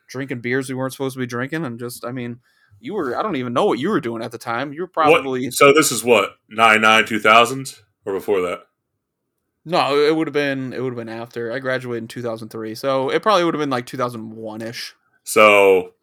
drinking 0.08 0.40
beers 0.40 0.70
we 0.70 0.76
weren't 0.76 0.94
supposed 0.94 1.16
to 1.16 1.20
be 1.20 1.26
drinking, 1.26 1.66
and 1.66 1.80
just 1.80 2.06
I 2.06 2.12
mean, 2.12 2.40
you 2.80 2.94
were 2.94 3.18
I 3.18 3.24
don't 3.24 3.36
even 3.36 3.54
know 3.54 3.66
what 3.66 3.80
you 3.80 3.90
were 3.90 4.00
doing 4.00 4.24
at 4.24 4.32
the 4.32 4.38
time. 4.38 4.72
You 4.72 4.82
were 4.82 4.88
probably 4.88 5.46
What, 5.48 5.54
so 5.54 5.74
this 5.74 5.92
is 5.92 6.04
what 6.04 6.36
nine 6.48 6.82
nine 6.82 7.06
two 7.06 7.20
thousand 7.20 7.74
or 8.06 8.14
before 8.14 8.42
that. 8.42 8.68
No, 9.66 9.98
it 9.98 10.16
would 10.16 10.28
have 10.28 10.34
been 10.34 10.74
it 10.74 10.82
would 10.82 10.94
have 10.96 11.06
been 11.06 11.10
after 11.10 11.52
I 11.52 11.60
graduated 11.60 12.04
in 12.04 12.08
2003. 12.08 12.76
So 12.76 13.10
it 13.10 13.24
probably 13.24 13.44
would 13.44 13.56
have 13.56 13.60
been 13.60 13.72
like 13.72 13.88
2001ish. 13.88 14.92
So, 15.24 15.94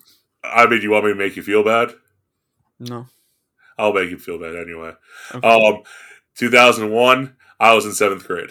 I 0.42 0.66
mean, 0.66 0.82
you 0.82 0.90
want 0.90 1.04
me 1.04 1.12
to 1.12 1.16
make 1.16 1.36
you 1.36 1.42
feel 1.42 1.62
bad? 1.62 1.92
No. 2.80 3.06
I'll 3.78 3.92
make 3.92 4.10
you 4.10 4.18
feel 4.18 4.38
bad 4.38 4.56
anyway. 4.56 4.92
Okay. 5.34 5.48
Um, 5.48 5.82
two 6.36 6.50
thousand 6.50 6.90
one. 6.90 7.36
I 7.60 7.74
was 7.74 7.84
in 7.84 7.92
seventh 7.92 8.26
grade. 8.26 8.50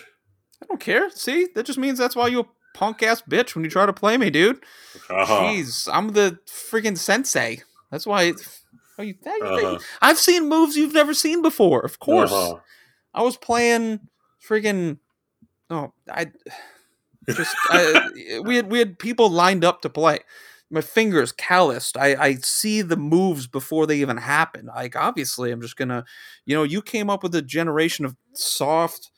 I 0.62 0.66
don't 0.68 0.80
care. 0.80 1.10
See? 1.10 1.48
That 1.56 1.66
just 1.66 1.80
means 1.80 2.00
that's 2.00 2.16
why 2.16 2.28
you 2.28 2.42
a 2.42 2.46
punk 2.74 3.04
ass 3.04 3.22
bitch 3.22 3.56
when 3.56 3.64
you 3.64 3.70
try 3.70 3.86
to 3.86 3.94
play 3.94 4.18
me, 4.18 4.30
dude. 4.30 4.64
Uh-huh. 5.10 5.42
Jeez, 5.42 5.90
I'm 5.92 6.10
the 6.10 6.40
freaking 6.48 6.98
sensei. 6.98 7.62
That's 7.90 8.06
why 8.06 8.34
oh, 8.98 9.04
you, 9.04 9.16
how 9.26 9.36
you 9.36 9.46
Uh-huh. 9.46 9.80
I've 10.02 10.18
seen 10.18 10.48
moves 10.48 10.78
you've 10.78 10.94
never 10.94 11.14
seen 11.14 11.42
before. 11.42 11.82
Of 11.82 12.00
course. 12.00 12.32
Uh-huh. 12.32 12.60
I 13.14 13.24
was 13.24 13.36
playing 13.36 14.00
freaking 14.46 15.00
oh, 15.70 15.94
I 16.10 16.28
just 17.30 17.56
I, 17.70 18.40
we 18.44 18.56
had 18.56 18.72
we 18.72 18.80
had 18.80 18.98
people 19.00 19.30
lined 19.30 19.66
up 19.66 19.82
to 19.82 19.90
play. 19.90 20.20
My 20.72 20.82
fingers 20.82 21.32
calloused. 21.32 21.98
I 21.98 22.16
I 22.16 22.36
see 22.36 22.82
the 22.82 22.98
moves 22.98 23.48
before 23.48 23.86
they 23.86 23.98
even 23.98 24.18
happen. 24.18 24.68
Like 24.68 24.96
obviously, 24.96 25.52
I'm 25.52 25.62
just 25.62 25.76
gonna, 25.78 26.06
you 26.46 26.56
know, 26.56 26.64
you 26.64 26.82
came 26.82 27.10
up 27.10 27.24
with 27.24 27.36
a 27.36 27.42
generation 27.42 28.06
of 28.06 28.16
soft 28.34 29.12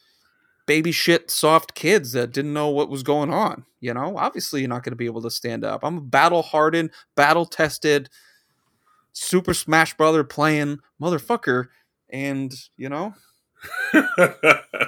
baby 0.65 0.91
shit 0.91 1.29
soft 1.29 1.75
kids 1.75 2.13
that 2.13 2.31
didn't 2.31 2.53
know 2.53 2.69
what 2.69 2.89
was 2.89 3.03
going 3.03 3.31
on. 3.31 3.65
You 3.81 3.93
know, 3.93 4.17
obviously 4.17 4.61
you're 4.61 4.69
not 4.69 4.83
gonna 4.83 4.95
be 4.95 5.05
able 5.05 5.21
to 5.23 5.31
stand 5.31 5.63
up. 5.65 5.83
I'm 5.83 5.97
a 5.97 6.01
battle 6.01 6.41
hardened, 6.41 6.91
battle 7.15 7.45
tested, 7.45 8.09
Super 9.13 9.53
Smash 9.53 9.95
Brother 9.95 10.23
playing 10.23 10.79
motherfucker, 11.01 11.67
and 12.09 12.53
you 12.77 12.89
know, 12.89 13.13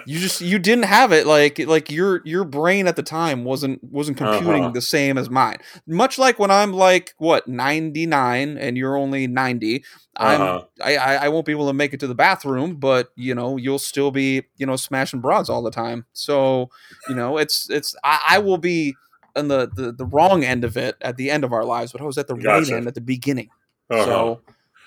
you 0.05 0.19
just 0.19 0.41
you 0.41 0.59
didn't 0.59 0.85
have 0.85 1.11
it 1.11 1.25
like 1.25 1.59
like 1.59 1.89
your 1.91 2.21
your 2.25 2.43
brain 2.43 2.87
at 2.87 2.95
the 2.95 3.03
time 3.03 3.43
wasn't 3.43 3.83
wasn't 3.83 4.17
computing 4.17 4.63
Uh-huh. 4.65 4.71
the 4.73 4.81
same 4.81 5.17
as 5.17 5.29
mine 5.29 5.57
much 5.87 6.17
like 6.17 6.39
when 6.39 6.51
i'm 6.51 6.73
like 6.73 7.13
what 7.17 7.47
99 7.47 8.57
and 8.57 8.77
you're 8.77 8.97
only 8.97 9.27
90 9.27 9.83
i'm 10.17 10.41
Uh-huh. 10.41 10.61
I, 10.83 10.95
I 10.97 11.15
i 11.25 11.29
won't 11.29 11.45
be 11.45 11.51
able 11.51 11.67
to 11.67 11.73
make 11.73 11.93
it 11.93 11.99
to 12.01 12.07
the 12.07 12.15
bathroom 12.15 12.75
but 12.77 13.09
you 13.15 13.33
know 13.35 13.57
you'll 13.57 13.79
still 13.79 14.11
be 14.11 14.43
you 14.57 14.65
know 14.65 14.75
smashing 14.75 15.21
broads 15.21 15.49
all 15.49 15.61
the 15.63 15.71
time 15.71 16.05
so 16.13 16.69
you 17.09 17.15
know 17.15 17.37
it's 17.37 17.69
it's 17.69 17.95
i, 18.03 18.19
I 18.31 18.39
will 18.39 18.57
be 18.57 18.95
on 19.35 19.47
the, 19.49 19.69
the 19.73 19.91
the 19.91 20.05
wrong 20.05 20.43
end 20.43 20.63
of 20.63 20.77
it 20.77 20.95
at 21.01 21.17
the 21.17 21.29
end 21.29 21.43
of 21.43 21.51
our 21.53 21.65
lives 21.65 21.91
but 21.91 22.01
i 22.01 22.05
was 22.05 22.17
at 22.17 22.27
the 22.27 22.35
right 22.35 22.67
end 22.69 22.87
at 22.87 22.95
the 22.95 23.01
beginning 23.01 23.49
Uh-huh. 23.89 24.03
so 24.05 24.41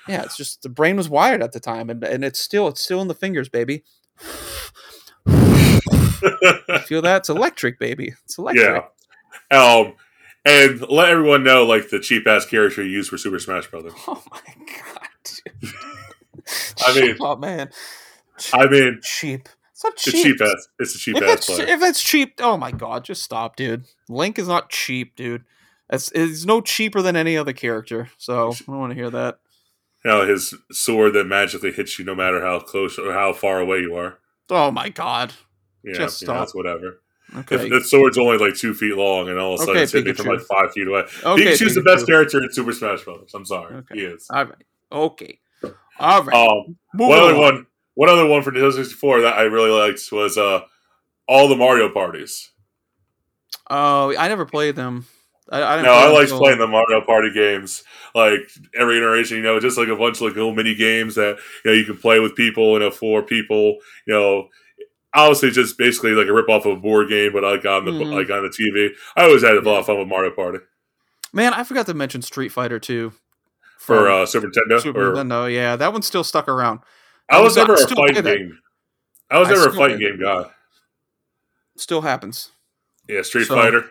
yeah, 0.09 0.23
it's 0.23 0.37
just 0.37 0.63
the 0.63 0.69
brain 0.69 0.97
was 0.97 1.09
wired 1.09 1.43
at 1.43 1.53
the 1.53 1.61
time, 1.61 1.91
and, 1.91 2.03
and 2.05 2.25
it's 2.25 2.39
still 2.39 2.69
it's 2.69 2.83
still 2.83 3.01
in 3.01 3.09
the 3.09 3.15
fingers, 3.15 3.49
baby. 3.49 3.85
Feel 6.87 7.03
that? 7.03 7.19
It's 7.19 7.29
electric, 7.29 7.79
baby. 7.79 8.15
It's 8.25 8.39
electric. 8.39 8.85
yeah. 9.51 9.57
Um, 9.57 9.95
and 10.45 10.81
let 10.89 11.11
everyone 11.11 11.45
know 11.45 11.65
like 11.65 11.91
the 11.91 12.01
cheap 12.01 12.27
ass 12.27 12.45
character 12.47 12.83
you 12.83 12.91
use 12.91 13.09
for 13.09 13.19
Super 13.19 13.39
Smash 13.39 13.71
Brothers. 13.71 13.93
Oh 14.09 14.23
my 14.31 14.41
god. 14.67 15.73
I 16.87 17.01
mean- 17.01 17.17
oh 17.21 17.37
man, 17.37 17.71
I 18.55 18.67
mean, 18.69 19.01
cheap. 19.03 19.49
It's 19.73 19.85
not 19.85 19.97
cheap. 19.97 20.15
a 20.15 20.23
cheap 20.23 20.41
ass. 20.41 20.69
It's 20.79 20.95
a 20.95 20.99
cheap 20.99 21.17
if 21.17 21.23
ass 21.23 21.49
it's 21.51 21.59
if 21.59 21.83
it's 21.83 22.03
cheap, 22.03 22.35
oh 22.41 22.57
my 22.57 22.73
god, 22.73 23.05
just 23.05 23.23
stop, 23.23 23.55
dude. 23.57 23.85
Link 24.09 24.39
is 24.39 24.49
not 24.49 24.71
cheap, 24.71 25.15
dude. 25.15 25.45
It's 25.91 26.11
it's 26.13 26.45
no 26.45 26.61
cheaper 26.61 27.03
than 27.03 27.17
any 27.17 27.37
other 27.37 27.53
character. 27.53 28.11
So 28.17 28.51
I 28.53 28.55
don't 28.67 28.79
want 28.79 28.91
to 28.91 28.95
hear 28.95 29.11
that. 29.11 29.39
Know, 30.09 30.27
his 30.27 30.55
sword 30.73 31.13
that 31.15 31.25
magically 31.27 31.71
hits 31.73 31.99
you 31.99 32.05
no 32.05 32.15
matter 32.15 32.41
how 32.45 32.61
close 32.61 32.99
or 32.99 33.13
how 33.13 33.33
far 33.33 33.61
away 33.61 33.79
you 33.81 33.95
are. 33.97 34.19
Oh 34.51 34.71
my 34.71 34.89
god. 34.89 35.33
Yeah, 35.85 35.95
Just 35.99 36.23
you 36.23 36.27
know, 36.29 36.33
stop. 36.35 36.41
that's 36.43 36.55
whatever. 36.55 37.01
Okay. 37.37 37.57
If 37.57 37.69
the 37.71 37.81
sword's 37.83 38.17
only 38.17 38.39
like 38.39 38.55
two 38.57 38.73
feet 38.75 38.95
long, 38.97 39.29
and 39.29 39.39
all 39.39 39.55
of 39.55 39.61
a 39.61 39.65
sudden 39.65 39.77
Okay, 39.77 39.83
it's 39.83 39.93
hitting 39.93 40.15
from 40.15 40.27
like 40.27 40.41
five 40.41 40.73
feet 40.73 40.89
away. 40.89 41.01
okay. 41.23 41.45
Pikachu's 41.45 41.75
the 41.75 41.83
best 41.83 42.07
character 42.07 42.43
in 42.43 42.51
Super 42.51 42.73
Smash 42.73 43.05
Brothers. 43.05 43.33
I'm 43.35 43.45
sorry, 43.45 43.75
Okay. 43.77 43.95
he 43.97 44.01
is. 44.07 44.27
All 44.31 44.45
right. 44.47 44.65
Okay. 44.91 45.39
All 46.01 46.23
right. 46.25 46.49
Um, 46.49 46.77
one 46.95 47.19
other 47.19 47.35
on. 47.35 47.41
one, 47.41 47.67
one 47.95 48.09
other 48.09 48.27
one 48.27 48.43
for 48.43 48.51
Nintendo 48.51 48.73
64 48.73 49.21
that 49.23 49.35
I 49.37 49.43
really 49.43 49.71
liked 49.71 50.01
was 50.11 50.39
uh, 50.39 50.61
all 51.29 51.49
the 51.49 51.57
Mario 51.57 51.91
parties. 51.93 52.51
Oh, 53.69 54.17
I 54.17 54.29
never 54.29 54.47
played 54.47 54.77
them. 54.77 55.07
I, 55.51 55.63
I 55.79 55.83
No, 55.83 55.93
I 55.93 56.09
like 56.11 56.29
playing 56.29 56.59
the 56.59 56.67
Mario 56.67 57.01
Party 57.01 57.33
games. 57.33 57.83
Like 58.15 58.51
every 58.75 58.99
iteration, 58.99 59.39
you 59.39 59.43
know, 59.43 59.59
just 59.61 59.79
like 59.79 59.89
a 59.89 59.97
bunch 59.97 60.17
of 60.17 60.23
like 60.23 60.35
little 60.35 60.55
mini 60.55 60.75
games 60.75 61.15
that 61.15 61.39
you 61.65 61.71
know 61.71 61.77
you 61.77 61.85
can 61.85 61.97
play 61.97 62.21
with 62.21 62.35
people, 62.35 62.73
you 62.75 62.81
know, 62.81 62.91
four 62.91 63.23
people. 63.23 63.79
You 64.07 64.15
know, 64.15 64.49
obviously 65.15 65.51
just 65.51 65.79
basically 65.79 66.13
like 66.13 66.27
a 66.27 66.33
rip 66.33 66.49
off 66.49 66.67
of 66.67 66.77
a 66.79 66.81
board 66.81 67.09
game, 67.09 67.33
but 67.33 67.43
like 67.43 67.65
on 67.65 67.85
the 67.87 67.93
Mhm. 67.93 68.13
like 68.15 68.31
on 68.31 68.43
the 68.43 68.49
TV. 68.51 68.91
I 69.17 69.25
always 69.25 69.43
had 69.43 69.55
a 69.57 69.61
lot 69.61 69.79
of 69.81 69.87
fun 69.87 69.99
with 69.99 70.09
Mario 70.09 70.31
Party 70.31 70.59
Man, 71.33 71.53
I 71.55 71.63
forgot 71.65 71.87
to 71.87 71.95
mention 71.95 72.23
Street 72.23 72.51
Fighter 72.51 72.79
2 72.79 73.13
for 73.79 74.09
uh, 74.09 74.25
Super 74.27 74.49
Nintendo. 74.49 74.81
Super 74.81 75.11
or- 75.13 75.15
Nintendo. 75.15 75.53
Yeah, 75.53 75.77
that 75.77 75.93
one's 75.93 76.07
still 76.07 76.25
stuck 76.25 76.49
around. 76.49 76.81
I 77.31 77.41
was 77.41 77.57
I 77.57 77.63
never 77.63 77.75
a 77.75 77.87
fighting 77.89 78.23
game. 78.25 78.59
I 79.31 79.39
was 79.39 79.49
I 79.49 79.53
never 79.53 79.69
a 79.69 79.73
fighting 79.75 79.99
game 79.99 80.19
guy. 80.21 80.45
Still 81.77 82.01
happens. 82.03 82.51
Yeah, 83.09 83.23
Street 83.23 83.47
So- 83.47 83.55
Fighter. 83.57 83.91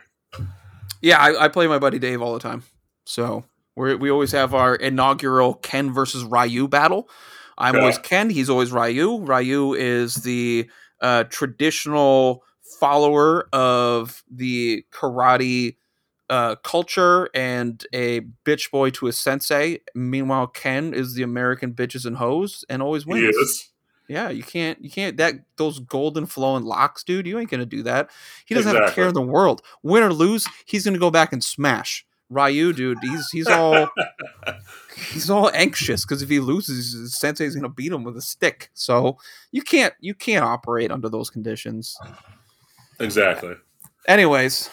Yeah, 1.02 1.18
I, 1.20 1.46
I 1.46 1.48
play 1.48 1.68
my 1.68 1.80
buddy 1.80 2.00
Dave 2.00 2.22
all 2.22 2.34
the 2.34 2.40
time. 2.40 2.64
So 3.06 3.44
we 3.76 3.96
we 3.96 4.10
always 4.10 4.32
have 4.32 4.54
our 4.54 4.76
inaugural 4.76 5.54
Ken 5.56 5.94
versus 5.94 6.24
Ryu 6.24 6.68
battle. 6.68 7.10
I'm 7.58 7.76
Yeah. 7.76 7.82
always 7.82 7.98
Ken. 8.00 8.30
He's 8.30 8.50
always 8.50 8.72
Ryu. 8.72 9.20
Ryu 9.20 9.74
is 9.74 10.16
the 10.16 10.70
uh, 11.02 11.24
traditional 11.26 12.44
follower 12.80 13.48
of 13.54 14.24
the 14.30 14.84
karate 14.92 15.78
uh, 16.30 16.56
culture 16.58 17.30
and 17.34 17.86
a 17.94 18.22
bitch 18.46 18.70
boy 18.72 18.90
to 18.92 19.08
a 19.08 19.14
sensei. 19.14 19.80
Meanwhile, 19.96 20.48
Ken 20.48 20.94
is 20.94 21.14
the 21.14 21.24
American 21.24 21.74
bitches 21.74 22.06
and 22.06 22.18
hoes 22.18 22.66
and 22.70 22.82
always 22.82 23.06
wins. 23.06 23.22
He 23.22 23.42
is. 23.42 23.70
Yeah, 24.08 24.30
you 24.30 24.44
can't, 24.44 24.82
you 24.82 24.90
can't. 24.90 25.18
That 25.18 25.36
those 25.58 25.80
golden 25.80 26.26
flowing 26.26 26.64
locks, 26.64 27.04
dude. 27.04 27.28
You 27.28 27.40
ain't 27.40 27.50
gonna 27.50 27.66
do 27.66 27.84
that. 27.84 28.10
He 28.46 28.56
doesn't 28.56 28.74
have 28.74 28.90
a 28.90 28.94
care 28.94 29.08
in 29.08 29.14
the 29.14 29.22
world. 29.22 29.62
Win 29.84 30.04
or 30.04 30.14
lose, 30.14 30.48
he's 30.66 30.86
gonna 30.86 30.98
go 30.98 31.12
back 31.12 31.34
and 31.34 31.44
smash 31.44 32.06
Ryu, 32.30 32.74
dude. 32.74 33.00
He's 33.02 33.30
he's 33.32 33.48
all 33.48 33.90
he's 35.12 35.30
all 35.30 35.50
anxious 35.54 36.04
because 36.04 36.22
if 36.22 36.30
he 36.30 36.40
loses, 36.40 37.18
sensei's 37.18 37.56
gonna 37.56 37.70
beat 37.70 37.92
him 37.92 38.04
with 38.04 38.18
a 38.18 38.22
stick. 38.22 38.70
So 38.74 39.18
you 39.52 39.62
can't 39.62 39.94
you 40.02 40.14
can't 40.14 40.44
operate 40.44 40.92
under 40.92 41.10
those 41.10 41.30
conditions. 41.30 41.98
Exactly. 43.00 43.56
Anyways, 44.08 44.70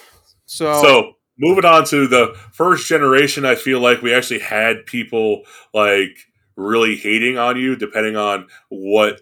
so, 0.46 0.82
So 0.82 1.12
moving 1.38 1.64
on 1.64 1.84
to 1.86 2.06
the 2.06 2.34
first 2.52 2.86
generation, 2.86 3.44
I 3.44 3.54
feel 3.54 3.80
like 3.80 4.02
we 4.02 4.12
actually 4.14 4.40
had 4.40 4.86
people 4.86 5.42
like 5.72 6.16
really 6.56 6.96
hating 6.96 7.38
on 7.38 7.56
you 7.58 7.76
depending 7.76 8.16
on 8.16 8.46
what 8.68 9.20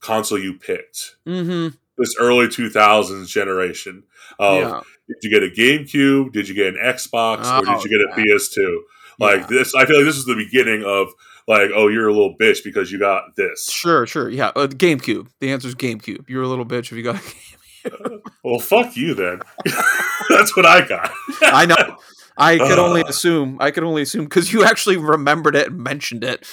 console 0.00 0.38
you 0.38 0.54
picked. 0.58 1.16
hmm 1.26 1.68
This 1.98 2.14
early 2.18 2.46
2000s 2.48 3.26
generation 3.28 4.04
of 4.38 4.58
yeah, 4.60 4.80
did 5.08 5.16
you 5.22 5.30
get 5.30 5.42
a 5.42 5.50
GameCube? 5.50 6.32
Did 6.32 6.48
you 6.48 6.54
get 6.54 6.68
an 6.68 6.76
Xbox? 6.82 7.44
or 7.44 7.68
Oh, 7.68 7.74
did 7.82 7.84
you 7.90 7.98
get 7.98 8.18
a 8.18 8.20
yeah. 8.26 8.34
PS2? 8.34 8.78
Like 9.18 9.40
Yeah. 9.42 9.46
this, 9.48 9.74
I 9.74 9.84
feel 9.86 9.96
like 9.96 10.06
this 10.06 10.16
is 10.16 10.24
the 10.24 10.34
beginning 10.34 10.82
of 10.84 11.08
like, 11.46 11.70
oh, 11.74 11.88
you're 11.88 12.08
a 12.08 12.12
little 12.12 12.34
bitch 12.38 12.64
because 12.64 12.90
you 12.90 12.98
got 12.98 13.36
this. 13.36 13.70
sure, 13.70 14.06
sure, 14.06 14.28
yeah. 14.30 14.48
Uh, 14.56 14.66
GameCube. 14.66 15.28
The 15.40 15.52
answer 15.52 15.68
is 15.68 15.74
GameCube. 15.74 16.28
You're 16.28 16.42
a 16.42 16.48
little 16.48 16.64
bitch 16.66 16.90
if 16.90 16.92
you 16.92 17.02
got. 17.02 17.16
a 17.16 17.18
GameCube. 17.88 18.20
Well, 18.42 18.58
fuck 18.58 18.96
you 18.96 19.12
then. 19.14 19.40
That's 20.30 20.56
what 20.56 20.64
I 20.66 20.86
got. 20.88 21.12
I 21.42 21.66
know. 21.66 21.96
I 22.36 22.58
could 22.58 22.78
only 22.78 23.02
assume. 23.02 23.58
I 23.60 23.70
could 23.70 23.84
only 23.84 24.02
assume 24.02 24.24
because 24.24 24.52
you 24.52 24.64
actually 24.64 24.96
remembered 24.96 25.54
it 25.56 25.68
and 25.68 25.78
mentioned 25.82 26.24
it. 26.24 26.46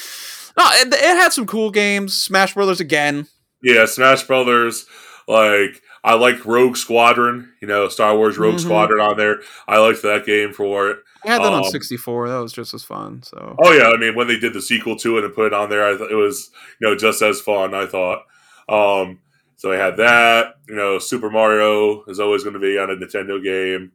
No, 0.57 0.65
it, 0.73 0.93
it 0.93 0.99
had 0.99 1.33
some 1.33 1.45
cool 1.47 1.71
games. 1.71 2.13
Smash 2.17 2.53
Brothers 2.53 2.79
again. 2.79 3.27
Yeah, 3.63 3.85
Smash 3.85 4.23
Brothers. 4.23 4.85
Like 5.27 5.81
I 6.03 6.15
like 6.15 6.45
Rogue 6.45 6.77
Squadron. 6.77 7.53
You 7.61 7.67
know, 7.67 7.87
Star 7.87 8.15
Wars 8.15 8.37
Rogue 8.37 8.55
Mhm. 8.55 8.61
Squadron 8.61 8.99
on 8.99 9.17
there. 9.17 9.37
I 9.67 9.77
liked 9.79 10.01
that 10.03 10.25
game 10.25 10.51
for 10.53 10.89
it. 10.89 10.97
I 11.25 11.29
had 11.29 11.41
that 11.43 11.53
on 11.53 11.63
Um, 11.65 11.69
64. 11.71 12.29
That 12.29 12.39
was 12.39 12.51
just 12.51 12.73
as 12.73 12.83
fun. 12.83 13.21
So 13.23 13.55
Oh 13.63 13.71
yeah, 13.71 13.89
I 13.89 13.97
mean 13.97 14.15
when 14.15 14.27
they 14.27 14.37
did 14.39 14.53
the 14.53 14.61
sequel 14.61 14.95
to 14.97 15.17
it 15.19 15.23
and 15.23 15.33
put 15.33 15.45
it 15.47 15.53
on 15.53 15.69
there, 15.69 15.87
I 15.87 15.95
thought 15.97 16.11
it 16.11 16.15
was 16.15 16.49
you 16.79 16.87
know 16.87 16.95
just 16.95 17.21
as 17.21 17.39
fun. 17.41 17.73
I 17.73 17.85
thought. 17.85 18.23
Um, 18.67 19.19
so 19.57 19.71
I 19.71 19.75
had 19.77 19.97
that. 19.97 20.55
You 20.67 20.75
know, 20.75 20.97
Super 20.99 21.29
Mario 21.29 22.03
is 22.07 22.19
always 22.19 22.43
going 22.43 22.53
to 22.55 22.59
be 22.59 22.77
on 22.77 22.89
a 22.89 22.95
Nintendo 22.95 23.41
game. 23.43 23.91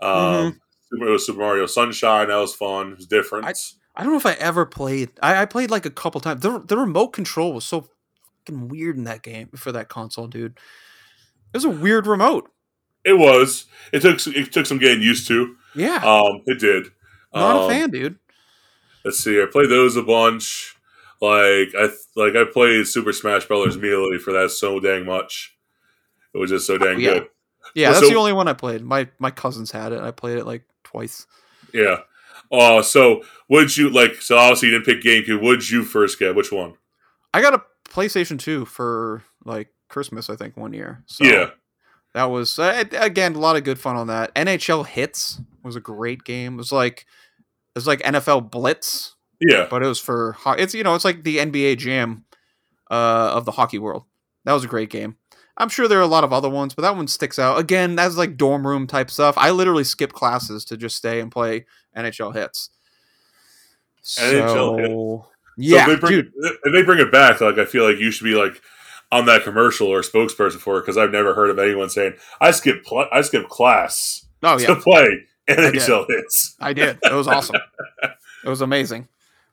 Um, 0.00 0.10
Mm-hmm. 0.10 0.56
Super, 0.92 1.08
it 1.08 1.10
was 1.10 1.26
Super 1.26 1.38
Mario 1.40 1.66
Sunshine. 1.66 2.28
That 2.28 2.36
was 2.36 2.54
fun. 2.54 2.92
It 2.92 2.96
was 2.98 3.06
different. 3.06 3.46
I 3.96 4.02
don't 4.02 4.12
know 4.12 4.18
if 4.18 4.26
I 4.26 4.32
ever 4.34 4.64
played. 4.66 5.10
I, 5.22 5.42
I 5.42 5.46
played 5.46 5.70
like 5.70 5.86
a 5.86 5.90
couple 5.90 6.20
times. 6.20 6.42
The 6.42 6.58
the 6.60 6.76
remote 6.76 7.08
control 7.08 7.52
was 7.52 7.64
so 7.64 7.88
fucking 8.46 8.68
weird 8.68 8.96
in 8.96 9.04
that 9.04 9.22
game 9.22 9.48
for 9.56 9.72
that 9.72 9.88
console, 9.88 10.26
dude. 10.26 10.58
It 11.52 11.56
was 11.56 11.64
a 11.64 11.70
weird 11.70 12.06
remote. 12.06 12.50
it 13.04 13.14
was. 13.14 13.66
It 13.92 14.00
took 14.02 14.24
it 14.26 14.52
took 14.52 14.66
some 14.66 14.78
getting 14.78 15.02
used 15.02 15.26
to. 15.28 15.56
Yeah, 15.74 15.96
Um, 16.04 16.42
it 16.46 16.58
did. 16.60 16.88
not 17.34 17.56
Um, 17.56 17.62
a 17.62 17.68
fan, 17.68 17.90
dude. 17.90 18.18
Let's 19.04 19.18
see. 19.18 19.40
I 19.40 19.46
played 19.46 19.70
those 19.70 19.96
a 19.96 20.02
bunch. 20.02 20.74
Like 21.20 21.74
I 21.78 21.90
like 22.16 22.34
I 22.36 22.44
played 22.50 22.86
Super 22.86 23.12
Smash 23.12 23.46
Brothers 23.46 23.76
Melee 23.76 24.18
for 24.18 24.32
that 24.32 24.50
so 24.50 24.80
dang 24.80 25.04
much. 25.04 25.54
It 26.34 26.38
was 26.38 26.50
just 26.50 26.66
so 26.66 26.78
dang 26.78 26.96
Oh, 26.96 26.98
yeah. 26.98 27.12
good. 27.14 27.28
Yeah, 27.74 27.86
well, 27.88 27.94
that's 27.94 28.06
so- 28.06 28.12
the 28.12 28.18
only 28.18 28.32
one 28.32 28.48
I 28.48 28.52
played. 28.54 28.82
My 28.82 29.08
my 29.18 29.30
cousins 29.30 29.70
had 29.70 29.92
it. 29.92 30.00
I 30.00 30.10
played 30.12 30.38
it 30.38 30.46
like 30.46 30.64
twice. 30.90 31.26
Yeah. 31.72 31.98
Uh 32.52 32.82
so 32.82 33.22
would 33.48 33.76
you 33.76 33.90
like 33.90 34.20
so 34.22 34.36
obviously 34.36 34.68
you 34.70 34.78
didn't 34.80 34.86
pick 34.86 35.02
GameCube. 35.02 35.42
Would 35.42 35.68
you 35.70 35.84
first 35.84 36.18
get? 36.18 36.34
Which 36.34 36.50
one? 36.52 36.74
I 37.32 37.40
got 37.40 37.54
a 37.54 37.62
PlayStation 37.88 38.38
2 38.38 38.64
for 38.64 39.22
like 39.44 39.68
Christmas, 39.88 40.28
I 40.30 40.36
think, 40.36 40.56
one 40.56 40.72
year. 40.72 41.02
So 41.06 41.24
yeah. 41.24 41.50
that 42.14 42.24
was 42.24 42.58
uh, 42.58 42.84
again 42.98 43.34
a 43.34 43.38
lot 43.38 43.56
of 43.56 43.64
good 43.64 43.78
fun 43.78 43.96
on 43.96 44.08
that. 44.08 44.34
NHL 44.34 44.86
Hitz 44.86 45.40
was 45.62 45.76
a 45.76 45.80
great 45.80 46.24
game. 46.24 46.54
It 46.54 46.58
was 46.58 46.72
like 46.72 47.00
it 47.00 47.76
was 47.78 47.86
like 47.86 48.00
NFL 48.00 48.50
Blitz, 48.50 49.14
Yeah. 49.40 49.66
but 49.70 49.82
it 49.82 49.86
was 49.86 50.00
for 50.00 50.36
it's 50.58 50.74
you 50.74 50.82
know 50.82 50.94
it's 50.96 51.04
like 51.04 51.22
the 51.22 51.38
NBA 51.38 51.78
Jam 51.78 52.24
uh, 52.90 53.30
of 53.34 53.44
the 53.44 53.52
hockey 53.52 53.78
world. 53.78 54.04
That 54.44 54.54
was 54.54 54.64
a 54.64 54.68
great 54.68 54.90
game. 54.90 55.16
I'm 55.60 55.68
sure 55.68 55.86
there 55.86 55.98
are 55.98 56.02
a 56.02 56.06
lot 56.06 56.24
of 56.24 56.32
other 56.32 56.48
ones, 56.48 56.74
but 56.74 56.82
that 56.82 56.96
one 56.96 57.06
sticks 57.06 57.38
out. 57.38 57.58
Again, 57.58 57.94
that's 57.94 58.16
like 58.16 58.38
dorm 58.38 58.66
room 58.66 58.86
type 58.86 59.10
stuff. 59.10 59.36
I 59.36 59.50
literally 59.50 59.84
skip 59.84 60.12
classes 60.12 60.64
to 60.64 60.76
just 60.76 60.96
stay 60.96 61.20
and 61.20 61.30
play 61.30 61.66
NHL 61.94 62.34
Hitz. 62.34 62.70
NHL 64.18 64.78
Hitz. 64.78 64.90
So, 64.90 65.26
yeah, 65.58 65.84
so 65.84 65.92
if 65.92 66.00
they 66.00 66.00
bring, 66.00 66.12
dude. 66.12 66.32
If 66.64 66.72
they 66.72 66.82
bring 66.82 66.98
it 66.98 67.12
back, 67.12 67.42
like 67.42 67.58
I 67.58 67.66
feel 67.66 67.86
like 67.86 67.98
you 67.98 68.10
should 68.10 68.24
be 68.24 68.34
like 68.34 68.62
on 69.12 69.26
that 69.26 69.44
commercial 69.44 69.88
or 69.88 70.00
spokesperson 70.00 70.58
for 70.58 70.78
it 70.78 70.82
because 70.82 70.96
I've 70.96 71.10
never 71.10 71.34
heard 71.34 71.50
of 71.50 71.58
anyone 71.58 71.90
saying 71.90 72.14
I 72.40 72.52
skip 72.52 72.82
pl- 72.82 73.08
I 73.12 73.20
skip 73.20 73.48
class 73.48 74.24
Oh 74.42 74.58
to 74.58 74.76
play. 74.76 75.26
NHL 75.48 76.06
Hitz. 76.08 76.56
I 76.58 76.72
did. 76.72 76.98
It 77.02 77.12
was 77.12 77.28
awesome. 77.28 77.56
it 78.02 78.48
was 78.48 78.62
amazing. 78.62 79.08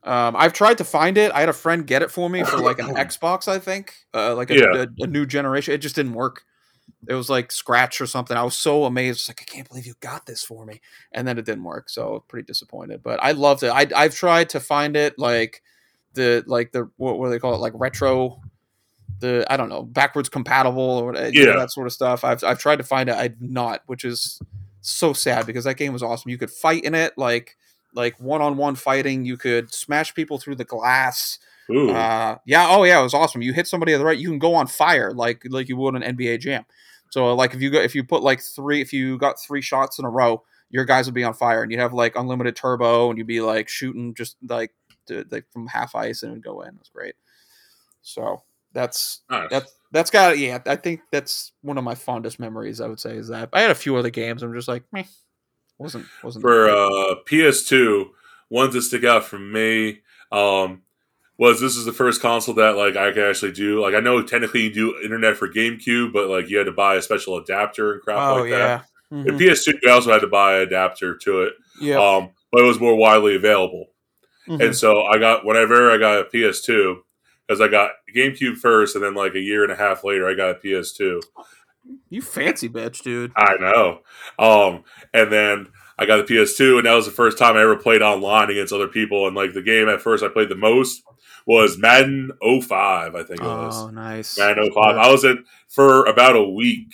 Um, 0.08 0.36
I've 0.38 0.54
tried 0.54 0.78
to 0.80 0.84
find 0.84 1.18
it. 1.18 1.32
I 1.34 1.42
had 1.42 1.50
a 1.50 1.54
friend 1.54 1.86
get 1.86 2.02
it 2.02 2.10
for 2.12 2.30
me 2.30 2.44
for 2.44 2.58
like 2.58 2.80
an 2.80 2.88
Xbox, 2.96 3.48
I 3.48 3.60
think, 3.60 3.94
uh, 4.14 4.36
like 4.36 4.50
a, 4.50 4.56
Yeah. 4.56 4.86
a, 4.86 5.04
a 5.04 5.08
new 5.08 5.26
generation. 5.26 5.74
It 5.74 5.80
just 5.80 5.96
didn't 5.96 6.14
work. 6.14 6.44
It 7.08 7.14
was 7.14 7.30
like 7.30 7.52
scratch 7.52 8.00
or 8.00 8.06
something. 8.08 8.36
I 8.38 8.44
was 8.44 8.58
so 8.58 8.86
amazed. 8.86 9.28
Like 9.30 9.42
I 9.42 9.46
can't 9.46 9.68
believe 9.68 9.86
you 9.86 9.94
got 10.00 10.26
this 10.26 10.44
for 10.44 10.66
me, 10.66 10.80
and 11.12 11.28
then 11.28 11.38
it 11.38 11.46
didn't 11.46 11.64
work. 11.66 11.90
So 11.90 12.24
pretty 12.28 12.46
disappointed. 12.46 13.04
But 13.04 13.22
I 13.22 13.32
loved 13.34 13.64
it. 13.64 13.70
I 13.70 13.86
I've 13.96 14.16
tried 14.16 14.50
to 14.52 14.60
find 14.62 14.96
it 14.96 15.20
like 15.20 15.62
the 16.14 16.44
like 16.48 16.72
the 16.72 16.90
what, 16.98 17.20
what 17.20 17.26
do 17.28 17.32
they 17.32 17.40
call 17.40 17.54
it 17.54 17.60
like 17.60 17.74
retro. 17.76 18.42
The 19.20 19.46
I 19.50 19.58
don't 19.58 19.70
know 19.70 19.84
backwards 19.84 20.30
compatible 20.30 20.82
or 20.82 21.06
whatever, 21.08 21.30
you 21.30 21.46
know, 21.46 21.52
Yeah. 21.52 21.58
that 21.58 21.72
sort 21.72 21.88
of 21.88 21.94
stuff. 21.94 22.24
I've 22.24 22.44
I've 22.44 22.60
tried 22.60 22.78
to 22.78 22.84
find 22.84 23.10
it. 23.10 23.16
I've 23.16 23.42
not, 23.42 23.82
which 23.88 24.06
is 24.06 24.40
so 24.82 25.12
sad 25.12 25.46
because 25.46 25.66
that 25.66 25.76
game 25.76 25.92
was 25.94 26.04
awesome. 26.04 26.32
You 26.32 26.38
could 26.38 26.52
fight 26.52 26.84
in 26.84 26.96
it 26.96 27.18
like 27.18 27.58
like 27.98 28.18
one 28.22 28.42
on 28.42 28.56
one 28.56 28.76
fighting. 28.76 29.26
You 29.26 29.36
could 29.36 29.74
smash 29.74 30.14
people 30.16 30.38
through 30.38 30.56
the 30.56 30.64
glass. 30.66 31.40
Uh, 31.90 32.38
yeah, 32.46 32.68
oh 32.70 32.84
yeah, 32.86 33.00
it 33.00 33.04
was 33.04 33.14
awesome. 33.14 33.42
You 33.42 33.52
hit 33.52 33.68
somebody 33.68 33.94
at 33.94 33.98
the 33.98 34.06
right, 34.06 34.18
you 34.18 34.30
can 34.30 34.40
go 34.40 34.56
on 34.56 34.68
fire 34.68 35.12
like 35.12 35.44
like 35.50 35.68
you 35.68 35.76
would 35.76 35.96
an 35.96 36.16
NBA 36.16 36.40
Jam. 36.40 36.64
So 37.12 37.34
like 37.36 37.54
if 37.54 37.62
you 37.62 37.70
go 37.70 37.80
if 37.82 37.94
you 37.96 38.06
put 38.06 38.24
like 38.24 38.42
three 38.42 38.80
if 38.80 38.94
you 38.94 39.18
got 39.18 39.42
three 39.42 39.62
shots 39.62 40.00
in 40.00 40.06
a 40.06 40.10
row, 40.10 40.44
your 40.70 40.86
guys 40.86 41.08
would 41.08 41.14
be 41.16 41.24
on 41.26 41.34
fire 41.34 41.64
and 41.64 41.72
you'd 41.72 41.80
have 41.82 41.94
like 41.94 42.16
unlimited 42.16 42.56
turbo 42.56 43.10
and 43.10 43.18
you'd 43.18 43.28
be 43.28 43.42
like 43.42 43.68
shooting 43.68 44.14
just 44.14 44.38
like 44.48 44.72
to, 45.08 45.26
like 45.30 45.46
from 45.52 45.68
half 45.68 45.94
ice 45.96 46.24
and 46.24 46.32
it 46.32 46.36
would 46.36 46.44
go 46.44 46.62
in. 46.62 46.70
It 46.70 46.80
was 46.80 46.90
great. 46.90 47.16
So 48.02 48.44
that's 48.74 49.22
Nice. 49.30 49.50
that's 49.50 49.74
that's 49.92 50.10
got 50.12 50.38
yeah. 50.38 50.60
I 50.66 50.76
think 50.76 51.02
that's 51.12 51.52
one 51.62 51.78
of 51.78 51.84
my 51.84 51.96
fondest 51.96 52.40
memories. 52.40 52.80
I 52.82 52.88
would 52.88 53.00
say 53.00 53.16
is 53.16 53.28
that 53.30 53.50
I 53.54 53.62
had 53.62 53.72
a 53.72 53.76
few 53.76 53.96
other 53.96 54.10
games. 54.10 54.44
I'm 54.44 54.54
just 54.54 54.68
like, 54.68 54.84
meh, 54.92 55.04
wasn't 55.78 56.06
wasn't 56.24 56.42
for 56.42 56.70
uh, 56.70 57.16
PS2, 57.26 58.10
ones 58.50 58.74
that 58.74 58.82
stick 58.84 59.04
out 59.04 59.24
for 59.26 59.38
me 59.40 60.00
um, 60.32 60.82
was 61.38 61.62
this 61.62 61.76
is 61.76 61.86
the 61.86 61.94
first 61.94 62.22
console 62.22 62.56
that 62.56 62.76
like 62.76 62.96
I 62.96 63.12
could 63.12 63.30
actually 63.30 63.52
do. 63.52 63.82
Like 63.82 63.94
I 63.94 64.00
know 64.00 64.22
technically 64.24 64.64
you 64.64 64.74
do 64.74 65.00
internet 65.04 65.38
for 65.38 65.48
GameCube, 65.48 66.12
but 66.14 66.30
like 66.30 66.50
you 66.50 66.58
had 66.58 66.66
to 66.66 66.72
buy 66.72 66.96
a 66.96 67.02
special 67.02 67.38
adapter 67.38 67.94
and 67.94 68.02
crap 68.02 68.18
oh 68.20 68.42
like 68.42 68.50
yeah. 68.50 68.58
that. 68.58 68.86
And 69.10 69.40
PS2, 69.40 69.74
you 69.84 69.90
also 69.90 70.12
had 70.12 70.20
to 70.20 70.28
buy 70.28 70.58
an 70.58 70.64
adapter 70.64 71.16
to 71.16 71.44
it, 71.44 71.54
Yeah. 71.80 71.98
um, 71.98 72.32
but 72.52 72.62
it 72.62 72.68
was 72.68 72.80
more 72.80 72.96
widely 72.96 73.36
available. 73.38 73.86
Mhm. 74.50 74.66
And 74.66 74.76
so 74.76 75.04
I 75.04 75.18
got 75.18 75.46
whenever 75.46 75.90
I 75.92 75.98
got 75.98 76.20
a 76.20 76.24
PS2 76.26 76.98
because 77.48 77.62
I 77.62 77.70
got 77.70 77.92
GameCube 78.14 78.58
first, 78.58 78.96
and 78.96 79.04
then 79.04 79.14
like 79.14 79.36
a 79.36 79.40
year 79.40 79.64
and 79.64 79.72
a 79.72 79.76
half 79.78 80.04
later 80.04 80.28
I 80.28 80.34
got 80.34 80.50
a 80.52 80.56
PS2. 80.56 81.22
You 82.10 82.22
fancy 82.22 82.70
bitch, 82.70 83.02
dude. 83.04 83.32
I 83.36 83.56
know. 83.60 84.00
Um, 84.40 84.84
and 85.14 85.32
then 85.32 85.68
I 86.00 86.06
got 86.06 86.26
the 86.26 86.34
PS2, 86.34 86.78
and 86.78 86.86
that 86.86 86.94
was 86.94 87.06
the 87.06 87.12
first 87.12 87.38
time 87.38 87.56
I 87.58 87.62
ever 87.62 87.76
played 87.76 88.02
online 88.02 88.50
against 88.50 88.72
other 88.74 88.88
people. 88.88 89.28
And 89.28 89.36
like 89.36 89.54
the 89.54 89.62
game 89.62 89.90
at 89.90 90.02
first 90.02 90.24
I 90.24 90.30
played 90.30 90.50
the 90.50 90.56
most 90.56 91.04
was 91.46 91.78
Madden 91.78 92.32
05, 92.42 93.16
I 93.16 93.24
think 93.24 93.40
it 93.42 93.46
was. 93.46 93.78
Oh, 93.84 93.90
nice. 93.90 94.38
Madden 94.38 94.70
05. 94.74 94.98
I 94.98 95.12
was 95.12 95.24
in 95.24 95.44
for 95.70 96.06
about 96.06 96.36
a 96.36 96.44
week. 96.44 96.94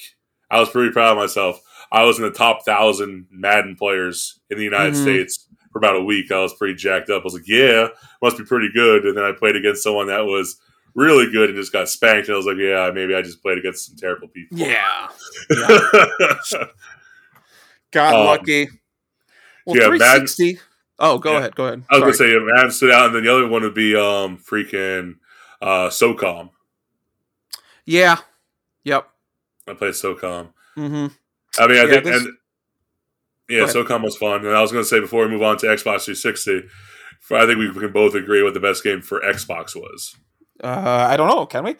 I 0.50 0.60
was 0.60 0.70
pretty 0.70 0.92
proud 0.92 1.12
of 1.12 1.18
myself. 1.18 1.60
I 1.92 2.04
was 2.06 2.18
in 2.18 2.24
the 2.24 2.32
top 2.32 2.64
thousand 2.66 3.28
Madden 3.32 3.76
players 3.76 4.40
in 4.50 4.58
the 4.58 4.64
United 4.64 4.94
Mhm. 4.94 5.02
States 5.02 5.48
for 5.72 5.80
about 5.80 5.96
a 5.96 6.04
week. 6.04 6.32
I 6.32 6.40
was 6.40 6.54
pretty 6.54 6.76
jacked 6.76 7.10
up. 7.10 7.22
I 7.22 7.24
was 7.24 7.34
like, 7.34 7.48
yeah, 7.48 7.88
must 8.22 8.38
be 8.38 8.44
pretty 8.46 8.70
good. 8.74 9.06
And 9.06 9.18
then 9.18 9.24
I 9.24 9.32
played 9.32 9.56
against 9.56 9.84
someone 9.84 10.08
that 10.08 10.26
was 10.26 10.60
really 10.96 11.32
good 11.32 11.50
and 11.50 11.58
just 11.58 11.72
got 11.74 11.90
spanked. 11.90 12.28
And 12.28 12.36
I 12.36 12.38
was 12.38 12.46
like, 12.46 12.58
yeah, 12.58 12.92
maybe 12.94 13.16
I 13.16 13.22
just 13.22 13.42
played 13.42 13.58
against 13.58 13.88
some 13.88 13.96
terrible 13.98 14.28
people. 14.28 14.58
Yeah. 14.58 15.08
Yeah. 15.50 15.78
Got 17.92 18.14
Um, 18.16 18.26
lucky. 18.26 18.70
Well, 19.66 19.76
yeah, 19.78 19.88
360. 19.88 20.60
oh, 21.00 21.18
go 21.20 21.32
Yeah. 21.34 21.38
ahead. 21.40 21.56
Go 21.56 21.66
ahead. 21.66 21.84
I 21.90 21.98
was 22.00 22.18
Sorry. 22.18 22.32
gonna 22.32 22.40
say 22.42 22.46
yeah, 22.48 22.54
Madden 22.56 22.72
stood 22.72 22.92
out, 22.92 23.06
and 23.08 23.16
then 23.16 23.24
the 23.24 23.32
other 23.34 23.48
one 23.48 23.62
would 23.62 23.74
be 23.76 23.96
um 23.96 24.38
freaking 24.38 25.16
uh 25.62 25.90
SOCOM. 25.90 26.50
Yeah. 27.86 28.18
Yep. 28.84 29.08
I 29.68 29.74
played 29.74 29.94
SOCOM. 29.94 30.50
Mm-hmm. 30.78 31.08
I 31.60 31.68
mean, 31.68 31.78
I 31.78 31.84
Yeah, 31.84 31.90
think 31.90 32.04
this- 32.04 32.22
and 32.26 32.34
yeah. 33.48 33.64
SOCOM 33.66 34.04
was 34.04 34.18
fun. 34.18 34.46
And 34.46 34.56
I 34.56 34.62
was 34.62 34.72
gonna 34.72 34.84
say 34.84 35.00
before 35.00 35.24
we 35.26 35.32
move 35.32 35.44
on 35.44 35.58
to 35.58 35.68
Xbox 35.68 36.06
360, 36.06 36.64
I 37.32 37.46
think 37.46 37.60
we 37.60 37.72
can 37.80 37.92
both 37.94 38.16
agree 38.16 38.42
what 38.44 38.54
the 38.54 38.60
best 38.60 38.84
game 38.84 39.02
for 39.02 39.22
Xbox 39.22 39.76
was. 39.76 40.16
Uh, 40.64 41.08
I 41.10 41.18
don't 41.18 41.28
know. 41.28 41.46
Can 41.46 41.64
we? 41.66 41.76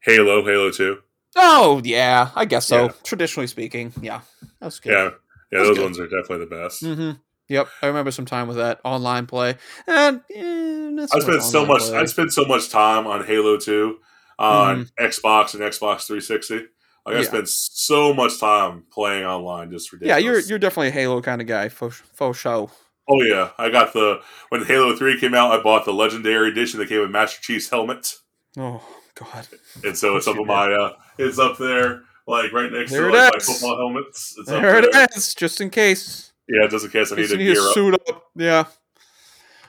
Halo, 0.00 0.44
Halo 0.44 0.70
Two. 0.70 0.98
Oh, 1.36 1.80
yeah. 1.84 2.30
I 2.34 2.44
guess 2.44 2.66
so. 2.66 2.84
Yeah. 2.86 2.92
Traditionally 3.04 3.46
speaking, 3.46 3.92
yeah. 4.02 4.20
That's 4.60 4.80
good. 4.80 4.92
Yeah, 4.92 5.10
yeah, 5.50 5.64
those 5.64 5.76
good. 5.76 5.84
ones 5.84 5.98
are 5.98 6.06
definitely 6.06 6.44
the 6.46 6.46
best. 6.46 6.82
Mm-hmm. 6.82 7.10
Yep. 7.48 7.68
I 7.82 7.86
remember 7.86 8.10
some 8.10 8.26
time 8.26 8.48
with 8.48 8.56
that 8.56 8.80
online 8.84 9.26
play, 9.26 9.56
and 9.86 10.20
eh, 10.34 11.06
I 11.12 11.18
spent 11.20 11.42
so 11.42 11.66
much. 11.66 11.82
play. 11.82 11.98
I 11.98 12.04
spent 12.06 12.32
so 12.32 12.44
much 12.44 12.70
time 12.70 13.06
on 13.06 13.24
Halo 13.24 13.58
Two, 13.58 13.98
on 14.38 14.88
Xbox 14.98 15.52
and 15.54 15.62
Xbox 15.62 16.06
360. 16.06 16.54
Like 16.54 16.66
I 17.06 17.10
Mm-hmm. 17.18 17.22
Spent 17.24 17.48
so 17.48 18.14
much 18.14 18.38
time 18.40 18.84
playing 18.92 19.24
online, 19.24 19.70
just 19.70 19.92
ridiculous. 19.92 20.22
yeah, 20.22 20.24
you're 20.30 20.40
you're 20.40 20.58
definitely 20.58 20.88
a 20.88 20.92
Halo 20.92 21.20
kind 21.20 21.40
of 21.40 21.46
guy. 21.46 21.68
for 21.68 21.90
faux 21.90 22.38
show. 22.38 22.70
Oh 23.08 23.22
yeah, 23.22 23.50
I 23.58 23.68
got 23.70 23.92
the 23.92 24.20
when 24.50 24.64
Halo 24.64 24.94
Three 24.96 25.18
came 25.18 25.34
out. 25.34 25.52
I 25.58 25.62
bought 25.62 25.84
the 25.84 25.92
Legendary 25.92 26.50
Edition 26.50 26.78
that 26.80 26.88
came 26.88 27.00
with 27.00 27.10
Master 27.10 27.40
Chief's 27.42 27.68
helmet, 27.68 28.14
Oh 28.56 28.82
God. 29.14 29.48
and 29.84 29.96
so 29.98 30.16
it's 30.16 30.26
up 30.28 30.38
on 30.38 30.46
my. 30.46 30.72
Uh, 30.72 30.92
it's 31.18 31.38
up 31.38 31.58
there, 31.58 32.02
like 32.26 32.52
right 32.52 32.70
next 32.72 32.92
There 32.92 33.08
to 33.08 33.12
like, 33.12 33.32
my 33.34 33.38
football 33.40 33.76
helmets. 33.76 34.34
It's 34.38 34.48
up 34.50 34.62
There 34.62 34.80
there. 34.82 35.04
it 35.04 35.10
is, 35.16 35.34
just 35.34 35.60
in 35.60 35.70
case. 35.70 36.32
Yeah, 36.48 36.66
just 36.68 36.84
in 36.84 36.90
case 36.90 37.12
I 37.12 37.16
need 37.16 37.28
to 37.28 37.36
need 37.36 37.46
to 37.48 37.52
gear 37.54 37.62
up. 37.68 37.74
suit 37.74 37.94
up. 38.08 38.24
Yeah. 38.36 38.64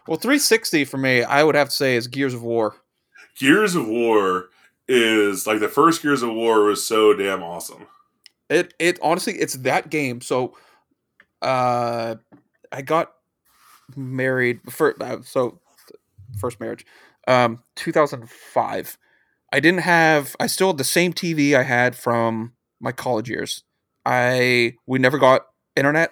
Well, 0.07 0.17
360 0.17 0.85
for 0.85 0.97
me, 0.97 1.23
I 1.23 1.43
would 1.43 1.55
have 1.55 1.69
to 1.69 1.75
say 1.75 1.95
is 1.95 2.07
Gears 2.07 2.33
of 2.33 2.43
War. 2.43 2.75
Gears 3.39 3.73
of 3.75 3.87
War 3.87 4.49
is 4.87 5.47
like 5.47 5.59
the 5.59 5.69
first 5.69 6.01
Gears 6.01 6.21
of 6.23 6.31
War 6.33 6.63
was 6.65 6.85
so 6.85 7.13
damn 7.13 7.41
awesome. 7.41 7.87
It 8.49 8.73
it 8.79 8.99
honestly 9.01 9.33
it's 9.33 9.53
that 9.55 9.89
game. 9.89 10.21
So, 10.21 10.55
uh, 11.41 12.15
I 12.71 12.81
got 12.81 13.13
married 13.97 14.59
for 14.69 14.95
uh, 15.01 15.21
so 15.23 15.59
first 16.37 16.59
marriage, 16.59 16.85
um, 17.27 17.63
2005. 17.75 18.97
I 19.51 19.59
didn't 19.59 19.81
have. 19.81 20.35
I 20.39 20.47
still 20.47 20.67
had 20.67 20.77
the 20.77 20.83
same 20.83 21.13
TV 21.13 21.53
I 21.53 21.63
had 21.63 21.95
from 21.95 22.53
my 22.79 22.91
college 22.91 23.29
years. 23.29 23.63
I 24.05 24.73
we 24.85 24.99
never 24.99 25.17
got 25.17 25.45
internet, 25.75 26.11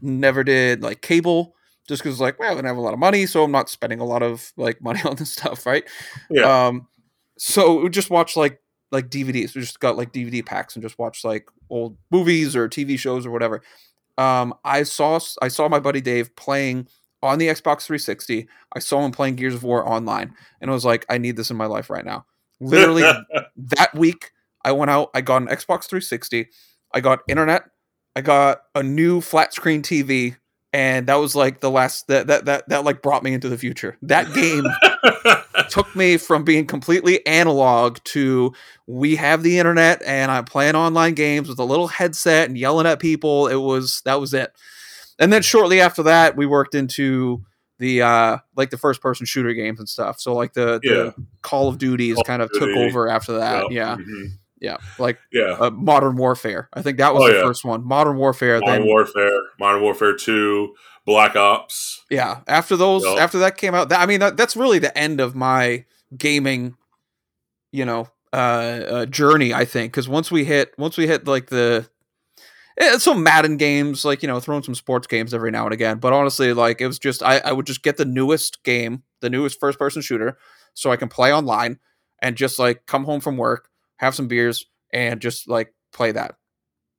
never 0.00 0.44
did 0.44 0.82
like 0.82 1.00
cable, 1.00 1.54
just 1.88 2.02
because 2.02 2.20
like 2.20 2.38
well 2.38 2.52
I 2.52 2.54
didn't 2.54 2.66
have 2.66 2.76
a 2.76 2.82
lot 2.82 2.92
of 2.92 2.98
money, 2.98 3.26
so 3.26 3.42
I'm 3.42 3.52
not 3.52 3.68
spending 3.68 4.00
a 4.00 4.04
lot 4.04 4.22
of 4.22 4.52
like 4.56 4.82
money 4.82 5.00
on 5.04 5.16
this 5.16 5.32
stuff, 5.32 5.66
right? 5.66 5.84
Yeah, 6.30 6.66
Um, 6.66 6.88
so 7.38 7.80
we 7.80 7.88
just 7.88 8.10
watch 8.10 8.36
like 8.36 8.60
like 8.92 9.08
DVDs. 9.08 9.54
We 9.54 9.62
just 9.62 9.80
got 9.80 9.96
like 9.96 10.12
DVD 10.12 10.44
packs 10.44 10.76
and 10.76 10.82
just 10.82 10.98
watch 10.98 11.24
like 11.24 11.48
old 11.70 11.96
movies 12.10 12.54
or 12.54 12.68
TV 12.68 12.98
shows 12.98 13.26
or 13.26 13.30
whatever. 13.30 13.62
Um, 14.22 14.54
I 14.64 14.84
saw 14.84 15.18
I 15.40 15.48
saw 15.48 15.68
my 15.68 15.80
buddy 15.80 16.00
Dave 16.00 16.34
playing 16.36 16.86
on 17.22 17.38
the 17.38 17.48
Xbox 17.48 17.82
360. 17.82 18.46
I 18.74 18.78
saw 18.78 19.04
him 19.04 19.10
playing 19.10 19.36
Gears 19.36 19.54
of 19.54 19.64
War 19.64 19.86
online, 19.88 20.34
and 20.60 20.70
I 20.70 20.74
was 20.74 20.84
like, 20.84 21.04
I 21.08 21.18
need 21.18 21.36
this 21.36 21.50
in 21.50 21.56
my 21.56 21.66
life 21.66 21.90
right 21.90 22.04
now. 22.04 22.24
Literally 22.60 23.02
that 23.56 23.94
week, 23.94 24.30
I 24.64 24.72
went 24.72 24.90
out. 24.92 25.10
I 25.12 25.22
got 25.22 25.42
an 25.42 25.48
Xbox 25.48 25.88
360. 25.88 26.48
I 26.94 27.00
got 27.00 27.20
internet. 27.28 27.64
I 28.14 28.20
got 28.20 28.62
a 28.76 28.82
new 28.82 29.20
flat 29.20 29.54
screen 29.54 29.82
TV, 29.82 30.36
and 30.72 31.08
that 31.08 31.16
was 31.16 31.34
like 31.34 31.60
the 31.60 31.70
last 31.70 32.06
that 32.06 32.28
that 32.28 32.44
that 32.44 32.68
that 32.68 32.84
like 32.84 33.02
brought 33.02 33.24
me 33.24 33.34
into 33.34 33.48
the 33.48 33.58
future. 33.58 33.96
That 34.02 34.32
game 34.34 34.64
took 35.68 35.94
me 35.96 36.16
from 36.16 36.44
being 36.44 36.66
completely 36.66 37.24
analog 37.26 37.98
to 38.04 38.52
we 38.86 39.16
have 39.16 39.42
the 39.42 39.58
internet 39.58 40.02
and 40.06 40.30
I'm 40.30 40.44
playing 40.44 40.74
online 40.74 41.14
games 41.14 41.48
with 41.48 41.58
a 41.58 41.64
little 41.64 41.88
headset 41.88 42.48
and 42.48 42.56
yelling 42.58 42.86
at 42.86 43.00
people. 43.00 43.48
It 43.48 43.56
was 43.56 44.02
that 44.04 44.20
was 44.20 44.34
it. 44.34 44.52
And 45.18 45.32
then 45.32 45.42
shortly 45.42 45.80
after 45.80 46.02
that, 46.04 46.36
we 46.36 46.46
worked 46.46 46.74
into 46.74 47.44
the 47.78 48.02
uh 48.02 48.38
like 48.56 48.70
the 48.70 48.78
first 48.78 49.00
person 49.00 49.26
shooter 49.26 49.52
games 49.52 49.78
and 49.80 49.88
stuff. 49.88 50.20
So 50.20 50.34
like 50.34 50.52
the, 50.52 50.80
Yeah. 50.82 50.92
the 50.94 51.14
Call 51.42 51.68
of 51.68 51.78
Duties 51.78 52.14
Call 52.16 52.24
kind 52.24 52.42
of 52.42 52.50
took 52.52 52.70
over 52.76 53.08
after 53.08 53.38
that. 53.38 53.70
Yeah. 53.72 53.96
mhm. 53.96 54.28
Yeah. 54.60 54.76
Like 54.98 55.18
yeah. 55.32 55.56
uh, 55.58 55.70
Modern 55.70 56.16
Warfare. 56.16 56.68
I 56.72 56.82
think 56.82 56.98
that 56.98 57.12
was 57.14 57.24
Oh, 57.24 57.28
the 57.32 57.38
yeah. 57.38 57.42
first 57.44 57.64
one. 57.64 57.84
Modern 57.84 58.16
Warfare. 58.16 58.60
Modern 58.60 58.82
then 58.82 58.86
Warfare, 58.86 59.40
Modern 59.58 59.82
Warfare 59.82 60.14
Two, 60.16 60.74
Black 61.04 61.36
Ops. 61.36 62.04
Yeah, 62.10 62.40
after 62.46 62.76
those, 62.76 63.02
Yup. 63.02 63.18
after 63.18 63.38
that 63.40 63.56
came 63.56 63.74
out, 63.74 63.88
that, 63.88 64.00
I 64.00 64.06
mean, 64.06 64.20
that, 64.20 64.36
that's 64.36 64.56
really 64.56 64.78
the 64.78 64.96
end 64.96 65.20
of 65.20 65.34
my 65.34 65.84
gaming, 66.16 66.76
you 67.72 67.84
know, 67.84 68.08
uh, 68.32 68.36
uh 68.36 69.06
journey. 69.06 69.52
I 69.52 69.64
think 69.64 69.92
because 69.92 70.08
once 70.08 70.30
we 70.30 70.44
hit, 70.44 70.72
once 70.78 70.96
we 70.96 71.06
hit 71.06 71.26
like 71.26 71.48
the, 71.48 71.88
eh, 72.78 72.98
some 72.98 73.22
Madden 73.22 73.56
games, 73.56 74.04
like 74.04 74.22
you 74.22 74.28
know, 74.28 74.40
throwing 74.40 74.62
some 74.62 74.74
sports 74.74 75.06
games 75.06 75.34
every 75.34 75.50
now 75.50 75.64
and 75.64 75.74
again. 75.74 75.98
But 75.98 76.12
honestly, 76.12 76.52
like 76.52 76.80
it 76.80 76.86
was 76.86 76.98
just, 76.98 77.22
I, 77.22 77.38
I 77.38 77.52
would 77.52 77.66
just 77.66 77.82
get 77.82 77.96
the 77.96 78.04
newest 78.04 78.62
game, 78.62 79.02
the 79.20 79.30
newest 79.30 79.58
first 79.58 79.78
person 79.78 80.02
shooter, 80.02 80.38
so 80.74 80.90
I 80.90 80.96
can 80.96 81.08
play 81.08 81.32
online 81.32 81.78
and 82.20 82.36
just 82.36 82.58
like 82.58 82.86
come 82.86 83.04
home 83.04 83.20
from 83.20 83.36
work, 83.36 83.68
have 83.96 84.14
some 84.14 84.28
beers, 84.28 84.66
and 84.92 85.20
just 85.20 85.48
like 85.48 85.74
play 85.92 86.12
that. 86.12 86.36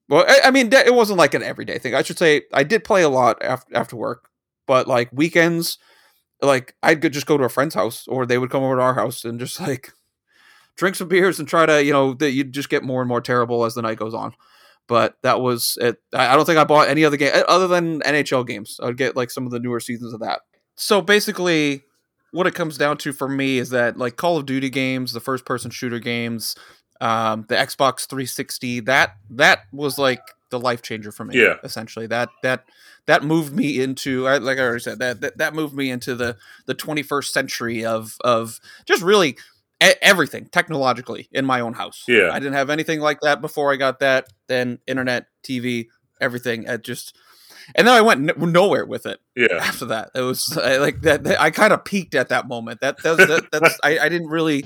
Well, 0.10 0.26
I, 0.28 0.48
I 0.48 0.52
mean, 0.52 0.72
it 0.72 0.94
wasn't 0.94 1.20
like 1.20 1.34
an 1.34 1.44
everyday 1.44 1.80
thing. 1.80 1.96
I 1.96 2.02
should 2.02 2.18
say 2.18 2.44
I 2.54 2.64
did 2.64 2.84
play 2.84 3.04
a 3.04 3.10
lot 3.10 3.42
after 3.42 3.76
after 3.76 3.96
work, 3.96 4.30
but 4.68 4.88
like 4.88 5.10
weekends, 5.14 5.78
like 6.42 6.76
I'd 6.84 7.02
just 7.14 7.26
go 7.26 7.38
to 7.38 7.46
a 7.46 7.50
friend's 7.50 7.76
house, 7.76 8.06
or 8.08 8.26
they 8.26 8.38
would 8.38 8.50
come 8.50 8.64
over 8.64 8.76
to 8.76 8.82
our 8.82 8.94
house 8.94 9.24
and 9.24 9.40
just 9.40 9.60
like 9.60 9.92
drink 10.78 10.96
some 10.96 11.08
beers 11.08 11.40
and 11.40 11.48
try 11.48 11.66
to, 11.66 11.84
you 11.84 11.94
know, 11.94 12.14
that 12.16 12.32
you 12.32 12.44
just 12.44 12.70
get 12.70 12.84
more 12.84 13.02
and 13.02 13.10
more 13.10 13.22
terrible 13.22 13.66
as 13.66 13.76
the 13.76 13.82
night 13.82 13.98
goes 13.98 14.14
on. 14.14 14.34
But 14.88 15.16
that 15.24 15.40
was 15.40 15.78
it. 15.80 15.98
I 16.14 16.36
don't 16.36 16.46
think 16.46 16.58
I 16.60 16.66
bought 16.66 16.90
any 16.90 17.06
other 17.06 17.16
game 17.18 17.32
eh, 17.34 17.44
other 17.48 17.68
than 17.68 18.02
NHL 18.02 18.46
games. 18.46 18.80
I 18.84 18.88
would 18.88 18.98
get 18.98 19.16
like 19.16 19.32
some 19.32 19.46
of 19.46 19.52
the 19.52 19.60
newer 19.60 19.80
seasons 19.80 20.14
of 20.14 20.20
that. 20.20 20.42
So 20.76 21.02
basically, 21.02 21.84
what 22.32 22.48
it 22.48 22.56
comes 22.56 22.78
down 22.78 22.98
to 22.98 23.14
for 23.14 23.30
me 23.30 23.60
is 23.60 23.70
that 23.70 23.98
like 23.98 24.18
Call 24.18 24.38
of 24.38 24.46
Duty 24.46 24.70
games, 24.70 25.14
the 25.14 25.22
first 25.22 25.46
person 25.46 25.72
shooter 25.72 26.00
games, 26.00 26.56
um, 27.04 27.46
the 27.50 27.56
Xbox 27.56 28.08
360, 28.08 28.82
that 28.82 29.16
that 29.32 29.60
was 29.72 29.98
like 29.98 30.22
the 30.50 30.60
life 30.60 30.82
changer 30.82 31.12
for 31.12 31.26
me. 31.26 31.40
Yeah. 31.42 31.56
essentially 31.64 32.06
that 32.08 32.30
that 32.44 32.64
that 33.08 33.24
moved 33.24 33.54
me 33.54 33.82
into 33.82 34.24
like 34.24 34.58
I 34.58 34.62
already 34.62 34.80
said 34.80 35.00
that 35.00 35.20
that, 35.22 35.38
that 35.40 35.54
moved 35.56 35.74
me 35.76 35.90
into 35.92 36.16
the 36.16 36.38
the 36.68 36.76
21st 36.76 37.26
century 37.26 37.84
of 37.86 38.16
of 38.24 38.60
just 38.86 39.02
really 39.02 39.36
everything 40.02 40.46
technologically 40.52 41.28
in 41.32 41.44
my 41.46 41.60
own 41.60 41.74
house. 41.74 42.06
Yeah. 42.08 42.30
I 42.32 42.40
didn't 42.40 42.54
have 42.54 42.70
anything 42.70 43.02
like 43.02 43.20
that 43.22 43.42
before 43.42 43.74
I 43.74 43.76
got 43.76 44.00
that. 44.00 44.28
Then 44.48 44.80
internet, 44.88 45.26
TV, 45.44 45.88
everything. 46.22 46.64
It 46.64 46.84
just 46.84 47.18
and 47.76 47.88
then 47.88 47.94
I 47.96 48.02
went 48.02 48.30
n- 48.30 48.52
nowhere 48.52 48.86
with 48.86 49.06
it 49.06 49.20
Yeah. 49.36 49.58
after 49.60 49.86
that. 49.86 50.12
It 50.16 50.22
was 50.22 50.58
I, 50.58 50.78
like 50.78 51.02
that, 51.02 51.24
that- 51.26 51.42
I 51.42 51.50
kind 51.52 51.74
of 51.74 51.84
peaked 51.84 52.16
at 52.16 52.30
that 52.30 52.48
moment. 52.48 52.80
That, 52.82 53.02
that, 53.04 53.18
that 53.18 53.52
that's 53.52 53.78
I, 53.84 54.00
I 54.00 54.08
didn't 54.10 54.30
really 54.30 54.64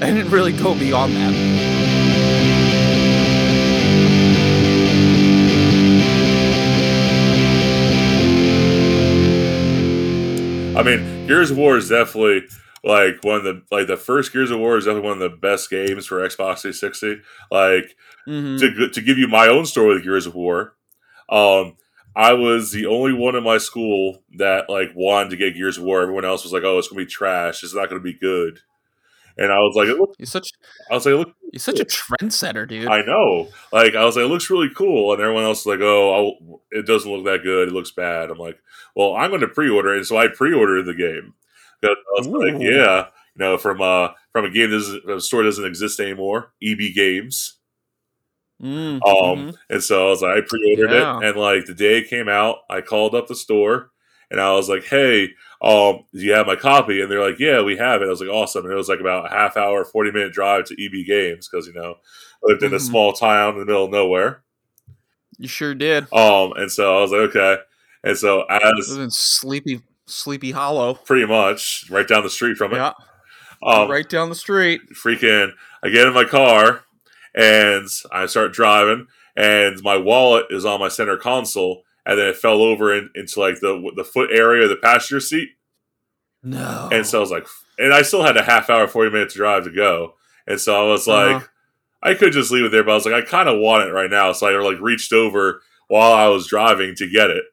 I 0.00 0.10
didn't 0.10 0.30
really 0.30 0.52
go 0.52 0.74
beyond 0.74 1.14
that. 1.16 1.53
I 10.76 10.82
mean, 10.82 11.26
Gears 11.28 11.50
of 11.52 11.56
War 11.56 11.76
is 11.76 11.88
definitely 11.88 12.42
like 12.82 13.22
one 13.22 13.36
of 13.36 13.44
the 13.44 13.62
like 13.70 13.86
the 13.86 13.96
first 13.96 14.32
Gears 14.32 14.50
of 14.50 14.58
War 14.58 14.76
is 14.76 14.84
definitely 14.86 15.08
one 15.08 15.22
of 15.22 15.30
the 15.30 15.36
best 15.36 15.70
games 15.70 16.06
for 16.06 16.16
Xbox 16.18 16.60
360. 16.62 17.20
Like 17.50 17.94
Mhm. 18.26 18.58
to 18.58 18.88
to 18.88 19.00
give 19.00 19.16
you 19.18 19.28
my 19.28 19.46
own 19.46 19.66
story 19.66 19.94
with 19.94 20.02
Gears 20.04 20.26
of 20.26 20.34
War, 20.34 20.74
um, 21.28 21.76
I 22.16 22.32
was 22.32 22.72
the 22.72 22.86
only 22.86 23.12
one 23.12 23.36
in 23.36 23.44
my 23.44 23.58
school 23.58 24.22
that 24.36 24.68
like 24.68 24.90
wanted 24.94 25.30
to 25.30 25.36
get 25.36 25.54
Gears 25.54 25.78
of 25.78 25.84
War. 25.84 26.02
Everyone 26.02 26.24
else 26.24 26.42
was 26.42 26.52
like, 26.52 26.64
"Oh, 26.64 26.78
it's 26.78 26.88
gonna 26.88 27.02
be 27.02 27.06
trash. 27.06 27.62
It's 27.62 27.74
not 27.74 27.88
gonna 27.88 28.00
be 28.00 28.12
good." 28.12 28.60
And 29.36 29.52
I 29.52 29.58
was 29.58 29.74
like, 29.76 29.88
it 29.88 29.98
look, 29.98 30.14
You're 30.18 30.26
such 30.26 30.48
I 30.90 30.94
was 30.94 31.06
like, 31.06 31.14
look, 31.14 31.34
you're 31.52 31.60
such 31.60 31.80
a 31.80 31.84
trendsetter, 31.84 32.66
dude. 32.68 32.88
I 32.88 33.02
know. 33.02 33.48
Like 33.72 33.94
I 33.94 34.04
was 34.04 34.16
like, 34.16 34.24
it 34.24 34.28
looks 34.28 34.50
really 34.50 34.70
cool, 34.74 35.12
and 35.12 35.20
everyone 35.22 35.44
else 35.44 35.64
was 35.64 35.76
like, 35.76 35.84
oh, 35.84 36.12
I'll, 36.40 36.60
it 36.70 36.86
doesn't 36.86 37.10
look 37.10 37.24
that 37.24 37.42
good. 37.42 37.68
It 37.68 37.74
looks 37.74 37.90
bad. 37.92 38.30
I'm 38.30 38.38
like, 38.38 38.58
well, 38.96 39.14
I'm 39.14 39.30
going 39.30 39.40
to 39.40 39.48
pre-order 39.48 39.94
it, 39.96 40.04
so 40.06 40.16
I 40.16 40.28
pre-ordered 40.28 40.84
the 40.84 40.94
game. 40.94 41.34
I 41.84 41.94
was 42.16 42.26
like, 42.28 42.54
yeah, 42.62 43.06
you 43.34 43.38
know, 43.44 43.58
from 43.58 43.82
uh 43.82 44.08
from 44.32 44.44
a 44.46 44.50
game 44.50 44.70
that 44.70 45.20
store 45.20 45.42
doesn't 45.42 45.64
exist 45.66 46.00
anymore, 46.00 46.52
EB 46.62 46.94
Games. 46.94 47.58
Mm, 48.62 49.00
Um, 49.06 49.48
mhm. 49.48 49.56
and 49.68 49.82
so 49.82 50.06
I 50.06 50.10
was 50.10 50.22
like, 50.22 50.36
I 50.38 50.40
pre-ordered 50.48 50.94
Yeah. 50.94 51.18
it, 51.18 51.24
and 51.26 51.36
like 51.36 51.66
the 51.66 51.74
day 51.74 51.98
it 51.98 52.08
came 52.08 52.28
out, 52.28 52.58
I 52.70 52.80
called 52.80 53.14
up 53.14 53.26
the 53.26 53.34
store, 53.34 53.90
and 54.30 54.40
I 54.40 54.52
was 54.52 54.68
like, 54.68 54.84
hey, 54.84 55.30
um, 55.64 56.04
do 56.12 56.20
you 56.20 56.32
have 56.34 56.46
my 56.46 56.56
copy? 56.56 57.00
And 57.00 57.10
they're 57.10 57.26
like, 57.26 57.38
yeah, 57.40 57.62
we 57.62 57.76
have 57.78 58.02
it. 58.02 58.06
I 58.06 58.08
was 58.08 58.20
like, 58.20 58.28
awesome. 58.30 58.64
And 58.64 58.72
it 58.72 58.76
was 58.76 58.88
like 58.88 59.00
about 59.00 59.26
a 59.26 59.34
half 59.34 59.56
hour, 59.56 59.84
forty 59.84 60.12
minute 60.12 60.32
drive 60.32 60.66
to 60.66 60.74
EB 60.84 61.06
Games 61.06 61.48
because 61.48 61.66
you 61.66 61.72
know 61.72 61.94
I 61.94 62.52
lived 62.52 62.62
in 62.62 62.72
a 62.74 62.76
Mhm. 62.76 62.80
small 62.86 63.12
town 63.14 63.54
in 63.54 63.60
the 63.60 63.64
middle 63.66 63.86
of 63.86 63.90
nowhere. 63.90 64.42
You 65.38 65.48
sure 65.48 65.74
did. 65.74 66.04
Um, 66.12 66.52
and 66.56 66.70
so 66.70 66.96
I 66.98 67.00
was 67.00 67.10
like, 67.10 67.20
okay. 67.34 67.56
And 68.04 68.16
so 68.16 68.42
as 68.42 68.90
in 68.96 69.10
Sleepy 69.10 69.80
Sleepy 70.06 70.50
Hollow. 70.50 70.94
pretty 70.94 71.24
much 71.26 71.86
right 71.90 72.06
down 72.06 72.22
the 72.22 72.30
street 72.30 72.58
from 72.58 72.72
it, 72.74 72.76
Yeah, 72.76 72.92
um, 73.62 73.90
right 73.90 74.06
down 74.08 74.28
the 74.28 74.34
street. 74.34 74.82
freaking, 74.92 75.50
I 75.82 75.88
get 75.88 76.06
in 76.06 76.12
my 76.12 76.24
car 76.24 76.82
and 77.34 77.88
I 78.12 78.26
start 78.26 78.52
driving, 78.52 79.06
and 79.34 79.82
my 79.82 79.96
wallet 79.96 80.44
is 80.50 80.66
on 80.66 80.78
my 80.78 80.88
center 80.88 81.16
console, 81.16 81.83
and 82.06 82.18
then 82.18 82.28
it 82.28 82.36
fell 82.36 82.62
over 82.62 82.94
in, 82.96 83.10
into 83.14 83.40
like 83.40 83.60
the 83.60 83.90
the 83.96 84.04
foot 84.04 84.30
area 84.32 84.64
of 84.64 84.68
the 84.70 84.76
passenger 84.76 85.20
seat, 85.20 85.50
No. 86.42 86.88
and 86.92 87.06
so 87.06 87.18
I 87.18 87.20
was 87.20 87.30
like, 87.30 87.46
and 87.78 87.92
I 87.94 88.02
still 88.02 88.22
had 88.22 88.36
a 88.36 88.42
half 88.42 88.68
hour, 88.70 88.86
forty 88.88 89.10
minutes 89.10 89.34
drive 89.34 89.64
to 89.64 89.70
go, 89.70 90.14
and 90.46 90.60
so 90.60 90.74
I 90.86 90.90
was 90.90 91.06
like, 91.06 91.36
Uh-huh. 91.36 91.46
I 92.02 92.14
could 92.14 92.32
just 92.32 92.50
leave 92.50 92.64
it 92.66 92.70
there, 92.72 92.84
but 92.84 92.92
I 92.92 92.94
was 92.96 93.06
like, 93.06 93.14
I 93.14 93.22
kind 93.22 93.48
of 93.48 93.58
want 93.60 93.88
it 93.88 93.92
right 93.92 94.10
now, 94.10 94.32
so 94.32 94.46
I 94.46 94.60
like 94.62 94.78
reached 94.80 95.12
over 95.12 95.62
while 95.88 96.12
I 96.12 96.26
was 96.28 96.46
driving 96.46 96.94
to 96.96 97.08
get 97.08 97.30
it. 97.30 97.44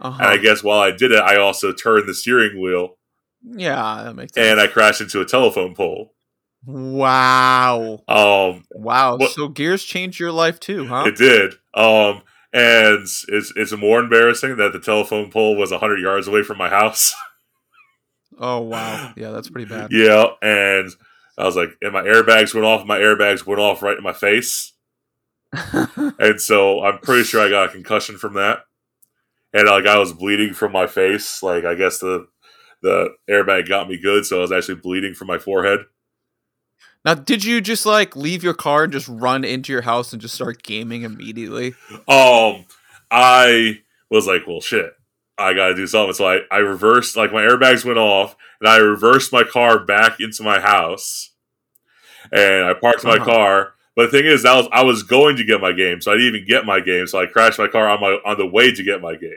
uh-huh. 0.00 0.18
And 0.22 0.28
I 0.30 0.36
guess 0.38 0.62
while 0.64 0.80
I 0.80 0.90
did 0.90 1.12
it, 1.12 1.22
I 1.22 1.36
also 1.36 1.72
turned 1.72 2.08
the 2.08 2.14
steering 2.14 2.60
wheel 2.60 2.96
yeah, 3.46 4.02
that 4.04 4.16
makes 4.16 4.32
sense. 4.34 4.46
and 4.46 4.58
I 4.60 4.66
crashed 4.66 5.02
into 5.02 5.20
a 5.20 5.24
telephone 5.26 5.74
pole. 5.74 6.14
wow, 6.66 8.02
Um, 8.08 8.64
wow. 8.72 9.16
What- 9.16 9.30
So 9.32 9.48
gears 9.48 9.84
changed 9.84 10.18
your 10.18 10.32
life 10.32 10.58
too, 10.60 10.86
huh? 10.86 11.04
it 11.06 11.16
did. 11.16 11.54
Um, 11.74 12.22
and 12.54 13.02
it's 13.02 13.52
it's 13.56 13.76
more 13.76 13.98
embarrassing 13.98 14.56
that 14.56 14.72
the 14.72 14.78
telephone 14.78 15.28
pole 15.30 15.56
was 15.56 15.72
hundred 15.72 16.00
yards 16.00 16.28
away 16.28 16.44
from 16.44 16.56
my 16.56 16.68
house. 16.68 17.12
oh 18.38 18.60
wow, 18.60 19.12
yeah, 19.16 19.32
that's 19.32 19.50
pretty 19.50 19.68
bad. 19.68 19.88
yeah, 19.90 20.26
and 20.40 20.88
I 21.36 21.44
was 21.44 21.56
like, 21.56 21.70
and 21.82 21.92
my 21.92 22.02
airbags 22.02 22.54
went 22.54 22.64
off. 22.64 22.86
My 22.86 22.98
airbags 22.98 23.44
went 23.44 23.60
off 23.60 23.82
right 23.82 23.98
in 23.98 24.04
my 24.04 24.12
face, 24.12 24.72
and 25.72 26.40
so 26.40 26.84
I'm 26.84 26.98
pretty 26.98 27.24
sure 27.24 27.44
I 27.44 27.50
got 27.50 27.70
a 27.70 27.72
concussion 27.72 28.18
from 28.18 28.34
that. 28.34 28.60
And 29.52 29.66
like 29.68 29.86
I 29.86 29.98
was 29.98 30.12
bleeding 30.12 30.54
from 30.54 30.70
my 30.70 30.86
face. 30.86 31.42
Like 31.42 31.64
I 31.64 31.74
guess 31.74 31.98
the 31.98 32.28
the 32.82 33.08
airbag 33.28 33.68
got 33.68 33.88
me 33.88 33.98
good, 33.98 34.26
so 34.26 34.38
I 34.38 34.42
was 34.42 34.52
actually 34.52 34.76
bleeding 34.76 35.14
from 35.14 35.26
my 35.26 35.38
forehead. 35.38 35.80
Now, 37.04 37.14
did 37.14 37.44
you 37.44 37.60
just 37.60 37.86
like 37.86 38.16
leave 38.16 38.42
your 38.42 38.54
car 38.54 38.84
and 38.84 38.92
just 38.92 39.08
run 39.08 39.44
into 39.44 39.72
your 39.72 39.82
house 39.82 40.12
and 40.12 40.22
just 40.22 40.34
start 40.34 40.62
gaming 40.62 41.02
immediately? 41.02 41.74
Um, 42.08 42.66
I 43.10 43.80
was 44.10 44.26
like, 44.26 44.46
well, 44.46 44.60
shit, 44.60 44.92
I 45.38 45.54
got 45.54 45.68
to 45.68 45.74
do 45.74 45.86
something. 45.86 46.14
So 46.14 46.26
I, 46.26 46.40
I 46.50 46.58
reversed, 46.58 47.16
like, 47.16 47.32
my 47.32 47.42
airbags 47.42 47.84
went 47.84 47.98
off, 47.98 48.36
and 48.60 48.68
I 48.68 48.76
reversed 48.76 49.32
my 49.32 49.44
car 49.44 49.84
back 49.84 50.20
into 50.20 50.42
my 50.42 50.60
house, 50.60 51.30
and 52.32 52.64
I 52.66 52.74
parked 52.74 53.04
my 53.04 53.16
Uh-huh. 53.16 53.24
car. 53.24 53.74
But 53.96 54.10
the 54.10 54.18
thing 54.18 54.26
is, 54.26 54.42
that 54.42 54.54
was 54.56 54.68
I 54.72 54.82
was 54.82 55.02
going 55.04 55.36
to 55.36 55.44
get 55.44 55.60
my 55.60 55.72
game, 55.72 56.00
so 56.00 56.10
I 56.12 56.16
didn't 56.16 56.34
even 56.34 56.48
get 56.48 56.64
my 56.66 56.80
game. 56.80 57.06
So 57.06 57.20
I 57.20 57.26
crashed 57.26 57.58
my 57.58 57.68
car 57.68 57.88
on 57.88 58.00
my 58.00 58.18
on 58.24 58.38
the 58.38 58.46
way 58.46 58.72
to 58.72 58.82
get 58.82 59.00
my 59.00 59.14
game, 59.14 59.30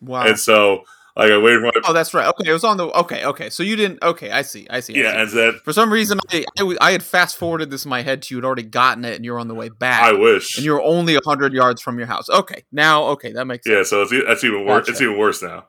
Wow. 0.00 0.24
and 0.26 0.38
so 0.38 0.84
like 1.14 1.30
I 1.30 1.38
waited 1.38 1.60
for 1.60 1.66
my 1.66 1.72
oh, 1.84 1.92
that's 1.92 2.14
right. 2.14 2.26
Okay, 2.28 2.48
it 2.48 2.52
was 2.52 2.64
on 2.64 2.78
the. 2.78 2.86
Okay, 3.00 3.24
okay. 3.24 3.50
So 3.50 3.62
you 3.62 3.76
didn't. 3.76 4.02
Okay, 4.02 4.30
I 4.30 4.42
see. 4.42 4.66
I 4.70 4.80
see. 4.80 4.94
I 4.94 4.94
see. 4.94 5.02
yeah, 5.02 5.22
and 5.22 5.30
then 5.30 5.60
For 5.64 5.72
some 5.72 5.92
reason, 5.92 6.18
I 6.30 6.44
I 6.80 6.92
had 6.92 7.02
fast 7.02 7.36
forwarded 7.36 7.70
this 7.70 7.84
in 7.84 7.90
my 7.90 8.02
head 8.02 8.22
to 8.22 8.34
you 8.34 8.38
had 8.38 8.46
already 8.46 8.62
gotten 8.62 9.04
it 9.04 9.16
and 9.16 9.24
you 9.24 9.32
were 9.32 9.38
on 9.38 9.48
the 9.48 9.54
way 9.54 9.68
back. 9.68 10.02
I 10.02 10.12
wish, 10.12 10.56
and 10.56 10.64
you 10.64 10.72
were 10.72 10.82
only 10.82 11.14
100 11.14 11.52
yards 11.52 11.82
from 11.82 11.98
your 11.98 12.06
house. 12.06 12.30
Okay, 12.30 12.64
now, 12.72 13.04
okay, 13.08 13.32
that 13.32 13.46
makes 13.46 13.66
sense. 13.66 13.74
yeah. 13.74 13.82
So 13.82 14.02
it's 14.02 14.26
that's 14.26 14.44
even 14.44 14.64
worse. 14.64 14.86
Gotcha. 14.86 14.90
It's 14.92 15.00
even 15.02 15.18
worse 15.18 15.42
now 15.42 15.66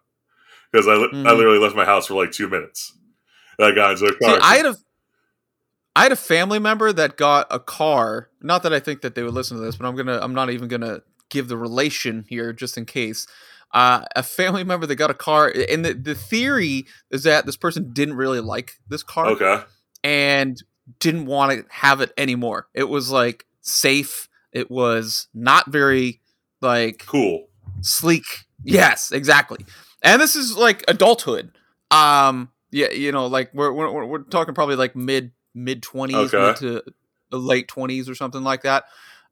because 0.71 0.87
I 0.87 0.93
li- 0.93 1.09
I 1.11 1.15
mm-hmm. 1.15 1.27
literally 1.27 1.59
left 1.59 1.75
my 1.75 1.85
house 1.85 2.07
for 2.07 2.13
like 2.15 2.31
two 2.31 2.47
minutes. 2.47 2.93
I 3.59 3.71
got 3.71 3.91
into 3.91 4.15
car. 4.15 4.35
See, 4.35 4.39
I 4.41 4.55
had 4.55 4.65
a, 4.65 4.75
I 5.95 6.03
had 6.03 6.11
a 6.11 6.17
family 6.17 6.59
member 6.59 6.91
that 6.91 7.17
got 7.17 7.47
a 7.51 7.59
car. 7.59 8.29
Not 8.41 8.63
that 8.63 8.73
I 8.73 8.79
think 8.79 9.01
that 9.01 9.15
they 9.15 9.23
would 9.23 9.33
listen 9.33 9.57
to 9.57 9.63
this, 9.63 9.75
but 9.75 9.85
I'm 9.87 9.95
gonna, 9.95 10.19
I'm 10.21 10.33
not 10.33 10.49
even 10.49 10.67
gonna 10.67 11.01
give 11.29 11.47
the 11.47 11.57
relation 11.57 12.25
here 12.27 12.53
just 12.53 12.77
in 12.77 12.85
case. 12.85 13.27
Uh, 13.73 14.05
a 14.15 14.21
family 14.23 14.63
member 14.63 14.85
that 14.85 14.95
got 14.97 15.09
a 15.09 15.15
car, 15.15 15.51
and 15.69 15.83
the, 15.83 15.93
the 15.95 16.13
theory 16.15 16.85
is 17.09 17.23
that 17.23 17.45
this 17.47 17.57
person 17.57 17.91
didn't 17.91 18.15
really 18.15 18.39
like 18.39 18.73
this 18.87 19.01
car. 19.03 19.27
okay. 19.27 19.63
and 20.03 20.61
didn't 20.99 21.25
want 21.25 21.51
to 21.51 21.65
have 21.69 22.01
it 22.01 22.11
anymore. 22.17 22.67
It 22.73 22.83
was 22.89 23.09
like 23.09 23.45
safe. 23.61 24.27
It 24.51 24.69
was 24.69 25.27
not 25.33 25.71
very 25.71 26.21
like 26.61 27.03
Cool. 27.07 27.47
sleek. 27.81 28.25
Yes, 28.63 29.11
exactly. 29.11 29.65
And 30.01 30.21
this 30.21 30.35
is 30.35 30.55
like 30.57 30.83
adulthood. 30.87 31.51
Um, 31.89 32.51
yeah, 32.71 32.91
you 32.91 33.11
know, 33.11 33.27
like 33.27 33.49
we're 33.53 33.71
we're, 33.71 34.05
we're- 34.05 34.23
talking 34.29 34.53
probably 34.53 34.75
like 34.75 34.95
mid 34.95 35.31
mid 35.55 35.81
twenties, 35.81 36.33
Okay. 36.33 36.59
to 36.59 36.83
late 37.31 37.67
twenties 37.69 38.07
or 38.09 38.13
something 38.15 38.43
like 38.43 38.61
that. 38.63 38.83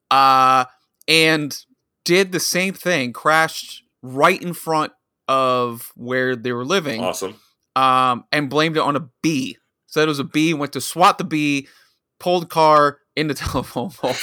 Uh, 0.09 0.65
and 1.07 1.65
did 2.05 2.31
the 2.31 2.39
same 2.39 2.73
thing. 2.73 3.11
Crashed 3.13 3.83
right 4.01 4.41
in 4.41 4.53
front 4.53 4.91
of 5.27 5.91
where 5.95 6.35
they 6.35 6.51
were 6.51 6.65
living 6.65 7.01
Awesome. 7.01 7.35
um, 7.75 8.25
and 8.31 8.49
blamed 8.49 8.77
it 8.77 8.81
on 8.81 8.95
a 8.95 9.07
bee. 9.21 9.57
Said 9.87 10.03
it 10.03 10.07
was 10.07 10.19
a 10.19 10.23
bee. 10.23 10.53
Went 10.53 10.73
to 10.73 10.81
swat 10.81 11.17
the 11.17 11.23
bee, 11.23 11.67
pulled 12.19 12.49
car 12.49 12.99
in 13.15 13.27
the 13.27 13.33
telephone 13.35 13.91
pole, 13.91 14.15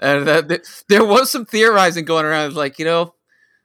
and 0.00 0.26
that, 0.26 0.48
that- 0.48 0.82
there 0.88 1.04
was 1.04 1.30
some 1.30 1.44
theorizing 1.46 2.04
going 2.04 2.24
around. 2.24 2.54
Like 2.54 2.78
you 2.78 2.84
know, 2.84 3.14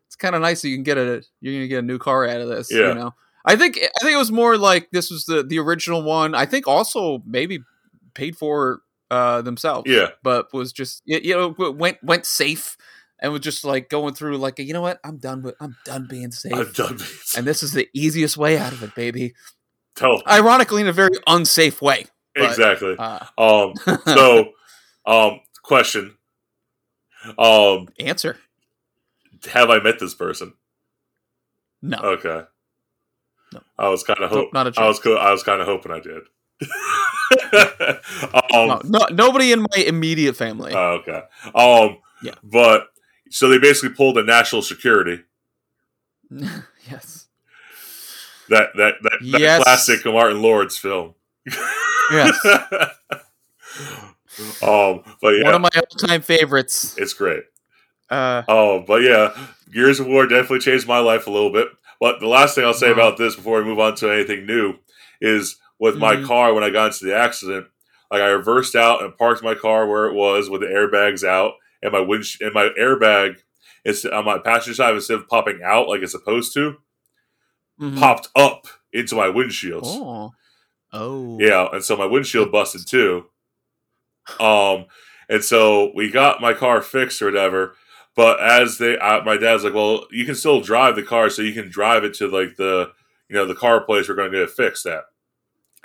it's 0.08 0.16
kind 0.16 0.36
of 0.36 0.42
nice 0.42 0.62
that 0.62 0.70
you 0.70 0.76
can 0.78 0.84
get 0.84 0.98
a 0.98 1.24
you're 1.42 1.54
gonna 1.56 1.68
get 1.68 1.80
a 1.80 1.88
new 1.88 1.98
car 1.98 2.28
out 2.28 2.42
of 2.42 2.48
this. 2.50 2.72
Yeah. 2.72 2.90
You 2.90 2.94
know, 2.96 3.14
I 3.46 3.56
think 3.56 3.78
I 3.78 4.04
think 4.04 4.14
it 4.14 4.18
was 4.18 4.32
more 4.32 4.58
like 4.58 4.90
this 4.92 5.10
was 5.10 5.26
the 5.26 5.44
the 5.44 5.58
original 5.60 6.04
one. 6.04 6.36
I 6.36 6.46
think 6.46 6.68
also 6.68 7.24
maybe 7.26 7.60
paid 8.14 8.38
for 8.38 8.82
uh, 9.12 9.42
themselves. 9.42 9.90
Yeah. 9.90 10.10
but 10.22 10.54
was 10.54 10.72
just 10.72 11.02
you 11.06 11.34
know 11.36 11.56
went 11.72 11.98
went 12.04 12.26
safe 12.28 12.78
and 13.22 13.32
was 13.32 13.42
just 13.42 13.64
like 13.66 13.90
going 13.90 14.14
through 14.14 14.38
like 14.38 14.60
you 14.60 14.74
know 14.74 14.82
what 14.82 15.00
I'm 15.04 15.18
done 15.18 15.42
with 15.42 15.56
I'm 15.60 15.76
done 15.86 16.08
being 16.10 16.32
safe. 16.32 16.54
I'm 16.54 16.72
done. 16.74 16.98
and 17.38 17.46
this 17.48 17.64
is 17.64 17.74
the 17.74 17.88
easiest 17.94 18.38
way 18.38 18.58
out 18.58 18.74
of 18.74 18.84
it, 18.84 18.96
baby 18.96 19.34
Tell 19.96 20.22
ironically 20.28 20.82
in 20.82 20.88
a 20.88 20.94
very 20.94 21.16
unsafe 21.28 21.82
way. 21.82 22.06
but- 22.36 22.46
exactly. 22.46 22.96
Uh, 22.98 23.26
Um. 23.38 23.74
So, 24.06 24.52
um. 25.06 25.40
Question. 25.64 26.16
Um. 27.38 27.90
answer 28.00 28.38
Have 29.52 29.70
I 29.70 29.80
met 29.80 30.00
this 30.00 30.14
person? 30.14 30.54
no, 31.82 31.98
Okay. 31.98 32.44
No. 33.54 33.62
I 33.80 33.90
was 33.90 34.04
kind 34.04 34.20
of 34.22 34.30
hope. 34.30 34.54
not 34.54 34.68
a 34.68 34.80
I 34.82 34.88
was. 34.88 35.00
co- 35.00 35.16
I 35.18 35.32
was 35.32 35.42
kind 35.44 35.60
of 35.62 35.68
hoping 35.68 35.92
I 35.92 36.00
did. 36.00 36.22
um. 38.54 38.68
no, 38.68 38.82
no, 38.86 39.06
nobody 39.12 39.52
in 39.52 39.62
my 39.62 39.84
immediate 39.86 40.36
family. 40.36 40.74
oh, 40.74 41.02
okay. 41.02 41.22
Um. 41.56 41.98
Yeah. 42.22 42.36
But 42.44 42.88
so 43.30 43.48
they 43.50 43.58
basically 43.60 43.96
pulled 43.96 44.18
a 44.18 44.24
national 44.24 44.62
security. 44.62 45.24
yes, 46.32 47.28
That 48.50 48.70
that 48.76 48.96
that, 49.04 49.20
that 49.32 49.40
Yes. 49.40 49.64
classic 49.64 50.06
Martin 50.06 50.42
Lawrence 50.42 50.78
film. 50.78 51.16
Yes. 52.12 52.36
um. 54.64 55.04
But 55.22 55.30
yeah, 55.36 55.44
one 55.46 55.56
of 55.56 55.62
my 55.62 55.70
all-time 55.76 56.22
favorites. 56.22 56.96
it's 56.98 57.14
great. 57.14 57.44
Uh, 58.10 58.44
Oh, 58.48 58.84
but 58.88 59.02
yeah, 59.04 59.36
Gears 59.72 60.00
of 60.00 60.08
War 60.08 60.26
definitely 60.26 60.60
changed 60.60 60.88
my 60.88 61.00
life 61.00 61.28
a 61.28 61.32
little 61.32 61.52
bit. 61.52 61.68
But 62.00 62.20
the 62.20 62.28
last 62.28 62.56
thing 62.56 62.64
I'll 62.66 62.74
say 62.74 62.88
Wow. 62.88 62.94
about 62.94 63.18
this 63.18 63.36
before 63.36 63.60
we 63.62 63.66
move 63.70 63.80
on 63.80 63.96
to 63.96 64.10
anything 64.12 64.46
new 64.46 64.76
is 65.22 65.58
with 65.80 65.98
my 65.98 66.16
Mhm. 66.16 66.26
car 66.26 66.54
when 66.54 66.64
I 66.64 66.70
got 66.70 66.88
into 66.94 67.06
the 67.06 67.16
accident, 67.16 67.68
like 68.12 68.22
I 68.22 68.30
reversed 68.30 68.76
out 68.76 69.04
and 69.04 69.16
parked 69.18 69.44
my 69.44 69.54
car 69.56 69.86
where 69.88 70.06
it 70.06 70.14
was 70.14 70.50
with 70.50 70.62
the 70.62 70.68
airbags 70.68 71.24
out, 71.28 71.54
and 71.82 71.92
my 71.92 72.00
wind 72.00 72.26
and 72.42 72.54
my 72.54 72.70
airbag 72.80 73.38
is 73.86 74.06
on 74.06 74.26
my 74.26 74.38
passenger 74.40 74.76
side 74.76 74.94
instead 74.94 75.18
of 75.20 75.28
popping 75.28 75.62
out 75.64 75.88
like 75.88 76.02
it's 76.02 76.12
supposed 76.12 76.54
to, 76.54 76.78
mhm. 77.80 77.98
popped 77.98 78.28
up 78.36 78.68
into 78.92 79.16
my 79.16 79.28
windshields. 79.28 79.82
Oh, 79.84 80.34
oh, 80.94 81.38
Yeah, 81.40 81.68
and 81.72 81.84
so 81.84 81.96
my 81.96 82.06
windshield 82.06 82.52
busted 82.52 82.88
too. 82.88 83.26
Um, 84.40 84.86
and 85.30 85.44
so 85.44 85.92
we 85.96 86.10
got 86.10 86.42
my 86.42 86.54
car 86.54 86.82
fixed 86.82 87.22
or 87.22 87.26
whatever. 87.26 87.76
But 88.16 88.42
as 88.42 88.80
they, 88.80 88.98
uh, 88.98 89.24
my 89.24 89.38
dad's 89.38 89.64
like, 89.64 89.74
"Well, 89.74 90.06
you 90.12 90.26
can 90.26 90.36
still 90.36 90.62
drive 90.62 90.96
the 90.96 91.04
car, 91.04 91.30
so 91.30 91.42
you 91.42 91.54
can 91.54 91.70
drive 91.70 92.04
it 92.04 92.14
to 92.16 92.28
like 92.28 92.58
the, 92.58 92.92
you 93.30 93.36
know, 93.36 93.46
the 93.46 93.56
car 93.56 93.82
place 93.82 94.10
we're 94.10 94.16
going 94.16 94.32
to 94.32 94.38
get 94.38 94.50
it 94.50 94.52
fixed 94.52 94.86
at." 94.86 95.04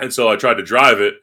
And 0.01 0.13
so 0.13 0.29
I 0.29 0.37
tried 0.37 0.55
to 0.55 0.63
drive 0.63 1.01
it, 1.01 1.15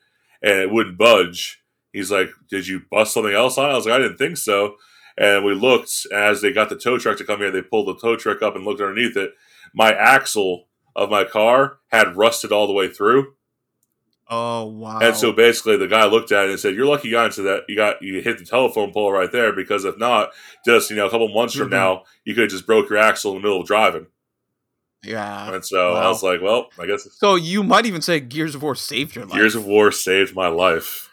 and 0.42 0.60
it 0.60 0.72
wouldn't 0.72 0.98
budge. 0.98 1.61
He's 1.94 2.12
like, 2.12 2.30
"Did 2.50 2.68
you 2.68 2.82
bust 2.92 3.14
something 3.14 3.34
else 3.34 3.58
on?" 3.58 3.70
it? 3.70 3.74
I 3.74 3.76
was 3.76 3.86
like, 3.86 3.96
"I 3.96 4.00
didn't 4.00 4.18
think 4.18 4.38
so." 4.38 4.76
And 5.18 5.44
we 5.44 5.54
looked 5.54 6.08
as 6.14 6.42
they 6.42 6.54
got 6.54 6.70
the 6.70 6.78
tow 6.78 6.98
truck 6.98 7.18
to 7.18 7.26
come 7.26 7.40
here. 7.40 7.52
They 7.52 7.62
pulled 7.62 7.88
the 7.88 8.00
tow 8.00 8.16
truck 8.16 8.42
up 8.42 8.56
and 8.56 8.64
looked 8.66 8.82
underneath 8.82 9.18
it. 9.18 9.34
My 9.74 9.92
axle 9.94 10.68
of 10.96 11.10
my 11.10 11.24
car 11.26 11.78
had 11.88 12.16
rusted 12.16 12.52
all 12.52 12.66
the 12.68 12.74
way 12.74 12.88
through. 12.88 13.34
Oh 14.30 14.66
wow. 14.68 15.00
And 15.00 15.14
so 15.16 15.34
basically, 15.34 15.76
the 15.76 15.88
guy 15.90 16.06
looked 16.06 16.32
at 16.32 16.46
it 16.46 16.52
and 16.52 16.60
said, 16.60 16.74
"You're 16.74 16.86
lucky 16.86 17.10
you 17.10 17.16
got 17.16 17.26
into 17.26 17.42
that. 17.44 17.64
You 17.68 17.76
got 17.76 18.02
you 18.02 18.22
hit 18.22 18.38
the 18.38 18.46
telephone 18.46 18.94
pole 18.94 19.12
right 19.12 19.30
there 19.32 19.52
because 19.52 19.84
if 19.84 19.98
not, 19.98 20.32
just 20.66 20.90
you 20.90 20.96
know, 20.96 21.06
a 21.08 21.10
couple 21.10 21.28
months 21.34 21.54
from 21.56 21.68
Mhm. 21.68 21.72
now, 21.72 22.04
you 22.24 22.34
could 22.34 22.44
have 22.44 22.52
just 22.52 22.66
broke 22.66 22.90
your 22.90 23.00
axle 23.00 23.32
in 23.32 23.38
the 23.40 23.44
middle 23.44 23.60
of 23.62 23.68
driving." 23.68 24.08
yeah. 25.04 25.52
And 25.54 25.66
so 25.66 25.94
I 25.94 26.08
was 26.08 26.24
like, 26.24 26.42
"Well, 26.42 26.70
I 26.80 26.86
guess 26.86 27.06
So 27.18 27.36
you 27.36 27.64
might 27.64 27.86
even 27.86 28.02
say 28.02 28.20
Gears 28.22 28.56
of 28.56 28.62
War 28.64 28.76
saved 28.76 29.16
your 29.16 29.26
life. 29.26 29.34
Gears 29.38 29.56
of 29.56 29.66
War 29.66 29.92
saved 29.92 30.34
my 30.36 30.48
life." 30.48 31.10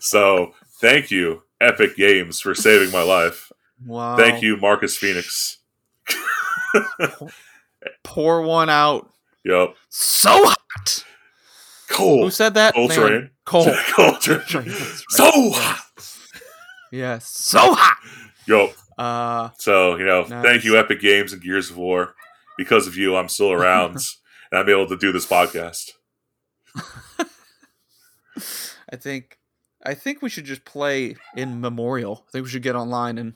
So 0.00 0.54
thank 0.80 1.10
you, 1.10 1.42
Epic 1.60 1.96
Games, 1.96 2.40
for 2.40 2.54
saving 2.54 2.90
my 2.92 3.02
life. 3.02 3.50
Wow. 3.84 4.16
Thank 4.16 4.42
you, 4.42 4.56
Marcus 4.56 4.96
Phoenix. 4.96 5.58
Pour 8.04 8.42
one 8.42 8.68
out. 8.68 9.10
Yep, 9.44 9.74
So 9.88 10.30
hot. 10.32 11.04
cool. 11.88 12.24
Who 12.24 12.30
said 12.30 12.54
that? 12.54 12.74
Man, 12.76 12.88
Cole 12.88 12.96
Train. 13.08 13.30
Cole. 13.44 13.74
Cole 13.94 14.16
Train. 14.18 14.42
That's 14.68 15.04
So 15.10 15.24
right. 15.24 15.52
hot. 15.54 15.84
Yeah, 16.92 17.18
so 17.18 17.74
hot. 17.74 17.98
Yo, 18.46 18.72
Uh, 18.98 19.50
So, 19.58 19.96
you 19.96 20.04
know, 20.04 20.22
Nice. 20.24 20.44
thank 20.44 20.64
you, 20.64 20.76
Epic 20.78 21.00
Games 21.00 21.32
and 21.32 21.40
Gears 21.42 21.70
of 21.70 21.76
War. 21.76 22.14
Because 22.56 22.86
of 22.88 22.96
you, 22.96 23.14
I'm 23.16 23.28
still 23.28 23.52
around 23.52 23.92
and 24.50 24.58
I'm 24.60 24.68
able 24.68 24.88
to 24.88 24.96
do 24.96 25.12
this 25.12 25.26
podcast. 25.26 25.92
I 28.90 28.96
think, 28.96 29.37
I 29.84 29.94
think 29.94 30.22
we 30.22 30.28
should 30.28 30.44
just 30.44 30.64
play 30.64 31.16
in 31.36 31.60
memorial. 31.60 32.24
I 32.28 32.30
think 32.32 32.44
we 32.44 32.50
should 32.50 32.62
get 32.62 32.74
online 32.76 33.16
and 33.18 33.34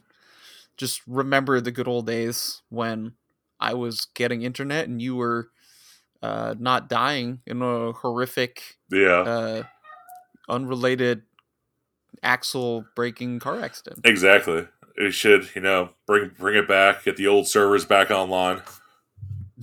just 0.77 1.01
remember 1.07 1.61
the 1.61 1.71
good 1.71 1.87
old 1.89 2.07
days 2.07 2.63
when 2.69 3.13
I 3.61 3.75
was 3.75 4.07
getting 4.15 4.43
internet 4.43 4.89
and 4.89 5.01
you 5.01 5.15
were 5.17 5.51
uh, 6.23 6.55
not 6.59 6.89
dying 6.89 7.41
in 7.47 7.63
a 7.63 7.93
horrific, 7.93 8.79
Yeah, 8.91 9.21
uh, 9.21 9.63
unrelated 10.49 11.23
axle 12.23 12.85
breaking 12.97 13.39
car 13.39 13.61
accident. 13.61 14.01
exactly. 14.05 14.67
We 14.99 15.11
should, 15.11 15.49
you 15.55 15.63
know, 15.63 15.91
bring 16.07 16.31
bring 16.39 16.57
it 16.57 16.69
back, 16.69 17.05
get 17.05 17.17
the 17.17 17.27
old 17.27 17.49
servers 17.49 17.85
back 17.85 18.11
online. 18.11 18.63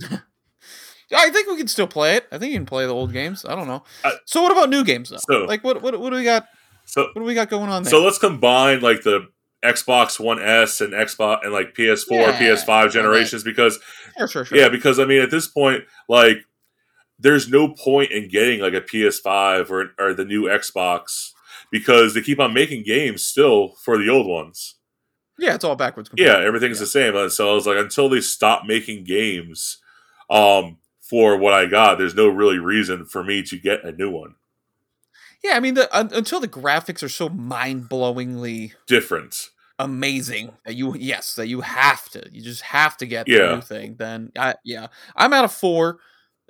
I 1.12 1.30
think 1.30 1.48
we 1.48 1.56
can 1.56 1.68
still 1.68 1.86
play 1.88 2.16
it. 2.16 2.26
I 2.30 2.38
think 2.38 2.52
you 2.52 2.58
can 2.58 2.66
play 2.66 2.86
the 2.86 2.94
old 2.94 3.12
games. 3.12 3.44
I 3.44 3.54
don't 3.56 3.66
know. 3.66 3.84
I- 4.04 4.14
so 4.26 4.42
what 4.42 4.52
about 4.52 4.70
new 4.70 4.84
games 4.84 5.10
though? 5.10 5.18
So- 5.18 5.44
like 5.44 5.62
what 5.64 5.82
what 5.82 5.98
what 6.00 6.10
do 6.10 6.16
we 6.16 6.24
got? 6.24 6.46
So 6.90 7.02
What 7.12 7.14
do 7.16 7.22
we 7.22 7.34
got 7.34 7.48
going 7.50 7.70
on 7.70 7.82
there? 7.84 7.90
so 7.90 8.02
let's 8.02 8.18
combine 8.18 8.80
like 8.80 9.02
the 9.02 9.28
Xbox 9.64 10.18
One 10.18 10.40
S 10.42 10.80
and 10.80 10.92
Xbox 10.92 11.44
and 11.44 11.52
like 11.52 11.74
PS4, 11.74 12.10
Yeah, 12.10 12.38
PS5 12.38 12.90
generations 12.92 13.44
because 13.44 13.78
sure, 14.18 14.26
sure, 14.28 14.44
sure. 14.44 14.58
yeah, 14.58 14.68
because 14.68 14.98
I 14.98 15.04
mean 15.04 15.20
at 15.20 15.30
this 15.30 15.46
point 15.46 15.84
like 16.08 16.38
there's 17.18 17.48
no 17.50 17.68
point 17.74 18.10
in 18.10 18.28
getting 18.28 18.60
like 18.60 18.72
a 18.72 18.80
PS5 18.80 19.70
or 19.70 19.90
or 19.98 20.14
the 20.14 20.24
new 20.24 20.44
Xbox 20.44 21.30
because 21.70 22.14
they 22.14 22.22
keep 22.22 22.40
on 22.40 22.52
making 22.54 22.82
games 22.84 23.22
still 23.22 23.74
for 23.84 23.98
the 23.98 24.08
old 24.08 24.26
ones. 24.26 24.76
Yeah, 25.38 25.54
it's 25.54 25.64
all 25.64 25.76
backwards. 25.76 26.10
yeah, 26.16 26.38
everything's 26.38 26.78
Yeah. 26.78 26.80
the 26.80 26.86
same. 26.86 27.16
And 27.16 27.30
so 27.32 27.50
I 27.50 27.54
was 27.54 27.66
like, 27.66 27.78
until 27.78 28.08
they 28.08 28.20
stop 28.20 28.64
making 28.66 29.04
games 29.04 29.78
um, 30.28 30.78
for 31.00 31.36
what 31.36 31.52
I 31.54 31.66
got, 31.66 31.96
there's 31.98 32.14
no 32.14 32.28
really 32.28 32.58
reason 32.58 33.04
for 33.06 33.22
me 33.24 33.42
to 33.44 33.56
get 33.58 33.84
a 33.84 33.92
new 33.92 34.10
one. 34.10 34.34
Yeah, 35.42 35.52
I 35.56 35.60
mean, 35.60 35.74
the, 35.74 35.94
un, 35.96 36.10
until 36.12 36.38
the 36.40 36.48
graphics 36.48 37.02
are 37.02 37.08
so 37.08 37.28
mind-blowingly 37.30 38.72
Different. 38.86 39.48
amazing 39.78 40.52
that 40.66 40.74
you 40.74 40.94
yes 40.96 41.34
that 41.36 41.46
you 41.48 41.62
have 41.62 42.08
to 42.10 42.22
you 42.30 42.42
just 42.42 42.60
have 42.62 42.96
to 42.98 43.06
get 43.06 43.24
the 43.26 43.32
Yeah. 43.32 43.54
new 43.54 43.60
thing. 43.62 43.96
Then 43.98 44.32
I 44.36 44.54
yeah, 44.64 44.88
I'm 45.16 45.32
at 45.32 45.44
a 45.44 45.48
four, 45.48 45.98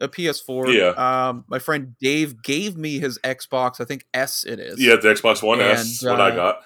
a 0.01 0.09
PS4. 0.09 0.75
Yeah. 0.77 0.89
Um, 1.29 1.45
my 1.49 1.59
friend 1.61 1.95
Dave 2.01 2.43
gave 2.43 2.77
me 2.77 2.99
his 2.99 3.19
Xbox. 3.23 3.81
I 3.81 3.85
think 3.85 4.05
S 4.13 4.45
it 4.45 4.59
is. 4.59 4.81
Yeah, 4.81 4.97
the 4.97 5.09
Xbox 5.09 5.43
One 5.43 5.61
S, 5.61 6.03
And, 6.03 6.11
what 6.11 6.21
I 6.21 6.31
uh, 6.31 6.35
got. 6.37 6.61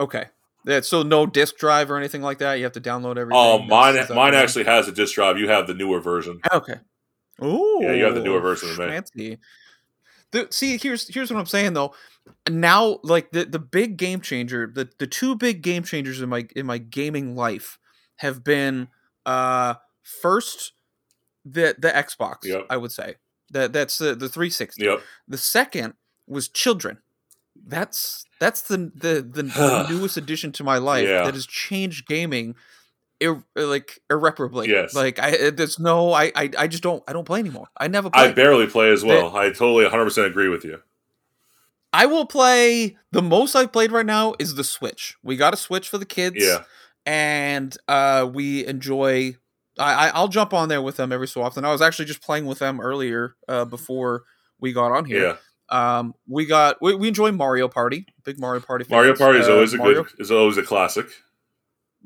Okay. 0.00 0.24
Yeah, 0.64 0.80
so 0.80 1.04
no 1.04 1.26
disk 1.26 1.58
drive 1.58 1.92
or 1.92 1.96
anything 1.96 2.22
like 2.22 2.38
that. 2.38 2.54
You 2.54 2.64
have 2.64 2.72
to 2.72 2.80
download 2.80 3.16
everything. 3.16 3.38
Um, 3.38 3.68
mine 3.68 3.92
That's- 3.94 4.02
is 4.04 4.08
that 4.08 4.14
mine 4.14 4.34
actually 4.34 4.64
has 4.64 4.88
a 4.88 4.92
disk 4.92 5.14
drive. 5.14 5.38
You 5.38 5.48
have 5.48 5.68
the 5.68 5.74
newer 5.74 6.00
version. 6.00 6.40
Okay. 6.52 6.74
Oh, 7.40 7.80
Yeah, 7.82 7.92
you 7.92 8.02
have 8.04 8.14
the 8.16 8.22
newer 8.22 8.40
version 8.40 8.70
than 8.74 8.78
me. 8.88 8.92
Fancy. 8.92 9.38
The, 10.32 10.48
see, 10.50 10.76
here's 10.78 11.12
here's 11.12 11.30
what 11.30 11.38
I'm 11.38 11.46
saying 11.46 11.74
though. 11.74 11.94
Now, 12.48 12.98
like 13.02 13.30
the 13.30 13.44
the 13.44 13.58
big 13.58 13.96
game 13.96 14.20
changer, 14.20 14.70
the 14.72 14.88
the 14.98 15.06
two 15.06 15.36
big 15.36 15.62
game 15.62 15.84
changers 15.84 16.20
in 16.20 16.28
my 16.28 16.46
in 16.56 16.66
my 16.66 16.78
gaming 16.78 17.34
life 17.36 17.78
have 18.16 18.42
been 18.42 18.88
uh 19.24 19.74
first 20.02 20.72
the 21.44 21.76
the 21.78 21.88
Xbox. 21.90 22.38
Yep. 22.44 22.66
I 22.68 22.76
would 22.76 22.92
say 22.92 23.16
that 23.50 23.72
that's 23.72 23.98
the 23.98 24.14
the 24.16 24.28
360. 24.28 24.82
Yep. 24.84 25.00
The 25.28 25.38
second 25.38 25.94
was 26.26 26.48
children. 26.48 26.98
That's 27.64 28.24
that's 28.40 28.62
the 28.62 28.90
the, 28.94 29.22
the, 29.22 29.42
the 29.44 29.86
newest 29.90 30.16
addition 30.16 30.50
to 30.52 30.64
my 30.64 30.78
life 30.78 31.06
Yeah. 31.08 31.24
that 31.24 31.34
has 31.34 31.46
changed 31.46 32.06
gaming, 32.06 32.56
ir- 33.20 33.44
like 33.54 34.00
irreparably. 34.10 34.68
Yes. 34.68 34.94
Like 34.94 35.18
I, 35.18 35.50
there's 35.50 35.78
no, 35.78 36.12
I, 36.12 36.32
I, 36.34 36.50
I 36.58 36.66
just 36.68 36.82
don't, 36.82 37.02
I 37.08 37.12
don't 37.12 37.24
play 37.24 37.40
anymore. 37.40 37.68
I 37.78 37.88
never 37.88 38.10
play. 38.10 38.24
I 38.28 38.32
barely 38.32 38.66
play 38.66 38.90
as 38.90 39.04
well. 39.04 39.36
I 39.36 39.50
totally 39.50 39.84
100% 39.84 40.26
agree 40.26 40.48
with 40.48 40.64
you. 40.64 40.80
I 41.92 42.06
will 42.06 42.26
play. 42.26 42.96
The 43.12 43.22
most 43.22 43.54
I've 43.54 43.72
played 43.72 43.90
right 43.92 44.04
now 44.04 44.34
is 44.38 44.54
the 44.54 44.64
Switch. 44.64 45.16
We 45.22 45.36
got 45.36 45.54
a 45.54 45.56
Switch 45.56 45.88
for 45.88 45.98
the 45.98 46.04
kids. 46.04 46.36
Yeah. 46.38 46.64
and 47.06 47.74
uh, 47.88 48.28
we 48.32 48.66
enjoy. 48.66 49.36
I, 49.78 50.08
I 50.08 50.08
I'll 50.08 50.28
jump 50.28 50.52
on 50.52 50.68
there 50.68 50.82
with 50.82 50.96
them 50.96 51.12
every 51.12 51.28
so 51.28 51.42
often. 51.42 51.64
I 51.64 51.72
was 51.72 51.80
actually 51.82 52.06
just 52.06 52.22
playing 52.22 52.46
with 52.46 52.58
them 52.58 52.80
earlier 52.80 53.36
uh, 53.48 53.64
before 53.64 54.24
we 54.60 54.72
got 54.72 54.92
on 54.92 55.04
here. 55.06 55.22
Yeah. 55.22 55.36
Um, 55.98 56.14
we 56.28 56.44
got 56.46 56.76
we, 56.82 56.94
we 56.94 57.08
enjoy 57.08 57.32
Mario 57.32 57.68
Party. 57.68 58.06
Big 58.24 58.38
Mario 58.38 58.60
Party. 58.60 58.84
Fans. 58.84 58.90
Mario 58.90 59.14
Party 59.16 59.38
is 59.38 59.48
Uh, 59.48 59.52
always 59.54 59.72
a 59.74 59.78
Mario, 59.78 60.02
good 60.04 60.12
is 60.18 60.30
always 60.30 60.56
a 60.58 60.62
classic. 60.62 61.06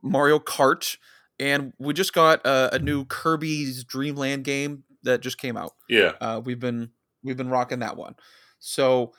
Mario 0.02 0.38
Kart, 0.38 0.96
and 1.38 1.72
we 1.78 1.92
just 1.94 2.12
got 2.12 2.44
a, 2.46 2.74
a 2.74 2.78
new 2.78 3.04
Kirby's 3.04 3.84
Dream 3.84 4.16
Land 4.16 4.44
game 4.44 4.84
that 5.02 5.20
just 5.20 5.38
came 5.38 5.56
out. 5.56 5.72
Yeah. 5.88 6.12
Uh, 6.20 6.40
we've 6.44 6.60
been 6.60 6.90
we've 7.24 7.36
been 7.36 7.48
rocking 7.50 7.78
that 7.80 7.96
one. 7.96 8.14
So, 8.58 9.12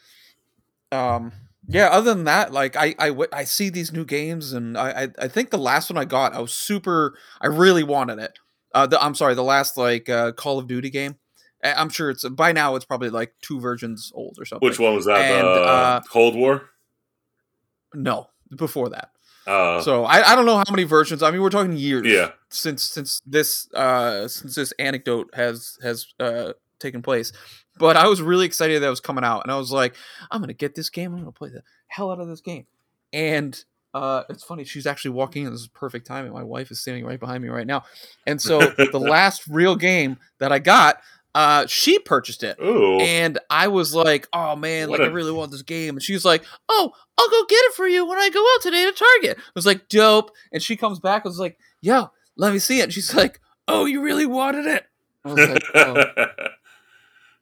um, 0.92 1.32
yeah. 1.68 1.88
Other 1.88 2.14
than 2.14 2.26
that, 2.26 2.52
like 2.54 2.76
I 2.78 2.96
I 3.00 3.44
see 3.44 3.70
these 3.70 3.92
new 3.92 4.06
games, 4.06 4.54
and 4.54 4.78
I, 4.78 5.04
I 5.04 5.08
I 5.24 5.28
think 5.28 5.50
the 5.50 5.58
last 5.58 5.90
one 5.90 5.98
I 5.98 6.06
got, 6.06 6.34
I 6.34 6.40
was 6.40 6.54
super. 6.54 7.18
I 7.42 7.48
really 7.48 7.84
wanted 7.84 8.20
it. 8.20 8.38
Uh, 8.74 8.88
the, 8.88 9.02
I'm 9.04 9.16
sorry, 9.16 9.36
the 9.36 9.44
last 9.44 9.78
like 9.78 10.08
uh, 10.10 10.32
Call 10.34 10.58
of 10.60 10.68
Duty 10.68 10.90
game. 10.90 11.18
I- 11.64 11.74
I'm 11.74 11.90
sure 11.90 12.10
it's 12.10 12.28
by 12.30 12.52
now 12.52 12.76
it's 12.76 12.86
probably 12.86 13.10
like 13.10 13.34
two 13.42 13.60
versions 13.60 14.12
old 14.16 14.38
or 14.40 14.46
something. 14.46 14.68
Which 14.68 14.80
one 14.80 14.96
was 14.96 15.06
that? 15.06 15.20
And, 15.20 15.48
uh, 15.48 16.02
Cold 16.10 16.36
War? 16.36 16.70
No, 17.94 18.30
before 18.56 18.90
that. 18.90 19.12
Uh, 19.48 19.82
so 19.82 20.06
I, 20.06 20.32
I 20.32 20.36
don't 20.36 20.46
know 20.46 20.58
how 20.58 20.64
many 20.70 20.84
versions. 20.84 21.24
I 21.24 21.32
mean, 21.32 21.42
we're 21.42 21.50
talking 21.50 21.74
years. 21.76 22.06
yeah. 22.06 22.32
since 22.50 22.84
since 22.84 23.20
this 23.26 23.72
uh 23.74 24.28
since 24.28 24.56
this 24.56 24.72
anecdote 24.74 25.30
has 25.34 25.78
has 25.82 26.08
uh 26.20 26.54
taken 26.80 27.02
place 27.02 27.32
but 27.78 27.96
i 27.96 28.08
was 28.08 28.22
really 28.22 28.46
excited 28.46 28.82
that 28.82 28.88
it 28.88 28.90
was 28.90 29.00
coming 29.00 29.24
out 29.24 29.42
and 29.44 29.52
i 29.52 29.58
was 29.58 29.72
like 29.72 29.96
i'm 30.32 30.42
gonna 30.42 30.52
get 30.52 30.74
this 30.74 30.90
game 30.90 31.14
i'm 31.14 31.20
gonna 31.20 31.32
play 31.32 31.50
the 31.50 31.62
hell 31.88 32.12
out 32.12 32.20
of 32.20 32.28
this 32.28 32.42
game 32.42 32.66
and 33.14 33.64
uh 33.94 34.24
it's 34.30 34.44
funny 34.44 34.64
she's 34.64 34.88
actually 34.88 35.12
walking 35.12 35.46
in 35.46 35.52
this 35.52 35.62
is 35.62 35.68
perfect 35.68 36.08
timing 36.08 36.34
my 36.34 36.44
wife 36.44 36.72
is 36.72 36.80
standing 36.80 37.06
right 37.06 37.20
behind 37.20 37.44
me 37.44 37.50
right 37.50 37.68
now 37.68 37.84
and 38.26 38.42
so 38.42 38.60
the 38.60 39.00
last 39.00 39.48
real 39.48 39.76
game 39.76 40.18
that 40.40 40.52
i 40.52 40.58
got 40.58 40.98
uh 41.36 41.66
she 41.68 41.98
purchased 42.00 42.44
it 42.44 42.58
Ooh. 42.62 43.00
and 43.00 43.40
I 43.50 43.68
was 43.70 43.96
like, 43.96 44.28
"Oh 44.34 44.56
man, 44.56 44.90
What 44.90 45.00
like 45.00 45.08
a- 45.08 45.12
I 45.12 45.14
really 45.14 45.32
want 45.32 45.52
this 45.52 45.62
game." 45.62 45.96
And 45.96 46.04
she's 46.04 46.26
like, 46.26 46.44
"Oh, 46.70 46.92
I'll 47.18 47.30
go 47.30 47.46
get 47.48 47.64
it 47.66 47.74
for 47.74 47.88
you 47.88 48.06
when 48.06 48.18
I 48.18 48.30
go 48.30 48.40
out 48.42 48.62
today 48.62 48.86
to 48.86 48.92
Target." 48.92 49.38
I 49.40 49.52
was 49.56 49.66
like, 49.66 49.88
"Dope." 49.90 50.32
And 50.52 50.62
she 50.62 50.76
comes 50.76 51.00
back. 51.00 51.26
I 51.26 51.30
was 51.30 51.40
like, 51.40 51.58
"Yo, 51.82 52.10
let 52.38 52.52
me 52.54 52.60
see 52.60 52.80
it." 52.80 52.84
And 52.86 52.94
she's 52.94 53.14
like, 53.16 53.40
"Oh, 53.68 53.86
you 53.86 54.02
really 54.02 54.26
wanted 54.26 54.66
it?" 54.66 54.86
I 55.24 55.30
was 55.34 55.50
like, 55.50 55.64
oh, 55.76 56.04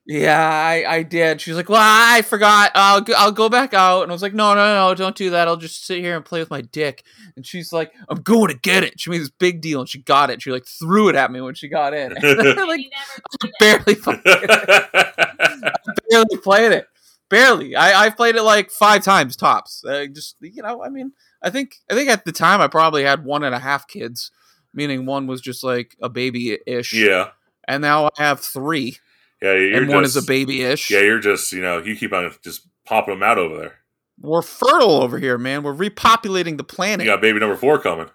"Yeah, 0.10 0.42
I, 0.42 0.84
I 0.96 1.04
did." 1.04 1.40
She's 1.40 1.56
like, 1.56 1.70
"Well, 1.70 1.80
I 1.82 2.24
forgot. 2.24 2.72
I'll 2.74 3.02
go, 3.02 3.14
I'll 3.16 3.32
go 3.32 3.48
back 3.48 3.74
out." 3.76 4.02
And 4.02 4.12
I 4.12 4.14
was 4.14 4.24
like, 4.24 4.34
"No, 4.34 4.56
no, 4.56 4.74
no, 4.90 4.96
don't 4.96 5.16
do 5.16 5.30
that. 5.30 5.48
I'll 5.48 5.56
just 5.56 5.86
sit 5.86 6.00
here 6.00 6.16
and 6.16 6.26
play 6.26 6.40
with 6.40 6.50
my 6.50 6.62
dick." 6.62 7.04
And 7.36 7.46
she's 7.46 7.72
like, 7.72 7.94
"I'm 8.10 8.22
going 8.22 8.48
to 8.48 8.58
get 8.60 8.84
it." 8.84 9.00
She 9.00 9.12
made 9.12 9.22
this 9.22 9.30
big 9.30 9.62
deal, 9.62 9.80
and 9.82 9.88
she 9.88 10.00
got 10.02 10.30
it. 10.32 10.42
She 10.42 10.52
like 10.52 10.66
threw 10.66 11.10
it 11.10 11.16
at 11.16 11.32
me 11.32 11.42
when 11.42 11.54
she 11.54 11.68
got 11.70 11.94
in. 11.94 12.14
And 12.18 12.26
I, 12.60 12.64
like 12.66 12.82
You 12.82 12.90
never 12.90 13.22
played 13.40 13.54
it. 13.54 13.60
barely 13.60 13.96
fucking 13.96 15.72
barely 16.10 16.38
played 16.38 16.72
it. 16.72 16.88
Barely. 17.30 17.76
I 17.76 18.06
I've 18.06 18.18
played 18.18 18.36
it 18.36 18.42
like 18.44 18.72
five 18.72 19.04
times 19.04 19.36
tops. 19.36 19.84
Uh, 19.86 20.08
just 20.12 20.36
you 20.42 20.64
know, 20.64 20.84
I 20.84 20.90
mean, 20.90 21.12
I 21.44 21.50
think 21.52 21.76
I 21.90 21.94
think 21.94 22.10
at 22.10 22.26
the 22.26 22.32
time 22.32 22.62
I 22.62 22.68
probably 22.68 23.04
had 23.04 23.24
one 23.24 23.44
and 23.44 23.54
a 23.54 23.60
half 23.60 23.88
kids, 23.88 24.32
meaning 24.74 25.06
one 25.06 25.28
was 25.28 25.40
just 25.40 25.64
like 25.64 25.96
a 26.02 26.10
baby 26.10 26.58
ish, 26.66 26.94
yeah. 26.94 27.30
and 27.68 27.82
now 27.84 28.06
I 28.18 28.24
have 28.24 28.40
three. 28.40 28.98
Yeah, 29.42 29.54
you're 29.54 29.78
and 29.84 29.90
one 29.90 30.04
is 30.04 30.16
a 30.16 30.20
just- 30.20 30.28
babyish. 30.28 30.90
Yeah, 30.92 31.00
you're 31.02 31.20
just 31.20 31.52
you 31.52 31.62
know 31.62 31.80
you 31.82 31.96
keep 31.96 32.14
on 32.14 32.32
just 32.44 32.68
popping 32.86 33.14
them 33.16 33.24
out 33.24 33.38
over 33.38 33.58
there. 33.58 33.74
We're 34.22 34.42
fertile 34.42 35.02
over 35.02 35.18
here, 35.18 35.38
man. 35.38 35.64
We're 35.64 35.74
repopulating 35.74 36.58
the 36.58 36.64
planet. 36.66 37.06
You 37.06 37.12
got 37.14 37.22
baby 37.22 37.40
number 37.40 37.56
four 37.56 37.80
coming. 37.80 38.10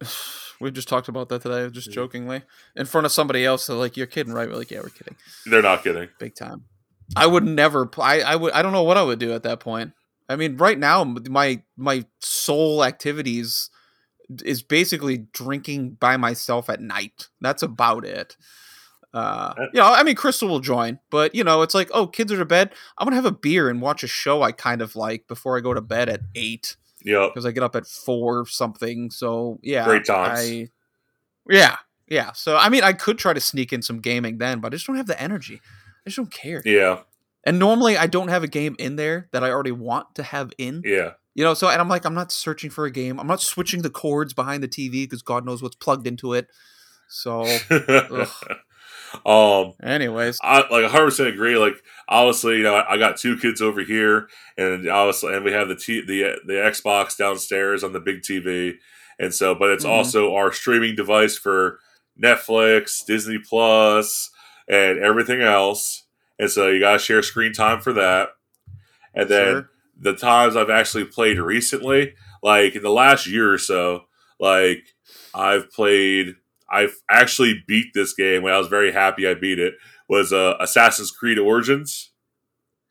we 0.60 0.70
just 0.70 0.88
talked 0.88 1.08
about 1.08 1.28
that 1.30 1.42
today, 1.42 1.68
just 1.70 1.88
Yeah. 1.88 1.94
jokingly, 1.94 2.42
in 2.76 2.86
front 2.86 3.04
of 3.06 3.12
somebody 3.12 3.44
else. 3.44 3.66
They're 3.66 3.76
like, 3.76 3.96
"You're 3.96 4.06
kidding, 4.06 4.32
right?" 4.32 4.48
We're 4.48 4.56
like, 4.56 4.70
"Yeah, 4.70 4.80
we're 4.80 4.90
kidding, 4.90 5.16
They're 5.46 5.62
not 5.62 5.82
kidding. 5.82 6.08
big 6.18 6.34
time." 6.34 6.64
I 7.16 7.26
would 7.26 7.44
never. 7.44 7.88
I 7.98 8.20
I 8.22 8.36
would. 8.36 8.52
I 8.52 8.62
don't 8.62 8.72
know 8.72 8.82
what 8.82 8.96
I 8.96 9.02
would 9.02 9.18
do 9.18 9.32
at 9.32 9.42
that 9.42 9.60
point. 9.60 9.92
I 10.28 10.36
mean, 10.36 10.56
right 10.56 10.78
now, 10.78 11.04
my 11.04 11.62
my 11.76 12.04
sole 12.20 12.84
activities 12.84 13.68
is 14.44 14.62
basically 14.62 15.18
drinking 15.32 15.90
by 16.00 16.16
myself 16.16 16.70
at 16.70 16.80
night. 16.80 17.28
That's 17.42 17.62
about 17.62 18.04
it. 18.06 18.36
Uh, 19.14 19.54
Uh, 19.56 19.66
you 19.72 19.80
know, 19.80 19.86
I 19.86 20.02
mean, 20.02 20.16
Crystal 20.16 20.48
will 20.48 20.60
join, 20.60 20.98
but 21.10 21.34
you 21.34 21.44
know, 21.44 21.62
it's 21.62 21.74
like, 21.74 21.88
oh, 21.94 22.06
kids 22.06 22.32
are 22.32 22.38
to 22.38 22.44
bed. 22.44 22.72
I'm 22.98 23.06
gonna 23.06 23.16
have 23.16 23.24
a 23.24 23.30
beer 23.30 23.68
and 23.70 23.80
watch 23.80 24.02
a 24.02 24.08
show 24.08 24.42
I 24.42 24.52
kind 24.52 24.82
of 24.82 24.96
like 24.96 25.28
before 25.28 25.56
I 25.56 25.60
go 25.60 25.72
to 25.72 25.80
bed 25.80 26.08
at 26.08 26.20
eight 26.34 26.76
Yep. 27.04 27.30
because 27.32 27.46
I 27.46 27.52
get 27.52 27.62
up 27.62 27.76
at 27.76 27.86
four 27.86 28.40
or 28.40 28.46
something. 28.46 29.10
So 29.10 29.60
yeah, 29.62 29.84
Great 29.84 30.04
times. 30.04 30.40
I, 30.40 30.68
yeah, 31.48 31.76
yeah. 32.08 32.32
So 32.32 32.56
I 32.56 32.68
mean, 32.68 32.82
I 32.82 32.92
could 32.92 33.18
try 33.18 33.32
to 33.32 33.40
sneak 33.40 33.72
in 33.72 33.82
some 33.82 34.00
gaming 34.00 34.38
then, 34.38 34.60
but 34.60 34.72
I 34.72 34.76
just 34.76 34.86
don't 34.86 34.96
have 34.96 35.06
the 35.06 35.20
energy. 35.20 35.60
I 36.06 36.10
just 36.10 36.16
don't 36.16 36.32
care. 36.32 36.62
Yeah. 36.64 37.00
And 37.46 37.58
normally, 37.58 37.96
I 37.98 38.06
don't 38.06 38.28
have 38.28 38.42
a 38.42 38.48
game 38.48 38.74
in 38.78 38.96
there 38.96 39.28
that 39.32 39.44
I 39.44 39.50
already 39.50 39.70
want 39.70 40.14
to 40.14 40.22
have 40.22 40.50
in. 40.58 40.82
Yeah. 40.84 41.12
You 41.34 41.44
know, 41.44 41.52
so 41.52 41.68
and 41.68 41.80
I'm 41.80 41.88
like, 41.88 42.06
I'm 42.06 42.14
not 42.14 42.32
searching 42.32 42.70
for 42.70 42.86
a 42.86 42.90
game. 42.90 43.20
I'm 43.20 43.26
not 43.26 43.42
switching 43.42 43.82
the 43.82 43.90
cords 43.90 44.32
behind 44.32 44.62
the 44.62 44.68
TV 44.68 45.02
because 45.02 45.20
God 45.20 45.44
knows 45.44 45.62
what's 45.62 45.76
plugged 45.76 46.06
into 46.06 46.32
it. 46.32 46.48
So, 47.08 47.44
um. 49.26 49.72
anyways, 49.82 50.38
I 50.42 50.58
like 50.60 50.82
100 50.82 51.04
percent 51.04 51.28
agree. 51.28 51.56
Like 51.56 51.74
obviously, 52.08 52.58
you 52.58 52.62
know, 52.62 52.74
I, 52.74 52.94
I 52.94 52.98
got 52.98 53.16
two 53.16 53.36
kids 53.36 53.60
over 53.62 53.80
here, 53.82 54.28
and 54.58 54.88
obviously, 54.88 55.34
and 55.34 55.44
we 55.44 55.52
have 55.52 55.68
the 55.68 55.76
t- 55.76 56.04
the 56.04 56.36
the 56.46 56.54
Xbox 56.54 57.16
downstairs 57.16 57.82
on 57.84 57.92
the 57.92 58.00
big 58.00 58.22
TV, 58.22 58.74
and 59.18 59.34
so, 59.34 59.54
but 59.54 59.70
it's 59.70 59.84
Mhm. 59.84 59.90
also 59.90 60.34
our 60.34 60.52
streaming 60.52 60.94
device 60.96 61.36
for 61.36 61.78
Netflix, 62.20 63.04
Disney 63.04 63.38
Plus, 63.38 64.30
and 64.68 64.98
everything 64.98 65.40
else. 65.42 66.06
And 66.38 66.50
so 66.50 66.68
you 66.68 66.80
gotta 66.80 66.98
share 66.98 67.22
screen 67.22 67.52
time 67.52 67.80
for 67.80 67.92
that. 67.94 68.30
And 69.14 69.28
then 69.28 69.52
Sure. 69.52 69.70
the 70.00 70.14
times 70.14 70.56
I've 70.56 70.70
actually 70.70 71.04
played 71.04 71.38
recently, 71.38 72.14
like 72.42 72.74
in 72.74 72.82
the 72.82 72.90
last 72.90 73.26
year 73.26 73.52
or 73.52 73.58
so, 73.58 74.04
like 74.40 74.82
I've 75.34 75.70
played, 75.72 76.34
I've 76.70 76.94
actually 77.10 77.62
beat 77.66 77.88
this 77.94 78.14
game. 78.14 78.42
When 78.42 78.52
I 78.52 78.58
was 78.58 78.68
very 78.68 78.92
happy 78.92 79.26
I 79.28 79.34
beat 79.34 79.58
it, 79.58 79.74
was 80.08 80.32
uh, 80.32 80.54
Assassin's 80.60 81.10
Creed 81.10 81.38
Origins, 81.38 82.10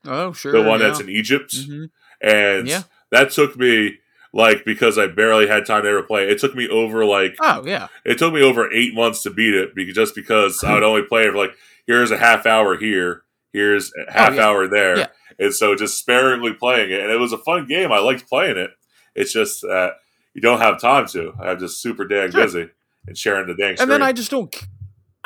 oh 0.06 0.32
sure, 0.32 0.52
the 0.52 0.62
one 0.62 0.80
yeah. 0.80 0.86
that's 0.88 1.00
in 1.00 1.08
Egypt, 1.08 1.54
Mhm. 1.54 1.90
and 2.20 2.68
Yeah. 2.68 2.82
that 3.10 3.30
took 3.30 3.56
me 3.56 3.98
like 4.32 4.64
because 4.64 4.98
I 4.98 5.06
barely 5.06 5.46
had 5.46 5.64
time 5.66 5.82
to 5.84 5.88
ever 5.88 6.02
play. 6.02 6.28
It 6.28 6.38
took 6.38 6.54
me 6.54 6.68
over 6.68 7.04
like 7.04 7.36
Oh 7.40 7.62
yeah, 7.64 7.88
it 8.04 8.18
took 8.18 8.32
me 8.34 8.42
over 8.42 8.72
eight 8.72 8.94
months 8.94 9.22
to 9.22 9.30
beat 9.30 9.54
it 9.54 9.74
because 9.74 9.94
just 9.94 10.14
because 10.14 10.62
I 10.64 10.74
would 10.74 10.82
only 10.90 11.02
play 11.02 11.22
it 11.26 11.30
for 11.32 11.38
like 11.38 11.54
here's 11.86 12.10
a 12.10 12.16
half 12.18 12.46
hour 12.46 12.76
here, 12.76 13.22
here's 13.52 13.92
a 14.08 14.12
half 14.12 14.32
Oh, 14.32 14.34
yeah. 14.36 14.46
hour 14.46 14.66
there, 14.68 15.08
and 15.38 15.54
so 15.54 15.74
just 15.76 15.98
sparingly 15.98 16.52
playing 16.52 16.90
it, 16.90 17.00
and 17.00 17.10
it 17.10 17.18
was 17.20 17.32
a 17.32 17.38
fun 17.38 17.66
game. 17.66 17.92
I 17.92 17.98
liked 17.98 18.28
playing 18.28 18.56
it. 18.56 18.70
It's 19.14 19.32
just 19.32 19.60
that 19.62 19.92
you 20.34 20.40
don't 20.40 20.60
have 20.60 20.80
time 20.80 21.06
to. 21.08 21.32
I'm 21.40 21.60
just 21.60 21.80
super 21.80 22.04
dang 22.04 22.32
Sure. 22.32 22.42
busy 22.42 22.70
and 23.06 23.16
sharing 23.16 23.46
the 23.46 23.54
dang. 23.54 23.76
and 23.80 23.90
then. 23.90 24.02
I 24.02 24.12
just 24.12 24.30
don't. 24.30 24.54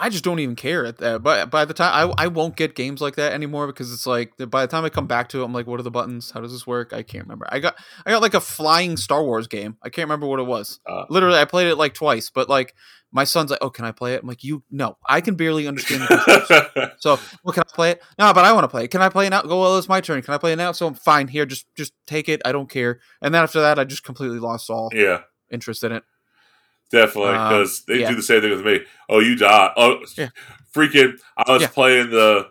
I 0.01 0.11
just 0.11 0.23
don't 0.23 0.39
even 0.39 0.55
care 0.55 0.87
at 0.87 0.99
that. 0.99 1.23
But 1.25 1.51
by 1.51 1.65
the 1.65 1.75
time 1.75 2.13
I, 2.17 2.25
I 2.25 2.27
won't 2.29 2.57
get 2.57 2.77
games 2.77 3.01
like 3.01 3.17
that 3.17 3.33
anymore 3.33 3.67
because 3.67 3.93
it's 3.93 4.07
like 4.07 4.33
by 4.37 4.65
the 4.65 4.71
time 4.71 4.85
I 4.85 4.91
come 4.91 5.09
back 5.09 5.29
to 5.31 5.41
it, 5.41 5.45
I'm 5.45 5.53
like, 5.53 5.67
what 5.67 5.81
are 5.81 5.83
the 5.83 5.91
buttons? 5.91 6.31
How 6.31 6.41
does 6.41 6.53
this 6.53 6.67
work? 6.67 6.93
I 6.93 7.03
can't 7.03 7.25
remember. 7.25 7.47
I 7.51 7.59
got 7.59 7.75
I 8.07 8.11
got 8.11 8.23
like 8.23 8.35
a 8.35 8.41
flying 8.41 8.97
Star 8.97 9.25
Wars 9.25 9.49
game. 9.49 9.77
I 9.83 9.89
can't 9.89 10.07
remember 10.07 10.27
what 10.27 10.39
it 10.39 10.47
was. 10.47 10.79
Uh. 10.87 11.05
Literally, 11.11 11.39
I 11.39 11.45
played 11.47 11.67
it 11.67 11.77
like 11.77 11.95
twice. 11.95 12.31
But 12.31 12.49
like 12.49 12.75
my 13.11 13.25
son's 13.25 13.51
like, 13.51 13.61
oh, 13.63 13.71
can 13.71 13.85
I 13.85 13.93
play 13.93 14.15
it? 14.15 14.23
I'm 14.23 14.29
like, 14.29 14.45
you 14.45 14.63
no, 14.71 14.97
I 15.09 15.21
can 15.21 15.35
barely 15.35 15.67
understand. 15.67 16.03
The 16.03 16.93
so, 16.99 17.19
well, 17.43 17.53
can 17.53 17.65
I 17.67 17.75
play 17.75 17.91
it? 17.93 18.03
No, 18.19 18.33
but 18.33 18.45
I 18.45 18.53
want 18.53 18.65
to 18.65 18.69
play 18.69 18.85
it. 18.85 18.89
Can 18.89 19.03
I 19.03 19.09
play 19.09 19.27
it 19.27 19.31
now? 19.31 19.43
Go, 19.43 19.61
well, 19.61 19.79
it's 19.79 19.89
my 19.89 20.01
turn. 20.01 20.23
Can 20.23 20.35
I 20.35 20.39
play 20.39 20.53
it 20.53 20.57
now? 20.57 20.73
So 20.73 20.87
I'm 20.87 20.95
fine 20.95 21.27
here. 21.27 21.45
Just 21.45 21.67
just 21.75 21.93
take 22.07 22.29
it. 22.29 22.41
I 22.45 22.53
don't 22.53 22.71
care. 22.71 23.01
And 23.21 23.35
then 23.35 23.43
after 23.43 23.61
that, 23.61 23.79
I 23.79 23.85
just 23.85 24.05
completely 24.05 24.39
lost 24.39 24.71
all 24.71 24.91
yeah, 24.95 25.23
interest 25.51 25.83
in 25.83 25.93
it. 25.93 26.05
Definitely 26.91 27.35
Um, 27.35 27.49
because 27.49 27.85
they 27.85 28.01
yeah. 28.01 28.11
do 28.11 28.17
the 28.17 28.23
same 28.23 28.41
thing 28.41 28.51
with 28.51 28.65
me. 28.65 28.81
Oh, 29.09 29.21
you 29.21 29.37
die. 29.37 29.73
Oh, 29.77 30.01
Yeah. 30.17 30.29
freaking! 30.75 31.19
I 31.37 31.53
was 31.53 31.63
Yeah. 31.63 31.69
playing 31.69 32.11
the. 32.11 32.49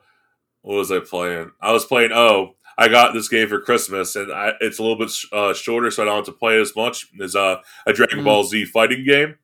What 0.62 0.76
was 0.78 0.92
I 0.92 1.00
playing? 1.00 1.52
I 1.62 1.72
was 1.72 1.86
playing. 1.86 2.12
Oh, 2.14 2.56
I 2.78 2.90
got 2.90 3.14
this 3.14 3.30
game 3.30 3.48
for 3.48 3.60
Christmas, 3.62 4.16
and 4.16 4.32
I, 4.32 4.54
it's 4.60 4.80
a 4.80 4.84
little 4.84 4.98
bit 4.98 5.12
uh, 5.32 5.54
shorter, 5.54 5.90
so 5.92 6.04
I 6.04 6.06
don't 6.06 6.16
have 6.18 6.26
to 6.26 6.32
play 6.32 6.60
as 6.60 6.76
much. 6.76 7.08
It's 7.20 7.36
uh, 7.36 7.58
a 7.86 7.94
Dragon 7.94 8.20
Mhm. 8.20 8.26
Ball 8.26 8.44
Z 8.44 8.66
fighting 8.66 9.06
game, 9.06 9.36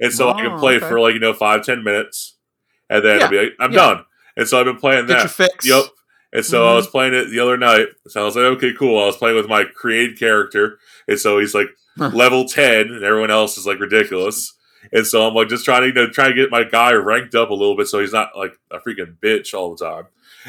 and 0.00 0.12
so 0.12 0.30
I 0.30 0.40
can 0.40 0.52
Oh, 0.52 0.58
play 0.58 0.76
okay. 0.76 0.86
for 0.88 1.00
like 1.00 1.14
you 1.14 1.20
know 1.20 1.32
five 1.32 1.64
ten 1.64 1.82
minutes, 1.82 2.36
and 2.88 3.04
then 3.04 3.20
I'll 3.22 3.28
be 3.28 3.38
like, 3.38 3.52
I'm 3.60 3.72
done. 3.72 4.04
And 4.36 4.46
so 4.46 4.58
I've 4.60 4.64
been 4.66 4.76
playing 4.76 5.06
Get 5.06 5.28
that. 5.36 5.50
Yep. 5.64 5.84
And 6.32 6.44
so 6.44 6.66
I 6.68 6.72
Mhm. 6.72 6.76
was 6.76 6.86
playing 6.86 7.14
it 7.14 7.30
the 7.30 7.40
other 7.40 7.56
night. 7.56 7.88
So 8.06 8.20
I 8.20 8.24
was 8.24 8.36
like, 8.36 8.44
okay, 8.44 8.72
cool. 8.78 9.02
I 9.02 9.06
was 9.06 9.16
playing 9.16 9.34
with 9.36 9.48
my 9.48 9.64
create 9.64 10.18
character. 10.18 10.78
And 11.08 11.18
so 11.18 11.38
he's 11.38 11.54
like 11.54 11.68
Huh. 11.96 12.10
level 12.14 12.44
10, 12.44 12.86
and 12.92 13.02
everyone 13.02 13.32
else 13.32 13.58
is 13.58 13.66
like 13.66 13.80
ridiculous. 13.80 14.54
And 14.92 15.04
so 15.04 15.26
I'm 15.26 15.34
like 15.34 15.48
just 15.48 15.64
trying 15.64 15.80
to, 15.82 15.86
you 15.88 15.92
know, 15.94 16.08
try 16.08 16.28
to 16.28 16.34
get 16.34 16.48
my 16.52 16.62
guy 16.62 16.92
ranked 16.92 17.34
up 17.34 17.50
a 17.50 17.54
little 17.54 17.76
bit 17.76 17.88
so 17.88 17.98
he's 17.98 18.12
not 18.12 18.36
like 18.36 18.52
a 18.70 18.78
freaking 18.78 19.16
bitch 19.18 19.52
all 19.52 19.74
the 19.74 19.84
time. 19.84 20.04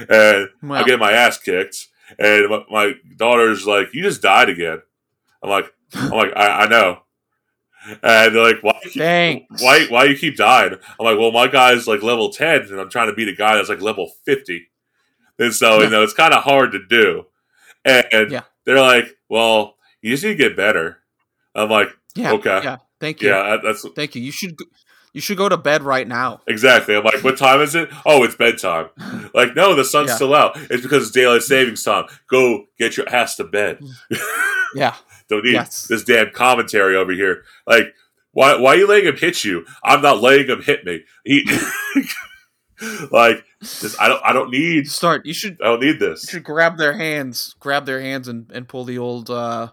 And 0.07 0.49
Well, 0.61 0.79
I 0.79 0.83
get 0.83 0.99
my 0.99 1.11
ass 1.11 1.39
kicked. 1.39 1.87
And 2.19 2.49
my, 2.49 2.63
my 2.69 2.93
daughter's 3.17 3.65
like, 3.65 3.93
you 3.95 4.03
just 4.03 4.21
died 4.21 4.49
again. 4.49 4.81
I'm 5.41 5.49
like, 5.49 5.73
I'm 5.95 6.11
like, 6.11 6.33
I, 6.35 6.65
I 6.65 6.67
know. 6.67 6.99
And 8.03 8.35
they're 8.35 8.43
like, 8.43 8.61
why, 8.61 8.79
Thanks. 8.93 9.63
why, 9.63 9.85
why 9.89 10.03
you 10.03 10.15
keep 10.17 10.35
dying? 10.37 10.73
I'm 10.73 11.05
like, 11.05 11.17
well, 11.17 11.31
my 11.31 11.47
guy's 11.47 11.87
like 11.87 12.03
level 12.03 12.29
10, 12.29 12.63
and 12.69 12.79
I'm 12.79 12.89
trying 12.89 13.07
to 13.07 13.15
beat 13.15 13.27
a 13.29 13.35
guy 13.35 13.55
that's 13.55 13.69
like 13.69 13.81
level 13.81 14.11
50. 14.25 14.67
And 15.39 15.53
so, 15.53 15.81
you 15.81 15.89
know, 15.89 16.03
it's 16.03 16.13
kind 16.13 16.33
of 16.33 16.43
hard 16.43 16.73
to 16.73 16.85
do. 16.85 17.25
And 17.85 18.29
Yeah. 18.31 18.41
they're 18.65 18.81
like, 18.81 19.07
well, 19.29 19.75
you 20.01 20.11
just 20.11 20.23
need 20.23 20.31
to 20.31 20.35
get 20.35 20.55
better. 20.57 20.97
I'm 21.55 21.69
like, 21.69 21.89
Yeah. 22.15 22.33
Okay. 22.33 22.61
Yeah. 22.63 22.77
Thank 22.99 23.21
you. 23.21 23.29
yeah, 23.29 23.57
that's 23.63 23.85
Thank 23.95 24.15
you. 24.15 24.21
You 24.21 24.31
should 24.31 24.57
go- 24.57 24.65
you 25.13 25.21
should 25.21 25.37
go 25.37 25.49
to 25.49 25.57
bed 25.57 25.81
right 25.81 26.07
now. 26.07 26.41
exactly. 26.47 26.95
I'm 26.95 27.03
like, 27.03 27.23
what 27.23 27.37
time 27.37 27.61
is 27.61 27.73
it? 27.73 27.89
Oh, 28.05 28.23
it's 28.23 28.35
bedtime. 28.35 28.89
Like, 29.33 29.55
no, 29.55 29.73
the 29.75 29.83
sun's 29.83 30.09
Yeah. 30.09 30.15
still 30.15 30.33
out. 30.35 30.57
It's 30.71 30.81
because 30.83 31.03
it's 31.03 31.11
daylight 31.11 31.41
savings 31.43 31.83
time. 31.83 32.05
Go 32.29 32.65
get 32.79 32.97
your 32.97 33.07
ass 33.09 33.35
to 33.37 33.43
bed. 33.43 33.79
Yeah. 34.75 34.95
Don't 35.29 35.43
need 35.45 35.53
Yes. 35.53 35.87
this 35.87 36.03
damn 36.03 36.29
commentary 36.31 36.95
over 36.95 37.11
here. 37.11 37.43
Like, 37.65 37.95
why 38.33 38.55
why 38.57 38.73
are 38.73 38.77
you 38.77 38.87
letting 38.87 39.07
him 39.07 39.17
hit 39.17 39.43
you? 39.43 39.65
I'm 39.83 40.01
not 40.03 40.21
letting 40.21 40.47
him 40.47 40.61
hit 40.61 40.85
me. 40.85 41.03
He 41.25 41.43
like 43.11 43.43
just, 43.61 43.99
I 43.99 44.07
don't 44.07 44.21
I 44.23 44.31
don't 44.31 44.51
need 44.51 44.89
Start. 44.89 45.25
You 45.25 45.33
should 45.33 45.57
I 45.61 45.65
don't 45.65 45.81
need 45.81 45.99
this. 45.99 46.23
you 46.23 46.29
should 46.37 46.43
grab 46.43 46.77
their 46.77 46.93
hands, 46.93 47.55
grab 47.59 47.85
their 47.85 47.99
hands, 48.01 48.27
and 48.27 48.49
and 48.53 48.67
pull 48.67 48.85
the 48.85 48.97
old 48.99 49.29
uh, 49.29 49.71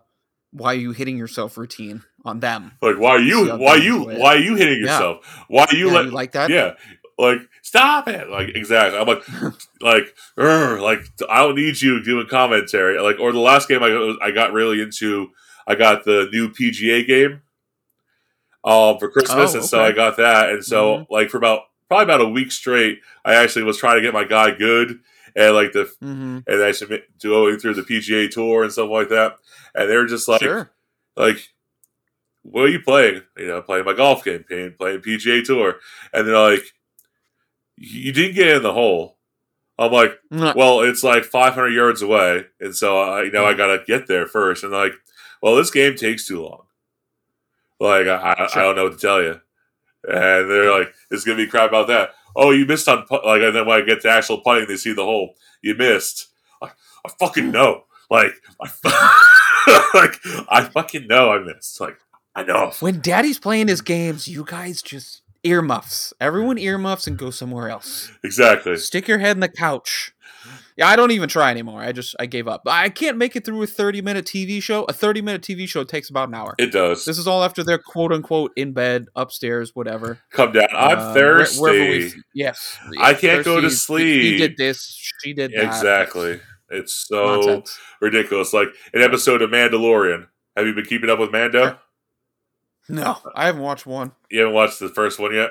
"Why 0.56 0.72
are 0.72 0.78
you 0.86 0.92
hitting 0.92 1.16
yourself?" 1.18 1.56
routine 1.58 2.02
on 2.24 2.40
them. 2.40 2.72
Like 2.82 2.96
why 2.98 3.10
are 3.10 3.20
you 3.20 3.56
why 3.56 3.76
you 3.76 4.00
why 4.02 4.34
are 4.36 4.38
you 4.38 4.56
hitting 4.56 4.78
Yeah. 4.78 4.92
yourself? 4.92 5.44
Why 5.48 5.66
are 5.70 5.74
you 5.76 5.88
yeah, 5.88 5.94
let 5.94 6.04
you 6.06 6.10
like 6.10 6.32
that? 6.32 6.50
yeah 6.50 6.74
like 7.18 7.38
stop 7.62 8.08
it 8.08 8.28
like 8.28 8.50
exactly 8.54 8.98
i'm 9.00 9.06
like 9.06 9.22
like 9.80 10.14
like 10.38 11.00
i 11.30 11.38
don't 11.38 11.54
need 11.56 11.80
you 11.80 12.02
doing 12.02 12.26
commentary 12.26 13.00
like 13.00 13.18
or 13.18 13.32
the 13.32 13.38
last 13.38 13.68
game 13.70 13.82
i 13.82 14.16
i 14.20 14.30
got 14.30 14.52
really 14.52 14.82
into 14.82 15.30
i 15.66 15.74
got 15.74 16.04
the 16.04 16.28
new 16.30 16.50
pga 16.50 17.06
game 17.06 17.40
um 18.64 18.98
for 18.98 19.08
christmas 19.10 19.54
Oh, 19.54 19.58
and 19.58 19.64
so 19.64 19.82
i 19.82 19.92
got 19.92 20.18
that 20.18 20.50
and 20.50 20.62
so 20.62 20.98
Mhm. 20.98 21.06
like 21.10 21.30
for 21.30 21.38
about 21.38 21.62
probably 21.88 22.04
about 22.04 22.20
a 22.20 22.28
week 22.28 22.52
straight 22.52 23.00
i 23.24 23.34
actually 23.34 23.62
was 23.64 23.78
trying 23.78 23.96
to 23.96 24.02
get 24.02 24.12
my 24.12 24.24
guy 24.24 24.50
good 24.50 24.98
and 25.36 25.54
like 25.54 25.72
the 25.72 25.84
Mm-hmm. 26.02 26.38
and 26.46 26.62
actually 26.62 27.02
going 27.22 27.58
through 27.58 27.74
the 27.74 27.82
pga 27.82 28.28
tour 28.30 28.64
and 28.64 28.72
stuff 28.72 28.90
like 28.90 29.10
that 29.10 29.36
and 29.76 29.90
they 29.90 29.96
were 29.96 30.06
just 30.06 30.26
like 30.26 30.40
sure. 30.40 30.70
like, 31.16 31.50
what 32.42 32.64
are 32.64 32.68
you 32.68 32.80
playing? 32.80 33.22
You 33.36 33.46
know, 33.48 33.62
playing 33.62 33.84
my 33.84 33.92
golf 33.92 34.24
game, 34.24 34.44
playing, 34.48 34.74
playing 34.78 35.00
PGA 35.00 35.44
Tour. 35.44 35.76
And 36.12 36.26
they're 36.26 36.38
like, 36.38 36.64
you 37.76 38.12
didn't 38.12 38.34
get 38.34 38.56
in 38.56 38.62
the 38.62 38.72
hole. 38.72 39.18
I'm 39.78 39.92
like, 39.92 40.18
well, 40.30 40.80
it's 40.80 41.04
like 41.04 41.24
500 41.24 41.68
yards 41.68 42.00
away. 42.00 42.46
And 42.60 42.74
so, 42.74 42.98
I, 42.98 43.24
you 43.24 43.32
know, 43.32 43.44
I 43.44 43.52
got 43.52 43.66
to 43.66 43.84
get 43.86 44.06
there 44.06 44.26
first. 44.26 44.64
And 44.64 44.72
like, 44.72 44.94
well, 45.42 45.56
this 45.56 45.70
game 45.70 45.96
takes 45.96 46.26
too 46.26 46.42
long. 46.42 46.62
Like, 47.78 48.06
I, 48.06 48.32
I, 48.38 48.48
I 48.54 48.62
don't 48.62 48.76
know 48.76 48.84
what 48.84 48.94
to 48.94 48.98
tell 48.98 49.22
you. 49.22 49.40
And 50.08 50.50
they're 50.50 50.72
like, 50.72 50.94
it's 51.10 51.24
going 51.24 51.36
to 51.36 51.44
be 51.44 51.50
crap 51.50 51.68
about 51.68 51.88
that. 51.88 52.12
Oh, 52.36 52.50
you 52.50 52.66
missed 52.66 52.88
on, 52.88 53.06
pu-" 53.06 53.24
like, 53.24 53.42
and 53.42 53.56
then 53.56 53.66
when 53.66 53.82
I 53.82 53.84
get 53.84 54.02
to 54.02 54.10
actual 54.10 54.40
putting, 54.42 54.68
they 54.68 54.76
see 54.76 54.92
the 54.92 55.04
hole. 55.04 55.34
You 55.62 55.74
missed. 55.74 56.28
I, 56.62 56.68
I 57.04 57.10
fucking 57.18 57.50
know. 57.50 57.84
Like, 58.10 58.32
I, 58.62 59.90
like, 59.94 60.20
I 60.48 60.62
fucking 60.64 61.06
know 61.06 61.32
I 61.32 61.38
missed. 61.38 61.80
Like, 61.80 61.98
I 62.34 62.44
know. 62.44 62.72
When 62.80 63.00
Daddy's 63.00 63.38
playing 63.38 63.68
his 63.68 63.80
games, 63.80 64.28
you 64.28 64.44
guys 64.44 64.82
just 64.82 65.22
earmuffs. 65.42 66.12
Everyone 66.20 66.58
earmuffs 66.58 67.06
and 67.06 67.16
go 67.16 67.30
somewhere 67.30 67.70
else. 67.70 68.10
Exactly. 68.22 68.76
Stick 68.76 69.08
your 69.08 69.18
head 69.18 69.36
in 69.36 69.40
the 69.40 69.48
couch. 69.48 70.12
Yeah, 70.76 70.88
I 70.88 70.96
don't 70.96 71.10
even 71.10 71.28
try 71.28 71.50
anymore. 71.50 71.80
I 71.80 71.92
just 71.92 72.14
I 72.20 72.26
gave 72.26 72.46
up. 72.46 72.62
I 72.66 72.90
can't 72.90 73.16
make 73.16 73.34
it 73.34 73.44
through 73.46 73.62
a 73.62 73.66
30 73.66 74.02
minute 74.02 74.26
TV 74.26 74.62
show. 74.62 74.84
A 74.84 74.92
30 74.92 75.22
minute 75.22 75.40
TV 75.42 75.66
show 75.66 75.84
takes 75.84 76.10
about 76.10 76.28
an 76.28 76.34
hour. 76.34 76.54
It 76.58 76.70
does. 76.70 77.06
This 77.06 77.16
is 77.16 77.26
all 77.26 77.42
after 77.42 77.64
they're 77.64 77.78
quote 77.78 78.12
unquote 78.12 78.52
in 78.56 78.72
bed, 78.72 79.06
upstairs, 79.16 79.74
whatever. 79.74 80.18
Come 80.32 80.52
down. 80.52 80.68
I'm 80.72 80.98
Uh, 80.98 81.14
thirsty. 81.14 81.60
wherever 81.60 81.78
we- 81.90 82.12
yes. 82.34 82.78
I 83.00 83.14
can't 83.14 83.42
go 83.44 83.60
to 83.60 83.70
sleep. 83.70 84.06
He- 84.22 84.32
He 84.32 84.36
did 84.38 84.56
this. 84.58 84.94
She 85.22 85.32
did 85.32 85.52
that. 85.52 85.64
exactly. 85.64 86.40
It's 86.68 86.92
so 86.92 87.36
Nonsense. 87.36 87.78
ridiculous. 88.00 88.52
Like 88.52 88.68
an 88.92 89.00
episode 89.00 89.40
of 89.40 89.50
Mandalorian. 89.50 90.26
Have 90.56 90.66
you 90.66 90.74
been 90.74 90.84
keeping 90.84 91.08
up 91.08 91.18
with 91.18 91.30
Mando? 91.32 91.78
No, 92.88 93.18
I 93.34 93.46
haven't 93.46 93.62
watched 93.62 93.86
one. 93.86 94.12
You 94.30 94.40
haven't 94.40 94.54
watched 94.54 94.78
the 94.80 94.88
first 94.88 95.18
one 95.18 95.34
yet 95.34 95.50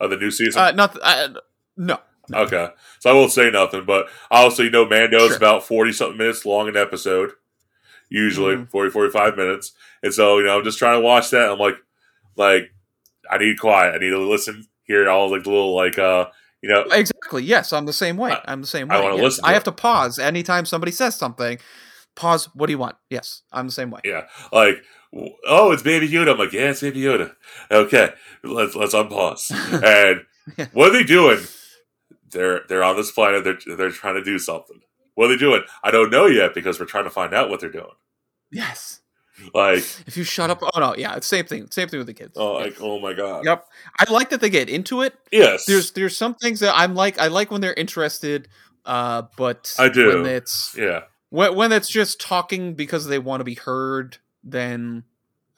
of 0.00 0.10
the 0.10 0.16
new 0.16 0.30
season. 0.30 0.60
Uh, 0.60 0.70
not. 0.72 0.96
Uh, 1.02 1.28
no. 1.76 1.98
Okay, 2.32 2.68
so 3.00 3.10
I 3.10 3.14
won't 3.14 3.32
say 3.32 3.50
nothing, 3.50 3.84
but 3.84 4.06
obviously, 4.30 4.66
you 4.66 4.70
know, 4.70 4.86
Mando's 4.86 5.28
Sure. 5.28 5.36
about 5.36 5.64
forty 5.64 5.92
something 5.92 6.18
minutes 6.18 6.44
long 6.46 6.68
an 6.68 6.76
episode, 6.76 7.32
usually 8.08 8.56
Mhm. 8.56 8.70
40, 8.70 8.90
45 8.90 9.36
minutes, 9.36 9.72
and 10.02 10.12
so 10.12 10.38
you 10.38 10.44
know, 10.44 10.58
I'm 10.58 10.64
just 10.64 10.78
trying 10.78 10.98
to 11.00 11.04
watch 11.04 11.30
that. 11.30 11.50
I'm 11.50 11.58
like, 11.58 11.76
like, 12.36 12.72
I 13.30 13.38
need 13.38 13.58
quiet. 13.58 13.94
I 13.94 13.98
need 13.98 14.10
to 14.10 14.18
listen, 14.18 14.66
hear 14.84 15.08
all 15.08 15.30
like 15.30 15.44
the 15.44 15.50
little 15.50 15.74
like, 15.74 15.98
uh, 15.98 16.26
you 16.62 16.68
know, 16.72 16.82
Exactly. 16.92 17.42
Yes, 17.42 17.72
I'm 17.72 17.86
the 17.86 17.92
same 17.92 18.16
way. 18.16 18.32
I- 18.32 18.42
I'm 18.52 18.60
the 18.60 18.66
same 18.66 18.88
way. 18.88 18.96
I 18.96 19.00
wanna 19.00 19.16
yes. 19.16 19.24
listen 19.24 19.44
to 19.44 19.48
I 19.48 19.52
it. 19.52 19.54
have 19.54 19.64
to 19.64 19.72
pause 19.72 20.18
anytime 20.18 20.64
somebody 20.66 20.92
says 20.92 21.16
something. 21.16 21.58
Pause. 22.14 22.50
What 22.54 22.66
do 22.66 22.72
you 22.72 22.78
want? 22.78 22.96
Yes, 23.10 23.42
I'm 23.52 23.66
the 23.66 23.72
same 23.72 23.90
way. 23.90 24.00
Yeah, 24.04 24.24
like, 24.52 24.82
oh, 25.46 25.72
it's 25.72 25.82
Baby 25.82 26.08
Yoda. 26.08 26.32
I'm 26.32 26.38
like, 26.38 26.52
yeah, 26.52 26.70
it's 26.70 26.82
Baby 26.82 27.00
Yoda. 27.00 27.34
Okay, 27.70 28.10
let's 28.44 28.74
let's 28.76 28.94
unpause. 28.94 29.50
and 29.82 30.68
what 30.72 30.90
are 30.90 30.92
they 30.92 31.04
doing? 31.04 31.38
They're 32.32 32.62
they're 32.68 32.82
on 32.84 32.96
this 32.96 33.10
planet. 33.10 33.44
They're 33.44 33.76
they're 33.76 33.90
trying 33.90 34.14
to 34.14 34.24
do 34.24 34.38
something. 34.38 34.80
What 35.14 35.26
are 35.26 35.28
they 35.28 35.36
doing? 35.36 35.62
I 35.84 35.90
don't 35.90 36.10
know 36.10 36.26
yet 36.26 36.54
because 36.54 36.80
we're 36.80 36.86
trying 36.86 37.04
to 37.04 37.10
find 37.10 37.34
out 37.34 37.50
what 37.50 37.60
they're 37.60 37.70
doing. 37.70 37.92
Yes. 38.50 39.00
Like, 39.54 39.78
If 40.06 40.16
you 40.16 40.24
shut 40.24 40.50
up. 40.50 40.60
Oh 40.62 40.78
no. 40.80 40.94
Yeah. 40.96 41.18
Same 41.20 41.44
thing. 41.46 41.70
Same 41.70 41.88
thing 41.88 41.98
with 41.98 42.06
the 42.06 42.14
kids. 42.14 42.32
oh, 42.36 42.58
Yeah. 42.58 42.64
like, 42.64 42.76
oh 42.80 42.98
my 43.00 43.12
god. 43.12 43.44
Yep. 43.44 43.66
I 43.98 44.10
like 44.10 44.30
that 44.30 44.40
they 44.40 44.50
get 44.50 44.68
into 44.68 45.02
it. 45.02 45.14
Yes. 45.30 45.64
There's 45.66 45.92
there's 45.92 46.16
some 46.16 46.34
things 46.34 46.60
that 46.60 46.74
I'm 46.76 46.94
like. 46.94 47.18
I 47.18 47.28
like 47.28 47.50
when 47.50 47.60
they're 47.60 47.74
interested. 47.74 48.48
Uh, 48.84 49.22
but 49.36 49.74
I 49.78 49.88
do. 49.88 50.22
when 50.22 50.26
it's 50.26 50.74
yeah. 50.76 51.02
when 51.30 51.54
when 51.54 51.72
it's 51.72 51.88
just 51.88 52.20
talking 52.20 52.74
because 52.74 53.06
they 53.06 53.18
want 53.18 53.40
to 53.40 53.44
be 53.44 53.54
heard, 53.54 54.18
then 54.44 55.04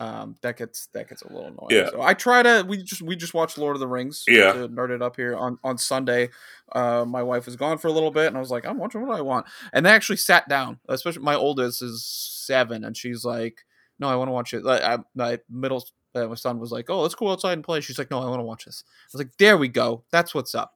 um, 0.01 0.35
that 0.43 0.57
gets 0.57 0.89
that 0.89 1.09
gets 1.09 1.23
a 1.23 1.29
little 1.29 1.47
annoying. 1.47 1.69
Yeah. 1.71 1.91
So 1.91 2.03
I 2.03 2.15
try 2.15 2.43
to 2.43 2.65
we 2.67 2.83
just 2.83 3.03
we 3.03 3.17
just 3.17 3.35
watched 3.35 3.59
Lord 3.59 3.77
of 3.77 3.81
the 3.81 3.87
Rings. 3.87 4.25
Yeah. 4.27 4.53
To 4.53 4.69
nerd 4.69 4.91
it 4.91 5.03
up 5.03 5.17
here 5.17 5.37
on 5.37 5.59
on 5.63 5.79
Sunday. 5.79 6.31
Uh, 6.73 7.05
my 7.07 7.23
wife 7.23 7.47
was 7.47 7.57
gone 7.57 7.79
for 7.79 7.89
a 7.89 7.93
little 7.93 8.11
bit, 8.11 8.27
and 8.27 8.37
I 8.37 8.41
was 8.41 8.51
like, 8.51 8.67
I'm 8.67 8.79
watching 8.79 9.07
what 9.07 9.17
I 9.17 9.21
want, 9.23 9.47
and 9.73 9.87
they 9.87 9.91
actually 9.91 10.17
sat 10.17 10.49
down. 10.49 10.81
Especially 10.89 11.23
my 11.23 11.35
oldest 11.35 11.83
is 11.83 12.05
seven, 12.05 12.85
and 12.85 12.97
she's 12.97 13.25
like, 13.25 13.65
No, 13.99 14.09
I 14.09 14.17
want 14.17 14.29
to 14.29 14.33
watch 14.33 14.53
it. 14.53 14.65
Like, 14.65 14.83
I, 14.83 14.99
my 15.15 15.39
middle. 15.49 15.85
Uh, 16.17 16.29
my 16.29 16.37
son 16.37 16.61
was 16.61 16.71
like, 16.71 16.89
"Oh, 16.89 17.03
let's 17.03 17.17
go 17.17 17.29
outside 17.33 17.55
and 17.55 17.65
play." 17.65 17.81
She's 17.81 17.99
like, 17.99 18.09
"No, 18.09 18.21
I 18.21 18.29
want 18.29 18.39
to 18.39 18.45
watch 18.45 18.67
this." 18.67 18.85
I 18.87 19.09
was 19.13 19.19
like, 19.19 19.37
"There 19.37 19.59
we 19.59 19.67
go. 19.67 20.05
That's 20.13 20.33
what's 20.33 20.55
up." 20.55 20.75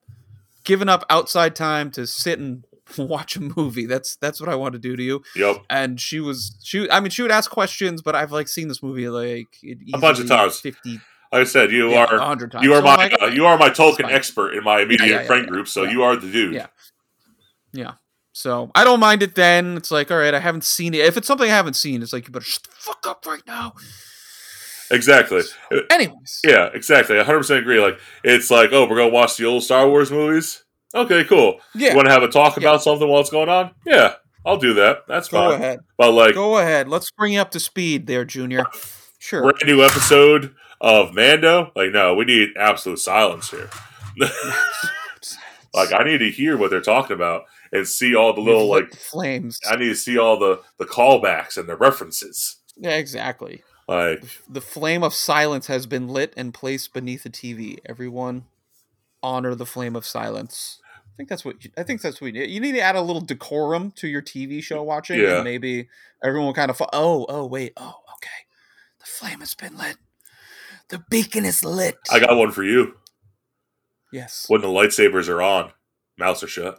Giving 0.64 0.88
up 0.88 1.04
outside 1.08 1.54
time 1.54 1.92
to 1.92 2.08
sit 2.08 2.40
and 2.40 2.64
watch 2.98 3.36
a 3.36 3.40
movie. 3.40 3.86
That's 3.86 4.16
that's 4.16 4.40
what 4.40 4.48
I 4.48 4.54
want 4.54 4.72
to 4.74 4.78
do 4.78 4.96
to 4.96 5.02
you 5.02 5.22
Yep. 5.36 5.64
and 5.70 6.00
she 6.00 6.20
was 6.20 6.56
she 6.62 6.88
i 6.90 7.00
mean 7.00 7.10
she 7.10 7.22
would 7.22 7.30
ask 7.30 7.50
questions 7.50 8.00
but 8.02 8.14
i've 8.14 8.32
like 8.32 8.48
seen 8.48 8.68
this 8.68 8.82
movie 8.82 9.08
like 9.08 9.48
A 9.94 9.98
bunch 9.98 10.18
of 10.20 10.28
times. 10.28 10.60
50 10.60 10.94
Like 10.94 11.40
I 11.42 11.44
said, 11.44 11.70
you 11.70 11.90
yeah, 11.90 12.04
are 12.06 12.18
100 12.18 12.52
times 12.52 12.64
you 12.64 12.72
are 12.72 12.78
So 12.80 12.82
my 12.84 12.96
like, 12.96 13.22
uh, 13.22 13.26
you 13.26 13.44
are 13.46 13.58
my 13.58 13.68
Tolkien 13.70 14.10
expert 14.10 14.52
in 14.54 14.64
my 14.64 14.80
immediate 14.80 15.08
yeah, 15.08 15.22
friend 15.24 15.44
yeah, 15.44 15.50
group. 15.50 15.68
So 15.68 15.82
you 15.84 16.02
are 16.02 16.16
the 16.16 16.30
dude. 16.30 16.54
Yeah. 16.54 16.66
Yeah. 17.72 17.92
so 18.32 18.70
i 18.74 18.82
don't 18.84 19.00
mind 19.00 19.22
it 19.22 19.34
then 19.34 19.76
it's 19.76 19.90
like 19.90 20.10
all 20.10 20.16
right 20.18 20.32
i 20.34 20.38
haven't 20.40 20.64
seen 20.64 20.94
it 20.94 21.00
if 21.04 21.16
it's 21.18 21.26
something 21.26 21.50
i 21.50 21.54
haven't 21.54 21.74
seen 21.74 22.02
it's 22.02 22.12
like 22.14 22.26
you 22.26 22.32
better 22.32 22.44
shut 22.44 22.62
the 22.62 22.70
fuck 22.78 23.06
up 23.06 23.26
right 23.26 23.42
now 23.46 23.74
Exactly. 24.90 25.42
anyways 25.90 26.40
Yeah, 26.44 26.70
exactly. 26.72 27.20
I 27.20 27.22
100% 27.22 27.58
agree. 27.58 27.78
Like, 27.78 27.98
it's 28.24 28.50
like, 28.50 28.70
oh, 28.72 28.84
we're 28.88 28.96
going 28.96 29.10
to 29.10 29.14
watch 29.14 29.36
the 29.36 29.44
old 29.44 29.62
Star 29.62 29.86
Wars 29.86 30.10
movies? 30.10 30.64
Okay, 30.94 31.24
cool. 31.24 31.60
yeah 31.74 31.90
You 31.90 31.96
want 31.96 32.06
to 32.06 32.12
have 32.12 32.22
a 32.22 32.28
talk 32.28 32.56
Yeah. 32.56 32.68
about 32.68 32.82
something 32.82 33.08
while 33.08 33.20
it's 33.20 33.30
going 33.30 33.48
on? 33.48 33.72
Yeah, 33.84 34.14
I'll 34.46 34.56
do 34.56 34.74
that. 34.74 35.04
That's 35.08 35.28
go 35.28 35.50
fine. 35.50 35.60
ahead 35.60 35.80
But, 35.96 36.12
like, 36.12 36.34
go 36.34 36.58
ahead 36.58 36.88
let's 36.88 37.10
bring 37.10 37.34
you 37.34 37.40
up 37.40 37.50
to 37.52 37.60
speed 37.60 38.06
there 38.06 38.24
junior 38.24 38.64
sure 39.18 39.42
brand 39.42 39.58
new 39.66 39.82
episode 39.84 40.54
of 40.80 41.12
Mando? 41.14 41.72
Like, 41.76 41.90
no, 41.92 42.14
we 42.14 42.24
need 42.24 42.50
absolute 42.56 42.98
silence 43.00 43.50
here. 43.50 43.68
like, 45.74 45.92
I 45.92 46.02
need 46.04 46.18
to 46.18 46.30
hear 46.30 46.56
what 46.56 46.70
they're 46.70 46.80
talking 46.80 47.14
about 47.14 47.44
and 47.72 47.86
see 47.86 48.14
all 48.14 48.32
the 48.32 48.40
little, 48.40 48.68
like, 48.68 48.92
flames 48.94 49.60
I 49.68 49.76
need 49.76 49.88
to 49.88 49.94
see 49.94 50.18
all 50.18 50.38
the, 50.38 50.62
the 50.78 50.86
callbacks 50.86 51.56
and 51.58 51.68
the 51.68 51.76
references. 51.76 52.56
yeah 52.76 52.92
exactly 52.96 53.62
Like, 53.86 54.24
the 54.48 54.60
flame 54.62 55.02
of 55.02 55.12
silence 55.14 55.66
has 55.66 55.86
been 55.86 56.08
lit 56.08 56.32
and 56.36 56.54
placed 56.54 56.92
beneath 56.94 57.24
the 57.24 57.30
TV. 57.30 57.78
Everyone, 57.86 58.44
honor 59.22 59.54
the 59.54 59.66
flame 59.66 59.96
of 59.96 60.06
silence. 60.06 60.80
I 61.06 61.16
think 61.16 61.28
that's 61.28 61.44
what 61.44 61.64
you, 61.64 61.70
I 61.76 61.82
think 61.82 62.00
that's 62.00 62.20
what 62.20 62.28
you 62.28 62.40
need. 62.40 62.50
You 62.50 62.60
need 62.60 62.72
to 62.72 62.80
add 62.80 62.94
a 62.96 63.00
little 63.02 63.20
decorum 63.22 63.90
to 63.96 64.06
your 64.08 64.22
TV 64.22 64.62
show 64.62 64.82
watching, 64.82 65.18
Yeah. 65.20 65.36
and 65.36 65.44
maybe 65.44 65.88
everyone 66.22 66.46
will 66.46 66.54
kind 66.54 66.70
of. 66.70 66.76
Fo- 66.76 66.88
oh, 66.92 67.26
oh, 67.28 67.46
wait, 67.46 67.72
oh, 67.76 67.94
okay. 68.14 68.46
The 69.00 69.06
flame 69.06 69.40
has 69.40 69.54
been 69.54 69.76
lit. 69.76 69.96
The 70.90 71.02
beacon 71.10 71.44
is 71.44 71.64
lit. 71.64 71.96
I 72.10 72.20
got 72.20 72.36
one 72.36 72.50
for 72.52 72.62
you. 72.62 72.94
yes. 74.12 74.44
When 74.48 74.60
the 74.60 74.68
lightsabers 74.68 75.28
are 75.28 75.42
on, 75.42 75.72
mouths 76.16 76.42
are 76.42 76.48
shut. 76.48 76.78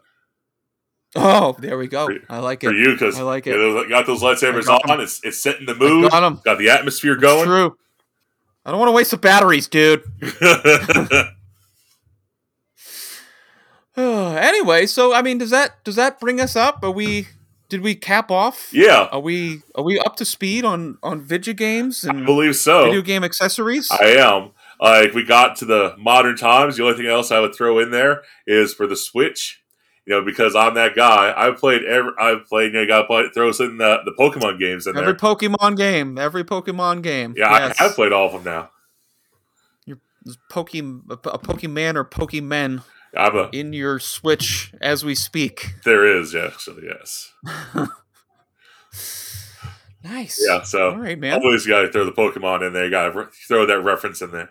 Oh, 1.15 1.55
there 1.59 1.77
we 1.77 1.87
go. 1.87 2.05
For- 2.07 2.19
I 2.29 2.39
like 2.39 2.63
it 2.63 2.67
For 2.67 2.73
you, 2.73 2.93
because 2.93 3.19
I 3.19 3.23
like 3.23 3.45
it. 3.47 3.51
know, 3.57 3.87
got 3.89 4.05
those 4.05 4.21
lightsabers 4.21 4.65
got 4.67 4.89
on. 4.89 5.01
It's, 5.01 5.19
it's 5.23 5.41
setting 5.41 5.65
the 5.65 5.75
mood. 5.75 6.09
got. 6.11 6.43
Got 6.43 6.57
the 6.59 6.69
atmosphere 6.69 7.13
It's 7.13 7.21
going. 7.21 7.45
True. 7.45 7.75
I 8.65 8.71
don't 8.71 8.79
want 8.79 8.89
to 8.89 8.93
waste 8.95 9.11
the 9.11 9.17
batteries, 9.17 9.67
dude. 9.67 10.03
anyway, 14.38 14.85
so 14.85 15.14
I 15.14 15.22
mean, 15.22 15.38
does 15.38 15.49
that 15.49 15.84
does 15.84 15.95
that 15.95 16.19
bring 16.19 16.39
us 16.39 16.56
up? 16.56 16.84
Are 16.84 16.91
we 16.91 17.27
did 17.69 17.81
we 17.81 17.95
cap 17.95 18.31
off? 18.31 18.69
yeah, 18.73 19.07
Are 19.11 19.19
we 19.19 19.61
are 19.76 19.84
we 19.84 19.99
up 19.99 20.15
to 20.18 20.26
speed 20.26 20.65
on 20.65 20.97
on 21.03 21.22
video 21.22 21.53
games 21.53 22.06
I 22.06 22.10
and 22.10 22.26
believe 22.26 22.56
so. 22.56 22.85
video 22.85 23.01
game 23.01 23.23
accessories? 23.23 23.89
I 23.91 24.06
am. 24.18 24.51
Like 24.81 25.14
we 25.14 25.23
got 25.23 25.57
to 25.57 25.65
the 25.65 25.95
modern 25.97 26.35
times. 26.35 26.77
The 26.77 26.84
only 26.84 26.97
thing 26.97 27.07
else 27.07 27.31
I 27.31 27.39
would 27.39 27.53
throw 27.53 27.80
in 27.80 27.91
there 27.91 28.23
is 28.47 28.73
for 28.73 28.88
the 28.88 28.95
Switch. 28.95 29.61
You 30.06 30.15
know, 30.15 30.26
because 30.26 30.56
I'm 30.56 30.73
that 30.73 30.95
guy. 30.95 31.31
I've 31.38 31.57
played 31.57 31.84
every. 31.84 32.11
I've 32.19 32.45
played. 32.45 32.73
You 32.73 32.81
know, 32.81 32.88
got 32.88 33.01
to 33.01 33.07
play, 33.07 33.30
throw 33.31 33.49
in 33.49 33.77
the 33.77 33.99
the 34.06 34.14
Pokemon 34.18 34.57
games 34.60 34.88
in 34.88 34.97
every 34.97 35.14
there. 35.14 35.15
Pokemon 35.15 35.77
game, 35.77 36.18
every 36.18 36.43
Pokemon 36.43 37.03
game. 37.03 37.35
Yeah, 37.38 37.68
yes. 37.68 37.80
I 37.80 37.84
have 37.84 37.93
played 37.93 38.11
all 38.11 38.26
of 38.27 38.31
them 38.31 38.43
now. 38.43 38.72
You're 39.85 39.99
Poke 40.49 40.73
a 40.73 40.81
Pokemon 40.81 41.95
or 41.95 42.06
Pokemen 42.06 42.81
I'm 43.18 43.49
in 43.53 43.73
your 43.73 43.99
Switch 43.99 44.72
as 44.81 45.03
we 45.03 45.15
speak. 45.15 45.73
There 45.84 46.06
is 46.19 46.36
actually 46.36 46.86
yes. 46.88 47.34
Nice. 50.03 50.41
Yeah. 50.48 50.64
So 50.64 50.91
All 50.91 50.98
right, 50.98 51.19
man. 51.19 51.34
always 51.41 51.68
got 51.68 51.81
to 51.81 51.91
throw 51.91 52.06
the 52.06 52.11
Pokemon 52.14 52.65
in 52.65 52.72
there. 52.73 52.86
You 52.86 52.91
got 52.91 53.11
to 53.11 53.19
re- 53.19 53.26
throw 53.48 53.65
that 53.65 53.81
reference 53.81 54.22
in 54.22 54.31
there. 54.31 54.49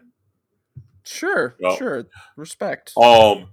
Sure. 1.04 1.54
Well- 1.58 1.76
sure. 1.76 2.04
Respect. 2.36 2.92
Um, 2.96 3.48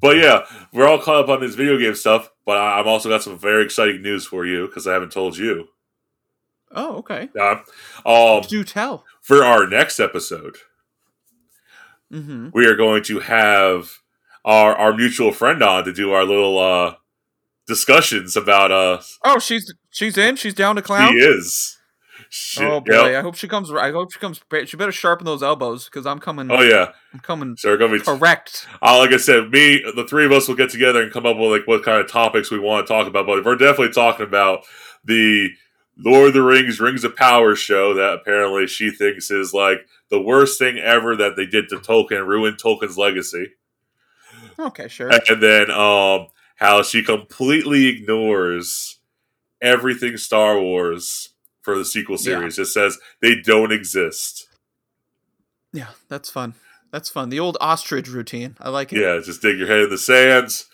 but 0.00 0.16
yeah, 0.16 0.46
we're 0.72 0.86
all 0.86 1.00
caught 1.00 1.24
up 1.24 1.28
on 1.28 1.40
this 1.40 1.56
video 1.56 1.76
game 1.76 1.94
stuff. 1.96 2.30
But 2.46 2.58
I- 2.58 2.78
I've 2.78 2.86
also 2.86 3.08
got 3.08 3.22
some 3.22 3.36
very 3.38 3.64
exciting 3.64 4.00
news 4.02 4.24
for 4.24 4.46
you 4.46 4.66
because 4.68 4.86
I 4.86 4.92
haven't 4.92 5.10
told 5.12 5.36
you. 5.36 5.68
Oh, 6.70 6.96
okay. 6.98 7.28
Uh, 7.38 7.56
um, 8.08 8.42
Do 8.48 8.62
tell. 8.64 9.04
for 9.20 9.42
our 9.44 9.66
next 9.66 9.98
episode, 10.00 10.56
Mm-hmm. 12.12 12.50
we 12.52 12.66
are 12.66 12.76
going 12.76 13.02
to 13.04 13.18
have 13.20 13.90
our 14.44 14.74
our 14.76 14.94
mutual 14.94 15.32
friend 15.32 15.62
on 15.62 15.84
to 15.84 15.92
do 15.92 16.12
our 16.12 16.24
little 16.24 16.58
uh 16.58 16.94
discussions 17.66 18.36
about 18.36 18.70
uh 18.70 19.00
Oh, 19.24 19.38
she's 19.38 19.72
she's 19.90 20.18
in. 20.18 20.36
She's 20.36 20.54
down 20.54 20.76
to 20.76 20.82
clown. 20.82 21.12
he 21.12 21.18
is. 21.18 21.78
Shit, 22.30 22.64
Oh 22.64 22.80
boy, 22.80 22.92
yep. 23.10 23.18
I 23.18 23.20
hope 23.22 23.36
she 23.36 23.46
comes. 23.46 23.70
I 23.72 23.92
hope 23.92 24.12
she 24.12 24.18
comes. 24.18 24.40
She 24.66 24.76
better 24.76 24.90
sharpen 24.92 25.24
those 25.24 25.42
elbows 25.42 25.84
because 25.84 26.04
I'm 26.04 26.18
coming. 26.18 26.50
Oh 26.50 26.62
yeah. 26.62 26.90
I'm 27.12 27.20
coming 27.20 27.54
So 27.56 27.76
gonna 27.76 27.92
be 27.92 28.00
correct. 28.00 28.66
uh, 28.82 28.98
like 28.98 29.12
I 29.12 29.18
said, 29.18 29.50
me 29.50 29.82
the 29.94 30.04
three 30.08 30.24
of 30.26 30.32
us 30.32 30.48
will 30.48 30.56
get 30.56 30.70
together 30.70 31.00
and 31.02 31.12
come 31.12 31.26
up 31.26 31.36
with 31.36 31.50
like 31.50 31.66
what 31.66 31.84
kind 31.84 32.00
of 32.00 32.10
topics 32.10 32.50
we 32.50 32.58
want 32.58 32.86
to 32.86 32.92
talk 32.92 33.06
about. 33.06 33.26
But 33.26 33.44
we're 33.44 33.56
definitely 33.56 33.92
talking 33.92 34.26
about 34.26 34.64
the 35.04 35.50
Lord 35.96 36.28
of 36.28 36.34
the 36.34 36.42
Rings 36.42 36.80
Rings 36.80 37.04
of 37.04 37.14
Power 37.14 37.54
show 37.54 37.94
that 37.94 38.14
apparently 38.14 38.66
she 38.66 38.90
thinks 38.90 39.30
is 39.30 39.54
like 39.54 39.86
the 40.10 40.20
worst 40.20 40.58
thing 40.58 40.78
ever 40.78 41.14
that 41.14 41.36
they 41.36 41.46
did 41.46 41.68
to 41.68 41.76
Tolkien, 41.76 42.26
ruined 42.26 42.58
Tolkien's 42.58 42.98
legacy. 42.98 43.52
Okay, 44.58 44.88
sure. 44.88 45.10
and 45.10 45.42
then 45.42 45.70
um 45.70 46.28
how 46.56 46.82
she 46.82 47.02
completely 47.02 47.86
ignores 47.86 48.98
everything 49.60 50.16
Star 50.16 50.60
Wars 50.60 51.30
for 51.62 51.76
the 51.76 51.84
sequel 51.84 52.16
Yeah. 52.16 52.22
series. 52.38 52.56
Just 52.56 52.72
says 52.74 52.98
they 53.20 53.40
don't 53.40 53.72
exist. 53.72 54.46
Yeah, 55.72 55.88
that's 56.08 56.30
fun. 56.30 56.54
That's 56.92 57.10
fun. 57.10 57.28
The 57.30 57.40
old 57.40 57.56
ostrich 57.60 58.08
routine. 58.08 58.56
I 58.60 58.68
like 58.68 58.92
it. 58.92 59.00
Yeah, 59.00 59.18
just 59.24 59.42
dig 59.42 59.58
your 59.58 59.66
head 59.66 59.80
in 59.80 59.90
the 59.90 59.98
sands. 59.98 60.66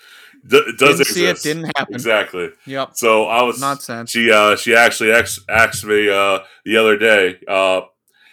D- 0.46 0.56
it 0.58 0.78
does 0.78 0.98
Didn't 0.98 1.06
see 1.14 1.26
it. 1.26 1.40
Didn't 1.42 1.64
happen. 1.76 1.94
Exactly. 1.94 2.50
Yep. 2.66 2.90
So 2.94 3.24
I 3.26 3.42
was 3.42 3.60
Nonsense. 3.60 4.10
She 4.10 4.30
uh 4.30 4.56
she 4.56 4.74
actually 4.74 5.12
asked, 5.12 5.40
asked 5.48 5.84
me 5.84 6.10
uh 6.10 6.40
the 6.64 6.76
other 6.76 6.98
day. 6.98 7.38
Uh, 7.48 7.82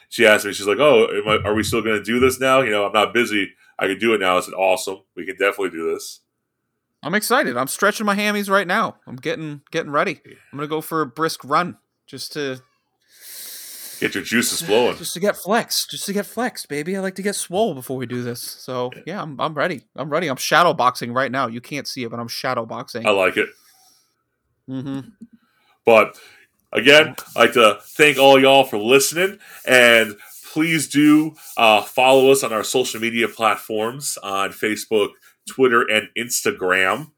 she 0.10 0.26
asked 0.26 0.46
me. 0.46 0.54
She's 0.54 0.68
like, 0.68 0.80
"Oh, 0.80 1.06
am 1.08 1.28
I, 1.28 1.50
are 1.50 1.54
we 1.54 1.64
still 1.64 1.82
going 1.82 1.98
to 1.98 2.04
do 2.04 2.20
this 2.20 2.40
now? 2.40 2.62
You 2.62 2.72
know, 2.72 2.86
I'm 2.86 2.94
not 2.94 3.14
busy. 3.14 3.52
I 3.80 3.88
can 3.88 4.00
do 4.00 4.14
it 4.14 4.20
now." 4.20 4.38
I 4.38 4.42
said, 4.42 4.54
"Awesome. 4.54 5.00
We 5.16 5.26
can 5.26 5.36
definitely 5.36 5.72
do 5.72 5.94
this." 5.94 6.22
I'm 7.04 7.14
excited. 7.16 7.56
I'm 7.58 7.68
stretching 7.68 8.06
my 8.06 8.16
hammies 8.16 8.50
right 8.50 8.68
now. 8.68 8.98
I'm 9.06 9.16
getting 9.18 9.62
getting 9.72 9.92
ready. 9.92 10.20
I'm 10.26 10.58
gonna 10.58 10.68
go 10.68 10.82
for 10.82 11.02
a 11.02 11.06
brisk 11.06 11.42
run 11.44 11.78
just 12.08 12.34
to 12.34 12.62
Get 14.00 14.14
your 14.14 14.24
juices 14.24 14.62
flowing. 14.62 14.96
just 14.98 15.14
to 15.16 15.20
get 15.20 15.36
flex, 15.36 15.88
just 15.88 16.06
to 16.06 16.14
get 16.14 16.26
flexed, 16.28 16.70
baby. 16.70 16.96
I 16.96 17.00
like 17.00 17.16
to 17.16 17.24
get 17.24 17.34
swole 17.36 17.74
before 17.74 17.98
we 17.98 18.06
do 18.06 18.22
this. 18.22 18.42
So 18.42 18.92
yeah, 19.08 19.22
I'm 19.22 19.40
I'm 19.40 19.54
ready. 19.56 19.86
I'm 19.96 20.10
ready. 20.10 20.28
I'm 20.28 20.36
shadow 20.38 20.74
boxing 20.74 21.14
right 21.14 21.32
now. 21.32 21.48
You 21.48 21.62
can't 21.62 21.88
see 21.88 22.04
it, 22.04 22.12
but 22.12 22.20
I'm 22.20 22.28
shadow 22.28 22.66
boxing. 22.66 23.06
I 23.08 23.10
like 23.12 23.38
it. 23.38 23.50
hmm 24.68 25.00
But 25.86 26.20
again, 26.74 27.16
I'd 27.36 27.40
like 27.40 27.54
to 27.54 27.80
thank 27.82 28.18
all 28.20 28.40
y'all 28.40 28.66
for 28.66 28.78
listening, 28.78 29.40
and 29.66 30.16
please 30.58 30.88
do 30.88 31.36
uh, 31.56 31.84
follow 31.84 32.32
us 32.32 32.44
on 32.44 32.52
our 32.52 32.64
social 32.64 33.00
media 33.00 33.28
platforms 33.28 34.18
on 34.24 34.50
Facebook, 34.50 35.10
Twitter, 35.48 35.84
and 35.84 36.08
Instagram. 36.18 37.12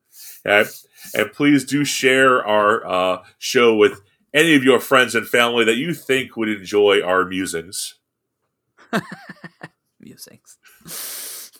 Okay? 0.45 0.69
And 1.13 1.31
please 1.31 1.63
do 1.63 1.85
share 1.85 2.45
our 2.45 2.85
uh, 2.85 3.23
show 3.37 3.77
with 3.77 4.01
any 4.33 4.55
of 4.55 4.65
your 4.65 4.81
friends 4.81 5.15
and 5.15 5.25
family 5.25 5.63
that 5.63 5.77
you 5.77 5.93
think 5.93 6.35
would 6.35 6.49
enjoy 6.49 7.01
our 7.01 7.23
musings, 7.23 7.95
Musings, 10.01 10.57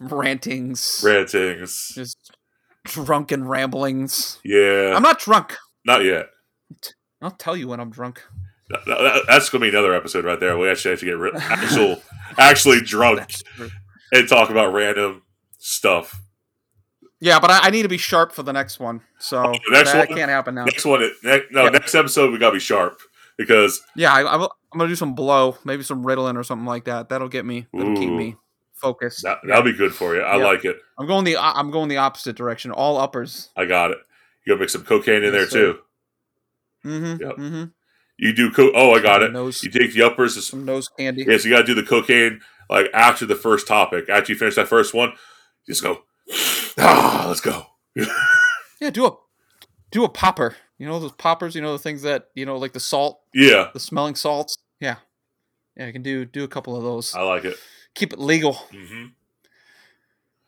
rantings, 0.02 1.02
rantings. 1.02 1.94
just 1.96 2.36
drunken 2.84 3.48
ramblings. 3.48 4.40
Yeah, 4.44 4.92
I'm 4.98 5.02
not 5.04 5.20
drunk. 5.20 5.56
not 5.86 6.04
yet. 6.04 6.26
I'll 7.22 7.32
tell 7.32 7.56
you 7.56 7.70
when 7.70 7.80
I'm 7.80 7.90
drunk. 7.90 8.22
That- 8.70 8.86
that- 8.86 9.24
That's 9.28 9.50
going 9.50 9.62
to 9.62 9.66
be 9.66 9.70
another 9.70 9.94
episode 9.94 10.26
right 10.26 10.40
there. 10.40 10.58
We 10.58 10.70
actually 10.70 10.92
have 10.92 11.00
to 11.00 11.06
get 11.06 11.18
re- 11.18 11.32
actual, 11.36 12.02
actually 12.38 12.82
drunk 12.82 13.34
and 14.12 14.28
talk 14.28 14.50
about 14.50 14.74
random 14.74 15.24
stuff. 15.58 16.20
Yeah, 17.22 17.40
but 17.40 17.52
I, 17.52 17.60
I 17.64 17.70
need 17.72 17.84
to 17.84 17.90
be 17.90 17.98
sharp 17.98 18.32
for 18.32 18.44
the 18.44 18.54
next 18.54 18.80
one. 18.80 19.02
So 19.20 19.40
Oh, 19.44 19.52
next 19.72 19.92
that 19.92 20.08
one? 20.10 20.18
can't 20.18 20.30
happen 20.32 20.56
now. 20.56 20.66
Next 20.66 20.86
one, 20.86 21.02
ne- 21.24 21.42
no, 21.52 21.64
Yeah. 21.66 21.70
next 21.70 21.94
episode 21.96 22.32
we 22.32 22.38
gotta 22.38 22.54
be 22.54 22.60
sharp 22.60 23.00
because 23.38 23.82
Yeah, 23.96 24.14
I, 24.14 24.22
I 24.22 24.36
will, 24.38 24.54
I'm 24.72 24.78
gonna 24.78 24.90
do 24.90 24.96
some 24.96 25.16
blow, 25.16 25.58
maybe 25.66 25.84
some 25.84 26.04
Ritalin 26.06 26.38
or 26.38 26.44
something 26.44 26.66
like 26.66 26.86
that. 26.86 27.10
That'll 27.10 27.28
get 27.28 27.46
me. 27.46 27.68
That'll 27.74 27.98
keep 27.98 28.10
me 28.12 28.38
focused. 28.76 29.24
that, 29.24 29.40
that'll 29.46 29.64
be 29.64 29.74
good 29.74 29.94
for 29.94 30.16
you. 30.16 30.22
I 30.22 30.38
Yeah. 30.38 30.46
like 30.46 30.64
it. 30.64 30.78
I'm 30.98 31.08
going 31.08 31.26
the 31.26 31.36
I'm 31.38 31.72
going 31.72 31.90
the 31.90 31.98
opposite 31.98 32.38
direction. 32.38 32.72
All 32.72 32.98
uppers. 32.98 33.50
I 33.58 33.66
got 33.66 33.92
it. 33.92 33.98
You 34.46 34.54
gotta 34.54 34.62
mix 34.62 34.72
some 34.74 34.84
cocaine 34.86 35.24
in 35.24 35.34
there 35.34 35.48
sir. 35.50 35.74
too. 35.74 35.80
Mm-hmm. 36.86 37.22
Yep. 37.24 37.36
Mm-hmm. 37.38 37.64
You 38.22 38.34
do 38.34 38.52
co- 38.52 38.72
oh, 38.76 38.92
I 38.92 39.00
got 39.02 39.24
it. 39.24 39.32
Nose, 39.32 39.64
You 39.64 39.72
take 39.72 39.94
the 39.94 40.02
uppers. 40.04 40.36
to- 40.36 40.42
some 40.42 40.66
nose 40.66 40.90
candy. 40.90 41.24
Yeah, 41.28 41.38
so 41.38 41.48
you 41.48 41.54
gotta 41.56 41.66
do 41.66 41.74
the 41.74 41.84
cocaine 41.84 42.42
like 42.70 42.88
after 42.94 43.26
the 43.26 43.36
first 43.36 43.66
topic. 43.68 44.10
After 44.10 44.34
you 44.34 44.38
finish 44.38 44.56
that 44.56 44.68
first 44.68 44.94
one, 44.94 45.14
just 45.66 45.82
go. 45.84 46.04
Ah, 46.78 47.26
let's 47.28 47.42
go. 47.42 47.66
Yeah, 48.82 48.90
do 48.92 49.06
a 49.08 49.12
do 49.92 50.04
a 50.06 50.10
popper. 50.10 50.56
You 50.78 50.88
know 50.88 51.00
those 51.00 51.12
poppers. 51.12 51.54
You 51.56 51.62
know 51.62 51.74
the 51.74 51.80
things 51.80 52.02
that 52.04 52.28
you 52.36 52.46
know, 52.46 52.56
like 52.58 52.72
the 52.72 52.80
salt, 52.80 53.20
Yeah, 53.34 53.70
the 53.74 53.80
smelling 53.80 54.16
salts. 54.16 54.58
Yeah, 54.80 54.96
yeah. 55.76 55.88
I 55.88 55.92
can 55.92 56.02
do 56.02 56.24
do 56.24 56.44
a 56.46 56.48
couple 56.48 56.78
of 56.78 56.84
those. 56.84 57.14
I 57.14 57.22
like 57.24 57.44
it. 57.44 57.58
Keep 57.96 58.14
it 58.14 58.20
legal. 58.20 58.54
hmm 58.54 59.08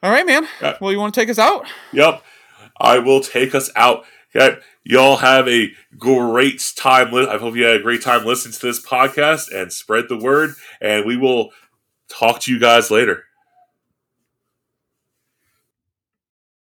All 0.01 0.11
right, 0.11 0.25
man. 0.25 0.47
Well, 0.79 0.91
you 0.93 0.99
want 0.99 1.13
to 1.13 1.19
take 1.19 1.29
us 1.29 1.39
out? 1.39 1.65
Yep. 1.91 2.23
I 2.79 2.99
will 2.99 3.19
take 3.19 3.53
us 3.53 3.69
out. 3.75 4.05
Okay. 4.35 4.59
Y'all 4.83 5.17
have 5.17 5.47
a 5.47 5.71
great 5.97 6.63
time. 6.75 7.13
I 7.13 7.37
hope 7.37 7.55
you 7.55 7.63
had 7.65 7.77
a 7.77 7.83
great 7.83 8.01
time 8.01 8.25
listening 8.25 8.53
to 8.53 8.65
this 8.65 8.83
podcast 8.83 9.53
and 9.53 9.71
spread 9.71 10.05
the 10.09 10.17
word. 10.17 10.55
And 10.79 11.05
we 11.05 11.17
will 11.17 11.51
talk 12.09 12.39
to 12.41 12.53
you 12.53 12.59
guys 12.59 12.89
later. 12.89 13.25